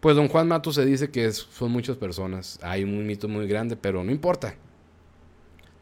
pues 0.00 0.16
don 0.16 0.28
Juan 0.28 0.48
Mato 0.48 0.72
se 0.72 0.84
dice 0.84 1.10
que 1.10 1.30
son 1.32 1.72
muchas 1.72 1.96
personas, 1.96 2.58
hay 2.62 2.84
un 2.84 3.06
mito 3.06 3.28
muy 3.28 3.46
grande, 3.46 3.76
pero 3.76 4.04
no 4.04 4.12
importa. 4.12 4.54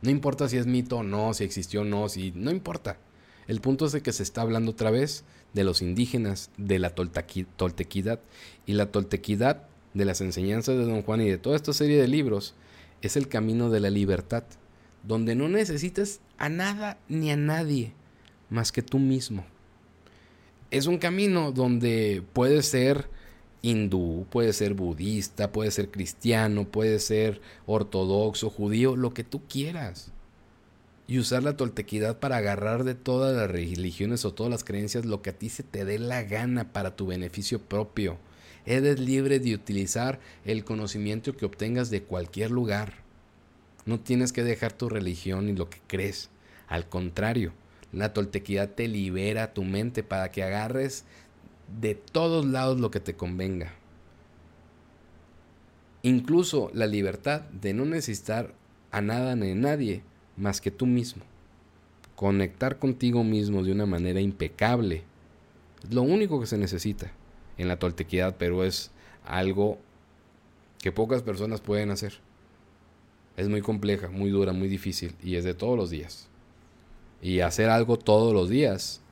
No 0.03 0.11
importa 0.11 0.49
si 0.49 0.57
es 0.57 0.67
mito 0.67 0.99
o 0.99 1.03
no, 1.03 1.35
si 1.35 1.45
existió 1.45 1.83
o 1.83 1.85
no, 1.85 2.09
si 2.09 2.33
no 2.35 2.51
importa. 2.51 2.99
El 3.47 3.61
punto 3.61 3.87
es 3.87 3.93
de 3.93 4.03
que 4.03 4.13
se 4.13 4.23
está 4.23 4.43
hablando 4.43 4.73
otra 4.73 4.91
vez 4.91 5.25
de 5.53 5.65
los 5.65 5.83
indígenas, 5.83 6.51
de 6.57 6.79
la 6.79 6.91
toltequidad. 6.91 8.21
Y 8.67 8.75
la 8.75 8.91
toltequidad 8.91 9.63
de 9.95 10.05
las 10.05 10.21
enseñanzas 10.21 10.77
de 10.77 10.85
Don 10.85 11.03
Juan 11.03 11.23
y 11.23 11.29
de 11.29 11.39
toda 11.39 11.57
esta 11.57 11.73
serie 11.73 12.01
de 12.01 12.09
libros 12.09 12.55
es 13.03 13.17
el 13.17 13.29
camino 13.29 13.71
de 13.71 13.81
la 13.81 13.91
libertad, 13.91 14.45
donde 15.03 15.35
no 15.35 15.49
necesitas 15.49 16.21
a 16.39 16.49
nada 16.49 16.99
ni 17.09 17.31
a 17.31 17.37
nadie 17.37 17.93
más 18.51 18.73
que 18.73 18.83
tú 18.83 18.99
mismo. 18.99 19.45
Es 20.71 20.87
un 20.87 20.99
camino 20.99 21.53
donde 21.53 22.23
puedes 22.33 22.67
ser 22.67 23.09
hindú, 23.67 24.27
puede 24.31 24.53
ser 24.53 24.75
budista, 24.75 25.53
puede 25.53 25.71
ser 25.71 25.91
cristiano, 25.91 26.65
puede 26.65 26.99
ser 27.01 27.41
ortodoxo, 27.67 28.51
judío, 28.51 28.97
lo 28.97 29.13
que 29.13 29.25
tú 29.25 29.43
quieras 29.49 30.13
y 31.09 31.19
usar 31.19 31.43
la 31.43 31.57
toltequidad 31.57 32.19
para 32.19 32.39
agarrar 32.39 32.85
de 32.85 32.95
todas 32.95 33.37
las 33.37 33.51
religiones 33.51 34.25
o 34.25 34.35
todas 34.35 34.51
las 34.51 34.65
creencias 34.65 35.05
lo 35.05 35.23
que 35.23 35.31
a 35.31 35.39
ti 35.39 35.49
se 35.49 35.63
te 35.63 35.85
dé 35.85 35.99
la 35.99 36.23
gana 36.25 36.73
para 36.73 36.97
tu 36.97 37.07
beneficio 37.07 37.61
propio. 37.61 38.19
Eres 38.65 38.99
libre 38.99 39.39
de 39.39 39.55
utilizar 39.55 40.19
el 40.45 40.65
conocimiento 40.65 41.37
que 41.37 41.47
obtengas 41.47 41.91
de 41.91 42.03
cualquier 42.03 42.51
lugar. 42.51 42.95
No 43.85 44.01
tienes 44.01 44.33
que 44.33 44.43
dejar 44.43 44.73
tu 44.73 44.89
religión 44.89 45.49
y 45.49 45.53
lo 45.53 45.71
que 45.71 45.79
crees. 45.87 46.31
Al 46.67 46.89
contrario, 46.89 47.53
la 47.93 48.13
toltequidad 48.13 48.71
te 48.71 48.89
libera 48.89 49.55
tu 49.55 49.63
mente 49.63 50.03
para 50.03 50.33
que 50.33 50.43
agarres 50.43 51.05
de 51.81 51.95
todos 51.95 52.45
lados 52.47 52.81
lo 52.81 52.91
que 52.91 53.01
te 53.01 53.15
convenga. 53.15 53.73
Incluso 56.03 56.71
la 56.73 56.87
libertad 56.87 57.43
de 57.51 57.75
no 57.75 57.85
necesitar 57.85 58.55
a 58.93 59.01
nada 59.01 59.35
ni 59.35 59.51
a 59.51 59.55
nadie 59.55 60.03
más 60.37 60.61
que 60.61 60.71
tú 60.71 60.87
mismo. 60.87 61.25
Conectar 62.15 62.79
contigo 62.79 63.25
mismo 63.25 63.63
de 63.63 63.73
una 63.73 63.87
manera 63.87 64.21
impecable 64.21 65.03
es 65.83 65.93
lo 65.93 66.03
único 66.03 66.41
que 66.41 66.47
se 66.47 66.59
necesita 66.59 67.13
en 67.59 67.69
la 67.69 67.79
toltequidad, 67.79 68.37
pero 68.39 68.65
es 68.65 68.91
algo 69.25 69.79
que 70.79 70.93
pocas 70.93 71.23
personas 71.23 71.61
pueden 71.61 71.91
hacer. 71.91 72.21
Es 73.37 73.49
muy 73.49 73.61
compleja, 73.61 74.09
muy 74.09 74.31
dura, 74.31 74.53
muy 74.53 74.69
difícil 74.69 75.15
y 75.23 75.37
es 75.37 75.45
de 75.45 75.55
todos 75.55 75.77
los 75.77 75.91
días. 75.91 76.29
Y 77.21 77.41
hacer 77.41 77.69
algo 77.69 77.99
todos 77.99 78.33
los 78.33 78.49
días, 78.49 79.03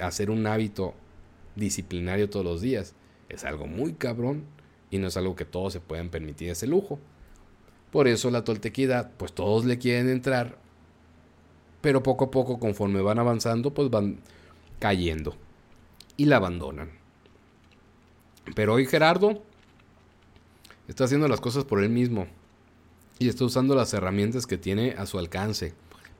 hacer 0.00 0.30
un 0.30 0.46
hábito 0.46 0.94
disciplinario 1.58 2.30
todos 2.30 2.44
los 2.44 2.60
días, 2.60 2.94
es 3.28 3.44
algo 3.44 3.66
muy 3.66 3.92
cabrón 3.92 4.44
y 4.90 4.98
no 4.98 5.08
es 5.08 5.16
algo 5.16 5.36
que 5.36 5.44
todos 5.44 5.72
se 5.72 5.80
puedan 5.80 6.08
permitir 6.08 6.50
ese 6.50 6.66
lujo. 6.66 6.98
Por 7.90 8.08
eso 8.08 8.30
la 8.30 8.44
toltequidad, 8.44 9.10
pues 9.16 9.32
todos 9.32 9.64
le 9.64 9.78
quieren 9.78 10.08
entrar, 10.08 10.58
pero 11.80 12.02
poco 12.02 12.26
a 12.26 12.30
poco, 12.30 12.58
conforme 12.58 13.00
van 13.00 13.18
avanzando, 13.18 13.72
pues 13.72 13.90
van 13.90 14.18
cayendo 14.78 15.36
y 16.16 16.26
la 16.26 16.36
abandonan. 16.36 16.90
Pero 18.54 18.74
hoy 18.74 18.86
Gerardo 18.86 19.42
está 20.88 21.04
haciendo 21.04 21.28
las 21.28 21.40
cosas 21.40 21.64
por 21.64 21.82
él 21.82 21.90
mismo 21.90 22.26
y 23.18 23.28
está 23.28 23.44
usando 23.44 23.74
las 23.74 23.92
herramientas 23.94 24.46
que 24.46 24.58
tiene 24.58 24.94
a 24.98 25.06
su 25.06 25.18
alcance 25.18 25.74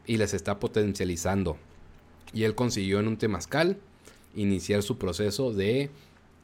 y 0.07 0.17
las 0.17 0.35
está 0.35 0.59
potencializando. 0.59 1.57
Y 2.33 2.45
él 2.45 2.55
consiguió 2.55 3.01
en 3.01 3.09
un 3.09 3.17
temazcal 3.17 3.79
iniciar 4.35 4.83
su 4.83 4.99
proceso 4.99 5.53
de 5.53 5.91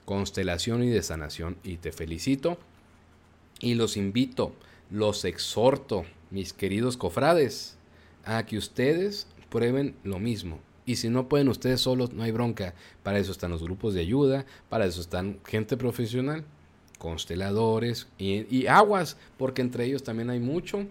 constelación 0.04 0.82
y 0.82 0.90
de 0.90 1.02
sanación. 1.02 1.56
Y 1.64 1.76
te 1.76 1.92
felicito 1.92 2.58
y 3.60 3.74
los 3.74 3.96
invito 3.96 4.52
los 4.90 5.24
exhorto, 5.24 6.04
mis 6.30 6.52
queridos 6.52 6.96
cofrades, 6.96 7.76
a 8.24 8.44
que 8.46 8.58
ustedes 8.58 9.26
prueben 9.50 9.94
lo 10.04 10.18
mismo. 10.18 10.60
Y 10.86 10.96
si 10.96 11.08
no 11.08 11.28
pueden 11.28 11.48
ustedes 11.48 11.80
solos, 11.80 12.12
no 12.12 12.22
hay 12.22 12.30
bronca. 12.30 12.74
Para 13.02 13.18
eso 13.18 13.32
están 13.32 13.50
los 13.50 13.62
grupos 13.62 13.94
de 13.94 14.00
ayuda, 14.00 14.44
para 14.68 14.86
eso 14.86 15.00
están 15.00 15.40
gente 15.46 15.76
profesional, 15.76 16.44
consteladores 16.98 18.06
y, 18.18 18.66
aguas, 18.66 19.16
porque 19.38 19.62
entre 19.62 19.86
ellos 19.86 20.04
también 20.04 20.30
hay 20.30 20.40
mucho 20.40 20.86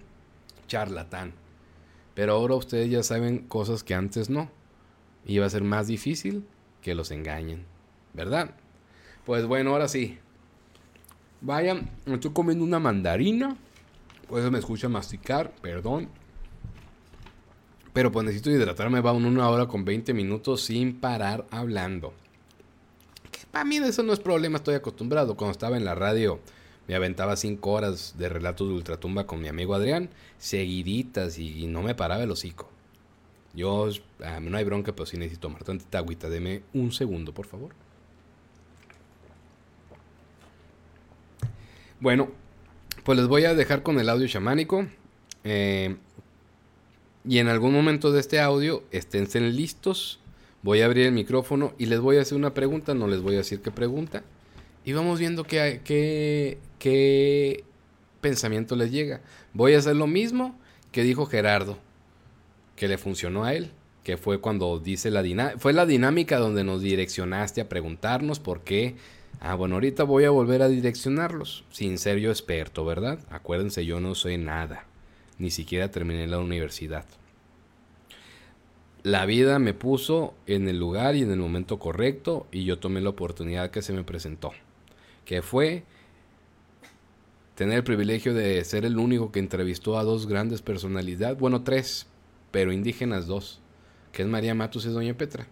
charlatán. 0.68 1.34
Pero 2.16 2.34
ahora 2.34 2.56
ustedes 2.56 2.90
ya 2.90 3.04
saben 3.04 3.40
cosas 3.40 3.84
que 3.84 3.94
antes 3.94 4.30
no. 4.30 4.50
Y 5.26 5.38
va 5.38 5.46
a 5.46 5.50
ser 5.50 5.64
más 5.64 5.88
difícil 5.88 6.44
que 6.84 6.94
los 6.94 7.10
engañen, 7.12 7.66
¿verdad? 8.14 8.52
Pues 9.26 9.46
bueno, 9.46 9.72
ahora 9.72 9.88
sí. 9.88 10.20
Vayan, 11.42 11.90
me 12.06 12.16
estoy 12.16 12.32
comiendo 12.32 12.64
una 12.64 12.80
mandarina. 12.80 13.58
Pues 14.28 14.50
me 14.52 14.60
escucha 14.60 14.90
masticar, 14.90 15.52
perdón. 15.62 16.10
Pero 17.94 18.12
pues 18.12 18.26
necesito 18.26 18.50
hidratarme, 18.50 19.02
va 19.02 19.14
una 19.14 19.50
hora 19.50 19.68
con 19.68 19.86
20 19.86 20.14
minutos 20.14 20.62
sin 20.62 21.00
parar 21.00 21.46
hablando. 21.52 22.14
para 23.52 23.66
mí 23.66 23.78
eso 23.78 24.02
no 24.04 24.14
es 24.14 24.20
problema, 24.20 24.58
estoy 24.58 24.76
acostumbrado. 24.76 25.36
Cuando 25.36 25.52
estaba 25.52 25.78
en 25.78 25.86
la 25.86 25.94
radio 25.94 26.40
me 26.88 26.96
aventaba 26.96 27.36
5 27.36 27.72
horas 27.72 28.16
de 28.18 28.30
relatos 28.30 28.68
de 28.68 28.74
ultratumba 28.74 29.26
con 29.28 29.42
mi 29.42 29.48
amigo 29.48 29.76
Adrián, 29.76 30.10
seguiditas 30.38 31.38
y, 31.38 31.68
no 31.68 31.82
me 31.84 31.96
paraba 31.96 32.24
el 32.24 32.32
hocico. 32.32 32.73
Yo, 33.54 33.90
no 34.42 34.58
hay 34.58 34.64
bronca, 34.64 34.94
pero 34.94 35.06
sí 35.06 35.18
necesito 35.18 35.48
tomar 35.48 35.64
tantita 35.64 36.00
agüita. 36.00 36.30
Deme 36.30 36.64
un 36.74 36.92
segundo, 36.92 37.34
por 37.34 37.46
favor. 37.46 37.74
Bueno, 42.00 42.32
pues 43.04 43.18
les 43.18 43.28
voy 43.28 43.46
a 43.46 43.54
dejar 43.54 43.84
con 43.84 44.00
el 44.00 44.10
audio 44.10 44.28
chamánico. 44.28 44.88
Eh, 45.44 45.96
y 47.26 47.38
en 47.38 47.48
algún 47.48 47.74
momento 47.74 48.12
de 48.12 48.20
este 48.20 48.40
audio, 48.40 48.84
esténse 48.92 49.40
listos. 49.40 50.20
Voy 50.64 50.82
a 50.82 50.86
abrir 50.86 51.06
el 51.06 51.14
micrófono 51.14 51.74
y 51.78 51.86
les 51.86 52.00
voy 52.00 52.18
a 52.18 52.22
hacer 52.22 52.38
una 52.38 52.54
pregunta. 52.54 52.94
No 52.94 53.08
les 53.08 53.22
voy 53.22 53.36
a 53.36 53.38
decir 53.40 53.62
qué 53.62 53.72
pregunta. 53.72 54.24
Y 54.84 54.94
vamos 54.94 55.20
viendo 55.20 55.44
qué, 55.44 55.82
qué, 55.84 56.58
qué 56.80 57.64
pensamiento 58.20 58.76
les 58.76 58.92
llega. 58.92 59.22
Voy 59.54 59.76
a 59.76 59.78
hacer 59.78 59.96
lo 59.96 60.08
mismo 60.08 60.60
que 60.92 61.04
dijo 61.04 61.26
Gerardo, 61.26 61.78
que 62.76 62.88
le 62.88 62.98
funcionó 62.98 63.44
a 63.44 63.54
él, 63.54 63.72
que 64.04 64.18
fue 64.18 64.40
cuando 64.40 64.80
dice 64.80 65.12
la 65.12 65.24
dinámica, 65.24 65.60
fue 65.60 65.74
la 65.74 65.86
dinámica 65.86 66.38
donde 66.38 66.64
nos 66.64 66.82
direccionaste 66.82 67.62
a 67.62 67.70
preguntarnos 67.70 68.40
por 68.40 68.62
qué. 68.62 68.96
Ah, 69.40 69.56
bueno, 69.56 69.76
ahorita 69.76 70.04
voy 70.04 70.26
a 70.26 70.30
volver 70.30 70.62
a 70.62 70.68
direccionarlos, 70.68 71.66
sin 71.72 71.98
ser 71.98 72.20
yo 72.20 72.30
experto, 72.30 72.86
¿verdad? 72.86 73.20
Acuérdense, 73.30 73.86
yo 73.86 74.00
no 74.00 74.16
soy 74.16 74.38
nada 74.38 74.86
ni 75.38 75.52
siquiera 75.52 75.92
terminé 75.92 76.28
la 76.28 76.40
universidad. 76.40 77.06
La 79.04 79.26
vida 79.26 79.60
me 79.60 79.74
puso 79.74 80.34
en 80.48 80.68
el 80.70 80.80
lugar 80.80 81.16
y 81.16 81.24
en 81.24 81.32
el 81.32 81.40
momento 81.40 81.78
correcto 81.78 82.48
y 82.52 82.64
yo 82.64 82.80
tomé 82.80 83.02
la 83.02 83.10
oportunidad 83.10 83.70
que 83.70 83.82
se 83.82 83.92
me 83.92 84.04
presentó, 84.04 84.52
que 85.26 85.42
fue 85.42 85.84
tener 87.56 87.78
el 87.78 87.84
privilegio 87.84 88.34
de 88.34 88.64
ser 88.64 88.86
el 88.86 88.98
único 88.98 89.32
que 89.32 89.40
entrevistó 89.40 89.98
a 89.98 90.04
dos 90.04 90.28
grandes 90.28 90.62
personalidades, 90.62 91.38
bueno, 91.38 91.64
tres, 91.64 92.08
pero 92.54 92.72
indígenas 92.72 93.26
dos, 93.26 93.60
que 94.12 94.22
es 94.22 94.28
María 94.28 94.54
Matos 94.54 94.86
y 94.86 94.90
Doña 94.90 95.16
Petra. 95.16 95.48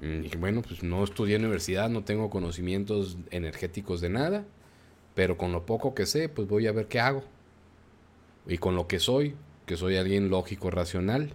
Y 0.00 0.34
bueno, 0.38 0.62
pues 0.62 0.82
no 0.82 1.04
estudié 1.04 1.36
en 1.36 1.42
universidad, 1.42 1.90
no 1.90 2.04
tengo 2.04 2.30
conocimientos 2.30 3.18
energéticos 3.30 4.00
de 4.00 4.08
nada, 4.08 4.46
pero 5.14 5.36
con 5.36 5.52
lo 5.52 5.66
poco 5.66 5.94
que 5.94 6.06
sé, 6.06 6.30
pues 6.30 6.48
voy 6.48 6.66
a 6.66 6.72
ver 6.72 6.86
qué 6.86 7.00
hago 7.00 7.22
y 8.46 8.56
con 8.56 8.76
lo 8.76 8.88
que 8.88 8.98
soy, 8.98 9.34
que 9.66 9.76
soy 9.76 9.96
alguien 9.96 10.30
lógico, 10.30 10.70
racional. 10.70 11.34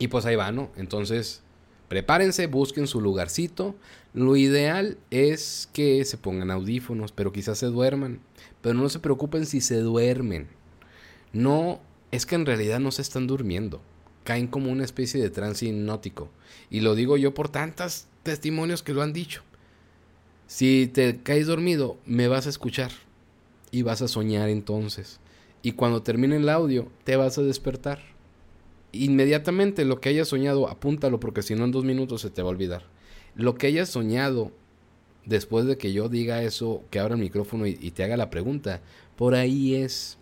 Y 0.00 0.08
pues 0.08 0.26
ahí 0.26 0.34
va, 0.34 0.50
¿no? 0.50 0.72
Entonces, 0.74 1.44
prepárense, 1.86 2.48
busquen 2.48 2.88
su 2.88 3.00
lugarcito. 3.00 3.76
Lo 4.12 4.34
ideal 4.34 4.98
es 5.12 5.68
que 5.72 6.04
se 6.04 6.18
pongan 6.18 6.50
audífonos, 6.50 7.12
pero 7.12 7.30
quizás 7.30 7.58
se 7.58 7.66
duerman. 7.66 8.18
Pero 8.60 8.74
no 8.74 8.88
se 8.88 8.98
preocupen 8.98 9.46
si 9.46 9.60
se 9.60 9.76
duermen. 9.76 10.48
No, 11.32 11.80
es 12.12 12.26
que 12.26 12.36
en 12.36 12.46
realidad 12.46 12.78
no 12.78 12.92
se 12.92 13.02
están 13.02 13.26
durmiendo. 13.26 13.80
Caen 14.22 14.46
como 14.46 14.70
una 14.70 14.84
especie 14.84 15.20
de 15.20 15.30
trance 15.30 15.66
hipnótico. 15.66 16.30
Y 16.70 16.80
lo 16.80 16.94
digo 16.94 17.16
yo 17.16 17.34
por 17.34 17.48
tantos 17.48 18.06
testimonios 18.22 18.84
que 18.84 18.94
lo 18.94 19.02
han 19.02 19.12
dicho. 19.12 19.42
Si 20.46 20.86
te 20.86 21.20
caes 21.22 21.48
dormido, 21.48 21.96
me 22.06 22.28
vas 22.28 22.46
a 22.46 22.50
escuchar 22.50 22.92
y 23.72 23.82
vas 23.82 24.02
a 24.02 24.08
soñar 24.08 24.48
entonces. 24.48 25.18
Y 25.62 25.72
cuando 25.72 26.02
termine 26.02 26.36
el 26.36 26.48
audio, 26.48 26.88
te 27.04 27.16
vas 27.16 27.38
a 27.38 27.42
despertar. 27.42 28.00
Inmediatamente 28.92 29.84
lo 29.84 30.00
que 30.00 30.10
hayas 30.10 30.28
soñado, 30.28 30.68
apúntalo 30.68 31.18
porque 31.18 31.42
si 31.42 31.54
no 31.54 31.64
en 31.64 31.72
dos 31.72 31.84
minutos 31.84 32.20
se 32.20 32.30
te 32.30 32.42
va 32.42 32.48
a 32.48 32.52
olvidar. 32.52 32.84
Lo 33.34 33.54
que 33.54 33.68
hayas 33.68 33.88
soñado 33.88 34.52
después 35.24 35.66
de 35.66 35.78
que 35.78 35.92
yo 35.92 36.08
diga 36.08 36.42
eso, 36.42 36.82
que 36.90 36.98
abra 36.98 37.14
el 37.14 37.20
micrófono 37.20 37.66
y, 37.66 37.90
te 37.92 38.04
haga 38.04 38.16
la 38.16 38.30
pregunta, 38.30 38.82
por 39.16 39.34
ahí 39.34 39.74
es. 39.74 40.18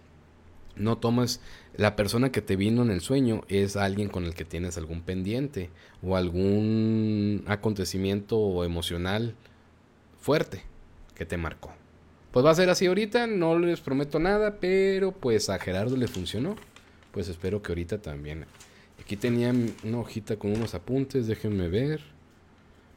No 0.76 0.96
tomes 0.96 1.40
la 1.80 1.96
persona 1.96 2.30
que 2.30 2.42
te 2.42 2.56
vino 2.56 2.82
en 2.82 2.90
el 2.90 3.00
sueño 3.00 3.40
es 3.48 3.74
alguien 3.74 4.10
con 4.10 4.26
el 4.26 4.34
que 4.34 4.44
tienes 4.44 4.76
algún 4.76 5.00
pendiente 5.00 5.70
o 6.02 6.14
algún 6.14 7.42
acontecimiento 7.46 8.64
emocional 8.64 9.34
fuerte 10.20 10.60
que 11.14 11.24
te 11.24 11.38
marcó. 11.38 11.72
Pues 12.32 12.44
va 12.44 12.50
a 12.50 12.54
ser 12.54 12.68
así 12.68 12.84
ahorita, 12.84 13.26
no 13.26 13.58
les 13.58 13.80
prometo 13.80 14.18
nada, 14.18 14.58
pero 14.60 15.12
pues 15.12 15.48
a 15.48 15.58
Gerardo 15.58 15.96
le 15.96 16.06
funcionó. 16.06 16.54
Pues 17.12 17.28
espero 17.28 17.62
que 17.62 17.72
ahorita 17.72 18.02
también. 18.02 18.44
Aquí 19.00 19.16
tenía 19.16 19.50
una 19.82 20.00
hojita 20.00 20.36
con 20.36 20.52
unos 20.52 20.74
apuntes, 20.74 21.28
déjenme 21.28 21.68
ver. 21.68 22.02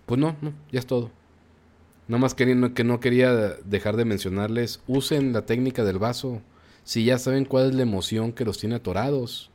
Pues 0.05 0.19
no, 0.19 0.35
no, 0.41 0.51
ya 0.73 0.79
es 0.79 0.85
todo. 0.85 1.09
Nada 2.09 2.19
más 2.19 2.35
queriendo 2.35 2.73
que 2.73 2.83
no 2.83 2.99
quería 2.99 3.31
dejar 3.63 3.95
de 3.95 4.03
mencionarles, 4.03 4.81
usen 4.87 5.31
la 5.31 5.45
técnica 5.45 5.85
del 5.85 5.99
vaso. 5.99 6.41
Si 6.83 7.05
ya 7.05 7.17
saben 7.17 7.45
cuál 7.45 7.69
es 7.69 7.75
la 7.75 7.83
emoción 7.83 8.33
que 8.33 8.43
los 8.43 8.57
tiene 8.57 8.75
atorados 8.75 9.49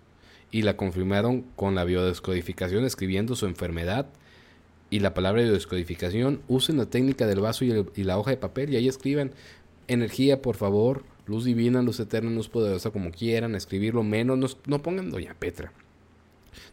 y 0.51 0.63
la 0.63 0.77
confirmaron 0.77 1.43
con 1.57 1.75
la 1.75 1.85
biodescodificación 1.85 2.85
escribiendo 2.85 3.37
su 3.37 3.45
enfermedad 3.47 4.07
y 4.89 5.01
la 5.01 5.13
palabra 5.13 5.43
biodescodificación, 5.43 6.41
usen 6.49 6.79
la 6.79 6.87
técnica 6.87 7.27
del 7.27 7.41
vaso 7.41 7.67
y, 7.67 8.03
la 8.03 8.19
hoja 8.19 8.31
de 8.31 8.39
papel 8.39 8.71
y 8.71 8.77
ahí 8.77 8.89
escriban 8.89 9.33
energía, 9.89 10.41
por 10.41 10.57
favor, 10.57 11.05
luz 11.27 11.45
divina, 11.45 11.83
luz 11.83 12.01
eterna, 12.01 12.31
luz 12.31 12.49
poderosa, 12.49 12.91
como 12.91 13.11
quieran, 13.11 13.55
escribirlo 13.55 14.03
menos, 14.03 14.57
no, 14.67 14.83
pongan 14.83 15.11
Doña 15.11 15.35
Petra. 15.35 15.73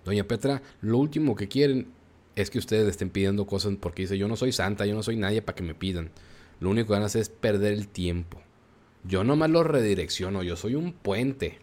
Doña 0.06 0.23
Petra, 0.23 0.61
lo 0.82 0.98
último 0.98 1.36
que 1.36 1.49
quieren 1.49 1.88
es 2.38 2.49
que 2.49 2.60
ustedes 2.60 2.88
estén 2.88 3.10
pidiendo 3.10 3.45
cosas 3.45 3.73
porque 3.80 4.03
dice, 4.03 4.18
yo 4.18 4.30
no 4.30 4.38
soy 4.38 4.53
santa, 4.53 4.86
yo 4.86 4.95
no 4.95 5.03
soy 5.03 5.18
nadie 5.18 5.41
para 5.41 5.57
que 5.57 5.64
me 5.64 5.76
pidan. 5.76 6.11
Lo 6.61 6.69
único 6.69 6.88
que 6.88 6.94
van 6.94 7.03
a 7.03 7.07
hacer 7.07 7.22
es 7.22 7.30
perder 7.30 7.73
el 7.73 7.90
tiempo. 7.90 8.45
Yo 9.07 9.23
nomás 9.23 9.49
lo 9.49 9.64
redirecciono, 9.64 10.44
yo 10.44 10.56
soy 10.56 10.76
un 10.76 10.94
puente 10.94 11.60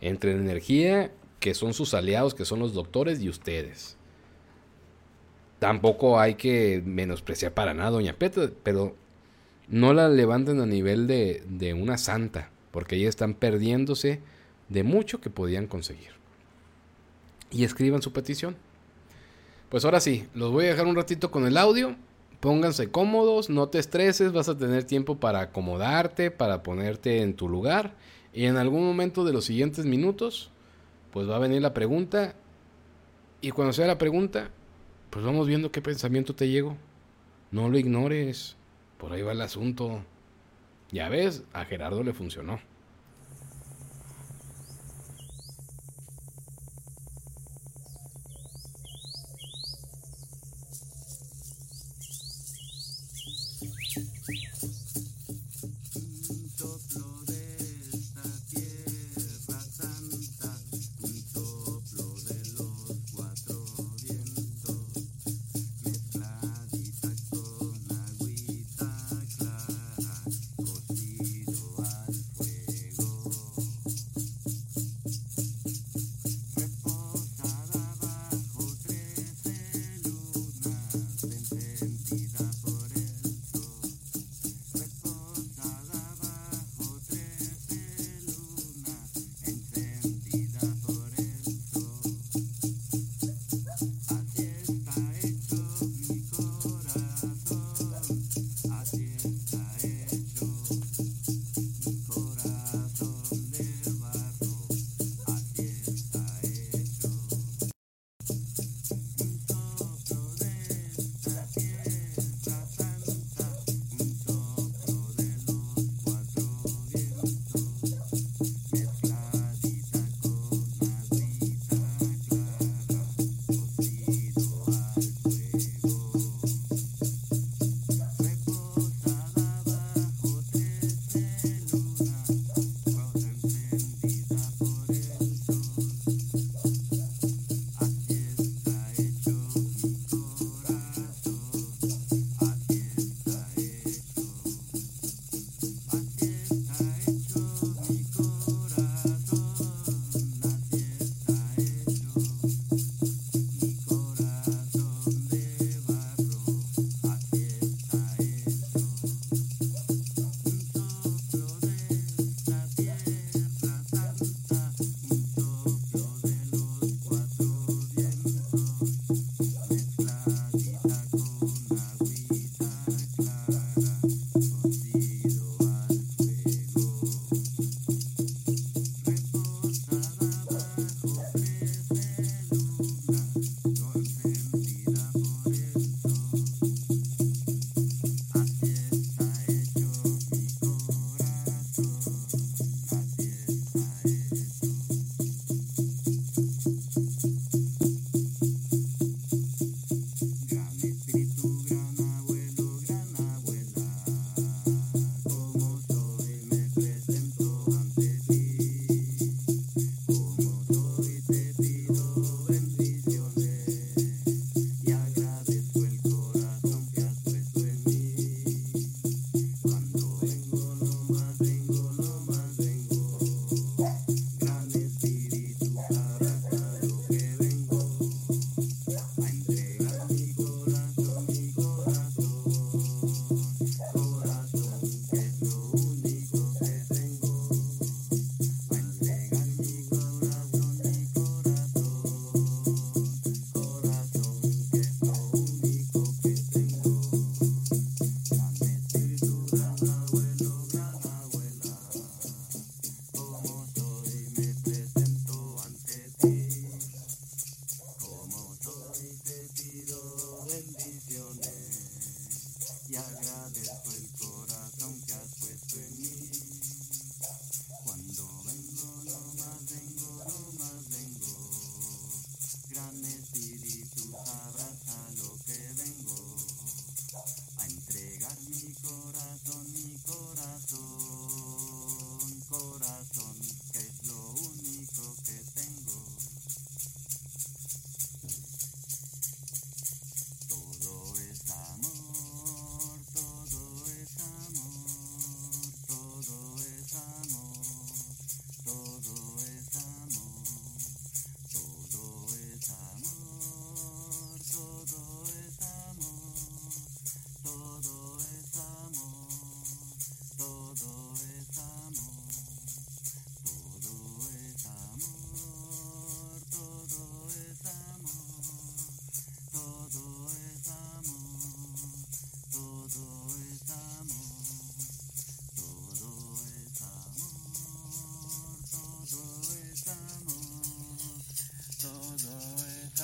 entre 0.00 0.34
la 0.34 0.40
energía 0.40 1.10
que 1.40 1.54
son 1.54 1.74
sus 1.74 1.94
aliados, 1.94 2.34
que 2.34 2.44
son 2.44 2.58
los 2.58 2.74
doctores 2.74 3.20
y 3.20 3.28
ustedes. 3.28 3.96
Tampoco 5.58 6.20
hay 6.20 6.34
que 6.34 6.82
menospreciar 6.84 7.54
para 7.54 7.72
nada, 7.72 7.90
doña 7.90 8.12
Petra, 8.14 8.50
pero 8.62 8.94
no 9.68 9.94
la 9.94 10.08
levanten 10.08 10.60
a 10.60 10.66
nivel 10.66 11.06
de, 11.06 11.42
de 11.48 11.72
una 11.72 11.96
santa, 11.98 12.50
porque 12.72 12.96
ellos 12.96 13.10
están 13.10 13.34
perdiéndose 13.34 14.20
de 14.68 14.82
mucho 14.82 15.20
que 15.20 15.30
podían 15.30 15.66
conseguir. 15.66 16.10
Y 17.50 17.64
escriban 17.64 18.02
su 18.02 18.12
petición. 18.12 18.56
Pues 19.70 19.84
ahora 19.84 20.00
sí, 20.00 20.26
los 20.34 20.52
voy 20.52 20.66
a 20.66 20.70
dejar 20.70 20.86
un 20.86 20.96
ratito 20.96 21.30
con 21.30 21.46
el 21.46 21.56
audio. 21.56 21.96
Pónganse 22.40 22.90
cómodos, 22.90 23.48
no 23.48 23.68
te 23.68 23.78
estreses, 23.78 24.32
vas 24.32 24.48
a 24.48 24.58
tener 24.58 24.84
tiempo 24.84 25.16
para 25.16 25.40
acomodarte, 25.40 26.30
para 26.30 26.62
ponerte 26.62 27.22
en 27.22 27.34
tu 27.34 27.48
lugar. 27.48 27.94
Y 28.32 28.44
en 28.44 28.56
algún 28.56 28.84
momento 28.84 29.24
de 29.24 29.32
los 29.32 29.46
siguientes 29.46 29.86
minutos, 29.86 30.50
pues 31.12 31.28
va 31.28 31.36
a 31.36 31.40
venir 31.40 31.62
la 31.62 31.72
pregunta. 31.72 32.34
Y 33.40 33.50
cuando 33.50 33.72
sea 33.72 33.86
la 33.86 33.98
pregunta, 33.98 34.50
pues 35.10 35.24
vamos 35.24 35.46
viendo 35.46 35.72
qué 35.72 35.80
pensamiento 35.80 36.34
te 36.34 36.48
llegó. 36.48 36.76
No 37.50 37.68
lo 37.68 37.78
ignores. 37.78 38.56
Por 38.98 39.12
ahí 39.12 39.22
va 39.22 39.32
el 39.32 39.40
asunto. 39.40 40.02
Ya 40.90 41.08
ves, 41.08 41.44
a 41.52 41.64
Gerardo 41.64 42.02
le 42.02 42.12
funcionó. 42.12 42.60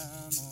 time 0.03 0.52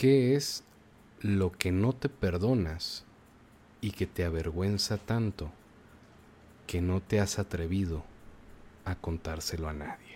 ¿Qué 0.00 0.34
es 0.34 0.64
lo 1.20 1.52
que 1.52 1.72
no 1.72 1.92
te 1.92 2.08
perdonas 2.08 3.04
y 3.82 3.90
que 3.90 4.06
te 4.06 4.24
avergüenza 4.24 4.96
tanto 4.96 5.50
que 6.66 6.80
no 6.80 7.02
te 7.02 7.20
has 7.20 7.38
atrevido 7.38 8.02
a 8.86 8.94
contárselo 8.94 9.68
a 9.68 9.74
nadie? 9.74 10.09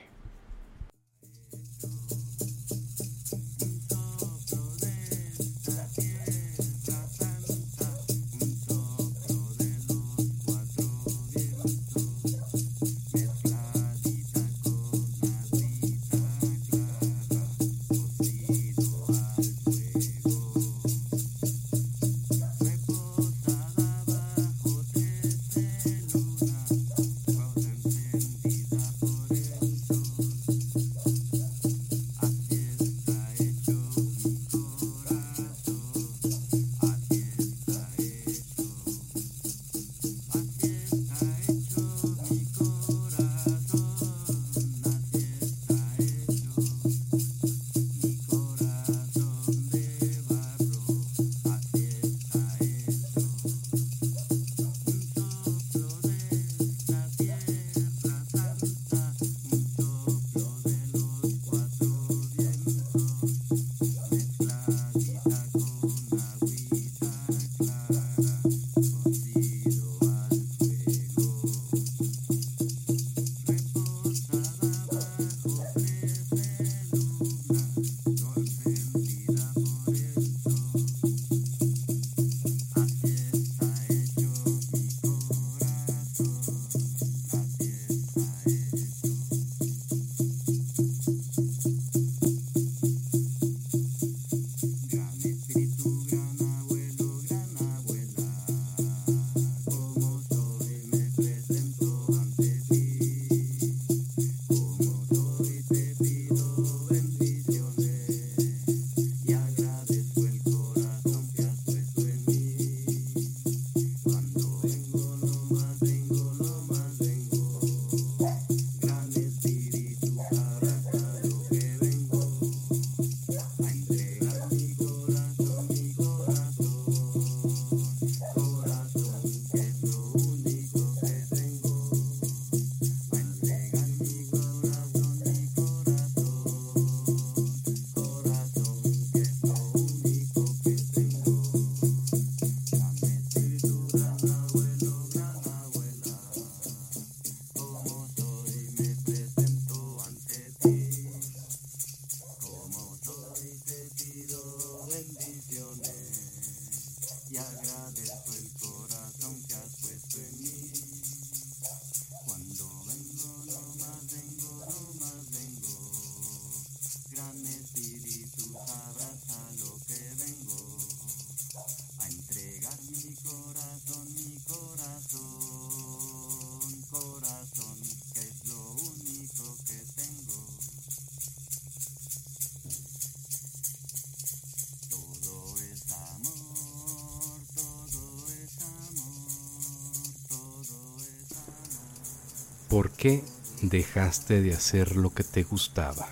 Dejaste 193.75 194.41
de 194.41 194.55
hacer 194.55 194.95
lo 194.95 195.13
que 195.13 195.25
te 195.25 195.43
gustaba? 195.43 196.09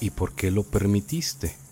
¿Y 0.00 0.10
por 0.10 0.34
qué 0.34 0.50
lo 0.50 0.64
permitiste? 0.64 1.63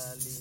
salí 0.00 0.39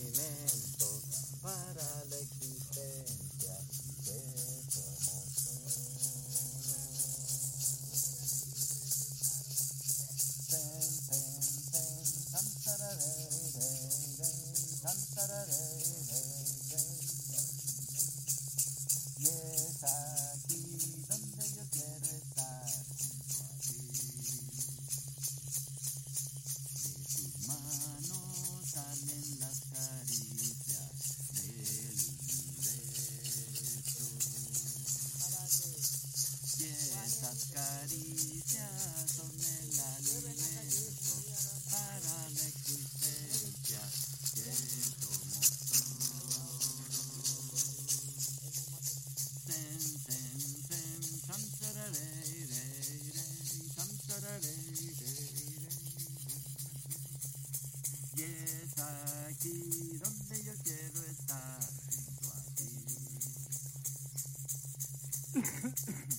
Mm-hmm. 65.40 66.16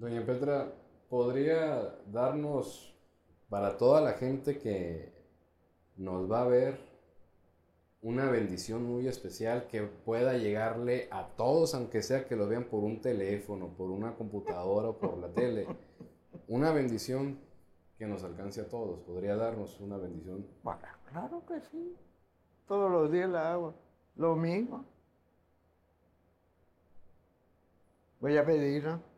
Doña 0.00 0.24
Petra, 0.24 0.72
¿podría 1.10 1.94
darnos 2.06 2.96
para 3.50 3.76
toda 3.76 4.00
la 4.00 4.14
gente 4.14 4.58
que 4.58 5.12
nos 5.98 6.30
va 6.32 6.40
a 6.40 6.48
ver 6.48 6.80
una 8.00 8.30
bendición 8.30 8.82
muy 8.82 9.06
especial 9.08 9.66
que 9.66 9.82
pueda 9.82 10.38
llegarle 10.38 11.06
a 11.10 11.28
todos, 11.36 11.74
aunque 11.74 12.00
sea 12.00 12.24
que 12.24 12.34
lo 12.34 12.48
vean 12.48 12.64
por 12.64 12.82
un 12.82 13.02
teléfono, 13.02 13.74
por 13.76 13.90
una 13.90 14.14
computadora 14.14 14.88
o 14.88 14.96
por 14.96 15.18
la 15.18 15.28
tele? 15.28 15.66
Una 16.48 16.72
bendición 16.72 17.38
que 17.98 18.06
nos 18.06 18.24
alcance 18.24 18.62
a 18.62 18.68
todos. 18.70 19.00
¿Podría 19.00 19.36
darnos 19.36 19.78
una 19.80 19.98
bendición? 19.98 20.46
Claro 21.10 21.44
que 21.44 21.60
sí. 21.60 21.94
Todos 22.66 22.90
los 22.90 23.12
días 23.12 23.28
la 23.28 23.52
hago. 23.52 23.74
Lo 24.16 24.34
mismo. 24.34 24.82
Voy 28.18 28.38
a 28.38 28.46
pedir. 28.46 29.09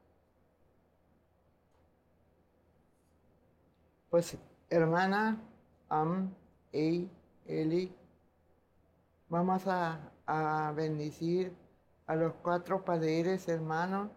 Pues, 4.12 4.36
hermana, 4.68 5.40
Am, 5.88 6.34
Ei, 6.70 7.10
Eli, 7.46 7.90
vamos 9.30 9.62
a, 9.66 10.70
bendecir 10.76 11.50
a 12.06 12.14
los 12.14 12.34
cuatro 12.42 12.84
padres, 12.84 13.48
hermanos, 13.48 14.10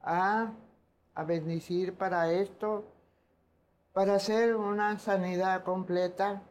a, 0.00 0.52
a 1.16 1.24
bendecir 1.24 1.92
para 1.94 2.30
esto, 2.30 2.84
para 3.92 4.14
hacer 4.14 4.54
una 4.54 4.96
sanidad 5.00 5.64
completa, 5.64 6.42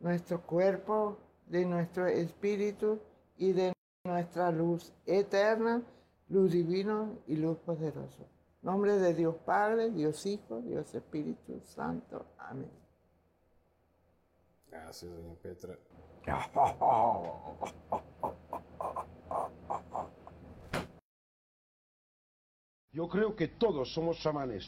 nuestro 0.00 0.40
cuerpo, 0.40 1.18
de 1.48 1.66
nuestro 1.66 2.06
espíritu 2.06 2.98
y 3.36 3.52
de 3.52 3.74
nuestra 4.04 4.50
luz 4.50 4.90
eterna, 5.04 5.82
luz 6.30 6.50
divino 6.50 7.18
y 7.26 7.36
luz 7.36 7.58
poderosa. 7.58 8.24
Nombre 8.62 8.98
de 8.98 9.14
Dios 9.14 9.36
Padre, 9.44 9.90
Dios 9.90 10.26
Hijo, 10.26 10.60
Dios 10.62 10.94
Espíritu 10.94 11.60
Santo. 11.64 12.26
Amén. 12.38 12.70
Gracias, 14.70 15.10
doña 15.10 15.34
Petra. 15.36 15.78
Yo 22.90 23.08
creo 23.08 23.36
que 23.36 23.48
todos 23.48 23.92
somos 23.92 24.18
chamanes. 24.18 24.56